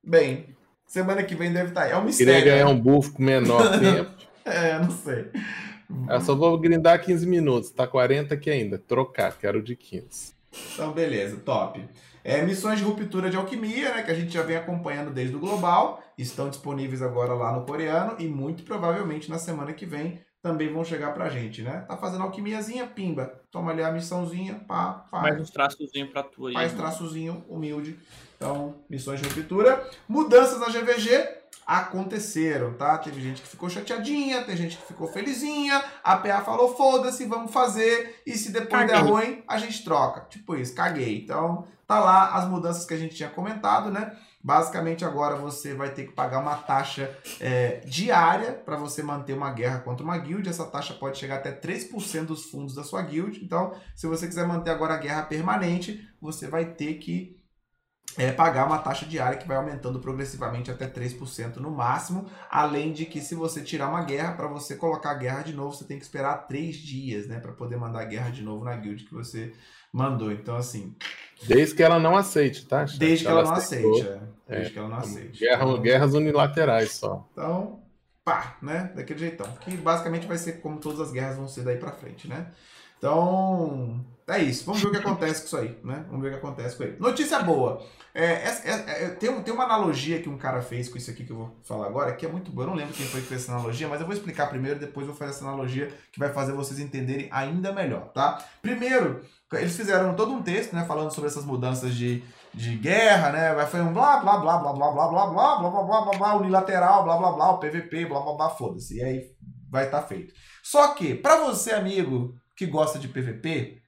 bem, 0.04 0.54
semana 0.86 1.22
que 1.22 1.34
vem 1.34 1.52
deve 1.52 1.70
estar 1.70 1.82
tá 1.82 1.86
aí. 1.86 1.92
É 1.92 1.96
um 1.96 2.04
mistério. 2.04 2.34
Queria 2.34 2.52
ganhar 2.52 2.68
um 2.68 2.78
buff 2.78 3.10
com 3.10 3.22
menor 3.22 3.62
tempo. 3.80 4.10
é, 4.44 4.78
não 4.78 4.90
sei. 4.90 5.30
Eu 6.08 6.20
só 6.20 6.34
vou 6.34 6.58
grindar 6.58 7.00
15 7.02 7.26
minutos. 7.26 7.70
Tá 7.70 7.86
40 7.86 8.34
aqui 8.34 8.50
ainda. 8.50 8.78
Trocar, 8.78 9.36
quero 9.38 9.62
de 9.62 9.74
15. 9.74 10.34
Então, 10.74 10.92
beleza, 10.92 11.36
top. 11.38 11.82
É, 12.24 12.42
missões 12.42 12.78
de 12.78 12.84
ruptura 12.84 13.30
de 13.30 13.36
alquimia, 13.36 13.94
né, 13.94 14.02
que 14.02 14.10
a 14.10 14.14
gente 14.14 14.32
já 14.32 14.42
vem 14.42 14.56
acompanhando 14.56 15.12
desde 15.12 15.36
o 15.36 15.38
global, 15.38 16.02
estão 16.18 16.48
disponíveis 16.48 17.00
agora 17.00 17.34
lá 17.34 17.52
no 17.52 17.64
coreano 17.64 18.16
e 18.18 18.26
muito 18.26 18.64
provavelmente 18.64 19.30
na 19.30 19.38
semana 19.38 19.72
que 19.72 19.86
vem 19.86 20.20
também 20.46 20.72
vão 20.72 20.84
chegar 20.84 21.12
pra 21.12 21.28
gente, 21.28 21.60
né? 21.60 21.84
Tá 21.88 21.96
fazendo 21.96 22.22
alquimiazinha, 22.22 22.86
pimba. 22.86 23.34
Toma 23.50 23.72
ali 23.72 23.82
a 23.82 23.90
missãozinha, 23.90 24.54
pá, 24.68 25.04
faz. 25.10 25.24
Faz 25.24 25.40
uns 25.40 25.50
traçozinho 25.50 26.08
pra 26.08 26.22
tu 26.22 26.46
aí. 26.46 26.54
Faz 26.54 26.72
né? 26.72 26.78
traçozinho 26.78 27.44
humilde. 27.48 27.98
Então, 28.36 28.76
missões 28.88 29.20
de 29.20 29.28
ruptura. 29.28 29.84
Mudanças 30.08 30.60
na 30.60 30.66
GVG 30.66 31.36
aconteceram, 31.66 32.74
tá? 32.74 32.96
Teve 32.98 33.20
gente 33.20 33.42
que 33.42 33.48
ficou 33.48 33.68
chateadinha, 33.68 34.44
tem 34.44 34.56
gente 34.56 34.76
que 34.76 34.86
ficou 34.86 35.08
felizinha, 35.08 35.82
a 36.04 36.16
PA 36.16 36.42
falou, 36.42 36.76
foda-se, 36.76 37.24
vamos 37.24 37.50
fazer, 37.50 38.22
e 38.24 38.36
se 38.36 38.52
depois 38.52 38.88
caguei. 38.88 38.94
der 38.94 39.02
ruim, 39.02 39.42
a 39.48 39.58
gente 39.58 39.82
troca. 39.82 40.28
Tipo 40.30 40.54
isso, 40.54 40.76
caguei. 40.76 41.24
Então, 41.24 41.66
tá 41.88 41.98
lá 41.98 42.36
as 42.36 42.46
mudanças 42.46 42.86
que 42.86 42.94
a 42.94 42.98
gente 42.98 43.16
tinha 43.16 43.28
comentado, 43.28 43.90
né? 43.90 44.16
Basicamente, 44.46 45.04
agora 45.04 45.34
você 45.34 45.74
vai 45.74 45.90
ter 45.90 46.04
que 46.04 46.12
pagar 46.12 46.38
uma 46.38 46.54
taxa 46.54 47.12
é, 47.40 47.80
diária 47.84 48.52
para 48.52 48.76
você 48.76 49.02
manter 49.02 49.32
uma 49.32 49.50
guerra 49.50 49.80
contra 49.80 50.04
uma 50.04 50.16
guild. 50.16 50.48
Essa 50.48 50.64
taxa 50.64 50.94
pode 50.94 51.18
chegar 51.18 51.38
até 51.38 51.50
3% 51.50 52.26
dos 52.26 52.44
fundos 52.44 52.72
da 52.72 52.84
sua 52.84 53.02
guild. 53.02 53.44
Então, 53.44 53.74
se 53.96 54.06
você 54.06 54.24
quiser 54.28 54.46
manter 54.46 54.70
agora 54.70 54.94
a 54.94 54.98
guerra 54.98 55.24
permanente, 55.24 56.08
você 56.20 56.46
vai 56.46 56.64
ter 56.64 56.94
que 56.94 57.42
é, 58.16 58.30
pagar 58.30 58.68
uma 58.68 58.78
taxa 58.78 59.04
diária 59.04 59.36
que 59.36 59.48
vai 59.48 59.56
aumentando 59.56 59.98
progressivamente 59.98 60.70
até 60.70 60.86
3% 60.86 61.56
no 61.56 61.72
máximo. 61.72 62.30
Além 62.48 62.92
de 62.92 63.04
que, 63.04 63.20
se 63.20 63.34
você 63.34 63.60
tirar 63.62 63.88
uma 63.88 64.04
guerra, 64.04 64.34
para 64.34 64.46
você 64.46 64.76
colocar 64.76 65.10
a 65.10 65.14
guerra 65.14 65.42
de 65.42 65.54
novo, 65.54 65.74
você 65.74 65.84
tem 65.84 65.98
que 65.98 66.04
esperar 66.04 66.46
3 66.46 66.76
dias 66.76 67.26
né, 67.26 67.40
para 67.40 67.52
poder 67.52 67.76
mandar 67.78 68.02
a 68.02 68.04
guerra 68.04 68.30
de 68.30 68.42
novo 68.42 68.64
na 68.64 68.76
guild 68.76 69.06
que 69.06 69.12
você 69.12 69.52
mandou. 69.92 70.32
Então, 70.32 70.56
assim. 70.56 70.94
Desde 71.46 71.74
que 71.74 71.82
ela 71.82 71.98
não 71.98 72.16
aceite, 72.16 72.66
tá? 72.66 72.84
Desde 72.84 73.24
que 73.24 73.30
ela, 73.30 73.40
ela 73.40 73.50
não 73.50 73.56
aceite, 73.56 74.08
é. 74.08 74.20
Desde 74.48 74.66
é, 74.66 74.70
que 74.70 74.78
ela 74.78 74.88
não 74.88 74.96
aceite. 74.96 75.38
Guerra, 75.38 75.78
guerras 75.78 76.14
unilaterais 76.14 76.92
só. 76.92 77.28
Então, 77.32 77.82
pá, 78.24 78.56
né? 78.62 78.92
Daquele 78.94 79.18
jeitão. 79.18 79.50
Que 79.60 79.76
basicamente 79.76 80.26
vai 80.26 80.38
ser 80.38 80.60
como 80.60 80.78
todas 80.78 81.00
as 81.00 81.12
guerras 81.12 81.36
vão 81.36 81.48
ser 81.48 81.62
daí 81.62 81.76
pra 81.76 81.92
frente, 81.92 82.28
né? 82.28 82.52
Então, 82.98 84.04
é 84.28 84.42
isso. 84.42 84.64
Vamos 84.64 84.82
ver 84.82 84.88
o 84.88 84.90
que 84.90 84.96
acontece 84.96 85.40
com 85.40 85.46
isso 85.46 85.56
aí, 85.56 85.78
né? 85.84 86.04
Vamos 86.08 86.22
ver 86.22 86.28
o 86.28 86.30
que 86.32 86.38
acontece 86.38 86.76
com 86.76 86.82
ele. 86.82 86.96
Notícia 86.98 87.38
boa. 87.40 87.80
É, 88.12 88.24
é, 88.24 88.60
é, 88.64 89.04
é 89.04 89.08
tem, 89.10 89.42
tem 89.42 89.54
uma 89.54 89.64
analogia 89.64 90.20
que 90.20 90.28
um 90.28 90.36
cara 90.36 90.60
fez 90.60 90.88
com 90.88 90.98
isso 90.98 91.10
aqui 91.10 91.24
que 91.24 91.30
eu 91.30 91.36
vou 91.36 91.56
falar 91.62 91.86
agora, 91.86 92.12
que 92.12 92.26
é 92.26 92.28
muito 92.28 92.50
boa. 92.50 92.64
Eu 92.64 92.70
não 92.70 92.76
lembro 92.76 92.92
quem 92.92 93.06
foi 93.06 93.20
que 93.20 93.28
fez 93.28 93.42
essa 93.42 93.52
analogia, 93.52 93.86
mas 93.86 94.00
eu 94.00 94.06
vou 94.06 94.16
explicar 94.16 94.48
primeiro, 94.48 94.80
depois 94.80 95.06
vou 95.06 95.14
fazer 95.14 95.30
essa 95.30 95.44
analogia 95.44 95.92
que 96.12 96.18
vai 96.18 96.32
fazer 96.32 96.52
vocês 96.52 96.80
entenderem 96.80 97.28
ainda 97.30 97.72
melhor, 97.72 98.10
tá? 98.12 98.44
Primeiro, 98.60 99.22
eles 99.52 99.76
fizeram 99.76 100.16
todo 100.16 100.32
um 100.32 100.42
texto, 100.42 100.74
né, 100.74 100.84
falando 100.88 101.12
sobre 101.12 101.30
essas 101.30 101.44
mudanças 101.44 101.94
de, 101.94 102.24
de 102.52 102.76
guerra, 102.76 103.30
né? 103.30 103.66
Foi 103.66 103.80
um 103.80 103.92
blá 103.92 104.16
blá 104.18 104.38
blá 104.38 104.58
blá 104.58 104.72
blá 104.72 104.90
blá 104.90 105.08
blá 105.08 105.26
blá 105.28 105.28
blá 105.28 105.70
blá 105.70 105.82
blá 105.82 106.00
blá 106.02 106.18
blá 106.18 106.36
unilateral, 106.36 107.04
blá 107.04 107.16
blá 107.16 107.30
blá, 107.32 107.50
o 107.52 107.58
PVP, 107.58 108.06
blá 108.06 108.20
blá 108.20 108.34
blá, 108.34 108.50
foda-se. 108.50 108.96
E 108.96 109.04
aí 109.04 109.30
vai 109.70 109.84
estar 109.84 110.00
tá 110.00 110.06
feito. 110.08 110.34
Só 110.64 110.94
que, 110.94 111.14
para 111.14 111.44
você, 111.44 111.70
amigo, 111.70 112.34
que 112.56 112.66
gosta 112.66 112.98
de 112.98 113.06
PVP, 113.06 113.85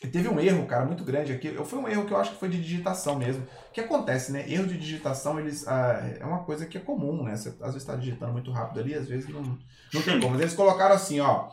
teve 0.00 0.28
um 0.28 0.38
erro, 0.38 0.66
cara, 0.66 0.84
muito 0.84 1.04
grande 1.04 1.32
aqui. 1.32 1.52
Foi 1.64 1.78
um 1.78 1.88
erro 1.88 2.04
que 2.04 2.12
eu 2.12 2.16
acho 2.16 2.32
que 2.32 2.38
foi 2.38 2.48
de 2.48 2.60
digitação 2.60 3.16
mesmo. 3.16 3.42
O 3.68 3.72
que 3.72 3.80
acontece, 3.80 4.32
né? 4.32 4.44
Erro 4.50 4.66
de 4.66 4.76
digitação, 4.76 5.38
eles 5.40 5.66
ah, 5.66 6.16
é 6.20 6.24
uma 6.24 6.44
coisa 6.44 6.66
que 6.66 6.76
é 6.76 6.80
comum, 6.80 7.22
né? 7.22 7.36
Você 7.36 7.48
às 7.48 7.74
vezes 7.74 7.76
está 7.76 7.96
digitando 7.96 8.32
muito 8.32 8.50
rápido 8.50 8.80
ali, 8.80 8.94
às 8.94 9.08
vezes 9.08 9.28
não, 9.28 9.42
não 9.42 10.02
tem 10.02 10.20
como. 10.20 10.32
Mas 10.32 10.40
eles 10.40 10.54
colocaram 10.54 10.94
assim, 10.94 11.20
ó. 11.20 11.48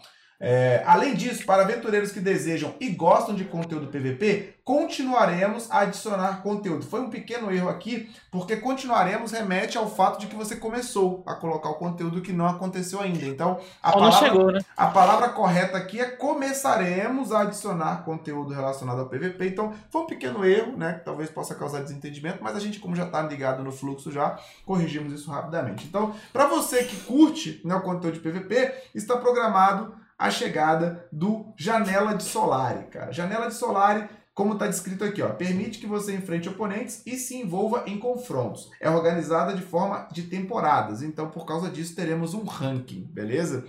É, 0.46 0.84
além 0.86 1.16
disso, 1.16 1.46
para 1.46 1.64
aventureiros 1.64 2.12
que 2.12 2.20
desejam 2.20 2.76
e 2.78 2.90
gostam 2.90 3.34
de 3.34 3.46
conteúdo 3.46 3.88
PVP, 3.88 4.56
continuaremos 4.66 5.72
a 5.72 5.80
adicionar 5.80 6.42
conteúdo. 6.42 6.86
Foi 6.86 7.00
um 7.00 7.10
pequeno 7.10 7.50
erro 7.50 7.70
aqui, 7.70 8.14
porque 8.30 8.58
continuaremos 8.58 9.32
remete 9.32 9.78
ao 9.78 9.90
fato 9.90 10.20
de 10.20 10.28
que 10.28 10.36
você 10.36 10.58
começou 10.58 11.24
a 11.26 11.34
colocar 11.34 11.70
o 11.70 11.76
conteúdo 11.76 12.22
que 12.22 12.34
não 12.34 12.46
aconteceu 12.46 13.00
ainda. 13.00 13.26
Então, 13.26 13.58
a, 13.82 13.94
palavra, 13.94 14.20
chegou, 14.20 14.52
né? 14.52 14.60
a 14.76 14.88
palavra 14.88 15.30
correta 15.30 15.78
aqui 15.78 16.02
é 16.02 16.08
começaremos 16.08 17.32
a 17.32 17.44
adicionar 17.44 18.04
conteúdo 18.04 18.54
relacionado 18.54 19.00
ao 19.00 19.06
PVP. 19.08 19.48
Então, 19.48 19.74
foi 19.90 20.02
um 20.02 20.08
pequeno 20.08 20.44
erro, 20.44 20.76
né? 20.76 20.96
Que 20.96 21.06
talvez 21.06 21.30
possa 21.30 21.56
causar 21.56 21.84
desentendimento, 21.84 22.40
mas 22.44 22.54
a 22.54 22.60
gente, 22.60 22.80
como 22.80 22.98
já 22.98 23.06
está 23.06 23.22
ligado 23.22 23.64
no 23.64 23.72
fluxo, 23.72 24.12
já 24.12 24.38
corrigimos 24.66 25.14
isso 25.14 25.32
rapidamente. 25.32 25.86
Então, 25.86 26.14
para 26.34 26.48
você 26.48 26.84
que 26.84 26.98
curte 26.98 27.62
né, 27.64 27.74
o 27.76 27.82
conteúdo 27.82 28.16
de 28.16 28.20
PVP, 28.20 28.74
está 28.94 29.16
programado 29.16 30.03
a 30.24 30.32
chegada 30.32 31.06
do 31.12 31.54
Janela 31.58 32.16
de 32.16 32.24
Solari, 32.24 32.86
cara. 32.86 33.12
Janela 33.12 33.50
de 33.50 33.56
Solari, 33.56 34.08
como 34.34 34.54
está 34.54 34.68
descrito 34.68 35.04
aqui, 35.04 35.22
ó, 35.22 35.28
permite 35.28 35.80
que 35.80 35.86
você 35.86 36.16
enfrente 36.16 36.48
oponentes 36.48 37.04
e 37.06 37.18
se 37.18 37.36
envolva 37.36 37.84
em 37.88 38.00
confrontos. 38.00 38.72
É 38.80 38.90
organizada 38.90 39.54
de 39.54 39.62
forma 39.62 40.08
de 40.14 40.24
temporadas, 40.24 41.02
então 41.02 41.30
por 41.30 41.46
causa 41.46 41.70
disso 41.70 41.94
teremos 41.94 42.34
um 42.34 42.46
ranking, 42.46 43.04
beleza? 43.12 43.66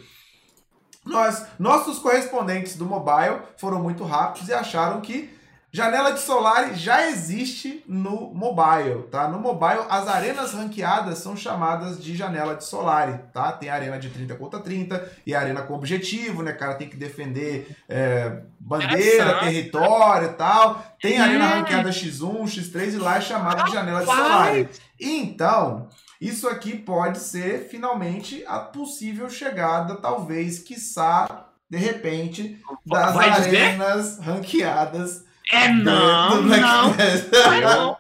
Nós, 1.05 1.45
nossos 1.59 1.99
correspondentes 1.99 2.77
do 2.77 2.87
mobile 2.87 3.41
foram 3.59 3.83
muito 3.83 4.05
rápidos 4.05 4.49
e 4.49 4.53
acharam 4.53 5.01
que 5.01 5.34
Janela 5.75 6.13
de 6.13 6.21
Solari 6.21 6.77
já 6.77 7.09
existe 7.09 7.83
no 7.89 8.33
mobile, 8.33 9.09
tá? 9.11 9.27
No 9.27 9.41
mobile, 9.41 9.81
as 9.91 10.07
arenas 10.07 10.53
ranqueadas 10.53 11.19
são 11.19 11.37
chamadas 11.37 12.01
de 12.01 12.15
janela 12.15 12.55
de 12.55 12.63
Solari, 12.63 13.19
tá? 13.33 13.51
Tem 13.51 13.69
a 13.69 13.75
arena 13.75 13.99
de 13.99 14.09
30 14.09 14.37
contra 14.37 14.61
30 14.61 15.11
e 15.27 15.35
a 15.35 15.41
arena 15.41 15.63
com 15.63 15.75
objetivo, 15.75 16.45
né? 16.45 16.53
O 16.53 16.57
cara 16.57 16.75
tem 16.75 16.89
que 16.89 16.97
defender 16.97 17.77
é, 17.89 18.43
bandeira, 18.61 19.41
território 19.41 20.29
e 20.29 20.35
tal. 20.35 20.81
Tem 21.03 21.19
a 21.19 21.25
arena 21.25 21.45
ranqueada 21.45 21.91
X1, 21.91 22.45
X3 22.45 22.93
e 22.93 22.97
lá 22.99 23.17
é 23.17 23.21
chamada 23.21 23.65
de 23.65 23.73
janela 23.73 23.99
de 23.99 24.07
Solari. 24.07 24.69
Então, 25.01 25.89
isso 26.21 26.47
aqui 26.47 26.79
pode 26.79 27.19
ser 27.19 27.67
finalmente 27.69 28.45
a 28.47 28.61
possível 28.61 29.29
chegada, 29.29 29.97
talvez, 29.97 30.61
quiçá, 30.61 31.49
de 31.69 31.79
repente, 31.79 32.63
das 32.87 33.13
Vai 33.13 33.29
arenas 33.29 34.11
dizer? 34.11 34.23
ranqueadas 34.23 35.34
é 35.51 35.69
não, 35.69 36.43
não. 36.43 36.95
não. 36.95 37.97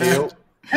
Eu, 0.00 0.28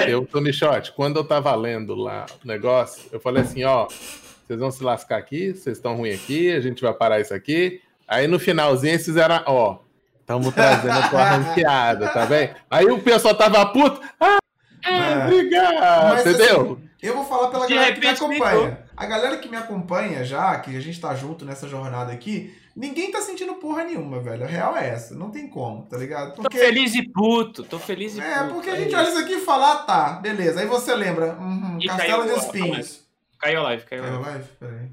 eu, 0.07 0.25
Tony 0.25 0.51
Shot, 0.51 0.91
quando 0.93 1.17
eu 1.17 1.23
tava 1.23 1.53
lendo 1.55 1.95
lá 1.95 2.25
o 2.43 2.47
negócio, 2.47 3.09
eu 3.11 3.19
falei 3.19 3.43
assim, 3.43 3.63
ó, 3.63 3.87
vocês 3.87 4.59
vão 4.59 4.71
se 4.71 4.83
lascar 4.83 5.17
aqui, 5.17 5.53
vocês 5.53 5.77
estão 5.77 5.95
ruins 5.95 6.21
aqui, 6.21 6.51
a 6.51 6.59
gente 6.59 6.81
vai 6.81 6.93
parar 6.93 7.19
isso 7.19 7.33
aqui. 7.33 7.81
Aí 8.07 8.27
no 8.27 8.39
finalzinho 8.39 8.93
eles 8.93 9.05
fizeram, 9.05 9.41
ó, 9.45 9.79
estamos 10.19 10.51
trazendo 10.55 10.97
a 10.99 11.09
tua 11.09 11.23
ranqueada, 11.23 12.09
tá 12.09 12.25
bem? 12.25 12.51
Aí 12.69 12.85
o 12.85 12.99
pessoal 12.99 13.35
tava 13.35 13.65
puto, 13.67 14.01
ah, 14.19 14.39
é, 14.83 15.25
obrigado, 15.25 16.19
entendeu? 16.19 16.73
Assim, 16.73 16.89
eu 17.01 17.15
vou 17.15 17.25
falar 17.25 17.47
pela 17.47 17.65
De 17.65 17.73
galera 17.73 17.93
que 17.93 17.99
me 17.99 18.07
acompanha. 18.07 18.79
A 18.95 19.05
galera 19.05 19.37
que 19.37 19.49
me 19.49 19.57
acompanha 19.57 20.23
já, 20.23 20.59
que 20.59 20.75
a 20.75 20.79
gente 20.79 20.99
tá 20.99 21.15
junto 21.15 21.45
nessa 21.45 21.67
jornada 21.67 22.11
aqui, 22.11 22.55
Ninguém 22.76 23.11
tá 23.11 23.22
sentindo 23.22 23.56
porra 23.56 23.84
nenhuma, 23.84 24.19
velho. 24.22 24.43
A 24.45 24.48
real 24.48 24.76
é 24.77 24.89
essa. 24.89 25.14
Não 25.15 25.30
tem 25.30 25.48
como, 25.49 25.84
tá 25.88 25.98
ligado? 25.98 26.35
Tô 26.35 26.49
feliz 26.52 26.95
e 26.95 27.03
puto. 27.03 27.64
Tô 27.64 27.77
feliz 27.77 28.15
e 28.15 28.22
É, 28.22 28.39
puto. 28.43 28.53
porque 28.56 28.69
a 28.69 28.73
é 28.73 28.77
gente 28.77 28.88
isso. 28.89 28.98
olha 28.98 29.10
isso 29.10 29.18
aqui 29.19 29.34
e 29.34 29.41
fala, 29.41 29.72
ah, 29.73 29.77
tá, 29.84 30.14
beleza. 30.14 30.61
Aí 30.61 30.65
você 30.68 30.95
lembra, 30.95 31.34
uhum, 31.34 31.77
E 31.81 31.88
Castelo 31.88 32.23
caiu 32.23 32.34
de 32.34 32.39
Espinhos. 32.45 33.06
Caiu 33.39 33.60
a 33.60 33.64
live, 33.64 33.84
caiu 33.84 34.03
a 34.03 34.06
Caiu 34.07 34.18
a 34.18 34.19
live. 34.22 34.34
live? 34.39 34.49
Peraí. 34.60 34.89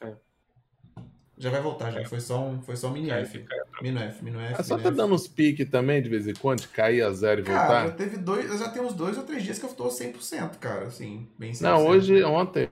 Caiu. 0.00 0.16
Já 1.38 1.50
vai 1.50 1.60
voltar, 1.62 1.90
já. 1.90 2.04
Foi 2.06 2.20
só 2.20 2.40
um, 2.40 2.60
foi 2.62 2.76
só 2.76 2.88
um 2.88 2.92
mini 2.92 3.08
Caiu, 3.08 3.22
F. 3.24 3.38
caiu. 3.40 3.62
Mino 3.82 4.00
F, 4.00 4.24
mino 4.24 4.40
F. 4.40 4.60
É 4.60 4.62
só 4.62 4.76
tá 4.78 4.90
dando 4.90 5.14
uns 5.14 5.28
piques 5.28 5.68
também, 5.70 6.02
de 6.02 6.08
vez 6.08 6.26
em 6.26 6.34
quando, 6.34 6.60
de 6.62 6.68
cair 6.68 7.02
a 7.02 7.12
zero 7.12 7.40
e 7.42 7.44
Cara, 7.44 7.80
voltar. 7.82 7.96
teve 7.96 8.16
dois, 8.16 8.50
eu 8.50 8.58
já 8.58 8.68
tenho 8.70 8.86
uns 8.86 8.94
dois 8.94 9.16
ou 9.18 9.24
três 9.24 9.42
dias 9.42 9.58
que 9.58 9.64
eu 9.64 9.70
tô 9.70 9.88
100%, 9.88 10.56
cara, 10.58 10.86
assim, 10.86 11.28
bem 11.38 11.52
100%. 11.52 11.60
Não, 11.62 11.86
hoje, 11.86 12.22
ontem, 12.24 12.68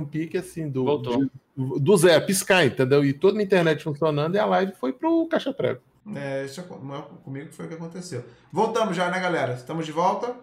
um 0.00 0.04
pique 0.06 0.36
assim 0.38 0.68
do, 0.68 0.84
Voltou. 0.84 1.24
de- 1.24 1.30
do 1.56 1.96
zero, 1.96 2.24
piscar, 2.26 2.64
entendeu? 2.64 3.04
E 3.04 3.12
toda 3.12 3.38
a 3.38 3.42
internet 3.42 3.82
funcionando 3.84 4.34
e 4.34 4.38
a 4.38 4.46
live 4.46 4.72
foi 4.80 4.92
pro 4.92 5.26
caixa 5.26 5.52
prego. 5.52 5.80
É, 6.16 6.44
isso 6.44 6.64
não 6.82 6.96
é 6.96 7.02
comigo 7.22 7.48
que 7.48 7.54
foi 7.54 7.66
o 7.66 7.68
que 7.68 7.74
aconteceu. 7.74 8.24
Voltamos 8.52 8.96
já, 8.96 9.10
né, 9.10 9.20
galera? 9.20 9.52
Estamos 9.52 9.84
de 9.86 9.92
volta? 9.92 10.34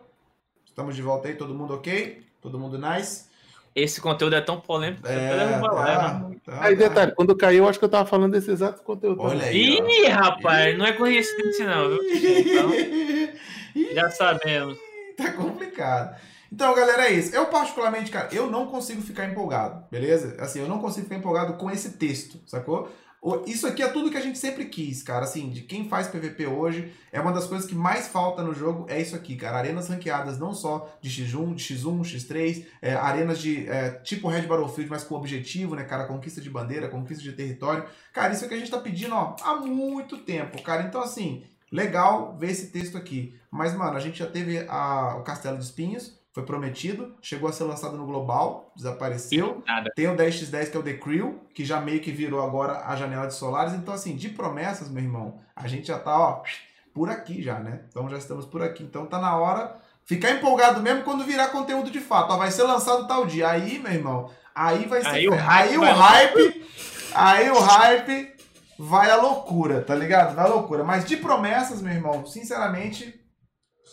Estamos 0.66 0.96
de 0.96 1.02
volta 1.02 1.28
aí, 1.28 1.34
todo 1.36 1.54
mundo 1.56 1.74
ok? 1.74 2.22
Todo 2.42 2.60
mundo 2.60 2.78
nice? 2.78 3.26
Esse 3.76 4.00
conteúdo 4.02 4.36
é 4.36 4.42
tão 4.42 4.60
polêmico 4.60 5.04
que 5.04 5.10
É, 5.10 5.54
a 5.56 5.60
tá, 5.60 5.72
live. 5.72 6.40
tá, 6.40 6.64
Aí, 6.64 6.76
tá. 6.76 6.88
detalhe, 6.88 7.12
quando 7.14 7.36
caiu, 7.36 7.64
eu 7.64 7.70
acho 7.70 7.78
que 7.78 7.86
eu 7.86 7.90
tava 7.90 8.08
falando 8.10 8.32
desse 8.32 8.50
exato 8.50 8.82
conteúdo. 8.84 9.22
Olha 9.22 9.44
aí. 9.46 9.80
Ih, 9.80 10.08
rapaz, 10.08 10.78
não 10.78 10.86
é 10.86 10.94
coincidência 10.94 11.68
não, 11.68 11.90
viu? 11.90 12.00
Então, 12.48 12.74
Ih, 13.76 13.94
já 13.94 14.10
sabemos. 14.10 14.78
tá 15.16 15.32
complicado. 15.34 16.16
Então, 16.52 16.74
galera, 16.76 17.08
é 17.08 17.14
isso. 17.14 17.36
Eu, 17.36 17.48
particularmente, 17.48 18.12
cara, 18.12 18.30
eu 18.32 18.50
não 18.50 18.68
consigo 18.68 19.02
ficar 19.02 19.26
empolgado, 19.26 19.86
beleza? 19.92 20.36
Assim, 20.40 20.60
eu 20.60 20.68
não 20.68 20.80
consigo 20.80 21.06
ficar 21.06 21.18
empolgado 21.18 21.54
com 21.54 21.70
esse 21.70 21.92
texto, 21.98 22.40
sacou? 22.46 22.90
Isso 23.46 23.68
aqui 23.68 23.82
é 23.84 23.88
tudo 23.90 24.12
que 24.12 24.16
a 24.16 24.22
gente 24.22 24.38
sempre 24.38 24.66
quis, 24.66 25.04
cara. 25.04 25.26
Assim, 25.26 25.50
de 25.50 25.64
quem 25.64 25.90
faz 25.90 26.08
PVP 26.08 26.46
hoje, 26.46 26.94
é 27.12 27.20
uma 27.20 27.34
das 27.34 27.46
coisas 27.46 27.68
que 27.68 27.76
mais 27.76 28.08
falta 28.08 28.42
no 28.42 28.54
jogo, 28.54 28.86
é 28.88 29.02
isso 29.02 29.16
aqui, 29.16 29.36
cara. 29.36 29.58
Arenas 29.58 29.90
ranqueadas, 29.90 30.38
não 30.40 30.54
só 30.54 30.88
de 31.02 31.10
X1, 31.10 31.54
de 31.56 31.64
X1, 31.64 32.02
X3, 32.04 32.66
é, 32.82 32.94
arenas 32.94 33.40
de 33.40 33.68
é, 33.68 33.90
tipo 34.04 34.30
Red 34.30 34.44
Battlefield, 34.44 34.90
mas 34.90 35.04
com 35.04 35.16
objetivo, 35.16 35.76
né, 35.76 35.84
cara? 35.84 36.06
Conquista 36.06 36.40
de 36.40 36.50
bandeira, 36.50 36.88
conquista 36.88 37.22
de 37.24 37.34
território. 37.34 37.86
Cara, 38.14 38.32
isso 38.34 38.46
é 38.46 38.48
que 38.48 38.54
a 38.54 38.58
gente 38.60 38.72
tá 38.72 38.78
pedindo, 38.80 39.14
ó, 39.14 39.36
há 39.42 39.56
muito 39.58 40.20
tempo, 40.20 40.62
cara. 40.62 40.84
Então, 40.84 41.02
assim, 41.02 41.44
legal 41.72 42.38
ver 42.38 42.52
esse 42.52 42.68
texto 42.68 42.98
aqui. 42.98 43.36
Mas, 43.52 43.74
mano, 43.76 43.98
a 43.98 44.00
gente 44.00 44.20
já 44.20 44.28
teve 44.28 44.60
a- 44.70 45.18
o 45.20 45.24
Castelo 45.24 45.58
de 45.58 45.64
Espinhos, 45.66 46.18
foi 46.38 46.46
prometido, 46.46 47.16
chegou 47.20 47.50
a 47.50 47.52
ser 47.52 47.64
lançado 47.64 47.98
no 47.98 48.06
Global, 48.06 48.72
desapareceu. 48.76 49.64
Nada. 49.66 49.92
Tem 49.96 50.08
o 50.08 50.16
10x10 50.16 50.70
que 50.70 50.78
é 50.78 50.80
o 50.80 50.84
The 50.84 50.94
Crew, 50.94 51.42
que 51.52 51.66
já 51.66 51.82
meio 51.82 52.00
que 52.00 52.12
virou 52.12 52.44
agora 52.44 52.84
a 52.86 52.96
janela 52.96 53.26
de 53.26 53.34
Solares. 53.34 53.74
Então, 53.74 53.92
assim, 53.92 54.16
de 54.16 54.30
promessas, 54.30 54.88
meu 54.88 55.04
irmão, 55.04 55.40
a 55.56 55.68
gente 55.68 55.88
já 55.88 55.98
tá, 55.98 56.16
ó, 56.16 56.44
por 56.94 57.10
aqui 57.10 57.42
já, 57.42 57.58
né? 57.58 57.82
Então 57.90 58.08
já 58.08 58.20
estamos 58.20 58.46
por 58.46 58.62
aqui. 58.62 58.84
Então 58.84 59.08
tá 59.08 59.18
na 59.18 59.36
hora. 59.36 59.78
Ficar 60.06 60.30
empolgado 60.30 60.80
mesmo 60.80 61.02
quando 61.02 61.26
virar 61.26 61.48
conteúdo 61.48 61.90
de 61.90 62.00
fato. 62.00 62.32
Ó, 62.32 62.38
vai 62.38 62.52
ser 62.52 62.64
lançado 62.64 63.08
tal 63.08 63.26
dia. 63.26 63.50
Aí, 63.50 63.80
meu 63.80 63.92
irmão, 63.92 64.30
aí 64.54 64.86
vai 64.86 65.02
ser. 65.02 65.08
Aí 65.08 65.28
o 65.28 65.34
hype 65.34 65.72
aí 65.72 65.78
o 65.78 65.82
hype. 65.82 66.66
Aí 67.16 67.50
o 67.50 67.60
hype 67.60 68.36
vai 68.78 69.10
a 69.10 69.16
loucura, 69.16 69.82
tá 69.82 69.96
ligado? 69.96 70.36
Vai 70.36 70.46
a 70.46 70.50
loucura. 70.50 70.84
Mas 70.84 71.04
de 71.04 71.18
promessas, 71.18 71.82
meu 71.82 71.94
irmão, 71.94 72.28
sinceramente, 72.28 73.20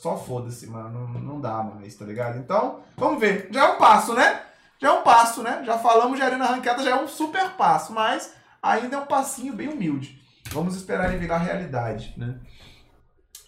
só 0.05 0.19
foda-se, 0.19 0.67
mano. 0.67 1.09
Não, 1.09 1.19
não 1.21 1.41
dá 1.41 1.63
mais, 1.63 1.95
tá 1.95 2.05
ligado? 2.05 2.39
Então, 2.39 2.81
vamos 2.95 3.19
ver. 3.19 3.49
Já 3.51 3.69
é 3.69 3.73
um 3.73 3.79
passo, 3.79 4.13
né? 4.13 4.43
Já 4.79 4.89
é 4.89 4.93
um 4.93 5.03
passo, 5.03 5.43
né? 5.43 5.63
Já 5.65 5.79
falamos 5.79 6.19
de 6.19 6.23
arena 6.23 6.45
ranqueada, 6.45 6.83
já 6.83 6.91
é 6.91 7.03
um 7.03 7.09
super 7.09 7.53
passo, 7.53 7.91
mas 7.95 8.35
ainda 8.63 8.97
é 8.97 8.99
um 8.99 9.07
passinho 9.07 9.55
bem 9.55 9.69
humilde. 9.69 10.21
Vamos 10.51 10.77
esperar 10.77 11.09
ele 11.09 11.17
virar 11.19 11.39
realidade, 11.39 12.13
né? 12.19 12.39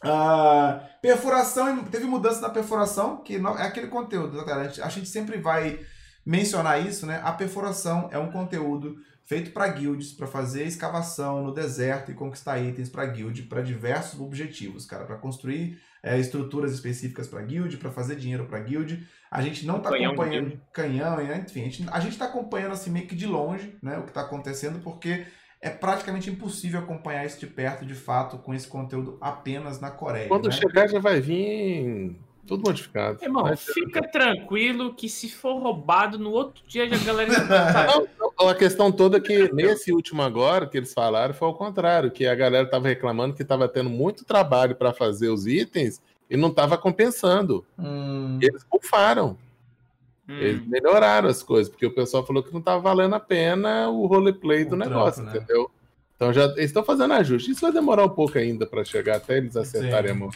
Ah, 0.03 0.81
perfuração, 1.03 1.85
teve 1.85 2.07
mudança 2.07 2.41
na 2.41 2.49
perfuração, 2.49 3.19
que 3.19 3.39
não- 3.39 3.59
é 3.59 3.67
aquele 3.67 3.89
conteúdo, 3.89 4.37
né, 4.39 4.45
cara? 4.45 4.63
A 4.63 4.65
gente, 4.69 4.81
a 4.83 4.89
gente 4.89 5.09
sempre 5.11 5.39
vai 5.39 5.79
mencionar 6.25 6.81
isso, 6.87 7.05
né? 7.05 7.21
A 7.23 7.33
perfuração 7.33 8.09
é 8.11 8.19
um 8.19 8.31
conteúdo 8.33 8.97
feito 9.27 9.51
para 9.51 9.69
guilds, 9.69 10.13
para 10.13 10.27
fazer 10.27 10.65
escavação 10.65 11.43
no 11.43 11.53
deserto 11.53 12.11
e 12.11 12.15
conquistar 12.15 12.59
itens 12.61 12.89
para 12.89 13.05
guild, 13.05 13.43
para 13.43 13.61
diversos 13.61 14.19
objetivos, 14.21 14.87
cara, 14.87 15.05
para 15.05 15.17
construir 15.17 15.79
é, 16.07 16.17
estruturas 16.21 16.73
específicas 16.73 17.27
para 17.27 17.43
guild, 17.43 17.77
para 17.79 17.91
fazer 17.91 18.15
dinheiro 18.15 18.47
para 18.47 18.61
guild. 18.61 19.05
A 19.29 19.43
gente 19.43 19.67
não 19.67 19.81
tá 19.81 19.91
Canhão 19.91 20.15
de 20.15 20.21
acompanhando 20.21 20.61
canhão, 20.73 21.17
né? 21.17 21.45
enfim, 21.45 21.63
a 21.63 21.65
gente, 21.65 21.87
a 21.91 21.99
gente 21.99 22.17
tá 22.17 22.27
acompanhando 22.27 22.73
assim 22.73 22.91
meio 22.91 23.09
que 23.09 23.17
de 23.17 23.27
longe, 23.27 23.77
né, 23.83 23.99
o 23.99 24.05
que 24.05 24.13
tá 24.13 24.21
acontecendo, 24.21 24.79
porque 24.79 25.27
é 25.61 25.69
praticamente 25.69 26.31
impossível 26.31 26.79
acompanhar 26.79 27.27
isso 27.27 27.41
de 27.41 27.49
perto, 27.49 27.85
de 27.85 27.95
fato, 27.95 28.39
com 28.39 28.55
esse 28.55 28.69
conteúdo 28.69 29.19
apenas 29.21 29.81
na 29.81 29.91
Coreia. 29.91 30.29
Quando 30.29 30.47
né? 30.47 30.53
chegar, 30.53 30.89
já 30.89 31.01
vai 31.01 31.21
vir 31.21 32.17
tudo 32.47 32.63
modificado. 32.65 33.23
Irmão, 33.23 33.43
Vai- 33.45 33.57
fica 33.57 34.03
tranquilo 34.09 34.95
que 34.95 35.09
se 35.09 35.29
for 35.31 35.59
roubado, 35.61 36.19
no 36.19 36.31
outro 36.31 36.63
dia 36.67 36.85
a 36.85 36.87
galera 37.05 37.31
já 37.33 37.41
Não, 37.87 38.09
não, 38.39 38.49
a 38.49 38.55
questão 38.55 38.93
toda 38.93 39.17
é 39.17 39.21
que 39.21 39.53
nesse 39.53 39.93
último 39.93 40.23
agora 40.23 40.67
que 40.67 40.77
eles 40.77 40.93
falaram 40.93 41.35
foi 41.35 41.49
ao 41.49 41.55
contrário, 41.55 42.11
que 42.11 42.27
a 42.27 42.35
galera 42.35 42.65
estava 42.65 42.87
reclamando 42.89 43.35
que 43.35 43.43
estava 43.43 43.69
tendo 43.69 43.91
muito 43.91 44.25
trabalho 44.25 44.77
para 44.77 44.93
fazer 44.93 45.29
os 45.29 45.47
itens 45.47 46.01
e 46.31 46.37
não 46.37 46.49
estava 46.49 46.77
compensando. 46.79 47.65
Hum, 47.79 48.39
eles 48.43 48.65
bufaram, 48.71 49.37
Hum. 50.29 50.39
eles 50.41 50.67
melhoraram 50.67 51.29
as 51.29 51.43
coisas, 51.43 51.69
porque 51.71 51.87
o 51.87 51.95
pessoal 51.95 52.27
falou 52.27 52.43
que 52.43 52.53
não 52.53 52.59
estava 52.61 52.81
valendo 52.81 53.15
a 53.15 53.21
pena 53.21 53.89
o 53.89 54.07
roleplay 54.07 54.65
do 54.65 54.75
O 54.75 54.79
negócio, 54.79 55.23
né? 55.23 55.37
entendeu? 55.37 55.71
Então 56.17 56.33
já 56.33 56.45
eles 56.47 56.65
estão 56.65 56.83
fazendo 56.85 57.13
ajuste. 57.13 57.51
Isso 57.51 57.61
vai 57.61 57.71
demorar 57.73 58.05
um 58.05 58.09
pouco 58.09 58.37
ainda 58.39 58.67
para 58.67 58.83
chegar 58.85 59.17
até 59.17 59.37
eles 59.37 59.57
acertarem 59.57 60.11
Sim. 60.13 60.17
a 60.17 60.21
mão. 60.21 60.31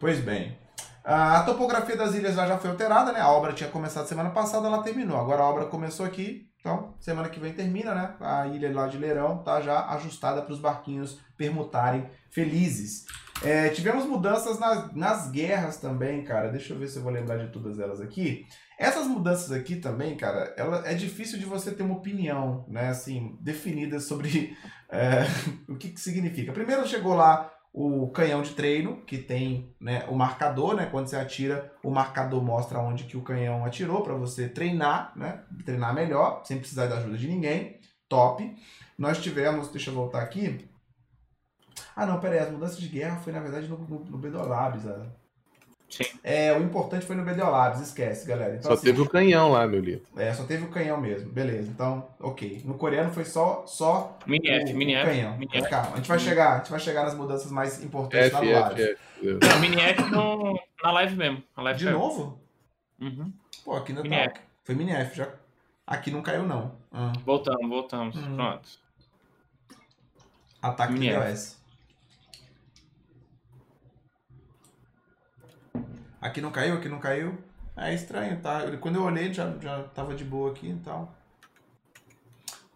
Pois 0.00 0.18
bem. 0.20 0.56
A 1.04 1.42
topografia 1.42 1.96
das 1.96 2.14
ilhas 2.14 2.34
já, 2.34 2.58
foi 2.58 2.70
alterada, 2.70 3.12
né? 3.12 3.20
A 3.20 3.30
obra 3.30 3.52
tinha 3.52 3.70
começado 3.70 4.06
semana 4.06 4.30
passada, 4.30 4.66
ela 4.66 4.82
terminou. 4.82 5.18
Agora 5.18 5.42
a 5.42 5.48
obra 5.48 5.64
começou 5.66 6.04
aqui, 6.04 6.48
então 6.60 6.94
semana 7.00 7.28
que 7.28 7.40
vem 7.40 7.52
termina, 7.52 7.94
né? 7.94 8.14
A 8.20 8.46
ilha 8.46 8.72
lá 8.72 8.86
de 8.86 8.98
Leirão 8.98 9.38
tá 9.38 9.60
já 9.60 9.86
ajustada 9.90 10.42
para 10.42 10.52
os 10.52 10.60
barquinhos 10.60 11.18
permutarem 11.36 12.08
felizes. 12.30 13.06
É, 13.42 13.70
tivemos 13.70 14.04
mudanças 14.04 14.58
nas, 14.58 14.94
nas 14.94 15.30
guerras 15.30 15.78
também, 15.78 16.22
cara. 16.22 16.50
Deixa 16.50 16.74
eu 16.74 16.78
ver 16.78 16.88
se 16.88 16.98
eu 16.98 17.02
vou 17.02 17.10
lembrar 17.10 17.38
de 17.38 17.50
todas 17.50 17.78
elas 17.78 18.00
aqui. 18.00 18.46
Essas 18.78 19.06
mudanças 19.06 19.52
aqui 19.52 19.76
também, 19.76 20.16
cara, 20.16 20.54
ela, 20.56 20.88
é 20.88 20.94
difícil 20.94 21.38
de 21.38 21.44
você 21.44 21.70
ter 21.70 21.82
uma 21.82 21.96
opinião, 21.96 22.64
né, 22.66 22.88
assim, 22.88 23.36
definida 23.38 24.00
sobre 24.00 24.56
é, 24.88 25.24
o 25.68 25.76
que, 25.76 25.90
que 25.90 26.00
significa. 26.00 26.50
Primeiro 26.52 26.86
chegou 26.86 27.14
lá 27.14 27.50
o 27.72 28.08
canhão 28.10 28.42
de 28.42 28.52
treino, 28.52 29.00
que 29.02 29.18
tem 29.18 29.74
né, 29.80 30.04
o 30.08 30.14
marcador, 30.14 30.74
né? 30.74 30.86
Quando 30.86 31.06
você 31.06 31.16
atira, 31.16 31.72
o 31.82 31.90
marcador 31.90 32.42
mostra 32.42 32.80
onde 32.80 33.04
que 33.04 33.16
o 33.16 33.22
canhão 33.22 33.64
atirou 33.64 34.02
para 34.02 34.14
você 34.14 34.48
treinar, 34.48 35.12
né? 35.16 35.42
Treinar 35.64 35.94
melhor, 35.94 36.42
sem 36.44 36.58
precisar 36.58 36.86
da 36.86 36.98
ajuda 36.98 37.16
de 37.16 37.28
ninguém. 37.28 37.78
Top. 38.08 38.56
Nós 38.98 39.22
tivemos, 39.22 39.68
deixa 39.68 39.90
eu 39.90 39.94
voltar 39.94 40.20
aqui. 40.20 40.68
Ah, 41.94 42.04
não, 42.04 42.18
peraí, 42.18 42.40
as 42.40 42.50
mudanças 42.50 42.78
de 42.78 42.88
guerra 42.88 43.18
foi 43.18 43.32
na 43.32 43.40
verdade 43.40 43.68
no, 43.68 43.78
no, 43.78 44.04
no 44.04 44.18
Bedolabs. 44.18 44.84
Sim. 45.90 46.04
É, 46.22 46.52
o 46.56 46.62
importante 46.62 47.04
foi 47.04 47.16
no 47.16 47.24
Bedolabs, 47.24 47.80
esquece, 47.80 48.24
galera. 48.26 48.52
Então, 48.54 48.70
Só 48.70 48.74
assim, 48.74 48.84
teve 48.86 49.00
o 49.02 49.08
canhão 49.08 49.50
lá, 49.50 49.66
meu 49.66 49.80
lindo. 49.80 50.02
é, 50.16 50.32
só 50.32 50.44
teve 50.44 50.64
o 50.64 50.68
canhão 50.70 51.00
mesmo. 51.00 51.28
Beleza, 51.32 51.68
então, 51.68 52.06
ok. 52.20 52.62
No 52.64 52.74
coreano 52.74 53.12
foi 53.12 53.24
só, 53.24 53.64
só 53.66 54.16
Mini 54.24 54.48
F, 54.48 54.72
o, 54.72 54.76
mini 54.76 54.94
o 54.94 54.98
F. 54.98 55.06
canhão. 55.10 55.32
Mini 55.36 55.50
Mas 55.52 55.62
F. 55.64 55.70
calma, 55.70 55.92
a 55.92 55.96
gente 55.96 56.08
vai 56.08 56.18
chegar, 56.20 56.52
a 56.54 56.58
gente 56.58 56.70
vai 56.70 56.80
chegar 56.80 57.02
nas 57.04 57.14
mudanças 57.14 57.50
mais 57.50 57.82
importantes 57.82 58.32
F, 58.32 58.34
na 58.34 58.40
F, 58.42 58.60
live. 58.60 58.82
F. 58.82 58.98
Não, 59.48 59.60
mini 59.60 59.80
F 59.82 60.02
no, 60.10 60.60
na 60.82 60.90
live 60.92 61.16
mesmo. 61.16 61.42
Na 61.56 61.62
live 61.64 61.78
De 61.80 61.84
caiu. 61.86 61.98
novo? 61.98 62.40
Uhum. 63.00 63.32
Pô, 63.64 63.74
aqui 63.76 63.90
ainda 63.92 64.02
Mini 64.02 64.14
tá. 64.16 64.22
F. 64.22 64.34
Foi 64.62 64.74
mini 64.76 64.92
F, 64.92 65.16
já. 65.16 65.28
Aqui 65.86 66.10
não 66.12 66.22
caiu, 66.22 66.44
não. 66.44 66.72
Ah, 66.92 67.12
Voltamos, 67.26 67.68
voltamos. 67.68 68.16
Hum. 68.16 68.36
Pronto. 68.36 68.68
ataque 70.62 70.92
Mini 70.92 71.08
F. 71.08 71.56
Aqui 76.20 76.40
não 76.40 76.50
caiu, 76.50 76.74
aqui 76.74 76.88
não 76.88 76.98
caiu. 76.98 77.38
É 77.76 77.94
estranho, 77.94 78.40
tá? 78.40 78.62
Quando 78.80 78.96
eu 78.96 79.02
olhei, 79.02 79.32
já, 79.32 79.56
já 79.60 79.82
tava 79.84 80.14
de 80.14 80.24
boa 80.24 80.50
aqui, 80.50 80.68
então. 80.68 81.08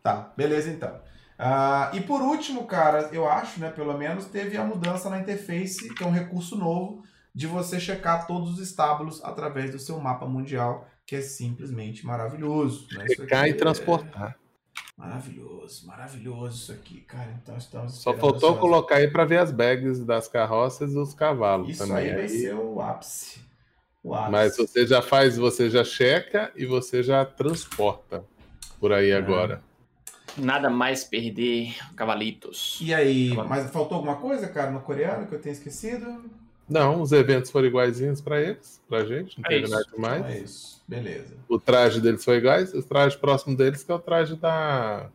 Tá, 0.03 0.33
beleza 0.37 0.71
então. 0.71 1.01
Ah, 1.39 1.91
e 1.93 2.01
por 2.01 2.23
último, 2.23 2.65
cara, 2.67 3.11
eu 3.13 3.29
acho, 3.29 3.61
né, 3.61 3.71
pelo 3.71 3.97
menos, 3.99 4.27
teve 4.27 4.57
a 4.57 4.65
mudança 4.65 5.11
na 5.11 5.19
interface, 5.19 5.93
que 5.93 6.03
é 6.03 6.07
um 6.07 6.13
recurso 6.13 6.57
novo, 6.57 7.03
de 7.35 7.47
você 7.47 7.81
checar 7.81 8.27
todos 8.27 8.55
os 8.55 8.61
estábulos 8.61 9.23
através 9.25 9.73
do 9.73 9.79
seu 9.79 9.99
mapa 9.99 10.27
mundial, 10.27 10.89
que 11.05 11.17
é 11.17 11.21
simplesmente 11.21 12.07
maravilhoso. 12.07 12.87
Né? 12.93 13.07
Checar 13.09 13.47
e 13.47 13.51
é 13.51 13.55
transportar. 13.55 14.39
Maravilhoso, 14.97 15.87
maravilhoso 15.87 16.57
isso 16.63 16.73
aqui, 16.73 17.01
cara. 17.03 17.37
Então 17.43 17.57
estamos 17.57 17.95
Só 17.95 18.13
faltou 18.13 18.35
ansiosos. 18.51 18.61
colocar 18.61 18.97
aí 18.97 19.11
para 19.11 19.25
ver 19.25 19.39
as 19.39 19.51
bags 19.51 20.05
das 20.05 20.29
carroças 20.29 20.93
e 20.93 20.95
dos 20.95 21.13
cavalos 21.15 21.71
Isso 21.71 21.87
também. 21.87 22.11
aí 22.11 22.15
vai 22.15 22.29
ser 22.29 22.55
o 22.55 22.81
ápice. 22.81 23.41
O 24.03 24.15
ápice. 24.15 24.31
Mas 24.31 24.57
você 24.57 24.87
já 24.87 25.03
faz, 25.03 25.37
você 25.37 25.69
já 25.69 25.83
checa 25.85 26.53
e 26.55 26.65
você 26.65 27.03
já 27.03 27.25
transporta 27.25 28.25
por 28.79 28.93
aí 28.93 29.11
É. 29.11 29.17
agora. 29.17 29.63
Nada 30.37 30.69
mais 30.69 31.05
perder, 31.05 31.77
cavalitos. 31.95 32.79
E 32.81 32.93
aí, 32.93 33.35
mas 33.49 33.71
faltou 33.71 33.97
alguma 33.97 34.17
coisa, 34.17 34.49
cara, 34.49 34.71
no 34.71 34.81
coreano 34.81 35.27
que 35.27 35.35
eu 35.35 35.41
tenha 35.41 35.53
esquecido? 35.53 36.25
Não, 36.69 37.03
os 37.03 37.13
eventos 37.13 37.51
foram 37.51 37.67
iguaizinhos 37.69 38.21
pra 38.21 38.41
eles, 38.41 38.83
pra 38.89 39.05
gente, 39.05 39.39
não 39.39 39.45
É 39.47 39.49
teve 39.49 39.65
isso. 39.65 39.73
nada 39.73 39.85
demais. 39.93 40.21
Então 40.21 40.31
é 40.33 40.39
isso. 40.39 40.83
Beleza. 40.89 41.37
O 41.49 41.59
traje 41.59 42.01
deles 42.01 42.25
foi 42.25 42.37
iguais, 42.39 42.73
o 42.75 42.83
traje 42.83 43.17
próximo 43.19 43.57
deles 43.57 43.83
que 43.85 43.93
é 43.93 43.95
o 43.95 43.99
traje 43.99 44.37
da, 44.37 45.11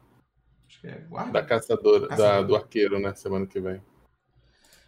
Acho 0.68 0.82
que 0.82 0.88
é 0.88 0.96
guarda. 1.10 1.32
da 1.32 1.44
caçadora, 1.44 2.02
da- 2.02 2.08
Caçadora. 2.10 2.44
do 2.44 2.56
arqueiro, 2.56 3.00
né? 3.00 3.14
Semana 3.16 3.46
que 3.48 3.60
vem. 3.60 3.82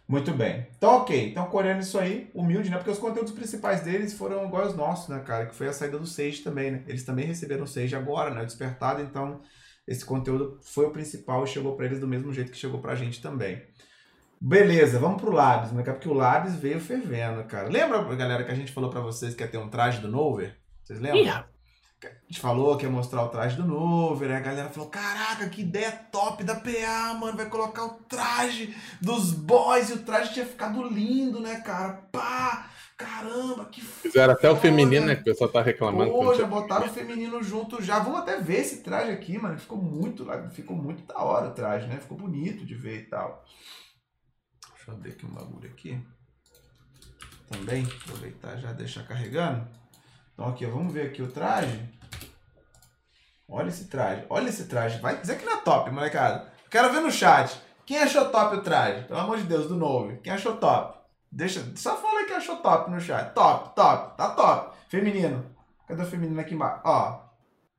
Muito 0.06 0.32
bem. 0.32 0.66
Então, 0.76 0.96
ok. 0.96 1.30
Então, 1.30 1.46
coreano 1.46 1.80
isso 1.80 1.98
aí, 1.98 2.30
humilde, 2.34 2.68
né? 2.68 2.76
Porque 2.76 2.90
os 2.90 2.98
conteúdos 2.98 3.32
principais 3.32 3.80
deles 3.82 4.12
foram 4.12 4.44
iguais 4.46 4.68
aos 4.68 4.76
nossos, 4.76 5.08
né, 5.08 5.20
cara? 5.20 5.46
Que 5.46 5.54
foi 5.54 5.68
a 5.68 5.72
saída 5.72 5.98
do 5.98 6.06
Sage 6.06 6.42
também, 6.42 6.70
né? 6.72 6.84
Eles 6.86 7.04
também 7.04 7.24
receberam 7.24 7.62
o 7.64 7.66
Sage 7.66 7.94
agora, 7.96 8.30
né? 8.30 8.42
O 8.42 8.46
despertado, 8.46 9.00
então 9.00 9.40
esse 9.86 10.04
conteúdo 10.04 10.58
foi 10.62 10.86
o 10.86 10.90
principal 10.90 11.44
e 11.44 11.48
chegou 11.48 11.76
pra 11.76 11.86
eles 11.86 11.98
do 12.00 12.06
mesmo 12.06 12.32
jeito 12.32 12.50
que 12.50 12.58
chegou 12.58 12.80
pra 12.80 12.94
gente 12.94 13.22
também. 13.22 13.62
Beleza, 14.44 14.98
vamos 14.98 15.22
pro 15.22 15.30
Labs, 15.30 15.70
né? 15.70 15.84
cara? 15.84 15.96
Porque 15.96 16.08
o 16.08 16.12
Labs 16.14 16.56
veio 16.56 16.80
fervendo, 16.80 17.44
cara. 17.44 17.68
Lembra, 17.68 18.02
galera, 18.16 18.42
que 18.42 18.50
a 18.50 18.56
gente 18.56 18.72
falou 18.72 18.90
pra 18.90 19.00
vocês 19.00 19.36
que 19.36 19.42
ia 19.42 19.48
ter 19.48 19.56
um 19.56 19.68
traje 19.68 20.00
do 20.00 20.08
Nover? 20.08 20.56
Vocês 20.82 20.98
lembram? 20.98 21.24
Rapaz, 21.24 21.46
A 22.02 22.08
gente 22.28 22.40
falou 22.40 22.76
que 22.76 22.84
ia 22.84 22.90
mostrar 22.90 23.22
o 23.22 23.28
traje 23.28 23.54
do 23.56 23.64
Nover, 23.64 24.30
aí 24.30 24.38
a 24.38 24.40
galera 24.40 24.68
falou: 24.68 24.90
Caraca, 24.90 25.48
que 25.48 25.62
ideia 25.62 25.92
top 26.10 26.42
da 26.42 26.56
PA, 26.56 27.14
mano. 27.20 27.36
Vai 27.36 27.46
colocar 27.46 27.84
o 27.84 27.90
traje 28.08 28.76
dos 29.00 29.32
boys 29.32 29.90
e 29.90 29.92
o 29.92 29.98
traje 30.02 30.34
tinha 30.34 30.44
ficado 30.44 30.82
lindo, 30.88 31.38
né, 31.38 31.60
cara? 31.60 32.02
Pá! 32.10 32.68
Caramba, 32.96 33.66
que 33.66 33.80
Fizeram 33.80 34.32
até 34.32 34.48
o 34.48 34.56
foda. 34.56 34.60
feminino, 34.62 35.06
né? 35.06 35.14
Que 35.14 35.22
o 35.22 35.24
pessoal 35.24 35.50
tá 35.50 35.62
reclamando. 35.62 36.10
Pô, 36.10 36.34
já 36.34 36.46
botaram 36.46 36.86
o 36.86 36.90
feminino 36.90 37.40
junto 37.44 37.80
já. 37.80 38.00
Vamos 38.00 38.20
até 38.20 38.40
ver 38.40 38.60
esse 38.60 38.82
traje 38.82 39.12
aqui, 39.12 39.38
mano. 39.38 39.56
Ficou 39.58 39.78
muito, 39.78 40.26
ficou 40.50 40.76
muito 40.76 41.04
da 41.04 41.18
hora 41.18 41.46
o 41.48 41.52
traje, 41.52 41.86
né? 41.86 41.98
Ficou 42.00 42.18
bonito 42.18 42.66
de 42.66 42.74
ver 42.74 43.02
e 43.02 43.06
tal. 43.06 43.44
Deixa 44.92 44.94
abrir 44.94 45.10
aqui 45.12 45.26
um 45.26 45.30
bagulho 45.30 45.70
aqui. 45.70 46.06
Também, 47.48 47.84
aproveitar 47.84 48.56
já 48.56 48.72
deixar 48.72 49.04
carregando. 49.04 49.66
Então 50.32 50.48
aqui, 50.48 50.66
ó, 50.66 50.70
vamos 50.70 50.92
ver 50.92 51.08
aqui 51.08 51.22
o 51.22 51.30
traje. 51.30 51.88
Olha 53.48 53.68
esse 53.68 53.86
traje, 53.86 54.24
olha 54.30 54.48
esse 54.48 54.64
traje. 54.66 55.00
Vai 55.00 55.20
dizer 55.20 55.38
que 55.38 55.44
não 55.44 55.54
é 55.54 55.60
top, 55.60 55.90
molecada. 55.90 56.50
Quero 56.70 56.92
ver 56.92 57.00
no 57.00 57.10
chat. 57.10 57.60
Quem 57.84 57.98
achou 57.98 58.30
top 58.30 58.56
o 58.56 58.62
traje? 58.62 59.04
Pelo 59.06 59.20
amor 59.20 59.36
de 59.38 59.44
Deus, 59.44 59.68
do 59.68 59.76
novo. 59.76 60.16
Quem 60.18 60.32
achou 60.32 60.56
top? 60.56 60.98
Deixa, 61.30 61.64
só 61.76 61.96
fala 61.96 62.24
que 62.24 62.32
achou 62.32 62.56
top 62.56 62.90
no 62.90 63.00
chat. 63.00 63.34
Top, 63.34 63.74
top, 63.74 64.16
tá 64.16 64.30
top. 64.30 64.76
Feminino. 64.88 65.44
Cadê 65.86 66.02
o 66.02 66.06
feminino 66.06 66.40
aqui 66.40 66.54
embaixo? 66.54 66.80
Ó. 66.84 67.20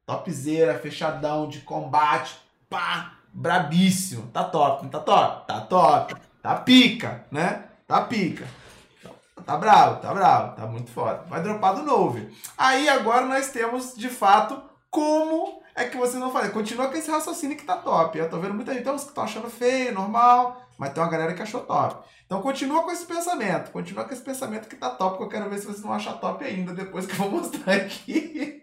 Topzera, 0.05 0.77
fechadão, 0.77 1.47
de 1.47 1.61
combate. 1.61 2.37
Pá, 2.69 3.17
brabíssimo. 3.33 4.27
Tá 4.27 4.43
top, 4.43 4.83
não 4.83 4.89
tá 4.91 4.99
top? 4.99 5.47
Tá 5.47 5.61
top. 5.61 6.15
Tá 6.43 6.55
pica, 6.55 7.25
né? 7.31 7.63
Tá 7.87 8.01
pica. 8.01 8.45
Tá 9.45 9.55
bravo, 9.55 10.01
tá 10.01 10.13
bravo, 10.13 10.55
tá 10.57 10.67
muito 10.67 10.91
foda. 10.91 11.23
Vai 11.29 11.41
dropar 11.41 11.73
do 11.73 11.83
novo. 11.83 12.19
Aí 12.57 12.89
agora 12.89 13.25
nós 13.25 13.49
temos, 13.49 13.95
de 13.95 14.09
fato, 14.09 14.61
como 14.89 15.61
é 15.73 15.85
que 15.85 15.95
vocês 15.95 16.19
vão 16.19 16.33
fazer. 16.33 16.51
Continua 16.51 16.89
com 16.89 16.97
esse 16.97 17.09
raciocínio 17.09 17.55
que 17.55 17.63
tá 17.63 17.77
top. 17.77 18.17
Eu 18.17 18.29
tô 18.29 18.39
vendo 18.39 18.53
muita 18.53 18.73
gente, 18.73 18.83
tem 18.83 18.91
uns 18.93 19.03
que 19.03 19.09
estão 19.09 19.23
achando 19.23 19.49
feio, 19.49 19.93
normal, 19.93 20.61
mas 20.77 20.91
tem 20.91 21.01
uma 21.01 21.09
galera 21.09 21.33
que 21.33 21.41
achou 21.41 21.61
top. 21.61 22.05
Então 22.25 22.41
continua 22.41 22.83
com 22.83 22.91
esse 22.91 23.05
pensamento, 23.05 23.71
continua 23.71 24.03
com 24.03 24.13
esse 24.13 24.21
pensamento 24.21 24.67
que 24.67 24.75
tá 24.75 24.89
top, 24.89 25.17
que 25.17 25.23
eu 25.23 25.29
quero 25.29 25.49
ver 25.49 25.59
se 25.59 25.65
vocês 25.65 25.81
vão 25.81 25.93
achar 25.93 26.19
top 26.19 26.43
ainda, 26.43 26.73
depois 26.73 27.05
que 27.05 27.13
eu 27.13 27.17
vou 27.17 27.31
mostrar 27.31 27.73
aqui. 27.73 28.61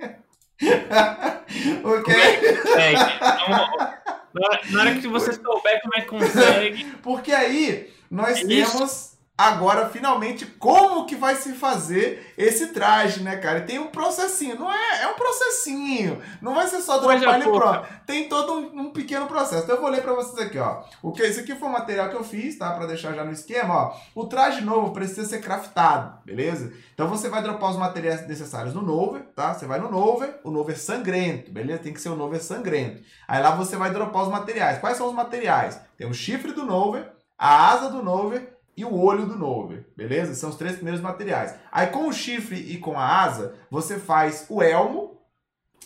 ok? 1.82 2.51
consegue. 2.81 3.01
Então, 3.16 4.00
na, 4.32 4.47
hora, 4.47 4.61
na 4.70 4.81
hora 4.81 4.94
que 4.94 5.09
você 5.09 5.32
souber 5.32 5.81
como 5.82 5.94
é 5.97 6.01
que 6.01 6.07
consegue, 6.09 6.85
Porque 7.02 7.32
aí 7.32 7.93
nós 8.11 8.39
É 8.39 8.47
temos 8.47 9.16
agora 9.49 9.89
finalmente 9.89 10.45
como 10.45 11.07
que 11.07 11.17
vai 11.17 11.35
se 11.35 11.55
fazer 11.55 12.33
esse 12.37 12.69
traje, 12.69 13.23
né, 13.23 13.37
cara? 13.37 13.61
E 13.61 13.67
tem 13.67 13.79
um 13.79 13.87
processinho, 13.87 14.59
não 14.59 14.71
é? 14.71 15.03
É 15.03 15.09
um 15.09 15.15
processinho. 15.15 16.21
Não 16.43 16.55
vai 16.55 16.67
ser 16.67 16.81
só 16.83 16.99
dropar 16.99 17.41
ele 17.41 17.51
pronto. 17.51 17.89
Tem 18.07 18.29
todo 18.29 18.55
um, 18.55 18.81
um 18.81 18.91
pequeno 18.91 19.27
processo. 19.27 19.65
Então 19.65 19.77
eu 19.77 19.81
vou 19.81 19.91
ler 19.91 20.03
pra 20.03 20.12
vocês 20.12 20.39
aqui, 20.47 20.59
ó. 20.59 20.83
O 21.03 21.12
que 21.12 21.23
esse 21.23 21.41
aqui 21.41 21.55
foi 21.55 21.69
o 21.69 21.73
material 21.73 22.11
que 22.11 22.17
eu 22.17 22.25
fiz, 22.25 22.59
tá? 22.59 22.73
Pra 22.73 22.87
deixar 22.87 23.15
já 23.15 23.25
no 23.25 23.33
esquema, 23.33 23.75
ó. 23.75 23.97
O 24.15 24.27
traje 24.27 24.61
novo 24.61 24.93
precisa 24.93 25.27
ser 25.27 25.41
craftado, 25.41 26.19
beleza? 26.25 26.73
Então 26.93 27.09
você 27.09 27.29
vai 27.29 27.43
dropar 27.43 27.71
os 27.71 27.79
materiais 27.79 28.27
necessários 28.27 28.75
no 28.75 28.83
Nover, 28.83 29.23
tá? 29.35 29.55
Você 29.55 29.65
vai 29.65 29.81
no 29.81 29.91
Nover, 29.91 30.39
o 30.45 30.51
Nover 30.51 30.79
sangrento, 30.79 31.51
beleza? 31.51 31.83
Tem 31.83 31.95
que 31.95 32.01
ser 32.01 32.11
o 32.11 32.17
Nover 32.17 32.43
sangrento. 32.43 33.03
Aí 33.27 33.43
lá 33.43 33.53
você 33.53 33.77
vai 33.77 33.91
dropar 33.91 34.25
os 34.25 34.29
materiais. 34.29 34.79
Quais 34.79 34.99
são 34.99 35.09
os 35.09 35.15
materiais? 35.15 35.81
Tem 35.97 36.07
o 36.07 36.12
chifre 36.12 36.53
do 36.53 36.65
Nover, 36.65 37.11
a 37.39 37.71
asa 37.71 37.89
do 37.89 38.03
Nover 38.03 38.60
e 38.81 38.85
o 38.85 38.94
olho 38.98 39.27
do 39.27 39.36
Nover, 39.36 39.86
beleza? 39.97 40.35
São 40.35 40.51
os 40.51 40.57
três 40.57 40.74
primeiros 40.77 41.01
materiais. 41.01 41.55
Aí 41.70 41.89
com 41.89 42.09
o 42.09 42.12
chifre 42.12 42.57
e 42.57 42.78
com 42.78 42.98
a 42.98 43.23
asa, 43.23 43.55
você 43.70 43.98
faz 43.98 44.47
o 44.48 44.62
elmo. 44.62 45.19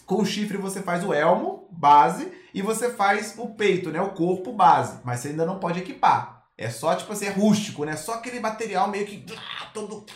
Com 0.07 0.17
o 0.17 0.27
chifre 0.27 0.57
você 0.59 0.83
faz 0.83 1.03
o 1.05 1.13
elmo, 1.13 1.67
base, 1.71 2.31
e 2.53 2.61
você 2.63 2.91
faz 2.91 3.35
o 3.39 3.49
peito, 3.49 3.91
né? 3.91 4.01
O 4.01 4.11
corpo 4.11 4.53
base. 4.53 4.99
Mas 5.05 5.21
você 5.21 5.29
ainda 5.29 5.45
não 5.47 5.59
pode 5.59 5.81
equipar. 5.81 6.45
É 6.57 6.71
só, 6.71 6.95
tipo 6.95 7.13
assim, 7.13 7.27
é 7.27 7.31
rústico, 7.31 7.85
né? 7.85 7.97
Só 7.97 8.15
aquele 8.15 8.39
material 8.39 8.89
meio 8.89 9.07
que 9.07 9.25
ah, 9.37 9.67
todo 9.75 10.03
Tem 10.03 10.07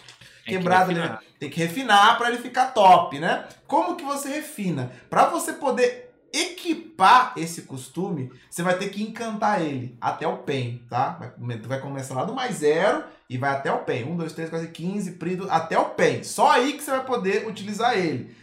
que 0.44 0.50
quebrado, 0.52 0.90
refinar. 0.90 1.10
né? 1.12 1.18
Tem 1.40 1.50
que 1.50 1.58
refinar 1.60 2.16
para 2.16 2.28
ele 2.28 2.38
ficar 2.38 2.66
top, 2.66 3.18
né? 3.18 3.46
Como 3.66 3.96
que 3.96 4.04
você 4.04 4.28
refina? 4.28 4.92
Para 5.10 5.26
você 5.30 5.52
poder 5.54 6.07
equipar 6.32 7.32
esse 7.36 7.62
costume, 7.62 8.32
você 8.50 8.62
vai 8.62 8.76
ter 8.76 8.88
que 8.88 9.02
encantar 9.02 9.62
ele 9.62 9.96
até 10.00 10.26
o 10.26 10.38
PEN, 10.38 10.82
tá? 10.88 11.32
Vai, 11.38 11.58
vai 11.58 11.80
começar 11.80 12.14
lá 12.14 12.24
do 12.24 12.34
mais 12.34 12.56
zero 12.56 13.04
e 13.28 13.38
vai 13.38 13.50
até 13.50 13.72
o 13.72 13.78
PEN. 13.78 14.04
1, 14.04 14.16
2, 14.16 14.32
3, 14.32 14.50
4, 14.50 14.68
15, 14.68 15.12
prido, 15.12 15.46
até 15.50 15.78
o 15.78 15.90
PEN. 15.90 16.22
Só 16.22 16.50
aí 16.50 16.74
que 16.74 16.82
você 16.82 16.90
vai 16.90 17.04
poder 17.04 17.46
utilizar 17.46 17.96
ele. 17.96 18.34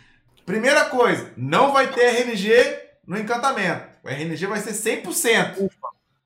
Primeira 0.46 0.86
coisa, 0.86 1.32
não 1.36 1.72
vai 1.72 1.92
ter 1.92 2.22
RNG 2.22 2.80
no 3.08 3.18
encantamento. 3.18 3.88
O 4.04 4.10
RNG 4.10 4.46
vai 4.46 4.60
ser 4.60 4.74
100%. 5.04 5.70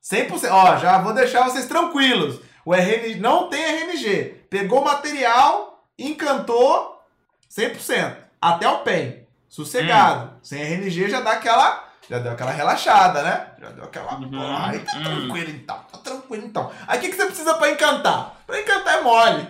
100%. 0.03 0.49
Ó, 0.51 0.77
já 0.77 1.01
vou 1.01 1.13
deixar 1.13 1.43
vocês 1.43 1.65
tranquilos. 1.65 2.41
O 2.65 2.73
RNG 2.73 3.15
não 3.19 3.49
tem 3.49 3.63
RNG. 3.63 4.45
Pegou 4.49 4.81
o 4.81 4.85
material, 4.85 5.85
encantou 5.97 7.01
100%. 7.49 8.15
Até 8.41 8.67
o 8.67 8.79
PEN. 8.79 9.28
Sossegado. 9.49 10.33
Sem 10.43 10.61
RNG 10.61 11.09
já 11.09 11.21
dá 11.21 11.31
aquela. 11.31 11.89
Já 12.09 12.19
deu 12.19 12.31
aquela 12.31 12.51
relaxada, 12.51 13.21
né? 13.21 13.47
Já 13.59 13.69
deu 13.69 13.83
aquela. 13.83 14.15
Uhum, 14.15 14.31
Pô, 14.31 14.37
aí 14.37 14.79
tá 14.79 14.93
uhum. 14.97 15.03
tranquilo 15.03 15.49
então. 15.49 15.79
Tá 15.91 15.97
tranquilo 15.97 16.45
então. 16.45 16.71
Aí 16.87 16.97
o 16.97 17.01
que, 17.01 17.09
que 17.09 17.15
você 17.15 17.25
precisa 17.25 17.53
pra 17.55 17.71
encantar? 17.71 18.37
Pra 18.47 18.59
encantar 18.61 18.99
é 18.99 19.01
mole. 19.01 19.47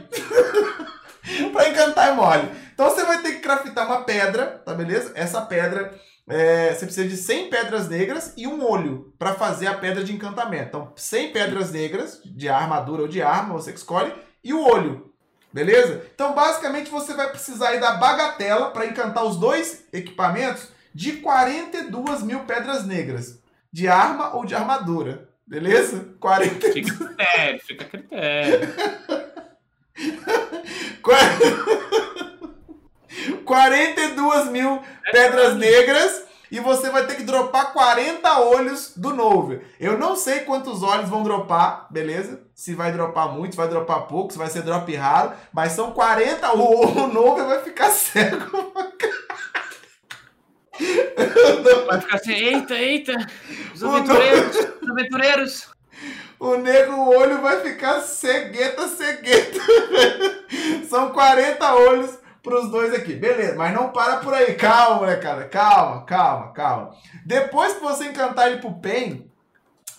pra 1.53 1.69
encantar 1.69 2.09
é 2.09 2.13
mole. 2.13 2.49
Então 2.73 2.89
você 2.89 3.03
vai 3.05 3.21
ter 3.21 3.33
que 3.33 3.39
craftar 3.39 3.85
uma 3.85 4.03
pedra, 4.03 4.61
tá 4.65 4.73
beleza? 4.73 5.11
Essa 5.15 5.41
pedra. 5.41 5.93
é, 6.29 6.73
você 6.73 6.85
precisa 6.85 7.07
de 7.07 7.17
100 7.17 7.49
pedras 7.49 7.89
negras 7.89 8.33
e 8.37 8.47
um 8.47 8.65
olho 8.65 9.13
para 9.17 9.33
fazer 9.33 9.67
a 9.67 9.73
pedra 9.73 10.03
de 10.03 10.13
encantamento. 10.13 10.67
Então, 10.67 10.93
100 10.95 11.31
pedras 11.31 11.71
negras 11.71 12.21
de 12.23 12.47
armadura 12.47 13.01
ou 13.03 13.07
de 13.07 13.21
arma, 13.21 13.53
você 13.53 13.71
que 13.71 13.79
escolhe, 13.79 14.13
e 14.43 14.53
o 14.53 14.61
olho. 14.61 15.08
Beleza? 15.51 16.05
Então, 16.13 16.33
basicamente, 16.33 16.89
você 16.89 17.13
vai 17.13 17.29
precisar 17.29 17.69
aí 17.69 17.79
da 17.79 17.93
bagatela 17.93 18.71
para 18.71 18.85
encantar 18.85 19.25
os 19.25 19.37
dois 19.37 19.83
equipamentos 19.91 20.69
de 20.93 21.13
42 21.13 22.23
mil 22.23 22.41
pedras 22.41 22.85
negras. 22.85 23.39
De 23.71 23.87
arma 23.87 24.35
ou 24.35 24.45
de 24.45 24.55
armadura. 24.55 25.29
Beleza? 25.45 26.09
42 26.19 26.73
Fica 26.73 26.93
a 26.93 27.07
critério, 27.07 27.61
fica 27.65 27.85
a 27.85 27.87
critério. 27.87 28.69
42 33.45 34.49
mil 34.49 34.81
pedras 35.11 35.55
negras 35.55 36.23
e 36.51 36.59
você 36.59 36.89
vai 36.89 37.05
ter 37.05 37.15
que 37.15 37.23
dropar 37.23 37.73
40 37.73 38.39
olhos 38.39 38.93
do 38.95 39.13
Nover. 39.13 39.63
Eu 39.79 39.97
não 39.97 40.15
sei 40.15 40.41
quantos 40.41 40.83
olhos 40.83 41.09
vão 41.09 41.23
dropar, 41.23 41.87
beleza? 41.89 42.41
Se 42.59 42.75
vai 42.75 42.91
dropar 42.91 43.29
muito, 43.29 43.53
se 43.53 43.57
vai 43.57 43.69
dropar 43.69 44.01
pouco, 44.01 44.33
se 44.33 44.37
vai 44.37 44.49
ser 44.49 44.63
drop 44.63 44.93
raro, 44.93 45.31
mas 45.53 45.71
são 45.71 45.93
40. 45.93 46.57
O, 46.57 47.05
o 47.05 47.07
Nover 47.07 47.45
vai 47.45 47.61
ficar 47.61 47.89
cego. 47.89 48.73
Vai 51.87 52.01
ficar 52.01 52.15
assim, 52.17 52.33
eita, 52.33 52.75
eita, 52.75 53.13
os 53.73 53.81
aventureiros, 53.81 54.57
os 54.81 54.89
aventureiros. 54.89 55.69
O 56.37 56.57
nego, 56.57 56.91
o 56.91 57.17
olho 57.17 57.41
vai 57.41 57.61
ficar 57.61 58.01
cegueta, 58.01 58.89
cegueta. 58.89 59.59
São 60.89 61.13
40 61.13 61.73
olhos 61.75 62.19
pros 62.43 62.69
dois 62.69 62.93
aqui. 62.93 63.13
Beleza, 63.13 63.55
mas 63.55 63.73
não 63.73 63.93
para 63.93 64.17
por 64.17 64.33
aí. 64.33 64.55
Calma, 64.55 64.97
molecada. 64.97 65.45
Calma, 65.45 66.03
calma, 66.03 66.51
calma. 66.51 66.91
Depois 67.25 67.75
que 67.75 67.79
você 67.79 68.07
encantar 68.07 68.47
ele 68.47 68.59
pro 68.59 68.81
PEN, 68.81 69.28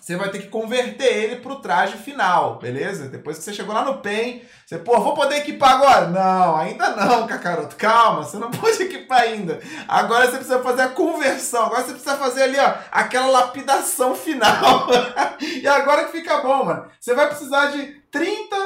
você 0.01 0.17
vai 0.17 0.31
ter 0.31 0.39
que 0.39 0.49
converter 0.49 1.05
ele 1.05 1.37
pro 1.37 1.57
traje 1.57 1.99
final, 1.99 2.59
beleza? 2.59 3.09
Depois 3.09 3.37
que 3.37 3.45
você 3.45 3.53
chegou 3.53 3.75
lá 3.75 3.85
no 3.85 3.99
PEN, 3.99 4.43
você, 4.65 4.79
pô, 4.79 4.99
vou 4.99 5.15
poder 5.15 5.37
equipar 5.37 5.73
agora? 5.73 6.07
Não, 6.07 6.57
ainda 6.57 6.91
não, 6.97 7.27
Kakaroto. 7.29 7.77
Calma, 7.77 8.23
você 8.23 8.39
não 8.39 8.51
pode 8.51 8.83
equipar 8.83 9.21
ainda. 9.21 9.61
Agora 9.87 10.27
você 10.27 10.39
precisa 10.39 10.63
fazer 10.63 10.83
a 10.83 10.89
conversão, 10.89 11.67
agora 11.67 11.83
você 11.83 11.93
precisa 11.93 12.17
fazer 12.17 12.45
ali, 12.45 12.59
ó, 12.59 12.75
aquela 12.91 13.27
lapidação 13.27 14.15
final. 14.15 14.89
e 15.41 15.69
agora 15.69 16.05
que 16.05 16.13
fica 16.13 16.39
bom, 16.39 16.65
mano. 16.65 16.87
Você 16.99 17.15
vai 17.15 17.29
precisar 17.29 17.67
de 17.67 17.87
30, 18.11 18.57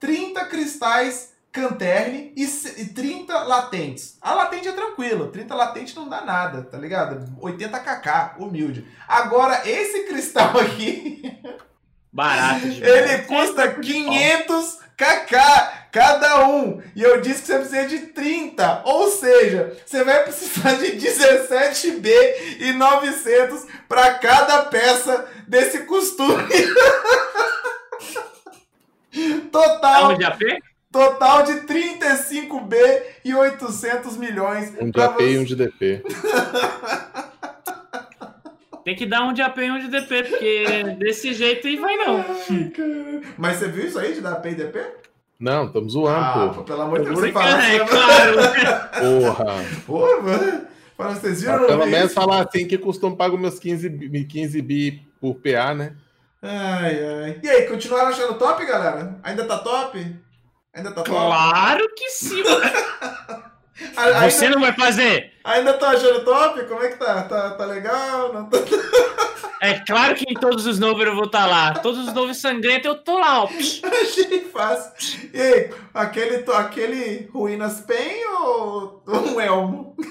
30 0.00 0.44
cristais 0.46 1.30
Canterne 1.52 2.32
e, 2.36 2.44
e 2.44 2.86
30 2.86 3.38
latentes. 3.44 4.16
A 4.20 4.34
latente 4.34 4.68
é 4.68 4.72
tranquilo, 4.72 5.28
30 5.28 5.54
latentes 5.54 5.94
não 5.94 6.08
dá 6.08 6.20
nada, 6.20 6.62
tá 6.62 6.78
ligado? 6.78 7.26
80 7.40 7.78
kk, 7.80 8.34
humilde. 8.38 8.86
Agora, 9.08 9.68
esse 9.68 10.04
cristal 10.04 10.56
aqui. 10.58 11.22
Barato, 12.12 12.68
demais. 12.68 12.82
Ele 12.82 13.18
custa 13.24 13.74
500 13.74 14.78
kk 14.96 15.80
cada 15.92 16.46
um. 16.46 16.82
E 16.94 17.02
eu 17.02 17.20
disse 17.20 17.40
que 17.40 17.46
você 17.48 17.58
precisa 17.58 17.88
de 17.88 17.98
30. 18.08 18.82
Ou 18.84 19.10
seja, 19.10 19.76
você 19.84 20.04
vai 20.04 20.22
precisar 20.22 20.74
de 20.74 20.92
17B 20.92 22.08
e 22.60 22.72
900 22.72 23.66
para 23.88 24.14
cada 24.14 24.64
peça 24.64 25.28
desse 25.46 25.80
costume. 25.80 26.48
Total. 29.50 30.08
Tá 30.08 30.14
de 30.14 30.24
AP? 30.24 30.40
Total 30.92 31.44
de 31.44 31.52
35B 31.66 32.74
e 33.24 33.32
800 33.34 34.16
milhões. 34.16 34.72
Um 34.80 34.90
de 34.90 35.00
AP 35.00 35.20
e 35.20 35.24
você- 35.34 35.38
um 35.38 35.44
de 35.44 35.54
DP. 35.56 36.02
Tem 38.84 38.96
que 38.96 39.06
dar 39.06 39.22
um 39.24 39.32
de 39.32 39.42
AP 39.42 39.58
e 39.58 39.70
um 39.70 39.78
de 39.78 39.88
DP, 39.88 40.22
porque 40.24 40.64
desse 40.98 41.32
jeito 41.34 41.66
aí 41.66 41.76
vai 41.76 41.96
não. 41.96 42.16
Ai. 42.20 42.72
Mas 43.36 43.56
você 43.58 43.68
viu 43.68 43.86
isso 43.86 43.98
aí 43.98 44.14
de 44.14 44.20
dar 44.22 44.36
P 44.36 44.50
e 44.50 44.54
DP? 44.54 44.80
Não, 45.38 45.66
estamos 45.66 45.92
zoando, 45.92 46.18
Ah, 46.50 46.52
pô. 46.54 46.62
pelo 46.64 46.82
amor 46.82 46.98
de 47.00 47.04
Deus, 47.06 47.20
você 47.20 47.32
fala. 47.32 47.64
é 47.66 47.78
claro. 47.86 48.36
Porra. 49.00 49.64
Pô, 49.86 50.22
mano. 50.22 50.66
Fala, 50.96 51.14
vocês 51.14 51.40
viram? 51.42 51.66
Pelo 51.66 51.82
isso? 51.82 51.90
menos 51.90 52.12
falar 52.14 52.46
assim 52.46 52.66
que 52.66 52.76
custom 52.76 53.14
pago 53.14 53.38
meus 53.38 53.58
15, 53.58 53.88
bi- 53.88 54.24
15 54.24 54.60
bi 54.60 55.02
por 55.20 55.34
PA, 55.36 55.74
né? 55.74 55.92
Ai, 56.42 56.98
ai. 57.24 57.40
E 57.42 57.48
aí, 57.48 57.62
continuaram 57.68 58.08
achando 58.08 58.34
top, 58.34 58.64
galera? 58.66 59.16
Ainda 59.22 59.44
tá 59.46 59.58
top? 59.58 59.98
Ainda 60.74 60.90
tá 60.92 61.02
top? 61.02 61.10
Claro 61.10 61.88
que 61.96 62.10
sim. 62.10 62.42
A- 63.96 64.02
Ainda, 64.04 64.30
Você 64.30 64.48
não 64.50 64.60
vai 64.60 64.74
fazer? 64.74 65.32
ainda 65.42 65.72
tá 65.72 65.90
achando 65.90 66.22
top? 66.22 66.64
Como 66.66 66.82
é 66.82 66.88
que 66.88 66.96
tá? 66.98 67.22
Tá, 67.22 67.50
tá 67.52 67.64
legal? 67.64 68.30
Não 68.32 68.44
tá... 68.48 68.58
É 69.62 69.78
claro 69.80 70.14
que 70.14 70.24
em 70.30 70.34
todos 70.34 70.66
os 70.66 70.78
novos 70.78 71.04
eu 71.06 71.14
vou 71.14 71.24
estar 71.24 71.46
lá. 71.46 71.72
Todos 71.74 72.06
os 72.08 72.12
novos 72.14 72.36
sangrentos 72.36 72.84
eu 72.86 72.96
tô 73.02 73.18
lá, 73.18 73.44
ó. 73.44 73.48
Achei 73.48 74.44
fácil. 74.52 75.30
E 75.32 75.40
aí, 75.40 75.70
aquele, 75.94 76.44
aquele 76.52 77.26
Ruínas 77.32 77.80
Pen 77.80 78.26
ou 78.42 79.02
um 79.08 79.40
elmo? 79.40 79.96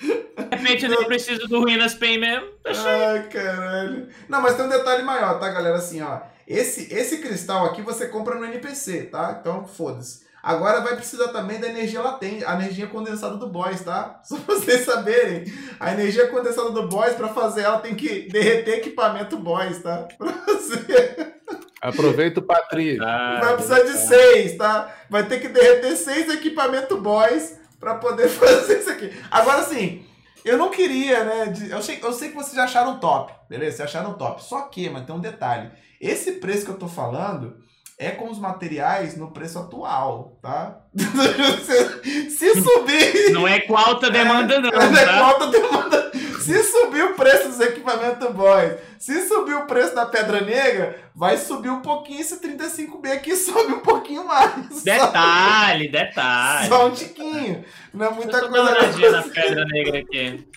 De 0.00 0.56
repente 0.56 0.84
eu 0.86 0.90
não 0.90 1.04
preciso 1.04 1.46
do 1.46 1.60
Ruínas 1.60 1.92
Pen 1.94 2.18
mesmo. 2.18 2.48
Ai, 2.66 3.28
caralho. 3.28 4.08
Não, 4.28 4.40
mas 4.40 4.56
tem 4.56 4.64
um 4.64 4.68
detalhe 4.70 5.02
maior, 5.02 5.38
tá, 5.38 5.50
galera? 5.50 5.76
Assim, 5.76 6.00
ó. 6.00 6.20
Esse, 6.50 6.92
esse 6.92 7.18
cristal 7.18 7.66
aqui 7.66 7.80
você 7.80 8.08
compra 8.08 8.34
no 8.34 8.44
NPC, 8.44 9.04
tá? 9.04 9.36
Então, 9.40 9.64
foda-se. 9.66 10.28
Agora 10.42 10.80
vai 10.80 10.96
precisar 10.96 11.28
também 11.28 11.60
da 11.60 11.68
energia 11.68 12.00
latente, 12.00 12.44
a 12.46 12.54
energia 12.54 12.86
condensada 12.86 13.36
do 13.36 13.46
boss, 13.46 13.82
tá? 13.82 14.20
Só 14.24 14.36
pra 14.38 14.54
vocês 14.56 14.84
saberem. 14.84 15.44
A 15.78 15.92
energia 15.92 16.26
condensada 16.28 16.70
do 16.70 16.88
boss, 16.88 17.14
pra 17.14 17.28
fazer 17.28 17.60
ela, 17.62 17.78
tem 17.78 17.94
que 17.94 18.26
derreter 18.28 18.78
equipamento 18.78 19.36
boss, 19.36 19.78
tá? 19.78 20.08
Pra 20.18 20.32
você. 20.46 21.34
Aproveita 21.80 22.40
o 22.40 22.42
Patrício. 22.42 22.98
Vai 23.40 23.54
precisar 23.54 23.80
de 23.82 23.96
seis, 23.98 24.56
tá? 24.56 24.92
Vai 25.08 25.26
ter 25.26 25.40
que 25.40 25.48
derreter 25.48 25.96
seis 25.96 26.28
equipamentos 26.28 26.98
boys 26.98 27.58
pra 27.78 27.94
poder 27.94 28.28
fazer 28.28 28.80
isso 28.80 28.90
aqui. 28.90 29.10
Agora 29.30 29.62
sim, 29.62 30.04
eu 30.44 30.58
não 30.58 30.70
queria, 30.70 31.24
né? 31.24 31.46
de- 31.46 31.70
eu, 31.70 31.80
sei, 31.82 31.98
eu 32.02 32.12
sei 32.12 32.28
que 32.30 32.34
vocês 32.34 32.54
já 32.54 32.64
acharam 32.64 32.98
top, 32.98 33.32
beleza? 33.48 33.78
Vocês 33.78 33.88
acharam 33.88 34.14
top. 34.14 34.42
Só 34.42 34.62
que, 34.62 34.90
mas 34.90 35.06
tem 35.06 35.14
um 35.14 35.20
detalhe. 35.20 35.70
Esse 36.00 36.32
preço 36.32 36.64
que 36.64 36.70
eu 36.70 36.78
tô 36.78 36.88
falando 36.88 37.56
é 37.98 38.10
com 38.10 38.30
os 38.30 38.38
materiais 38.38 39.16
no 39.16 39.30
preço 39.30 39.58
atual, 39.58 40.38
tá? 40.40 40.80
se, 40.96 42.30
se 42.30 42.62
subir. 42.62 43.30
Não 43.32 43.46
é 43.46 43.60
com 43.60 43.76
alta 43.76 44.10
demanda, 44.10 44.58
não, 44.58 44.70
Não 44.70 44.80
é 44.80 44.88
com 44.88 44.94
tá? 44.94 45.24
alta 45.24 45.46
demanda. 45.48 46.10
Se 46.40 46.64
subir 46.64 47.04
o 47.04 47.14
preço 47.14 47.48
dos 47.48 47.60
equipamentos 47.60 48.32
boys, 48.32 48.72
se 48.98 49.28
subir 49.28 49.54
o 49.54 49.66
preço 49.66 49.94
da 49.94 50.06
Pedra 50.06 50.40
Negra, 50.40 50.98
vai 51.14 51.36
subir 51.36 51.68
um 51.68 51.82
pouquinho 51.82 52.20
esse 52.22 52.40
35B 52.40 53.12
aqui, 53.12 53.36
sobe 53.36 53.74
um 53.74 53.80
pouquinho 53.80 54.26
mais. 54.26 54.82
Detalhe, 54.82 55.88
detalhe. 55.88 56.68
Só 56.68 56.86
um 56.88 56.90
tiquinho. 56.92 57.62
Não 57.92 58.06
é 58.06 58.10
muita 58.10 58.38
eu 58.38 58.50
dar 58.50 58.60
uma 58.62 58.66
coisa. 58.72 58.80
olhadinha 58.80 59.10
na 59.10 59.22
Pedra 59.22 59.64
Negra 59.66 59.98
aqui. 59.98 60.48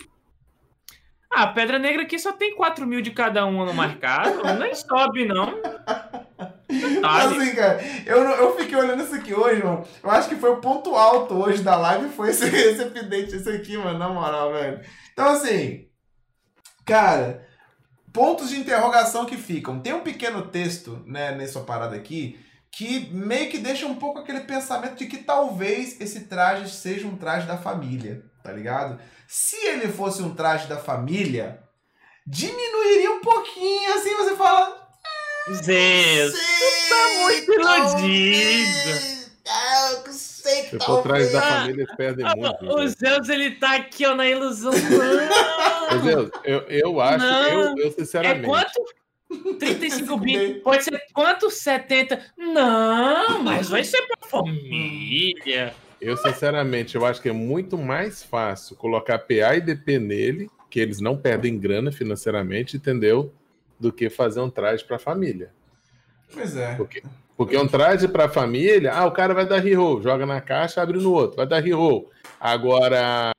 Ah, 1.36 1.44
a 1.44 1.48
Pedra 1.48 1.80
Negra 1.80 2.04
aqui 2.04 2.20
só 2.20 2.32
tem 2.32 2.56
4 2.56 2.86
mil 2.86 3.02
de 3.02 3.12
cada 3.12 3.46
um 3.46 3.66
no 3.66 3.74
mercado. 3.74 4.42
Nem 4.60 4.76
sobe, 4.76 5.26
não. 5.26 5.60
Detalhe. 6.70 7.42
Assim, 7.42 7.56
cara, 7.56 7.82
eu, 8.06 8.18
eu 8.18 8.58
fiquei 8.58 8.78
olhando 8.78 9.04
isso 9.04 9.16
aqui 9.16 9.34
hoje, 9.34 9.64
mano. 9.64 9.84
Eu 10.04 10.12
acho 10.12 10.30
que 10.30 10.36
foi 10.36 10.52
o 10.52 10.62
ponto 10.62 10.96
alto 10.96 11.34
hoje 11.34 11.64
da 11.64 11.76
live, 11.76 12.10
foi 12.10 12.30
esse, 12.30 12.46
esse 12.56 12.84
update, 12.84 13.36
esse 13.36 13.50
aqui, 13.50 13.78
mano, 13.78 13.98
na 13.98 14.10
moral, 14.10 14.54
velho. 14.54 14.82
Então, 15.12 15.28
assim, 15.30 15.88
cara, 16.86 17.48
pontos 18.12 18.50
de 18.50 18.60
interrogação 18.60 19.26
que 19.26 19.36
ficam. 19.36 19.80
Tem 19.80 19.94
um 19.94 20.02
pequeno 20.02 20.44
texto, 20.44 21.04
né, 21.08 21.36
nessa 21.36 21.62
parada 21.62 21.96
aqui, 21.96 22.40
que 22.72 23.10
meio 23.12 23.50
que 23.50 23.58
deixa 23.58 23.86
um 23.88 23.96
pouco 23.96 24.20
aquele 24.20 24.42
pensamento 24.42 24.98
de 24.98 25.08
que 25.08 25.18
talvez 25.18 26.00
esse 26.00 26.22
traje 26.22 26.70
seja 26.70 27.08
um 27.08 27.18
traje 27.18 27.48
da 27.48 27.58
família, 27.58 28.24
tá 28.44 28.52
ligado? 28.52 29.00
Se 29.28 29.56
ele 29.66 29.88
fosse 29.88 30.22
um 30.22 30.36
traje 30.36 30.68
da 30.68 30.78
família, 30.78 31.60
diminuiria 32.28 33.12
um 33.12 33.22
pouquinho, 33.22 33.94
assim, 33.96 34.14
você 34.16 34.36
fala, 34.36 34.78
Zeus. 35.54 36.34
tá 36.90 37.20
muito 37.22 37.52
iludido. 37.52 39.24
Ah, 39.48 39.92
eu 40.06 40.14
sei 40.14 40.64
que 40.64 40.70
Se 40.80 40.86
for 40.86 41.00
atrás 41.00 41.32
da 41.32 41.42
família, 41.42 41.82
eles 41.84 41.96
perdem 41.96 42.26
Ah, 42.26 42.34
muito. 42.36 42.64
O 42.74 42.78
né? 42.80 42.88
Zeus, 42.88 43.30
ele 43.30 43.52
tá 43.56 43.76
aqui, 43.76 44.06
ó, 44.06 44.16
na 44.16 44.26
ilusão. 44.28 44.72
Meu 44.72 45.00
Não. 45.98 46.02
Deus, 46.06 46.30
eu, 46.44 46.60
eu 46.70 47.02
acho, 47.02 47.26
eu, 47.26 47.78
eu 47.78 47.88
É 47.88 47.92
sinceramente. 47.92 48.46
quanto? 48.46 49.58
35 49.60 50.18
bi. 50.18 50.62
Pode 50.64 50.84
ser 50.84 51.02
quanto? 51.14 51.50
70? 51.50 52.24
Não, 52.38 53.42
mas 53.44 53.68
vai 53.68 53.84
ser 53.84 54.02
pra 54.04 54.18
família. 54.30 55.76
Eu, 56.04 56.18
sinceramente, 56.18 56.96
eu 56.96 57.06
acho 57.06 57.22
que 57.22 57.30
é 57.30 57.34
muito 57.34 57.78
mais 57.78 58.22
fácil 58.22 58.76
colocar 58.76 59.20
PA 59.20 59.56
e 59.56 59.62
DP 59.62 60.00
nele, 60.00 60.50
que 60.70 60.80
eles 60.80 61.00
não 61.00 61.16
perdem 61.16 61.58
grana 61.58 61.94
financeiramente, 61.94 62.76
entendeu? 62.76 63.34
Do 63.80 63.92
que 63.92 64.10
fazer 64.10 64.42
um 64.42 64.50
traje 64.50 64.84
para 64.84 65.00
família. 65.00 65.52
Pois 66.34 66.58
é. 66.58 66.76
Porque 67.38 67.58
um 67.58 67.68
traje 67.68 68.08
para 68.08 68.28
família, 68.28 68.92
ah, 68.94 69.06
o 69.06 69.12
cara 69.12 69.34
vai 69.34 69.48
dar 69.48 69.60
reroll, 69.60 70.02
joga 70.02 70.26
na 70.26 70.42
caixa, 70.42 70.82
abre 70.82 71.00
no 71.00 71.12
outro, 71.14 71.38
vai 71.38 71.48
dar 71.48 71.62
reroll. 71.62 72.12
Agora, 72.40 73.32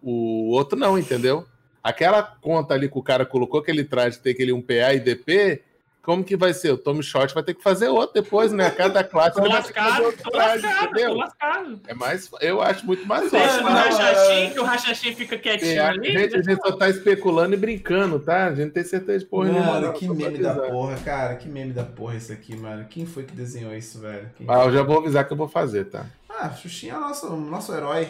o 0.00 0.50
outro 0.50 0.78
não, 0.78 0.96
entendeu? 0.96 1.44
Aquela 1.82 2.22
conta 2.22 2.74
ali 2.74 2.88
que 2.88 2.98
o 2.98 3.02
cara 3.02 3.26
colocou, 3.26 3.60
aquele 3.60 3.82
traje 3.82 4.20
tem 4.20 4.32
aquele 4.32 4.52
um 4.52 4.62
PA 4.62 4.94
e 4.94 5.00
DP, 5.00 5.62
como 6.02 6.24
que 6.24 6.36
vai 6.36 6.52
ser? 6.52 6.72
O 6.72 6.76
Tommy 6.78 7.02
Shot 7.02 7.32
vai 7.32 7.42
ter 7.42 7.54
que 7.54 7.62
fazer 7.62 7.88
outro 7.88 8.20
depois, 8.22 8.50
né? 8.52 8.66
A 8.66 8.70
cada 8.70 9.04
classe 9.04 9.36
Tô 9.36 9.40
ele 9.44 9.52
vai 9.52 9.62
ter 9.62 9.72
que 9.72 9.78
fazer 9.80 10.02
lascado, 10.02 10.04
outro 10.04 10.36
lascado, 10.36 11.14
lascado. 11.14 11.80
É 11.86 11.94
mais, 11.94 12.28
eu 12.40 12.60
acho 12.60 12.84
muito 12.84 13.06
mais 13.06 13.30
Deixa 13.30 13.46
fácil. 13.48 13.60
o 13.60 13.64
não, 13.64 13.70
rachachim, 13.72 14.32
é- 14.46 14.50
que 14.50 14.60
o 14.60 14.64
rachachim 14.64 15.14
fica 15.14 15.38
quietinho 15.38 15.76
PA, 15.82 15.88
ali. 15.90 16.12
gente, 16.12 16.36
a 16.36 16.42
gente 16.42 16.60
só 16.60 16.72
tá 16.76 16.88
especulando 16.88 17.54
e 17.54 17.56
brincando, 17.56 18.18
tá? 18.18 18.46
A 18.46 18.50
gente 18.54 18.64
não 18.66 18.70
tem 18.72 18.84
certeza 18.84 19.20
de 19.20 19.26
porra 19.26 19.48
nenhuma. 19.50 19.72
Mano, 19.80 19.92
que 19.92 20.08
meme 20.08 20.38
da 20.38 20.50
avisar. 20.50 20.70
porra, 20.70 20.96
cara. 21.04 21.36
Que 21.36 21.48
meme 21.48 21.72
da 21.72 21.84
porra 21.84 22.16
isso 22.16 22.32
aqui, 22.32 22.56
mano. 22.56 22.84
Quem 22.90 23.06
foi 23.06 23.22
que 23.22 23.32
desenhou 23.34 23.74
isso, 23.74 24.00
velho? 24.00 24.28
Quem- 24.36 24.46
Ah, 24.48 24.64
eu 24.64 24.72
já 24.72 24.82
vou 24.82 24.98
avisar 24.98 25.26
que 25.26 25.32
eu 25.32 25.36
vou 25.36 25.48
fazer, 25.48 25.84
tá? 25.86 26.06
Ah, 26.28 26.50
Xuxinha 26.50 26.94
é 26.94 26.96
o 26.96 27.00
nosso, 27.00 27.30
nosso 27.36 27.72
herói. 27.74 28.08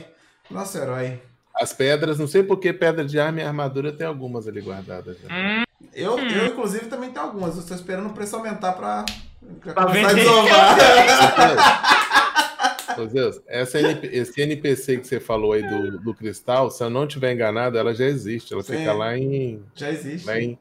Nosso 0.51 0.79
herói. 0.79 1.21
As 1.55 1.73
pedras, 1.73 2.19
não 2.19 2.27
sei 2.27 2.43
por 2.43 2.59
que 2.59 2.73
pedra 2.73 3.05
de 3.05 3.21
arma 3.21 3.41
e 3.41 3.43
armadura 3.45 3.93
tem 3.93 4.07
algumas 4.07 4.49
ali 4.49 4.61
guardadas. 4.63 5.19
Já. 5.21 5.29
Hum, 5.29 5.63
Eu, 5.95 6.17
Hum. 6.17 6.29
eu, 6.29 6.47
inclusive, 6.47 6.87
também 6.87 7.11
tenho 7.11 7.25
algumas. 7.27 7.57
Eu 7.57 7.65
tô 7.67 7.75
esperando 7.75 8.07
o 8.09 8.13
preço 8.13 8.35
aumentar 8.37 8.73
pra, 8.73 9.05
pra 9.63 9.75
começar 9.87 10.09
a 10.11 10.13
vender. 10.13 10.15
desovar. 10.23 10.77
Ô 12.99 13.07
Zeus, 13.07 13.41
essa 13.47 13.81
NP 13.81 14.07
esse 14.13 14.41
NPC 14.43 14.99
que 14.99 15.07
você 15.07 15.19
falou 15.19 15.53
aí 15.55 15.63
do, 15.67 15.99
do 15.99 16.15
cristal, 16.15 16.71
se 16.71 16.85
eu 16.85 16.91
não 16.91 17.05
estiver 17.07 17.33
enganado, 17.33 17.79
ela 17.79 17.95
já 17.95 18.05
existe. 18.05 18.53
Ela 18.53 18.63
Sim. 18.63 18.77
fica 18.79 18.93
lá 18.93 19.17
em. 19.17 19.63
Já 19.75 19.91
existe. 19.91 20.27
Lá 20.27 20.39
em. 20.41 20.59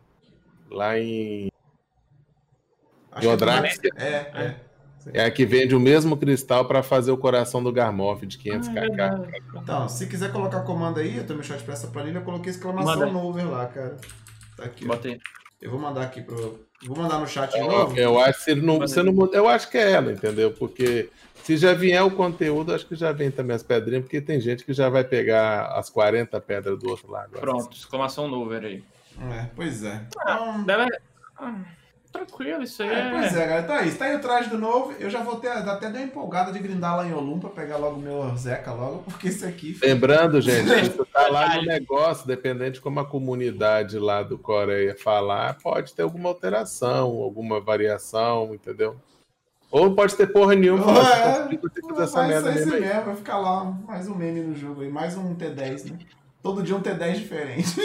Lá 0.70 0.98
em. 1.00 1.52
Acho 3.12 3.22
que 3.22 3.28
Yodrax. 3.28 3.80
É, 3.98 4.06
é. 4.06 4.56
É 5.14 5.26
a 5.26 5.32
que 5.32 5.46
vende 5.48 5.76
o 5.76 5.80
mesmo 5.80 6.16
cristal 6.16 6.66
para 6.66 6.84
fazer 6.84 7.12
o 7.12 7.18
coração 7.18 7.62
do 7.64 7.72
Garmoff 7.74 8.24
de 8.26 8.38
500kk. 8.38 9.42
Então, 9.56 9.90
se 9.90 10.06
quiser 10.06 10.32
colocar 10.32 10.60
comando 10.62 11.00
aí, 11.00 11.18
eu 11.18 11.26
tomei 11.26 11.42
shot 11.44 11.62
pra 11.64 11.74
essa 11.74 11.88
planilha, 11.88 12.20
eu 12.20 12.22
coloquei 12.22 12.52
exclamação 12.52 12.94
Manda. 13.00 13.12
no 13.12 13.26
over 13.26 13.50
lá, 13.50 13.66
cara. 13.66 13.98
Tá 14.62 14.66
aqui. 14.68 14.86
ó. 14.86 14.88
Bota 14.88 15.08
aí. 15.08 15.20
Eu 15.62 15.70
vou 15.72 15.80
mandar 15.80 16.04
aqui 16.04 16.22
pro. 16.22 16.60
Vou 16.84 16.98
mandar 16.98 17.20
no 17.20 17.28
chat 17.28 17.52
de 17.52 17.60
Eu, 17.60 17.68
novo. 17.68 17.98
eu 17.98 18.20
acho 18.20 18.46
que 18.46 18.56
não, 18.56 18.80
você 18.80 19.04
não, 19.04 19.14
eu 19.32 19.48
acho 19.48 19.70
que 19.70 19.78
é 19.78 19.92
ela, 19.92 20.12
entendeu? 20.12 20.52
Porque 20.52 21.10
se 21.44 21.56
já 21.56 21.74
vier 21.74 22.04
o 22.04 22.10
conteúdo, 22.10 22.74
acho 22.74 22.88
que 22.88 22.96
já 22.96 23.12
vem 23.12 23.30
também 23.30 23.56
as 23.56 23.62
pedrinhas, 23.62 24.04
porque 24.04 24.20
tem 24.20 24.40
gente 24.42 24.66
que 24.66 24.74
já 24.74 24.90
vai 24.90 25.04
pegar 25.04 25.68
as 25.78 25.90
40 25.92 26.40
pedras 26.42 26.80
do 26.80 26.90
outro 26.90 27.12
lado. 27.12 27.32
Pronto, 27.40 27.76
exclamação 27.76 28.28
Nover 28.28 28.64
aí. 28.64 28.84
É, 29.20 29.50
pois 29.56 29.84
é. 29.84 30.02
Então, 30.08 30.64
Deve... 30.64 30.88
Ah, 31.38 31.56
tranquilo, 32.12 32.64
isso 32.64 32.84
aí 32.84 32.90
é, 32.90 32.94
é. 32.94 33.10
pois 33.10 33.36
é, 33.36 33.48
galera. 33.48 33.64
Tá 33.64 33.76
aí. 33.80 33.92
Tá 33.92 34.06
aí 34.06 34.16
o 34.16 34.20
traje 34.20 34.50
do 34.50 34.58
novo. 34.58 34.94
Eu 35.00 35.10
já 35.10 35.22
vou 35.24 35.38
ter 35.38 35.50
até 35.50 35.90
dar 35.90 36.02
empolgada 36.02 36.52
de 36.52 36.60
grindar 36.60 36.98
lá 36.98 37.08
em 37.08 37.14
Olum 37.14 37.40
pra 37.40 37.50
pegar 37.50 37.78
logo 37.78 37.96
o 37.98 38.02
meu 38.02 38.36
Zeca 38.36 38.72
logo, 38.74 39.00
porque 39.10 39.30
esse 39.30 39.46
aqui. 39.46 39.78
Lembrando, 39.82 40.42
gente, 40.42 40.70
isso 40.82 41.06
tá 41.06 41.28
lá 41.30 41.56
no 41.56 41.64
negócio, 41.64 42.28
dependente 42.28 42.74
de 42.74 42.82
como 42.82 43.00
a 43.00 43.06
comunidade 43.06 43.98
lá 43.98 44.22
do 44.24 44.38
Coreia 44.38 44.96
falar, 44.96 45.58
pode 45.62 45.94
ter 45.94 46.04
alguma 46.04 46.30
alteração, 46.30 47.22
alguma 47.22 47.60
variação, 47.60 48.54
entendeu? 48.54 48.96
Ou 49.72 49.96
pode 49.96 50.16
ter 50.16 50.28
porra 50.28 50.54
nenhuma, 50.54 50.84
que 50.84 51.96
fazer 51.96 52.42
Vai 52.42 52.42
ser 52.42 52.60
esse 52.60 52.70
mesmo 52.72 52.74
aí. 52.76 53.04
vai 53.06 53.16
ficar 53.16 53.38
lá 53.38 53.64
mais 53.64 54.08
um 54.10 54.16
meme 54.16 54.42
no 54.42 54.54
jogo 54.54 54.82
aí, 54.82 54.90
mais 54.90 55.16
um 55.16 55.34
T10, 55.34 55.92
né? 55.92 56.00
Todo 56.44 56.62
dia 56.62 56.76
um 56.76 56.82
T10 56.82 57.14
diferente. 57.14 57.80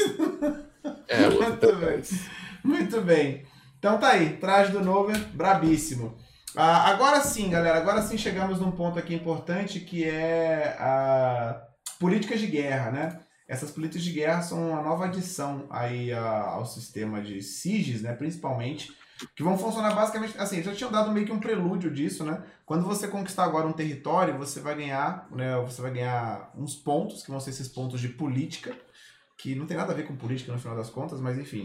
É, 1.07 1.28
outro 1.28 1.39
Muito 1.47 1.77
bem. 1.77 2.01
detalhe. 2.01 2.20
Muito 2.65 3.01
bem. 3.03 3.44
Então 3.86 4.00
tá 4.00 4.08
aí, 4.08 4.30
traje 4.38 4.72
do 4.72 4.82
Nover, 4.82 5.16
brabíssimo. 5.28 6.16
Ah, 6.56 6.90
agora 6.90 7.20
sim, 7.20 7.48
galera, 7.48 7.78
agora 7.78 8.02
sim 8.02 8.18
chegamos 8.18 8.58
num 8.58 8.72
ponto 8.72 8.98
aqui 8.98 9.14
importante 9.14 9.78
que 9.78 10.02
é 10.02 10.76
a 10.76 11.62
políticas 12.00 12.40
de 12.40 12.48
guerra, 12.48 12.90
né? 12.90 13.20
Essas 13.46 13.70
políticas 13.70 14.02
de 14.02 14.10
guerra 14.10 14.42
são 14.42 14.70
uma 14.70 14.82
nova 14.82 15.04
adição 15.04 15.68
aí 15.70 16.12
a- 16.12 16.48
ao 16.48 16.66
sistema 16.66 17.22
de 17.22 17.40
SIGs, 17.40 18.02
né, 18.02 18.12
principalmente, 18.12 18.92
que 19.36 19.44
vão 19.44 19.56
funcionar 19.56 19.94
basicamente, 19.94 20.36
assim, 20.36 20.64
já 20.64 20.74
tinham 20.74 20.90
dado 20.90 21.12
meio 21.12 21.24
que 21.24 21.32
um 21.32 21.38
prelúdio 21.38 21.88
disso, 21.88 22.24
né? 22.24 22.42
Quando 22.64 22.84
você 22.84 23.06
conquistar 23.06 23.44
agora 23.44 23.68
um 23.68 23.72
território, 23.72 24.36
você 24.36 24.58
vai 24.58 24.74
ganhar, 24.74 25.28
né, 25.30 25.56
você 25.58 25.80
vai 25.80 25.92
ganhar 25.92 26.50
uns 26.56 26.74
pontos, 26.74 27.22
que 27.22 27.30
vão 27.30 27.38
ser 27.38 27.50
esses 27.50 27.68
pontos 27.68 28.00
de 28.00 28.08
política, 28.08 28.76
que 29.38 29.54
não 29.54 29.64
tem 29.64 29.76
nada 29.76 29.92
a 29.92 29.96
ver 29.96 30.08
com 30.08 30.16
política 30.16 30.52
no 30.52 30.58
final 30.58 30.76
das 30.76 30.90
contas, 30.90 31.20
mas 31.20 31.38
enfim. 31.38 31.64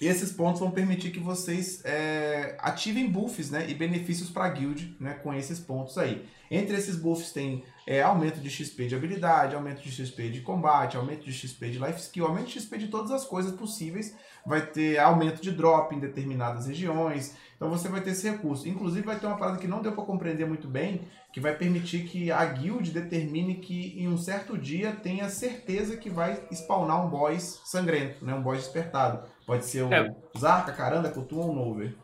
E 0.00 0.06
esses 0.06 0.30
pontos 0.30 0.60
vão 0.60 0.70
permitir 0.70 1.10
que 1.10 1.18
vocês 1.18 1.82
é, 1.84 2.56
ativem 2.60 3.08
buffs 3.08 3.50
né, 3.50 3.68
e 3.68 3.74
benefícios 3.74 4.28
para 4.28 4.44
a 4.44 4.48
guild 4.50 4.94
né, 5.00 5.14
com 5.14 5.32
esses 5.32 5.58
pontos 5.58 5.96
aí. 5.96 6.26
Entre 6.50 6.76
esses 6.76 6.96
buffs 6.96 7.32
tem 7.32 7.64
é, 7.86 8.02
aumento 8.02 8.40
de 8.40 8.50
XP 8.50 8.86
de 8.86 8.94
habilidade, 8.94 9.54
aumento 9.54 9.82
de 9.82 9.90
XP 9.90 10.28
de 10.28 10.42
combate, 10.42 10.96
aumento 10.96 11.24
de 11.24 11.32
XP 11.32 11.70
de 11.70 11.78
life 11.78 12.00
skill, 12.00 12.26
aumento 12.26 12.46
de 12.46 12.60
XP 12.60 12.78
de 12.78 12.88
todas 12.88 13.10
as 13.10 13.24
coisas 13.24 13.52
possíveis. 13.52 14.14
Vai 14.44 14.64
ter 14.64 14.98
aumento 14.98 15.40
de 15.40 15.50
drop 15.50 15.94
em 15.94 15.98
determinadas 15.98 16.66
regiões. 16.66 17.34
Então 17.56 17.70
você 17.70 17.88
vai 17.88 18.00
ter 18.00 18.10
esse 18.10 18.30
recurso. 18.30 18.68
Inclusive 18.68 19.04
vai 19.04 19.18
ter 19.18 19.26
uma 19.26 19.38
parada 19.38 19.58
que 19.58 19.66
não 19.66 19.80
deu 19.80 19.92
para 19.92 20.04
compreender 20.04 20.46
muito 20.46 20.68
bem, 20.68 21.08
que 21.32 21.40
vai 21.40 21.56
permitir 21.56 22.04
que 22.04 22.30
a 22.30 22.44
guild 22.44 22.90
determine 22.90 23.56
que 23.56 23.98
em 23.98 24.08
um 24.08 24.18
certo 24.18 24.56
dia 24.58 24.92
tenha 24.92 25.28
certeza 25.28 25.96
que 25.96 26.10
vai 26.10 26.40
spawnar 26.52 27.04
um 27.04 27.08
boss 27.08 27.62
sangrento, 27.64 28.24
né? 28.24 28.34
um 28.34 28.42
boss 28.42 28.58
despertado. 28.58 29.26
Pode 29.46 29.64
ser 29.64 29.82
o 29.82 29.94
É. 29.94 30.12
Zarka, 30.36 30.72
Caranda, 30.72 31.08
Kutum 31.08 31.38
ou 31.38 31.54
Nover. 31.54 31.94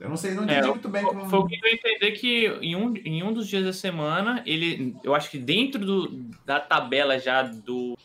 Eu 0.00 0.08
não 0.08 0.16
sei, 0.16 0.34
não 0.34 0.42
entendi 0.42 0.58
É, 0.58 0.66
muito 0.66 0.88
bem 0.88 1.04
como. 1.04 1.30
Foi 1.30 1.38
o 1.38 1.46
que 1.46 1.54
eu 1.54 1.72
entender 1.72 2.10
que 2.12 2.46
em 2.60 2.74
um, 2.74 2.94
em 2.96 3.22
um 3.22 3.32
dos 3.32 3.46
dias 3.46 3.64
da 3.64 3.72
semana, 3.72 4.42
ele. 4.44 4.96
Eu 5.04 5.14
acho 5.14 5.30
que 5.30 5.38
dentro 5.38 5.84
do, 5.86 6.08
da 6.44 6.58
tabela 6.58 7.18
já 7.18 7.42
do, 7.42 7.96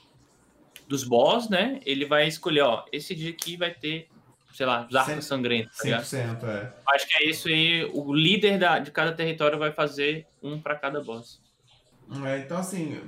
dos 0.87 1.03
boss, 1.03 1.49
né? 1.49 1.81
Ele 1.85 2.05
vai 2.05 2.27
escolher, 2.27 2.61
ó, 2.61 2.85
esse 2.91 3.15
dia 3.15 3.31
aqui 3.31 3.57
vai 3.57 3.71
ter, 3.71 4.07
sei 4.53 4.67
lá, 4.67 4.87
Zarca 4.91 5.19
Sangrento, 5.21 5.71
tá 5.75 5.83
ligado? 5.83 6.03
100%, 6.03 6.43
é. 6.43 6.73
Acho 6.93 7.07
que 7.07 7.23
é 7.23 7.27
isso 7.27 7.47
aí. 7.47 7.89
O 7.91 8.13
líder 8.13 8.59
da, 8.59 8.77
de 8.77 8.91
cada 8.91 9.11
território 9.11 9.57
vai 9.57 9.71
fazer 9.71 10.27
um 10.43 10.61
pra 10.61 10.75
cada 10.75 11.01
boss. 11.01 11.41
É, 12.25 12.39
então, 12.39 12.57
assim, 12.57 12.99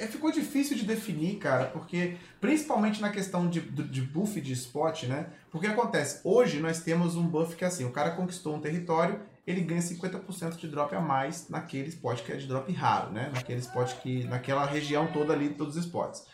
é, 0.00 0.06
ficou 0.08 0.32
difícil 0.32 0.76
de 0.76 0.84
definir, 0.84 1.36
cara, 1.36 1.66
porque 1.66 2.16
principalmente 2.40 3.00
na 3.00 3.10
questão 3.10 3.48
de, 3.48 3.60
de 3.60 3.84
de 3.84 4.02
buff 4.02 4.40
de 4.40 4.52
spot, 4.52 5.04
né? 5.04 5.26
Porque 5.50 5.68
acontece, 5.68 6.20
hoje 6.24 6.58
nós 6.58 6.80
temos 6.80 7.14
um 7.14 7.26
buff 7.26 7.54
que 7.54 7.62
é 7.62 7.68
assim, 7.68 7.84
o 7.84 7.92
cara 7.92 8.10
conquistou 8.10 8.56
um 8.56 8.60
território, 8.60 9.20
ele 9.46 9.60
ganha 9.60 9.80
50% 9.80 10.56
de 10.56 10.68
drop 10.68 10.94
a 10.94 11.00
mais 11.00 11.48
naquele 11.48 11.88
spot 11.88 12.22
que 12.22 12.32
é 12.32 12.36
de 12.36 12.46
drop 12.46 12.70
raro, 12.72 13.12
né? 13.12 13.30
Naquele 13.32 13.60
spot 13.60 13.92
que. 14.00 14.24
naquela 14.24 14.66
região 14.66 15.06
toda 15.12 15.32
ali, 15.32 15.50
todos 15.50 15.76
os 15.76 15.84
spots. 15.84 16.24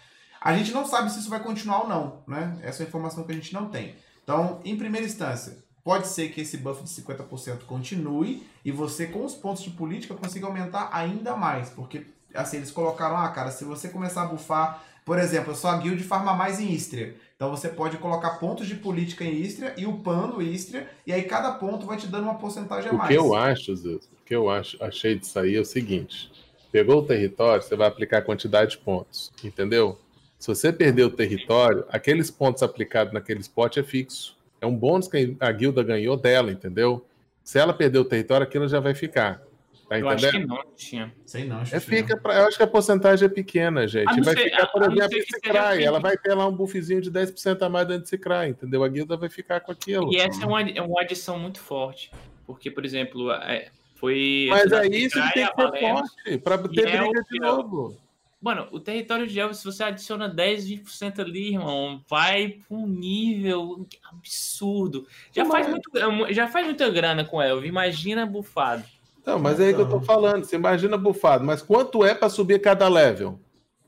A 0.41 0.57
gente 0.57 0.73
não 0.73 0.87
sabe 0.87 1.11
se 1.11 1.19
isso 1.19 1.31
vai 1.31 1.41
continuar 1.41 1.83
ou 1.83 1.89
não, 1.89 2.23
né? 2.27 2.59
Essa 2.63 2.83
é 2.83 2.87
a 2.87 2.89
informação 2.89 3.25
que 3.25 3.33
a 3.33 3.35
gente 3.35 3.53
não 3.53 3.69
tem. 3.69 3.97
Então, 4.23 4.61
em 4.65 4.77
primeira 4.77 5.07
instância, 5.07 5.59
pode 5.89 6.07
ser 6.07 6.29
que 6.29 6.43
esse 6.43 6.59
buff 6.59 6.83
de 6.83 6.91
50% 6.91 7.61
continue 7.67 8.47
e 8.63 8.71
você, 8.71 9.07
com 9.07 9.25
os 9.25 9.35
pontos 9.35 9.63
de 9.63 9.71
política, 9.71 10.13
consiga 10.13 10.47
aumentar 10.47 10.91
ainda 10.93 11.35
mais. 11.35 11.71
Porque, 11.71 12.03
assim, 12.35 12.59
eles 12.59 12.71
colocaram, 12.71 13.17
ah, 13.17 13.27
cara, 13.31 13.51
se 13.51 13.65
você 13.65 13.89
começar 13.89 14.25
a 14.25 14.27
bufar, 14.27 14.85
por 15.03 15.19
exemplo, 15.19 15.53
a 15.53 15.57
sua 15.57 15.79
guild 15.79 16.05
farma 16.05 16.35
mais 16.35 16.61
em 16.61 16.71
Istria. 16.71 17.15
Então 17.35 17.49
você 17.49 17.71
pode 17.71 17.97
colocar 17.97 18.33
pontos 18.33 18.67
de 18.67 18.75
política 18.75 19.25
em 19.25 19.41
Istria 19.41 19.73
e 19.79 19.87
upando 19.87 20.43
Istria, 20.43 20.91
e 21.07 21.13
aí 21.15 21.23
cada 21.23 21.53
ponto 21.53 21.87
vai 21.87 21.97
te 21.97 22.07
dando 22.07 22.25
uma 22.25 22.35
porcentagem 22.35 22.91
a 22.91 22.93
O 22.93 22.99
mais. 22.99 23.09
que 23.09 23.15
eu 23.15 23.35
acho, 23.35 23.75
Zeus, 23.75 24.05
o 24.05 24.27
que 24.27 24.37
eu 24.37 24.51
acho, 24.51 24.77
achei 24.85 25.19
disso 25.19 25.39
aí 25.39 25.57
é 25.57 25.61
o 25.61 25.65
seguinte: 25.65 26.31
pegou 26.71 26.99
o 26.99 27.07
território, 27.07 27.63
você 27.63 27.75
vai 27.75 27.89
aplicar 27.89 28.19
a 28.19 28.23
quantidade 28.23 28.73
de 28.73 28.79
pontos, 28.79 29.33
entendeu? 29.43 29.99
Se 30.39 30.49
você 30.49 30.71
perder 30.71 31.05
o 31.05 31.11
território, 31.11 31.87
aqueles 31.89 32.31
pontos 32.31 32.63
aplicados 32.63 33.15
naquele 33.15 33.41
spot 33.41 33.79
é 33.79 33.83
fixo. 33.83 34.37
É 34.61 34.67
um 34.67 34.75
bônus 34.77 35.09
que 35.09 35.37
a 35.41 35.53
guilda 35.53 35.83
ganhou 35.83 36.17
dela, 36.17 36.51
entendeu? 36.51 37.07
Se 37.45 37.59
ela 37.59 37.73
perder 37.73 37.99
o 37.99 38.05
território, 38.05 38.45
aquilo 38.45 38.69
já 38.69 38.81
vai 38.81 38.95
ficar. 38.95 39.43
Tá 39.89 39.99
Eu 39.99 40.07
acho 40.11 40.23
que 40.23 40.37
entendendo? 40.37 40.49
não, 40.51 40.65
tinha. 40.77 41.15
Sei 41.25 41.45
não, 41.45 41.61
É, 41.63 41.65
Xuxa. 41.65 41.81
fica 41.81 42.15
pra- 42.19 42.41
eu 42.41 42.47
acho 42.47 42.59
que 42.59 42.63
a 42.63 42.67
porcentagem 42.67 43.25
é 43.25 43.29
pequena, 43.31 43.89
gente. 43.89 44.07
A 44.11 44.17
não 44.17 44.23
vai 44.23 44.37
ser- 44.37 44.43
ficar, 44.51 44.67
por 44.67 44.83
a 44.83 44.87
não 44.89 44.95
exemplo, 44.95 45.19
assim. 45.59 45.83
Ela 45.83 45.99
vai 45.99 46.17
ter 46.19 46.35
lá 46.35 46.47
um 46.47 46.53
buffzinho 46.55 47.01
de 47.01 47.11
10% 47.11 47.63
a 47.63 47.71
mais 47.71 47.87
dentro 47.89 48.03
de 48.03 48.11
Secrai, 48.11 48.51
entendeu? 48.51 48.85
A 48.85 48.89
guilda 48.89 49.17
vai 49.17 49.31
ficar 49.31 49.61
com 49.61 49.73
aquilo. 49.73 50.13
E 50.13 50.17
essa 50.17 50.43
é 50.45 50.47
uma, 50.47 50.61
é 50.61 50.83
uma 50.83 51.01
adição 51.01 51.39
muito 51.39 51.59
forte. 51.59 52.11
Porque, 52.47 52.71
por 52.71 52.85
exemplo, 52.85 53.31
é, 53.33 53.69
foi. 53.95 54.47
Mas 54.51 54.71
a 54.75 54.85
é 54.85 54.89
isso 54.89 55.15
tem 55.19 55.29
que 55.33 55.39
ser 55.41 55.47
forte, 55.55 56.39
pra 56.45 56.59
ter 56.59 56.81
é 56.87 56.99
briga 56.99 57.09
o 57.09 57.13
de 57.13 57.25
pior. 57.31 57.57
novo. 57.57 57.97
Mano, 58.41 58.69
o 58.71 58.79
território 58.79 59.27
de 59.27 59.39
Elvis, 59.41 59.59
se 59.59 59.65
você 59.65 59.83
adiciona 59.83 60.29
10, 60.29 60.65
20% 60.69 61.19
ali, 61.21 61.55
irmão, 61.55 62.01
vai 62.09 62.51
pra 62.69 62.77
um 62.77 62.87
nível 62.87 63.85
absurdo. 64.13 65.07
Já, 65.33 65.45
Mas- 65.45 65.67
faz, 65.67 65.69
muito, 65.69 65.91
já 66.33 66.47
faz 66.47 66.65
muita 66.67 66.89
grana 66.89 67.25
com 67.25 67.43
Elvis, 67.43 67.69
imagina 67.69 68.25
bufado. 68.25 68.85
Não, 69.27 69.39
mas 69.39 69.59
é 69.61 69.67
aí 69.67 69.75
que 69.75 69.81
eu 69.81 69.89
tô 69.89 70.01
falando. 70.01 70.45
Você 70.45 70.57
imagina 70.57 70.97
bufado, 70.97 71.45
mas 71.45 71.61
quanto 71.61 72.05
é 72.05 72.15
pra 72.15 72.29
subir 72.31 72.61
cada 72.61 72.89
level? 72.89 73.41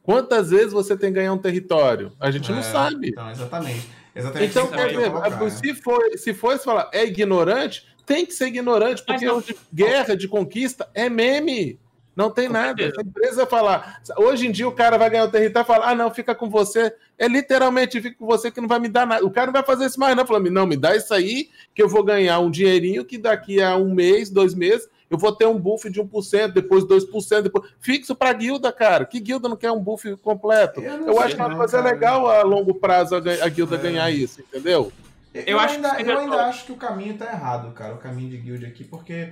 Quantas 0.02 0.50
vezes 0.50 0.72
você 0.72 0.96
tem 0.96 1.10
que 1.10 1.16
ganhar 1.20 1.32
um 1.32 1.38
território? 1.38 2.12
A 2.18 2.30
gente 2.30 2.50
não 2.50 2.58
É, 2.58 2.62
sabe. 2.62 3.10
Então, 3.10 3.30
exatamente. 3.30 3.88
Exatamente 4.14 4.50
Então, 4.50 4.66
quer 4.66 4.88
dizer, 4.88 5.10
colocar, 5.10 5.30
né? 5.40 5.50
se 5.50 5.74
for, 5.74 6.00
se 6.18 6.34
for 6.34 6.58
se 6.58 6.64
falar 6.64 6.90
é 6.92 7.04
ignorante, 7.06 7.86
tem 8.04 8.26
que 8.26 8.32
ser 8.32 8.48
ignorante, 8.48 9.04
porque 9.06 9.24
não- 9.24 9.42
guerra, 9.72 10.16
de 10.16 10.26
conquista, 10.26 10.90
é 10.92 11.08
meme. 11.08 11.78
Não 12.20 12.30
tem 12.30 12.46
Com 12.48 12.52
nada. 12.52 12.68
certeza. 12.82 12.92
Essa 12.92 13.08
empresa 13.08 13.46
falar. 13.46 14.00
Hoje 14.18 14.46
em 14.46 14.50
dia 14.52 14.68
o 14.68 14.72
cara 14.72 14.98
vai 14.98 15.08
ganhar 15.08 15.24
o 15.24 15.30
território 15.30 15.64
e 15.64 15.66
falar: 15.66 15.88
ah, 15.90 15.94
não, 15.94 16.10
fica 16.12 16.34
com 16.34 16.50
você. 16.50 16.94
É 17.18 17.26
literalmente 17.26 18.00
fica 18.00 18.16
com 18.18 18.26
você 18.26 18.50
que 18.50 18.60
não 18.60 18.68
vai 18.68 18.78
me 18.78 18.88
dar 18.88 19.06
nada. 19.06 19.24
O 19.24 19.30
cara 19.30 19.46
não 19.46 19.52
vai 19.54 19.62
fazer 19.62 19.86
isso 19.86 19.98
mais, 19.98 20.14
não. 20.16 20.26
Falando, 20.26 20.50
não, 20.50 20.66
me 20.66 20.76
dá 20.76 20.94
isso 20.94 21.14
aí, 21.14 21.48
que 21.74 21.82
eu 21.82 21.88
vou 21.88 22.02
ganhar 22.04 22.38
um 22.40 22.50
dinheirinho 22.50 23.04
que 23.04 23.16
daqui 23.16 23.62
a 23.62 23.76
um 23.76 23.94
mês, 23.94 24.28
dois 24.30 24.54
meses, 24.54 24.88
eu 25.08 25.16
vou 25.18 25.32
ter 25.32 25.46
um 25.46 25.58
buff 25.58 25.88
de 25.90 26.00
1%, 26.02 26.52
depois 26.52 26.84
2%, 26.84 27.42
depois. 27.42 27.70
Fixo 27.80 28.14
pra 28.14 28.32
guilda, 28.32 28.70
cara. 28.70 29.04
Que 29.04 29.18
guilda 29.18 29.48
não 29.48 29.56
quer 29.56 29.70
um 29.72 29.80
buff 29.80 30.14
completo? 30.18 30.80
Eu 30.80 31.06
Eu, 31.06 31.20
acho 31.20 31.34
que 31.34 31.40
é 31.42 31.44
uma 31.46 31.56
coisa 31.56 31.78
cara. 31.78 31.90
legal 31.90 32.26
a 32.30 32.42
longo 32.42 32.74
prazo 32.74 33.16
a, 33.16 33.48
guilda 33.48 33.76
É. 33.76 33.78
ganhar 33.78 34.10
isso, 34.10 34.40
entendeu? 34.40 34.92
Eu, 35.32 35.42
Eu 35.46 35.58
acho 35.60 35.74
ainda, 35.76 36.00
eu 36.00 36.18
ainda 36.18 36.46
acho 36.46 36.64
que 36.66 36.72
o 36.72 36.76
caminho 36.76 37.16
tá 37.16 37.24
errado, 37.26 37.70
cara, 37.72 37.94
o 37.94 37.98
caminho 37.98 38.28
de 38.30 38.36
guild 38.36 38.66
aqui, 38.66 38.82
porque 38.84 39.30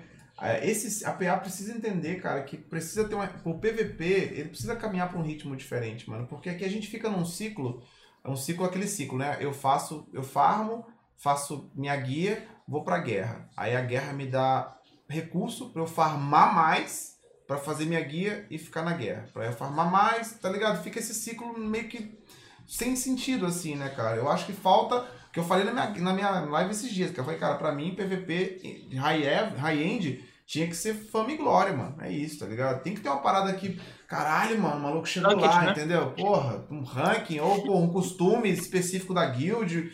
esse, 0.65 1.05
a 1.05 1.13
PA 1.13 1.37
precisa 1.37 1.73
entender, 1.73 2.21
cara, 2.21 2.43
que 2.43 2.57
precisa 2.57 3.09
ter 3.09 3.15
uma. 3.15 3.29
O 3.45 3.59
PVP, 3.59 4.05
ele 4.05 4.49
precisa 4.51 4.77
caminhar 4.77 5.09
para 5.09 5.19
um 5.19 5.23
ritmo 5.23 5.57
diferente, 5.57 6.09
mano. 6.09 6.27
Porque 6.27 6.49
aqui 6.49 6.65
a 6.65 6.71
gente 6.71 6.87
fica 6.87 7.09
num 7.09 7.25
ciclo, 7.25 7.83
é 8.25 8.31
um 8.31 8.37
ciclo, 8.37 8.65
aquele 8.65 8.87
ciclo, 8.87 9.19
né? 9.19 9.37
Eu 9.41 9.53
faço, 9.53 10.09
eu 10.13 10.23
farmo, 10.23 10.87
faço 11.17 11.71
minha 11.75 11.97
guia, 11.97 12.47
vou 12.67 12.85
pra 12.85 12.99
guerra. 12.99 13.51
Aí 13.57 13.75
a 13.75 13.81
guerra 13.81 14.13
me 14.13 14.27
dá 14.27 14.77
recurso 15.09 15.71
para 15.71 15.83
eu 15.83 15.87
farmar 15.87 16.55
mais 16.55 17.19
para 17.49 17.57
fazer 17.57 17.87
minha 17.87 18.01
guia 18.01 18.47
e 18.51 18.59
ficar 18.59 18.83
na 18.83 18.93
guerra. 18.93 19.27
Pra 19.33 19.47
eu 19.47 19.53
farmar 19.53 19.91
mais, 19.91 20.33
tá 20.33 20.51
ligado? 20.51 20.83
Fica 20.83 20.99
esse 20.99 21.15
ciclo 21.15 21.59
meio 21.59 21.89
que 21.89 22.19
sem 22.67 22.95
sentido, 22.95 23.47
assim, 23.47 23.75
né, 23.75 23.89
cara? 23.89 24.17
Eu 24.17 24.29
acho 24.29 24.45
que 24.45 24.53
falta. 24.53 25.09
Que 25.33 25.41
eu 25.41 25.45
falei 25.45 25.65
na 25.65 25.73
minha, 25.73 26.03
na 26.03 26.13
minha 26.13 26.31
live 26.41 26.71
esses 26.71 26.91
dias, 26.91 27.11
que 27.11 27.21
eu 27.21 27.25
falei, 27.25 27.39
cara, 27.39 27.57
pra 27.57 27.73
mim, 27.73 27.95
PVP 27.95 28.89
high-end 28.95 29.57
high 29.57 30.29
tinha 30.49 30.67
que 30.67 30.75
ser 30.75 30.95
fama 30.95 31.31
e 31.31 31.37
glória, 31.37 31.77
mano. 31.77 31.95
É 32.01 32.11
isso, 32.11 32.39
tá 32.39 32.47
ligado? 32.47 32.83
Tem 32.83 32.95
que 32.95 33.03
ter 33.03 33.11
uma 33.11 33.21
parada 33.21 33.51
aqui. 33.51 33.79
Caralho, 34.09 34.59
mano, 34.59 34.77
o 34.77 34.81
maluco 34.81 35.07
chegou 35.07 35.33
Ranked, 35.33 35.47
lá, 35.47 35.63
né? 35.63 35.71
entendeu? 35.73 36.07
Porra, 36.13 36.65
um 36.71 36.83
ranking 36.83 37.39
ou 37.39 37.63
pô, 37.63 37.77
um 37.77 37.93
costume 37.93 38.51
específico 38.51 39.13
da 39.13 39.27
guild. 39.27 39.93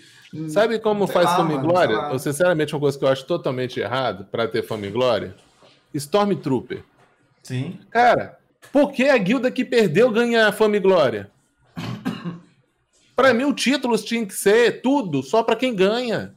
Sabe 0.49 0.79
como 0.79 1.09
faz 1.09 1.27
lá, 1.27 1.37
Fama 1.39 1.55
e 1.55 1.59
Glória? 1.59 1.95
Eu, 1.95 2.19
sinceramente, 2.21 2.73
uma 2.73 2.81
coisa 2.81 2.97
que 2.97 3.05
eu 3.05 3.09
acho 3.09 3.27
totalmente 3.27 3.81
errado 3.81 4.27
para 4.31 4.47
ter 4.47 4.63
Fama 4.63 4.87
e 4.87 4.91
Glória. 4.91 5.35
Stormtrooper. 5.93 6.85
Sim. 7.43 7.81
Cara, 7.91 8.39
por 8.73 8.93
que 8.93 9.09
a 9.09 9.19
guilda 9.19 9.51
que 9.51 9.65
perdeu 9.65 10.13
ganha 10.13 10.53
Fama 10.53 10.77
e 10.77 10.81
Glória? 10.81 11.31
Pra 13.17 13.33
mim, 13.33 13.45
o 13.45 13.53
título 13.53 13.97
tinha 13.99 14.27
que 14.27 14.35
ser 14.35 14.83
tudo 14.83 15.23
só 15.23 15.43
pra 15.43 15.57
quem 15.57 15.75
ganha. 15.75 16.35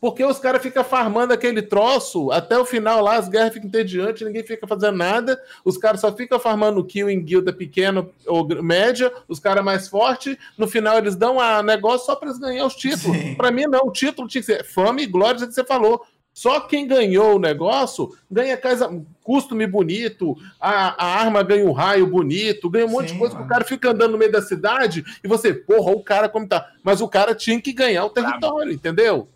Porque 0.00 0.24
os 0.24 0.38
caras 0.38 0.62
ficam 0.62 0.84
farmando 0.84 1.32
aquele 1.32 1.60
troço 1.60 2.30
até 2.30 2.56
o 2.56 2.64
final 2.64 3.02
lá, 3.02 3.16
as 3.16 3.28
guerras 3.28 3.52
ficam 3.52 3.66
entediantes, 3.66 4.24
ninguém 4.24 4.44
fica 4.44 4.64
fazendo 4.64 4.96
nada, 4.96 5.40
os 5.64 5.76
caras 5.76 6.00
só 6.00 6.14
ficam 6.14 6.38
farmando 6.38 6.84
kill 6.84 7.10
em 7.10 7.20
guilda 7.20 7.52
pequena 7.52 8.06
ou 8.24 8.46
média, 8.62 9.12
os 9.26 9.40
caras 9.40 9.64
mais 9.64 9.88
fortes, 9.88 10.36
no 10.56 10.68
final 10.68 10.98
eles 10.98 11.16
dão 11.16 11.40
a 11.40 11.64
negócio 11.64 12.06
só 12.06 12.14
pra 12.14 12.28
eles 12.28 12.38
ganhar 12.38 12.64
os 12.64 12.76
títulos. 12.76 13.16
Pra 13.36 13.50
mim, 13.50 13.66
não, 13.66 13.88
o 13.88 13.90
título 13.90 14.28
tinha 14.28 14.40
que 14.40 14.46
ser 14.46 14.64
fama 14.64 15.00
e 15.00 15.06
glória, 15.06 15.44
que 15.44 15.52
você 15.52 15.64
falou. 15.64 16.00
Só 16.38 16.60
quem 16.60 16.86
ganhou 16.86 17.34
o 17.34 17.38
negócio 17.40 18.16
ganha 18.30 18.56
casa, 18.56 18.88
costume 19.24 19.66
bonito, 19.66 20.36
a, 20.60 21.04
a 21.04 21.20
arma 21.20 21.42
ganha 21.42 21.64
um 21.64 21.72
raio 21.72 22.06
bonito, 22.06 22.70
ganha 22.70 22.86
um 22.86 22.90
monte 22.90 23.08
Sim, 23.08 23.14
de 23.14 23.18
coisa 23.18 23.34
que 23.34 23.40
mano. 23.40 23.50
o 23.50 23.52
cara 23.52 23.64
fica 23.64 23.90
andando 23.90 24.12
no 24.12 24.18
meio 24.18 24.30
da 24.30 24.40
cidade 24.40 25.04
e 25.24 25.26
você, 25.26 25.52
porra, 25.52 25.90
o 25.90 26.00
cara 26.00 26.28
como 26.28 26.46
tá. 26.46 26.70
Mas 26.84 27.00
o 27.00 27.08
cara 27.08 27.34
tinha 27.34 27.60
que 27.60 27.72
ganhar 27.72 28.04
o 28.04 28.10
território, 28.10 28.72
entendeu? 28.72 29.28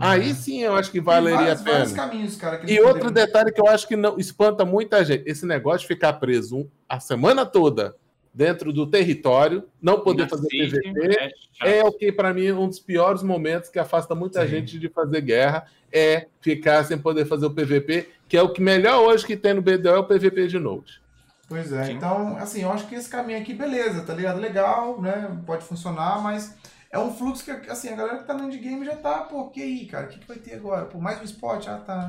Aí 0.00 0.32
sim 0.32 0.62
eu 0.62 0.74
acho 0.74 0.90
que 0.90 1.02
valeria 1.02 1.36
vários, 1.54 1.60
a 1.60 1.64
vários 1.70 1.92
pena. 1.92 2.08
caminhos, 2.08 2.36
cara. 2.36 2.56
que 2.56 2.72
E 2.72 2.80
outro 2.80 3.10
detalhe 3.10 3.52
que 3.52 3.60
eu 3.60 3.68
acho 3.68 3.86
que 3.86 3.94
não 3.94 4.18
espanta 4.18 4.64
muita 4.64 5.04
gente: 5.04 5.24
esse 5.26 5.44
negócio 5.44 5.80
de 5.80 5.88
ficar 5.88 6.14
preso 6.14 6.66
a 6.88 6.98
semana 6.98 7.44
toda 7.44 7.94
dentro 8.38 8.72
do 8.72 8.86
território, 8.86 9.64
não 9.82 9.98
poder 9.98 10.28
fazer 10.28 10.46
Inassiste, 10.52 10.80
PVP, 10.80 11.06
é 11.08 11.28
chato. 11.28 11.68
é 11.68 11.84
o 11.84 11.90
que, 11.90 12.12
para 12.12 12.32
mim, 12.32 12.52
um 12.52 12.68
dos 12.68 12.78
piores 12.78 13.20
momentos 13.20 13.68
que 13.68 13.80
afasta 13.80 14.14
muita 14.14 14.42
Sim. 14.42 14.48
gente 14.48 14.78
de 14.78 14.88
fazer 14.88 15.20
guerra, 15.22 15.66
é 15.92 16.28
ficar 16.40 16.84
sem 16.84 16.96
poder 16.96 17.24
fazer 17.24 17.46
o 17.46 17.50
PVP, 17.50 18.08
que 18.28 18.36
é 18.36 18.42
o 18.42 18.52
que 18.52 18.62
melhor 18.62 19.00
hoje 19.00 19.26
que 19.26 19.36
tem 19.36 19.54
no 19.54 19.60
BDO 19.60 19.88
é 19.88 19.98
o 19.98 20.04
PVP 20.04 20.46
de 20.46 20.56
Node. 20.60 21.02
Pois 21.48 21.72
é, 21.72 21.86
Sim. 21.86 21.94
então, 21.94 22.36
assim, 22.36 22.62
eu 22.62 22.70
acho 22.70 22.86
que 22.86 22.94
esse 22.94 23.08
caminho 23.08 23.40
aqui, 23.40 23.54
beleza, 23.54 24.02
tá 24.02 24.14
ligado? 24.14 24.38
Legal, 24.38 25.02
né? 25.02 25.36
Pode 25.44 25.64
funcionar, 25.64 26.22
mas 26.22 26.54
é 26.92 26.98
um 26.98 27.12
fluxo 27.12 27.44
que, 27.44 27.50
assim, 27.68 27.88
a 27.88 27.96
galera 27.96 28.18
que 28.18 28.24
tá 28.24 28.34
no 28.34 28.44
endgame 28.44 28.84
já 28.84 28.94
tá, 28.94 29.18
pô, 29.22 29.48
que 29.48 29.60
aí, 29.60 29.84
cara? 29.86 30.06
O 30.06 30.08
que, 30.10 30.20
que 30.20 30.28
vai 30.28 30.36
ter 30.36 30.54
agora? 30.54 30.84
Pô, 30.84 31.00
mais 31.00 31.20
um 31.20 31.24
spot? 31.24 31.66
Ah, 31.66 31.78
tá. 31.78 32.08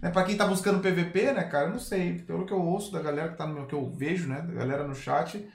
Né, 0.00 0.10
pra 0.10 0.24
quem 0.24 0.36
tá 0.36 0.46
buscando 0.46 0.80
PVP, 0.80 1.32
né, 1.32 1.44
cara, 1.44 1.66
eu 1.66 1.72
não 1.72 1.78
sei. 1.78 2.14
Pelo 2.26 2.44
que 2.44 2.52
eu 2.52 2.60
ouço 2.60 2.92
da 2.92 3.00
galera 3.00 3.28
que 3.30 3.36
tá 3.36 3.46
no 3.46 3.54
meu, 3.54 3.66
que 3.66 3.74
eu 3.74 3.90
vejo, 3.90 4.28
né, 4.28 4.42
da 4.42 4.52
galera 4.52 4.86
no 4.86 4.94
chat, 4.94 5.46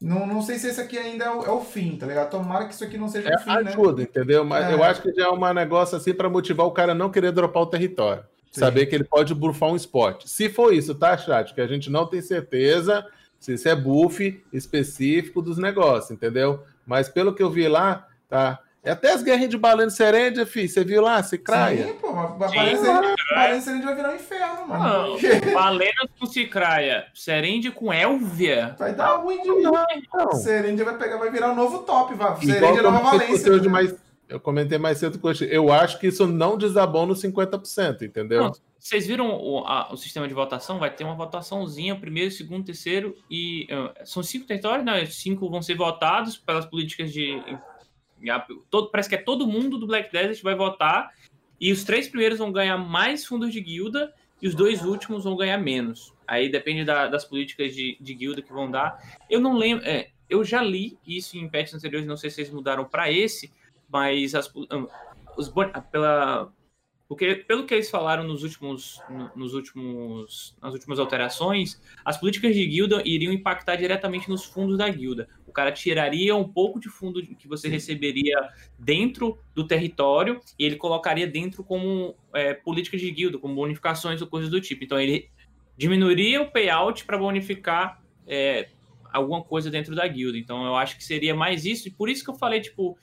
não, 0.00 0.26
não 0.26 0.42
sei 0.42 0.58
se 0.58 0.66
esse 0.66 0.80
aqui 0.80 0.98
ainda 0.98 1.24
é 1.24 1.30
o, 1.30 1.44
é 1.44 1.50
o 1.50 1.60
fim, 1.60 1.96
tá 1.96 2.06
ligado? 2.06 2.30
Tomara 2.30 2.66
que 2.66 2.74
isso 2.74 2.82
aqui 2.84 2.98
não 2.98 3.08
seja 3.08 3.30
É 3.30 3.36
o 3.36 3.38
fim, 3.38 3.50
né? 3.50 3.70
ajuda, 3.70 4.02
entendeu? 4.02 4.44
Mas 4.44 4.66
É. 4.66 4.74
eu 4.74 4.82
acho 4.82 5.00
que 5.00 5.12
já 5.12 5.26
é 5.26 5.30
um 5.30 5.54
negócio 5.54 5.96
assim 5.96 6.12
para 6.12 6.28
motivar 6.28 6.66
o 6.66 6.72
cara 6.72 6.92
a 6.92 6.94
não 6.94 7.10
querer 7.10 7.30
dropar 7.32 7.62
o 7.62 7.66
território. 7.66 8.24
Sim. 8.50 8.60
Saber 8.60 8.86
que 8.86 8.94
ele 8.94 9.04
pode 9.04 9.32
burfar 9.34 9.70
um 9.70 9.76
spot. 9.76 10.24
Se 10.26 10.48
for 10.50 10.74
isso, 10.74 10.94
tá, 10.94 11.16
chat? 11.16 11.54
Que 11.54 11.60
a 11.60 11.66
gente 11.66 11.88
não 11.88 12.06
tem 12.06 12.20
certeza 12.20 13.06
se 13.38 13.54
isso 13.54 13.68
é 13.68 13.74
buff 13.74 14.44
específico 14.52 15.40
dos 15.40 15.56
negócios, 15.56 16.10
entendeu? 16.10 16.62
Mas 16.84 17.08
pelo 17.08 17.32
que 17.34 17.42
eu 17.42 17.50
vi 17.50 17.66
lá, 17.68 18.06
tá? 18.28 18.58
É 18.84 18.90
até 18.90 19.12
as 19.12 19.22
guerrinhas 19.22 19.50
de 19.50 19.56
balão 19.56 19.86
de 19.86 19.92
Serendia, 19.94 20.44
fi. 20.44 20.68
Você 20.68 20.82
viu 20.82 21.00
lá? 21.02 21.22
Se 21.22 21.38
craia. 21.38 21.86
Sim, 21.86 21.92
pô, 21.94 22.12
mas 22.12 22.50
Sim, 22.50 22.56
parece 22.56 22.82
cara. 22.84 23.14
parece 23.32 23.64
que 23.64 23.70
a 23.70 23.74
gente 23.74 23.84
vai 23.84 23.94
virar 23.94 24.10
um 24.10 24.14
inferno, 24.16 24.66
mano. 24.68 24.84
Não, 24.84 25.10
Porque 25.18 25.50
Balenas 25.52 26.08
com 26.18 26.26
Cicraia, 26.26 27.06
Serende 27.14 27.70
com 27.70 27.92
Elvia. 27.92 28.74
vai 28.76 28.92
dar 28.92 29.16
ruim 29.18 29.40
de 29.40 29.48
Não. 29.48 30.32
Serêndia 30.32 30.84
vai 30.84 30.98
pegar, 30.98 31.16
vai 31.18 31.30
virar 31.30 31.52
um 31.52 31.54
novo 31.54 31.78
top, 31.84 32.14
Serêndia 32.44 32.80
eu 32.80 32.82
Nova 32.90 32.98
Valência. 33.10 33.56
né? 33.60 33.68
mais- 33.68 33.94
eu 34.28 34.40
comentei 34.40 34.78
mais 34.78 34.96
cedo 34.98 35.18
com. 35.18 35.30
Eu 35.48 35.70
acho 35.70 35.98
que 36.00 36.06
isso 36.06 36.26
não 36.26 36.56
desabona 36.56 37.08
nos 37.08 37.20
50%, 37.20 38.02
entendeu? 38.02 38.44
Não, 38.44 38.52
Vocês 38.78 39.06
viram 39.06 39.28
o, 39.30 39.58
a- 39.66 39.92
o 39.92 39.96
sistema 39.96 40.26
de 40.26 40.32
votação? 40.32 40.78
Vai 40.78 40.90
ter 40.90 41.04
uma 41.04 41.14
votaçãozinha, 41.14 41.94
primeiro, 41.94 42.30
segundo, 42.30 42.64
terceiro 42.64 43.14
e. 43.30 43.68
ah, 43.70 43.92
são 44.06 44.22
cinco 44.22 44.46
territórios, 44.46 44.84
né? 44.86 45.04
Cinco 45.06 45.48
vão 45.50 45.60
ser 45.62 45.74
votados 45.76 46.36
pelas 46.38 46.64
políticas 46.66 47.12
de. 47.12 47.38
Todo, 48.70 48.90
parece 48.90 49.08
que 49.08 49.14
é 49.14 49.18
todo 49.18 49.46
mundo 49.46 49.78
do 49.78 49.86
Black 49.86 50.12
Desert 50.12 50.42
vai 50.42 50.54
votar. 50.54 51.10
E 51.60 51.70
os 51.70 51.84
três 51.84 52.08
primeiros 52.08 52.38
vão 52.38 52.50
ganhar 52.50 52.76
mais 52.76 53.24
fundos 53.24 53.52
de 53.52 53.60
guilda 53.60 54.12
e 54.40 54.48
os 54.48 54.54
dois 54.54 54.82
últimos 54.84 55.22
vão 55.24 55.36
ganhar 55.36 55.58
menos. 55.58 56.12
Aí 56.26 56.48
depende 56.48 56.84
da- 56.84 57.06
das 57.06 57.24
políticas 57.24 57.74
de, 57.74 57.96
de 58.00 58.14
guilda 58.14 58.42
que 58.42 58.52
vão 58.52 58.70
dar. 58.70 58.98
Eu 59.30 59.40
não 59.40 59.56
lembro. 59.56 59.84
é, 59.86 60.10
eu 60.28 60.42
já 60.42 60.62
li 60.62 60.98
isso 61.06 61.36
em 61.36 61.48
patches 61.48 61.74
anteriores, 61.74 62.08
não 62.08 62.16
sei 62.16 62.30
se 62.30 62.36
vocês 62.36 62.50
mudaram 62.50 62.84
para 62.84 63.10
esse, 63.12 63.52
mas 63.88 64.34
as, 64.34 64.50
ah, 64.70 64.86
os, 65.36 65.52
pela, 65.90 66.50
porque, 67.12 67.34
pelo 67.34 67.66
que 67.66 67.74
eles 67.74 67.90
falaram 67.90 68.24
nos 68.24 68.42
últimos, 68.42 69.04
no- 69.06 69.30
nos 69.34 69.52
últimos, 69.52 70.56
nas 70.62 70.72
últimas 70.72 70.98
alterações, 70.98 71.78
as 72.02 72.16
políticas 72.18 72.54
de 72.54 72.66
guilda 72.66 73.02
iriam 73.04 73.30
impactar 73.34 73.76
diretamente 73.76 74.30
nos 74.30 74.44
fundos 74.44 74.78
da 74.78 74.88
guilda. 74.88 75.28
O 75.46 75.52
cara 75.52 75.70
tiraria 75.70 76.34
um 76.34 76.48
pouco 76.48 76.80
de 76.80 76.88
fundo 76.88 77.22
que 77.36 77.46
você 77.46 77.68
receberia 77.68 78.34
dentro 78.78 79.38
do 79.54 79.66
território 79.66 80.40
e 80.58 80.64
ele 80.64 80.76
colocaria 80.76 81.26
dentro 81.26 81.62
como 81.62 82.16
é, 82.32 82.54
políticas 82.54 83.02
de 83.02 83.10
guilda, 83.10 83.36
como 83.36 83.54
bonificações 83.54 84.22
ou 84.22 84.26
coisas 84.26 84.48
do 84.48 84.58
tipo. 84.58 84.82
Então 84.82 84.98
ele 84.98 85.28
diminuiria 85.76 86.40
o 86.40 86.50
payout 86.50 87.04
para 87.04 87.18
bonificar 87.18 88.02
é, 88.26 88.70
alguma 89.12 89.42
coisa 89.42 89.70
dentro 89.70 89.94
da 89.94 90.08
guilda. 90.08 90.38
Então 90.38 90.64
eu 90.64 90.76
acho 90.76 90.96
que 90.96 91.04
seria 91.04 91.34
mais 91.34 91.66
isso, 91.66 91.88
e 91.88 91.90
por 91.90 92.08
isso 92.08 92.24
que 92.24 92.30
eu 92.30 92.34
falei, 92.34 92.60
tipo, 92.62 92.96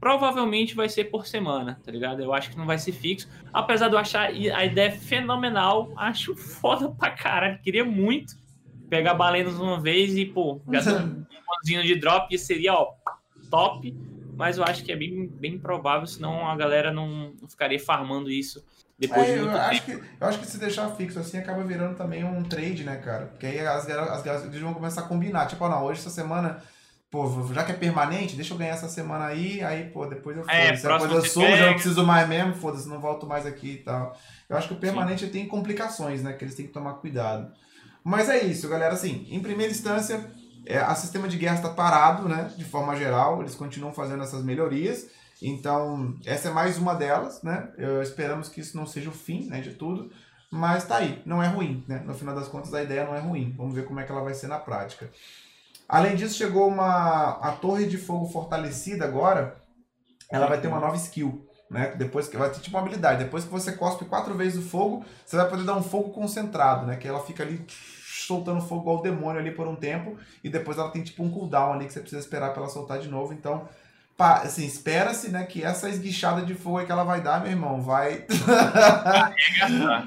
provavelmente 0.00 0.74
vai 0.74 0.88
ser 0.88 1.04
por 1.04 1.26
semana, 1.26 1.80
tá 1.84 1.90
ligado? 1.90 2.22
Eu 2.22 2.32
acho 2.32 2.50
que 2.50 2.56
não 2.58 2.66
vai 2.66 2.78
ser 2.78 2.92
fixo. 2.92 3.28
Apesar 3.52 3.88
de 3.88 3.94
eu 3.94 3.98
achar 3.98 4.28
a 4.30 4.64
ideia 4.64 4.92
fenomenal, 4.92 5.92
acho 5.96 6.34
foda 6.36 6.88
pra 6.98 7.10
caralho. 7.10 7.58
Queria 7.60 7.84
muito 7.84 8.34
pegar 8.88 9.14
balenas 9.14 9.58
uma 9.58 9.80
vez 9.80 10.16
e, 10.16 10.24
pô, 10.24 10.60
tô 10.64 10.70
um 10.96 11.24
bonzinho 11.46 11.82
de 11.82 11.94
drop 11.96 12.34
e 12.34 12.38
seria, 12.38 12.74
ó, 12.74 12.92
top. 13.50 13.94
Mas 14.36 14.56
eu 14.56 14.64
acho 14.64 14.84
que 14.84 14.92
é 14.92 14.96
bem, 14.96 15.26
bem 15.26 15.58
provável, 15.58 16.06
senão 16.06 16.46
a 16.48 16.54
galera 16.56 16.92
não, 16.92 17.32
não 17.40 17.48
ficaria 17.48 17.78
farmando 17.80 18.30
isso 18.30 18.64
depois 18.96 19.28
É, 19.28 19.32
de 19.32 19.38
eu, 19.40 19.50
acho 19.50 19.82
tempo. 19.84 20.00
que, 20.00 20.08
eu 20.20 20.26
acho 20.28 20.38
que 20.38 20.46
se 20.46 20.58
deixar 20.58 20.88
fixo 20.90 21.18
assim 21.18 21.38
acaba 21.38 21.64
virando 21.64 21.96
também 21.96 22.22
um 22.24 22.42
trade, 22.44 22.84
né, 22.84 22.96
cara? 22.98 23.26
Porque 23.26 23.46
aí 23.46 23.58
as 23.60 23.88
as 23.88 24.22
galera- 24.22 24.46
eles 24.46 24.60
vão 24.60 24.72
começar 24.74 25.00
a 25.02 25.04
combinar. 25.08 25.46
Tipo, 25.46 25.64
ó, 25.64 25.68
não, 25.68 25.84
hoje 25.84 26.00
essa 26.00 26.10
semana, 26.10 26.62
pô, 27.10 27.48
já 27.52 27.64
que 27.64 27.72
é 27.72 27.74
permanente, 27.74 28.36
deixa 28.36 28.52
eu 28.52 28.58
ganhar 28.58 28.74
essa 28.74 28.88
semana 28.88 29.26
aí, 29.26 29.62
aí, 29.62 29.90
pô, 29.90 30.06
depois 30.06 30.36
eu 30.36 30.44
É, 30.48 30.76
foda-se. 30.76 30.82
Depois 30.82 31.12
eu 31.12 31.30
sumo, 31.30 31.56
já 31.56 31.66
não 31.66 31.74
preciso 31.74 32.04
mais 32.04 32.28
mesmo, 32.28 32.54
foda-se, 32.54 32.88
não 32.88 33.00
volto 33.00 33.26
mais 33.26 33.46
aqui 33.46 33.72
e 33.72 33.78
tal. 33.78 34.16
Eu 34.48 34.56
acho 34.56 34.68
que 34.68 34.74
o 34.74 34.78
permanente 34.78 35.26
tem 35.28 35.46
complicações, 35.46 36.22
né? 36.22 36.32
Que 36.34 36.44
eles 36.44 36.54
têm 36.54 36.66
que 36.66 36.72
tomar 36.72 36.94
cuidado. 36.94 37.52
Mas 38.04 38.28
é 38.28 38.42
isso, 38.44 38.68
galera. 38.68 38.94
Assim, 38.94 39.26
em 39.30 39.40
primeira 39.40 39.72
instância, 39.72 40.30
é, 40.66 40.78
a 40.78 40.94
sistema 40.94 41.28
de 41.28 41.38
guerra 41.38 41.56
está 41.56 41.70
parado, 41.70 42.28
né? 42.28 42.50
De 42.56 42.64
forma 42.64 42.94
geral, 42.94 43.40
eles 43.40 43.54
continuam 43.54 43.92
fazendo 43.92 44.22
essas 44.22 44.44
melhorias. 44.44 45.06
Então, 45.40 46.16
essa 46.26 46.48
é 46.48 46.52
mais 46.52 46.78
uma 46.78 46.94
delas, 46.94 47.42
né? 47.42 47.68
Eu, 47.78 48.02
esperamos 48.02 48.48
que 48.48 48.60
isso 48.60 48.76
não 48.76 48.86
seja 48.86 49.08
o 49.08 49.12
fim, 49.12 49.46
né, 49.46 49.60
de 49.60 49.70
tudo. 49.74 50.10
Mas 50.50 50.84
tá 50.84 50.96
aí, 50.96 51.22
não 51.24 51.42
é 51.42 51.46
ruim, 51.46 51.84
né? 51.86 52.02
No 52.04 52.14
final 52.14 52.34
das 52.34 52.48
contas, 52.48 52.72
a 52.74 52.82
ideia 52.82 53.04
não 53.04 53.14
é 53.14 53.20
ruim. 53.20 53.54
Vamos 53.56 53.74
ver 53.74 53.84
como 53.84 54.00
é 54.00 54.04
que 54.04 54.10
ela 54.10 54.22
vai 54.22 54.34
ser 54.34 54.48
na 54.48 54.58
prática. 54.58 55.10
Além 55.88 56.14
disso, 56.14 56.36
chegou 56.36 56.68
uma 56.68 57.38
a 57.40 57.52
torre 57.52 57.86
de 57.86 57.96
fogo 57.96 58.28
fortalecida 58.28 59.04
agora. 59.04 59.56
Ela 60.30 60.46
vai 60.46 60.60
ter 60.60 60.68
uma 60.68 60.80
nova 60.80 60.96
skill, 60.96 61.48
né? 61.70 61.94
Depois 61.96 62.28
que 62.28 62.36
vai 62.36 62.50
ter 62.50 62.60
tipo 62.60 62.76
uma 62.76 62.82
habilidade. 62.82 63.24
Depois 63.24 63.44
que 63.44 63.50
você 63.50 63.72
cospe 63.72 64.04
quatro 64.04 64.34
vezes 64.34 64.62
o 64.62 64.68
fogo, 64.68 65.04
você 65.24 65.36
vai 65.36 65.48
poder 65.48 65.64
dar 65.64 65.76
um 65.76 65.82
fogo 65.82 66.10
concentrado, 66.10 66.86
né? 66.86 66.96
Que 66.96 67.08
ela 67.08 67.20
fica 67.20 67.42
ali 67.42 67.64
soltando 68.28 68.60
fogo 68.60 68.82
igual 68.82 68.98
o 68.98 69.02
demônio 69.02 69.40
ali 69.40 69.50
por 69.50 69.66
um 69.66 69.74
tempo 69.74 70.18
e 70.44 70.50
depois 70.50 70.76
ela 70.76 70.90
tem 70.90 71.02
tipo 71.02 71.22
um 71.22 71.30
cooldown 71.30 71.72
ali 71.72 71.86
que 71.86 71.92
você 71.94 72.00
precisa 72.00 72.20
esperar 72.20 72.52
para 72.52 72.62
ela 72.62 72.70
soltar 72.70 72.98
de 72.98 73.08
novo. 73.08 73.32
Então, 73.32 73.66
pá, 74.18 74.42
assim, 74.42 74.66
espera-se, 74.66 75.30
né, 75.30 75.44
que 75.44 75.64
essa 75.64 75.88
esguichada 75.88 76.42
de 76.42 76.54
fogo 76.54 76.78
aí 76.78 76.86
que 76.86 76.92
ela 76.92 77.04
vai 77.04 77.22
dar, 77.22 77.40
meu 77.40 77.50
irmão, 77.50 77.80
vai 77.80 78.26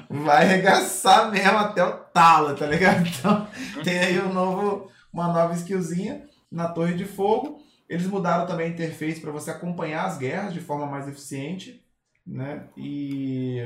vai 0.08 0.44
arregaçar 0.44 1.30
mesmo 1.32 1.58
até 1.58 1.82
o 1.82 1.92
talo, 1.92 2.54
tá 2.54 2.66
ligado? 2.66 3.06
Então, 3.08 3.48
tem 3.82 3.98
aí 3.98 4.20
um 4.20 4.32
novo, 4.32 4.88
uma 5.12 5.32
nova 5.32 5.54
skillzinha 5.54 6.28
na 6.50 6.68
Torre 6.68 6.94
de 6.94 7.04
Fogo. 7.04 7.60
Eles 7.88 8.06
mudaram 8.06 8.46
também 8.46 8.66
a 8.66 8.70
interface 8.70 9.20
para 9.20 9.30
você 9.32 9.50
acompanhar 9.50 10.06
as 10.06 10.16
guerras 10.16 10.54
de 10.54 10.60
forma 10.60 10.86
mais 10.86 11.06
eficiente, 11.06 11.84
né? 12.26 12.68
E 12.76 13.58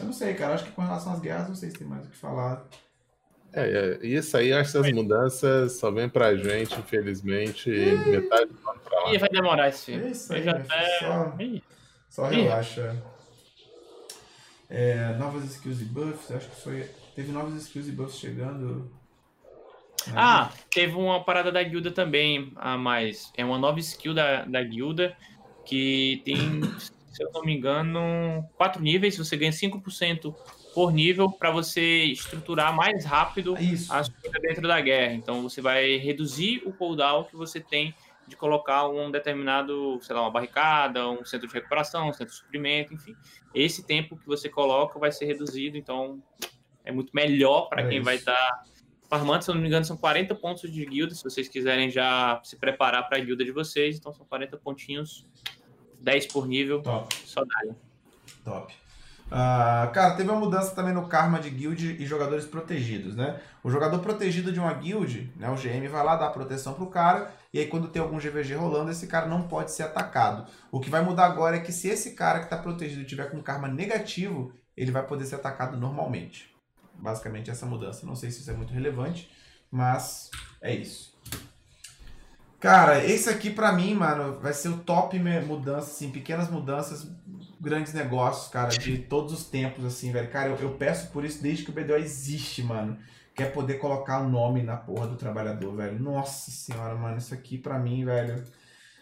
eu 0.00 0.06
não 0.06 0.12
sei, 0.12 0.34
cara, 0.34 0.54
acho 0.54 0.64
que 0.64 0.72
com 0.72 0.82
relação 0.82 1.12
às 1.12 1.20
guerras, 1.20 1.48
não 1.48 1.54
sei 1.54 1.70
se 1.70 1.78
tem 1.78 1.86
mais 1.86 2.04
o 2.06 2.10
que 2.10 2.16
falar. 2.16 2.66
É, 3.52 3.98
é, 4.02 4.06
isso 4.06 4.36
aí, 4.36 4.52
acho 4.52 4.72
que 4.72 4.78
essas 4.78 4.92
mudanças 4.92 5.74
só 5.74 5.88
vem 5.92 6.08
pra 6.08 6.34
gente, 6.36 6.74
infelizmente, 6.76 7.70
metade 7.70 8.50
do 8.50 8.68
ano 8.68 8.80
pra 8.80 9.00
lá. 9.04 9.14
Ih, 9.14 9.18
vai 9.18 9.28
demorar 9.28 9.68
esse 9.68 9.92
É 9.92 9.94
filme. 9.94 10.10
isso 10.10 10.32
Eu 10.32 10.36
aí, 10.38 10.42
já 10.42 10.64
só, 10.98 11.36
Ih, 11.40 11.62
só 12.10 12.26
relaxa. 12.26 13.00
É, 14.68 15.14
novas 15.18 15.44
skills 15.44 15.80
e 15.82 15.84
buffs, 15.84 16.32
acho 16.32 16.48
que 16.50 16.60
foi. 16.62 16.90
Teve 17.14 17.30
novas 17.30 17.54
skills 17.62 17.86
e 17.86 17.92
buffs 17.92 18.18
chegando. 18.18 18.90
Né? 20.08 20.14
Ah, 20.16 20.52
teve 20.70 20.94
uma 20.94 21.22
parada 21.22 21.50
da 21.50 21.62
guilda 21.62 21.90
também 21.90 22.52
a 22.56 22.76
mais. 22.76 23.32
É 23.36 23.44
uma 23.44 23.58
nova 23.58 23.78
skill 23.80 24.14
da, 24.14 24.44
da 24.44 24.62
guilda 24.62 25.16
que 25.64 26.22
tem, 26.24 26.62
se 26.78 27.22
eu 27.22 27.30
não 27.32 27.42
me 27.42 27.56
engano, 27.56 28.44
quatro 28.56 28.82
níveis. 28.82 29.16
Você 29.16 29.36
ganha 29.36 29.52
5% 29.52 30.34
por 30.74 30.92
nível 30.92 31.30
para 31.30 31.50
você 31.50 32.04
estruturar 32.06 32.74
mais 32.74 33.04
rápido 33.04 33.56
Isso. 33.58 33.92
a 33.92 34.02
sua 34.02 34.14
dentro 34.40 34.66
da 34.66 34.80
guerra. 34.80 35.14
Então 35.14 35.42
você 35.42 35.60
vai 35.60 35.96
reduzir 35.96 36.62
o 36.66 36.72
cooldown 36.72 37.24
que 37.24 37.36
você 37.36 37.60
tem 37.60 37.94
de 38.26 38.36
colocar 38.36 38.88
um 38.88 39.10
determinado, 39.10 39.98
sei 40.02 40.16
lá, 40.16 40.22
uma 40.22 40.30
barricada, 40.30 41.08
um 41.08 41.24
centro 41.24 41.46
de 41.46 41.54
recuperação, 41.54 42.08
um 42.08 42.12
centro 42.12 42.32
de 42.32 42.40
suprimento, 42.40 42.94
enfim. 42.94 43.14
Esse 43.54 43.86
tempo 43.86 44.16
que 44.16 44.26
você 44.26 44.48
coloca 44.48 44.98
vai 44.98 45.12
ser 45.12 45.26
reduzido, 45.26 45.76
então 45.76 46.22
é 46.84 46.90
muito 46.90 47.10
melhor 47.14 47.68
para 47.68 47.82
É 47.82 47.88
quem 47.88 48.00
vai 48.00 48.16
isso. 48.16 48.28
estar 48.28 48.62
farmando. 49.18 49.44
Se 49.44 49.50
eu 49.50 49.54
não 49.54 49.62
me 49.62 49.68
engano, 49.68 49.84
são 49.84 49.96
40 49.96 50.34
pontos 50.34 50.70
de 50.70 50.84
guilda, 50.84 51.14
se 51.14 51.22
vocês 51.22 51.48
quiserem 51.48 51.90
já 51.90 52.40
se 52.42 52.56
preparar 52.56 53.08
para 53.08 53.18
a 53.18 53.20
guilda 53.20 53.44
de 53.44 53.52
vocês. 53.52 53.96
Então 53.96 54.12
são 54.12 54.26
40 54.26 54.56
pontinhos, 54.56 55.26
10 56.00 56.26
por 56.26 56.46
nível, 56.46 56.82
Top, 56.82 57.14
só 57.24 57.42
dá. 57.44 57.74
top. 58.44 58.74
Ah, 59.30 59.90
cara, 59.94 60.14
teve 60.16 60.28
uma 60.30 60.38
mudança 60.38 60.74
também 60.74 60.92
no 60.92 61.08
karma 61.08 61.40
de 61.40 61.48
guild 61.48 61.96
e 61.98 62.06
jogadores 62.06 62.44
protegidos, 62.44 63.16
né? 63.16 63.40
O 63.62 63.70
jogador 63.70 63.98
protegido 64.00 64.52
de 64.52 64.60
uma 64.60 64.72
guild, 64.74 65.32
né, 65.36 65.48
o 65.50 65.54
GM 65.54 65.88
vai 65.88 66.04
lá 66.04 66.14
dar 66.14 66.28
proteção 66.28 66.74
pro 66.74 66.86
cara, 66.88 67.32
e 67.52 67.58
aí 67.58 67.66
quando 67.66 67.88
tem 67.88 68.02
algum 68.02 68.18
GVG 68.18 68.54
rolando, 68.54 68.90
esse 68.90 69.06
cara 69.06 69.26
não 69.26 69.48
pode 69.48 69.72
ser 69.72 69.84
atacado. 69.84 70.46
O 70.70 70.78
que 70.78 70.90
vai 70.90 71.02
mudar 71.02 71.24
agora 71.24 71.56
é 71.56 71.60
que 71.60 71.72
se 71.72 71.88
esse 71.88 72.12
cara 72.14 72.40
que 72.40 72.50
tá 72.50 72.58
protegido 72.58 73.04
tiver 73.04 73.30
com 73.30 73.42
karma 73.42 73.66
negativo, 73.66 74.52
ele 74.76 74.90
vai 74.90 75.06
poder 75.06 75.24
ser 75.24 75.36
atacado 75.36 75.76
normalmente. 75.78 76.53
Basicamente 77.04 77.50
essa 77.50 77.66
mudança. 77.66 78.06
Não 78.06 78.16
sei 78.16 78.30
se 78.30 78.40
isso 78.40 78.50
é 78.50 78.54
muito 78.54 78.72
relevante, 78.72 79.30
mas 79.70 80.30
é 80.62 80.74
isso. 80.74 81.14
Cara, 82.58 83.04
esse 83.04 83.28
aqui 83.28 83.50
pra 83.50 83.72
mim, 83.72 83.92
mano, 83.92 84.40
vai 84.40 84.54
ser 84.54 84.70
o 84.70 84.78
top 84.78 85.18
mudança, 85.18 85.90
assim, 85.90 86.10
pequenas 86.10 86.48
mudanças, 86.48 87.06
grandes 87.60 87.92
negócios, 87.92 88.48
cara, 88.50 88.70
de 88.70 88.96
todos 88.96 89.34
os 89.34 89.44
tempos, 89.44 89.84
assim, 89.84 90.10
velho. 90.10 90.30
Cara, 90.30 90.48
eu, 90.48 90.56
eu 90.56 90.70
peço 90.70 91.10
por 91.10 91.26
isso 91.26 91.42
desde 91.42 91.62
que 91.62 91.70
o 91.70 91.74
BDO 91.74 91.96
existe, 91.96 92.62
mano. 92.62 92.96
Que 93.34 93.42
é 93.42 93.46
poder 93.46 93.74
colocar 93.74 94.20
o 94.20 94.30
nome 94.30 94.62
na 94.62 94.78
porra 94.78 95.06
do 95.06 95.16
trabalhador, 95.16 95.76
velho. 95.76 95.98
Nossa 95.98 96.50
senhora, 96.50 96.94
mano, 96.94 97.18
isso 97.18 97.34
aqui 97.34 97.58
pra 97.58 97.78
mim, 97.78 98.02
velho. 98.02 98.42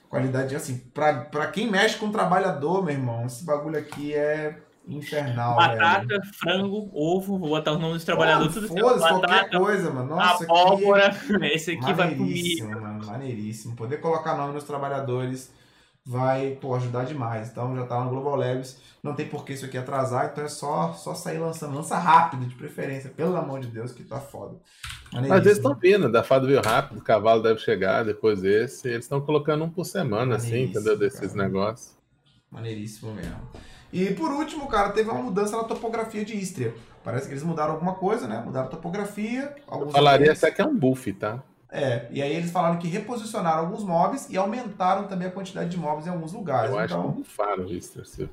Qualidade, 0.09 0.57
assim, 0.57 0.79
pra, 0.93 1.27
pra 1.27 1.47
quem 1.47 1.71
mexe 1.71 1.97
com 1.99 2.11
trabalhador, 2.11 2.83
meu 2.85 2.95
irmão, 2.95 3.27
esse 3.27 3.45
bagulho 3.45 3.79
aqui 3.79 4.13
é 4.13 4.59
infernal, 4.87 5.57
velho. 5.57 5.79
Batata, 5.79 6.21
frango, 6.39 6.91
ovo, 6.93 7.39
vou 7.39 7.51
botar 7.51 7.73
o 7.73 7.79
nome 7.79 7.95
dos 7.95 8.05
trabalhadores, 8.05 8.55
tudo 8.55 8.69
certo. 8.69 8.81
Foda-se, 8.81 9.09
qualquer 9.09 9.51
coisa, 9.51 9.91
mano. 9.91 10.17
Nossa, 10.17 10.45
abóbora, 10.45 11.17
esse 11.53 11.73
aqui 11.73 11.93
vai 11.93 12.15
comigo. 12.15 12.25
Maneiríssimo, 12.25 12.81
mano, 12.81 13.07
maneiríssimo. 13.07 13.77
Poder 13.77 14.01
colocar 14.01 14.37
nome 14.37 14.55
nos 14.55 14.65
trabalhadores 14.65 15.53
vai, 16.05 16.59
pô, 16.61 16.75
ajudar 16.75 17.05
demais. 17.05 17.51
Então 17.51 17.75
já 17.77 17.87
tá 17.87 17.99
lá 17.99 18.05
no 18.05 18.11
Global 18.11 18.37
Labs, 18.37 18.81
não 19.03 19.15
tem 19.15 19.29
por 19.29 19.45
que 19.45 19.53
isso 19.53 19.65
aqui 19.65 19.79
atrasar, 19.79 20.31
então 20.33 20.45
é 20.45 20.49
só, 20.49 20.93
só 20.95 21.15
sair 21.15 21.39
lançando. 21.39 21.77
Lança 21.77 21.97
rápido, 21.97 22.47
de 22.47 22.55
preferência, 22.55 23.11
pelo 23.11 23.37
amor 23.37 23.61
de 23.61 23.69
Deus, 23.69 23.93
que 23.93 24.03
tá 24.03 24.21
foda. 24.21 24.57
Às 25.15 25.21
vezes 25.45 25.59
estão 25.59 25.73
Maneiríssimo. 25.73 26.03
vindo, 26.03 26.13
da 26.13 26.23
Fado 26.23 26.47
veio 26.47 26.63
rápido, 26.63 26.99
o 26.99 27.03
cavalo 27.03 27.43
deve 27.43 27.61
chegar 27.61 28.05
depois 28.05 28.41
desse. 28.41 28.89
Eles 28.89 29.05
estão 29.05 29.21
colocando 29.21 29.65
um 29.65 29.71
por 29.71 29.85
semana, 29.85 30.37
assim, 30.37 30.51
Maneiríssimo, 30.51 30.81
entendeu? 30.81 30.99
Desses 30.99 31.33
cara. 31.33 31.45
negócios. 31.45 31.97
Maneiríssimo 32.51 33.15
mesmo. 33.15 33.49
E 33.93 34.15
por 34.15 34.31
último, 34.33 34.67
cara, 34.69 34.91
teve 34.91 35.11
uma 35.11 35.23
mudança 35.23 35.57
na 35.57 35.65
topografia 35.65 36.25
de 36.25 36.35
Istria. 36.37 36.75
Parece 37.05 37.27
que 37.27 37.33
eles 37.33 37.43
mudaram 37.43 37.75
alguma 37.75 37.95
coisa, 37.95 38.27
né? 38.27 38.43
Mudaram 38.45 38.67
a 38.67 38.71
topografia. 38.71 39.55
Eu 39.57 39.63
alguns 39.67 39.93
falaria 39.93 40.33
até 40.33 40.51
que 40.51 40.63
é 40.63 40.65
um 40.67 40.75
buff, 40.75 41.13
tá? 41.13 41.43
É, 41.71 42.07
e 42.11 42.21
aí 42.23 42.35
eles 42.35 42.51
falaram 42.51 42.79
que 42.79 42.87
reposicionaram 42.87 43.61
alguns 43.61 43.83
mobs 43.83 44.29
e 44.29 44.37
aumentaram 44.37 45.07
também 45.09 45.29
a 45.29 45.31
quantidade 45.31 45.71
de 45.71 45.77
mobs 45.79 46.07
em 46.07 46.11
alguns 46.11 46.33
lugares. 46.33 46.71
Eu 46.71 46.79
acho 46.79 46.95
que 46.95 47.01
então, 47.01 47.11
bufaram 47.13 47.67
se- 48.05 48.29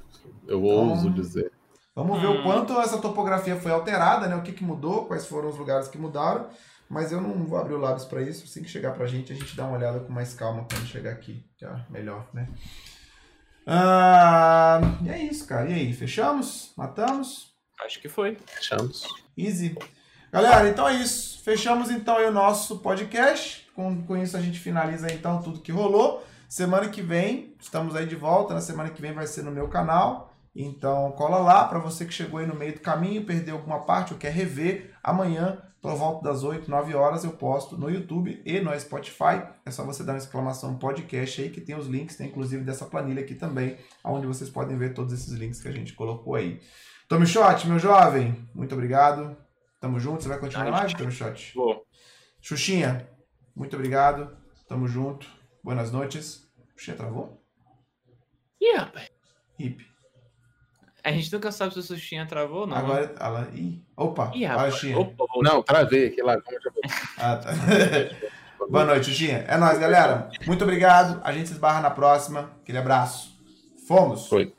Eu 0.48 0.60
Então, 0.66 0.90
ouso 0.90 1.10
dizer. 1.10 1.52
vamos 1.96 2.20
ver 2.20 2.28
o 2.28 2.40
Hum. 2.40 2.44
quanto 2.44 2.80
essa 2.80 2.98
topografia 2.98 3.56
foi 3.56 3.72
alterada, 3.72 4.28
né? 4.28 4.36
O 4.36 4.42
que, 4.42 4.52
que 4.52 4.64
mudou, 4.64 5.06
quais 5.06 5.26
foram 5.26 5.50
os 5.50 5.58
lugares 5.58 5.88
que 5.88 5.98
mudaram. 5.98 6.48
Mas 6.90 7.12
eu 7.12 7.22
não 7.22 7.46
vou 7.46 7.58
abrir 7.58 7.76
o 7.76 7.80
lábios 7.80 8.06
para 8.06 8.22
isso. 8.22 8.44
Assim 8.46 8.62
que 8.64 8.70
chegar 8.70 8.94
pra 8.94 9.06
gente, 9.06 9.32
a 9.32 9.36
gente 9.36 9.56
dá 9.56 9.64
uma 9.66 9.78
olhada 9.78 10.00
com 10.00 10.12
mais 10.12 10.34
calma 10.34 10.66
quando 10.70 10.86
chegar 10.88 11.12
aqui. 11.12 11.46
Já 11.58 11.86
melhor, 11.90 12.28
né? 12.34 12.50
Ah, 13.72 14.82
e 15.04 15.10
é 15.10 15.20
isso, 15.20 15.46
cara. 15.46 15.70
E 15.70 15.74
aí, 15.74 15.94
fechamos? 15.94 16.74
Matamos? 16.76 17.54
Acho 17.86 18.02
que 18.02 18.10
foi. 18.10 18.36
Fechamos. 18.48 19.04
Easy. 19.38 19.78
Galera, 20.32 20.68
então 20.68 20.88
é 20.88 20.96
isso. 20.96 21.40
Fechamos 21.44 21.92
então 21.92 22.18
aí 22.18 22.26
o 22.26 22.32
nosso 22.32 22.80
podcast. 22.80 23.70
Com, 23.76 24.04
com 24.04 24.18
isso 24.18 24.36
a 24.36 24.42
gente 24.42 24.60
finaliza 24.60 25.14
então 25.14 25.40
tudo 25.44 25.62
que 25.62 25.72
rolou. 25.72 26.26
Semana 26.48 26.90
que 26.90 27.04
vem, 27.04 27.56
estamos 27.60 27.96
aí 27.96 28.08
de 28.08 28.16
volta. 28.16 28.56
Na 28.56 28.62
semana 28.62 28.90
que 28.90 29.00
vem 29.00 29.14
vai 29.14 29.28
ser 29.28 29.44
no 29.44 29.52
meu 29.52 29.68
canal. 29.68 30.34
Então 30.56 31.12
cola 31.12 31.38
lá 31.38 31.66
para 31.66 31.78
você 31.78 32.06
que 32.06 32.14
chegou 32.14 32.40
aí 32.40 32.48
no 32.48 32.56
meio 32.56 32.74
do 32.74 32.82
caminho, 32.82 33.24
perdeu 33.24 33.56
alguma 33.56 33.82
parte 33.86 34.14
ou 34.14 34.20
quer 34.20 34.32
rever. 34.32 34.96
Amanhã, 35.04 35.62
por 35.82 35.96
volta 35.96 36.24
das 36.24 36.44
8, 36.44 36.70
9 36.70 36.94
horas, 36.94 37.24
eu 37.24 37.32
posto 37.32 37.78
no 37.78 37.90
YouTube 37.90 38.42
e 38.46 38.60
no 38.60 38.78
Spotify. 38.80 39.44
É 39.66 39.72
só 39.72 39.86
você 39.86 40.04
dar 40.04 40.14
uma 40.14 40.18
exclamação 40.18 40.78
podcast 40.78 41.42
aí 41.42 41.50
que 41.50 41.62
tem 41.62 41.76
os 41.76 41.88
links, 41.88 42.18
tem 42.18 42.28
inclusive 42.28 42.64
dessa 42.64 42.86
planilha 42.86 43.22
aqui 43.22 43.34
também, 43.34 43.78
onde 44.04 44.28
vocês 44.28 44.50
podem 44.50 44.78
ver 44.78 44.94
todos 44.94 45.14
esses 45.14 45.32
links 45.34 45.62
que 45.62 45.68
a 45.68 45.72
gente 45.72 45.94
colocou 45.94 46.36
aí. 46.36 46.60
Tome 47.08 47.26
Shot, 47.26 47.68
meu 47.68 47.80
jovem, 47.80 48.48
muito 48.54 48.74
obrigado. 48.74 49.36
Tamo 49.80 50.00
junto. 50.00 50.22
Você 50.22 50.30
vai 50.30 50.40
continuar 50.40 50.66
na 50.66 50.78
live, 50.78 50.96
Tome 50.96 51.12
Shot? 51.12 51.54
Vou. 51.56 51.84
Xuxinha, 52.42 53.10
muito 53.56 53.76
obrigado. 53.76 54.38
Tamo 54.68 54.88
junto. 54.88 55.28
Boas 55.64 55.92
noites. 55.92 56.48
Xuxinha 56.76 56.98
travou? 56.98 57.42
Ih, 58.62 58.76
rapaz. 58.76 59.10
Hip. 59.58 59.89
A 61.04 61.12
gente 61.12 61.32
nunca 61.32 61.52
sabe 61.52 61.74
se 61.74 61.80
o 61.80 61.84
Sushinha 61.84 62.26
travou 62.26 62.62
ou 62.62 62.68
não. 62.68 62.78
Agora 62.78 63.14
ela. 63.20 63.48
Ih, 63.54 63.82
opa. 63.96 64.32
Ih, 64.36 64.46
rapaz. 64.46 64.74
Xuxinha. 64.74 65.00
Opa, 65.00 65.24
opa. 65.24 65.40
Não, 65.42 65.64
travei 65.64 66.08
aqui 66.08 66.22
lá. 66.22 66.38
Ah, 67.18 67.36
tá. 67.36 67.52
Boa 68.70 68.86
noite, 68.86 69.10
Xuxinha. 69.10 69.46
É 69.48 69.58
nóis, 69.58 69.80
galera. 69.80 70.30
Muito 70.46 70.64
obrigado. 70.64 71.22
A 71.24 71.32
gente 71.32 71.48
se 71.48 71.54
esbarra 71.54 71.82
na 71.82 71.90
próxima. 71.90 72.52
Aquele 72.62 72.78
abraço. 72.78 73.38
Fomos. 73.88 74.28
foi. 74.28 74.54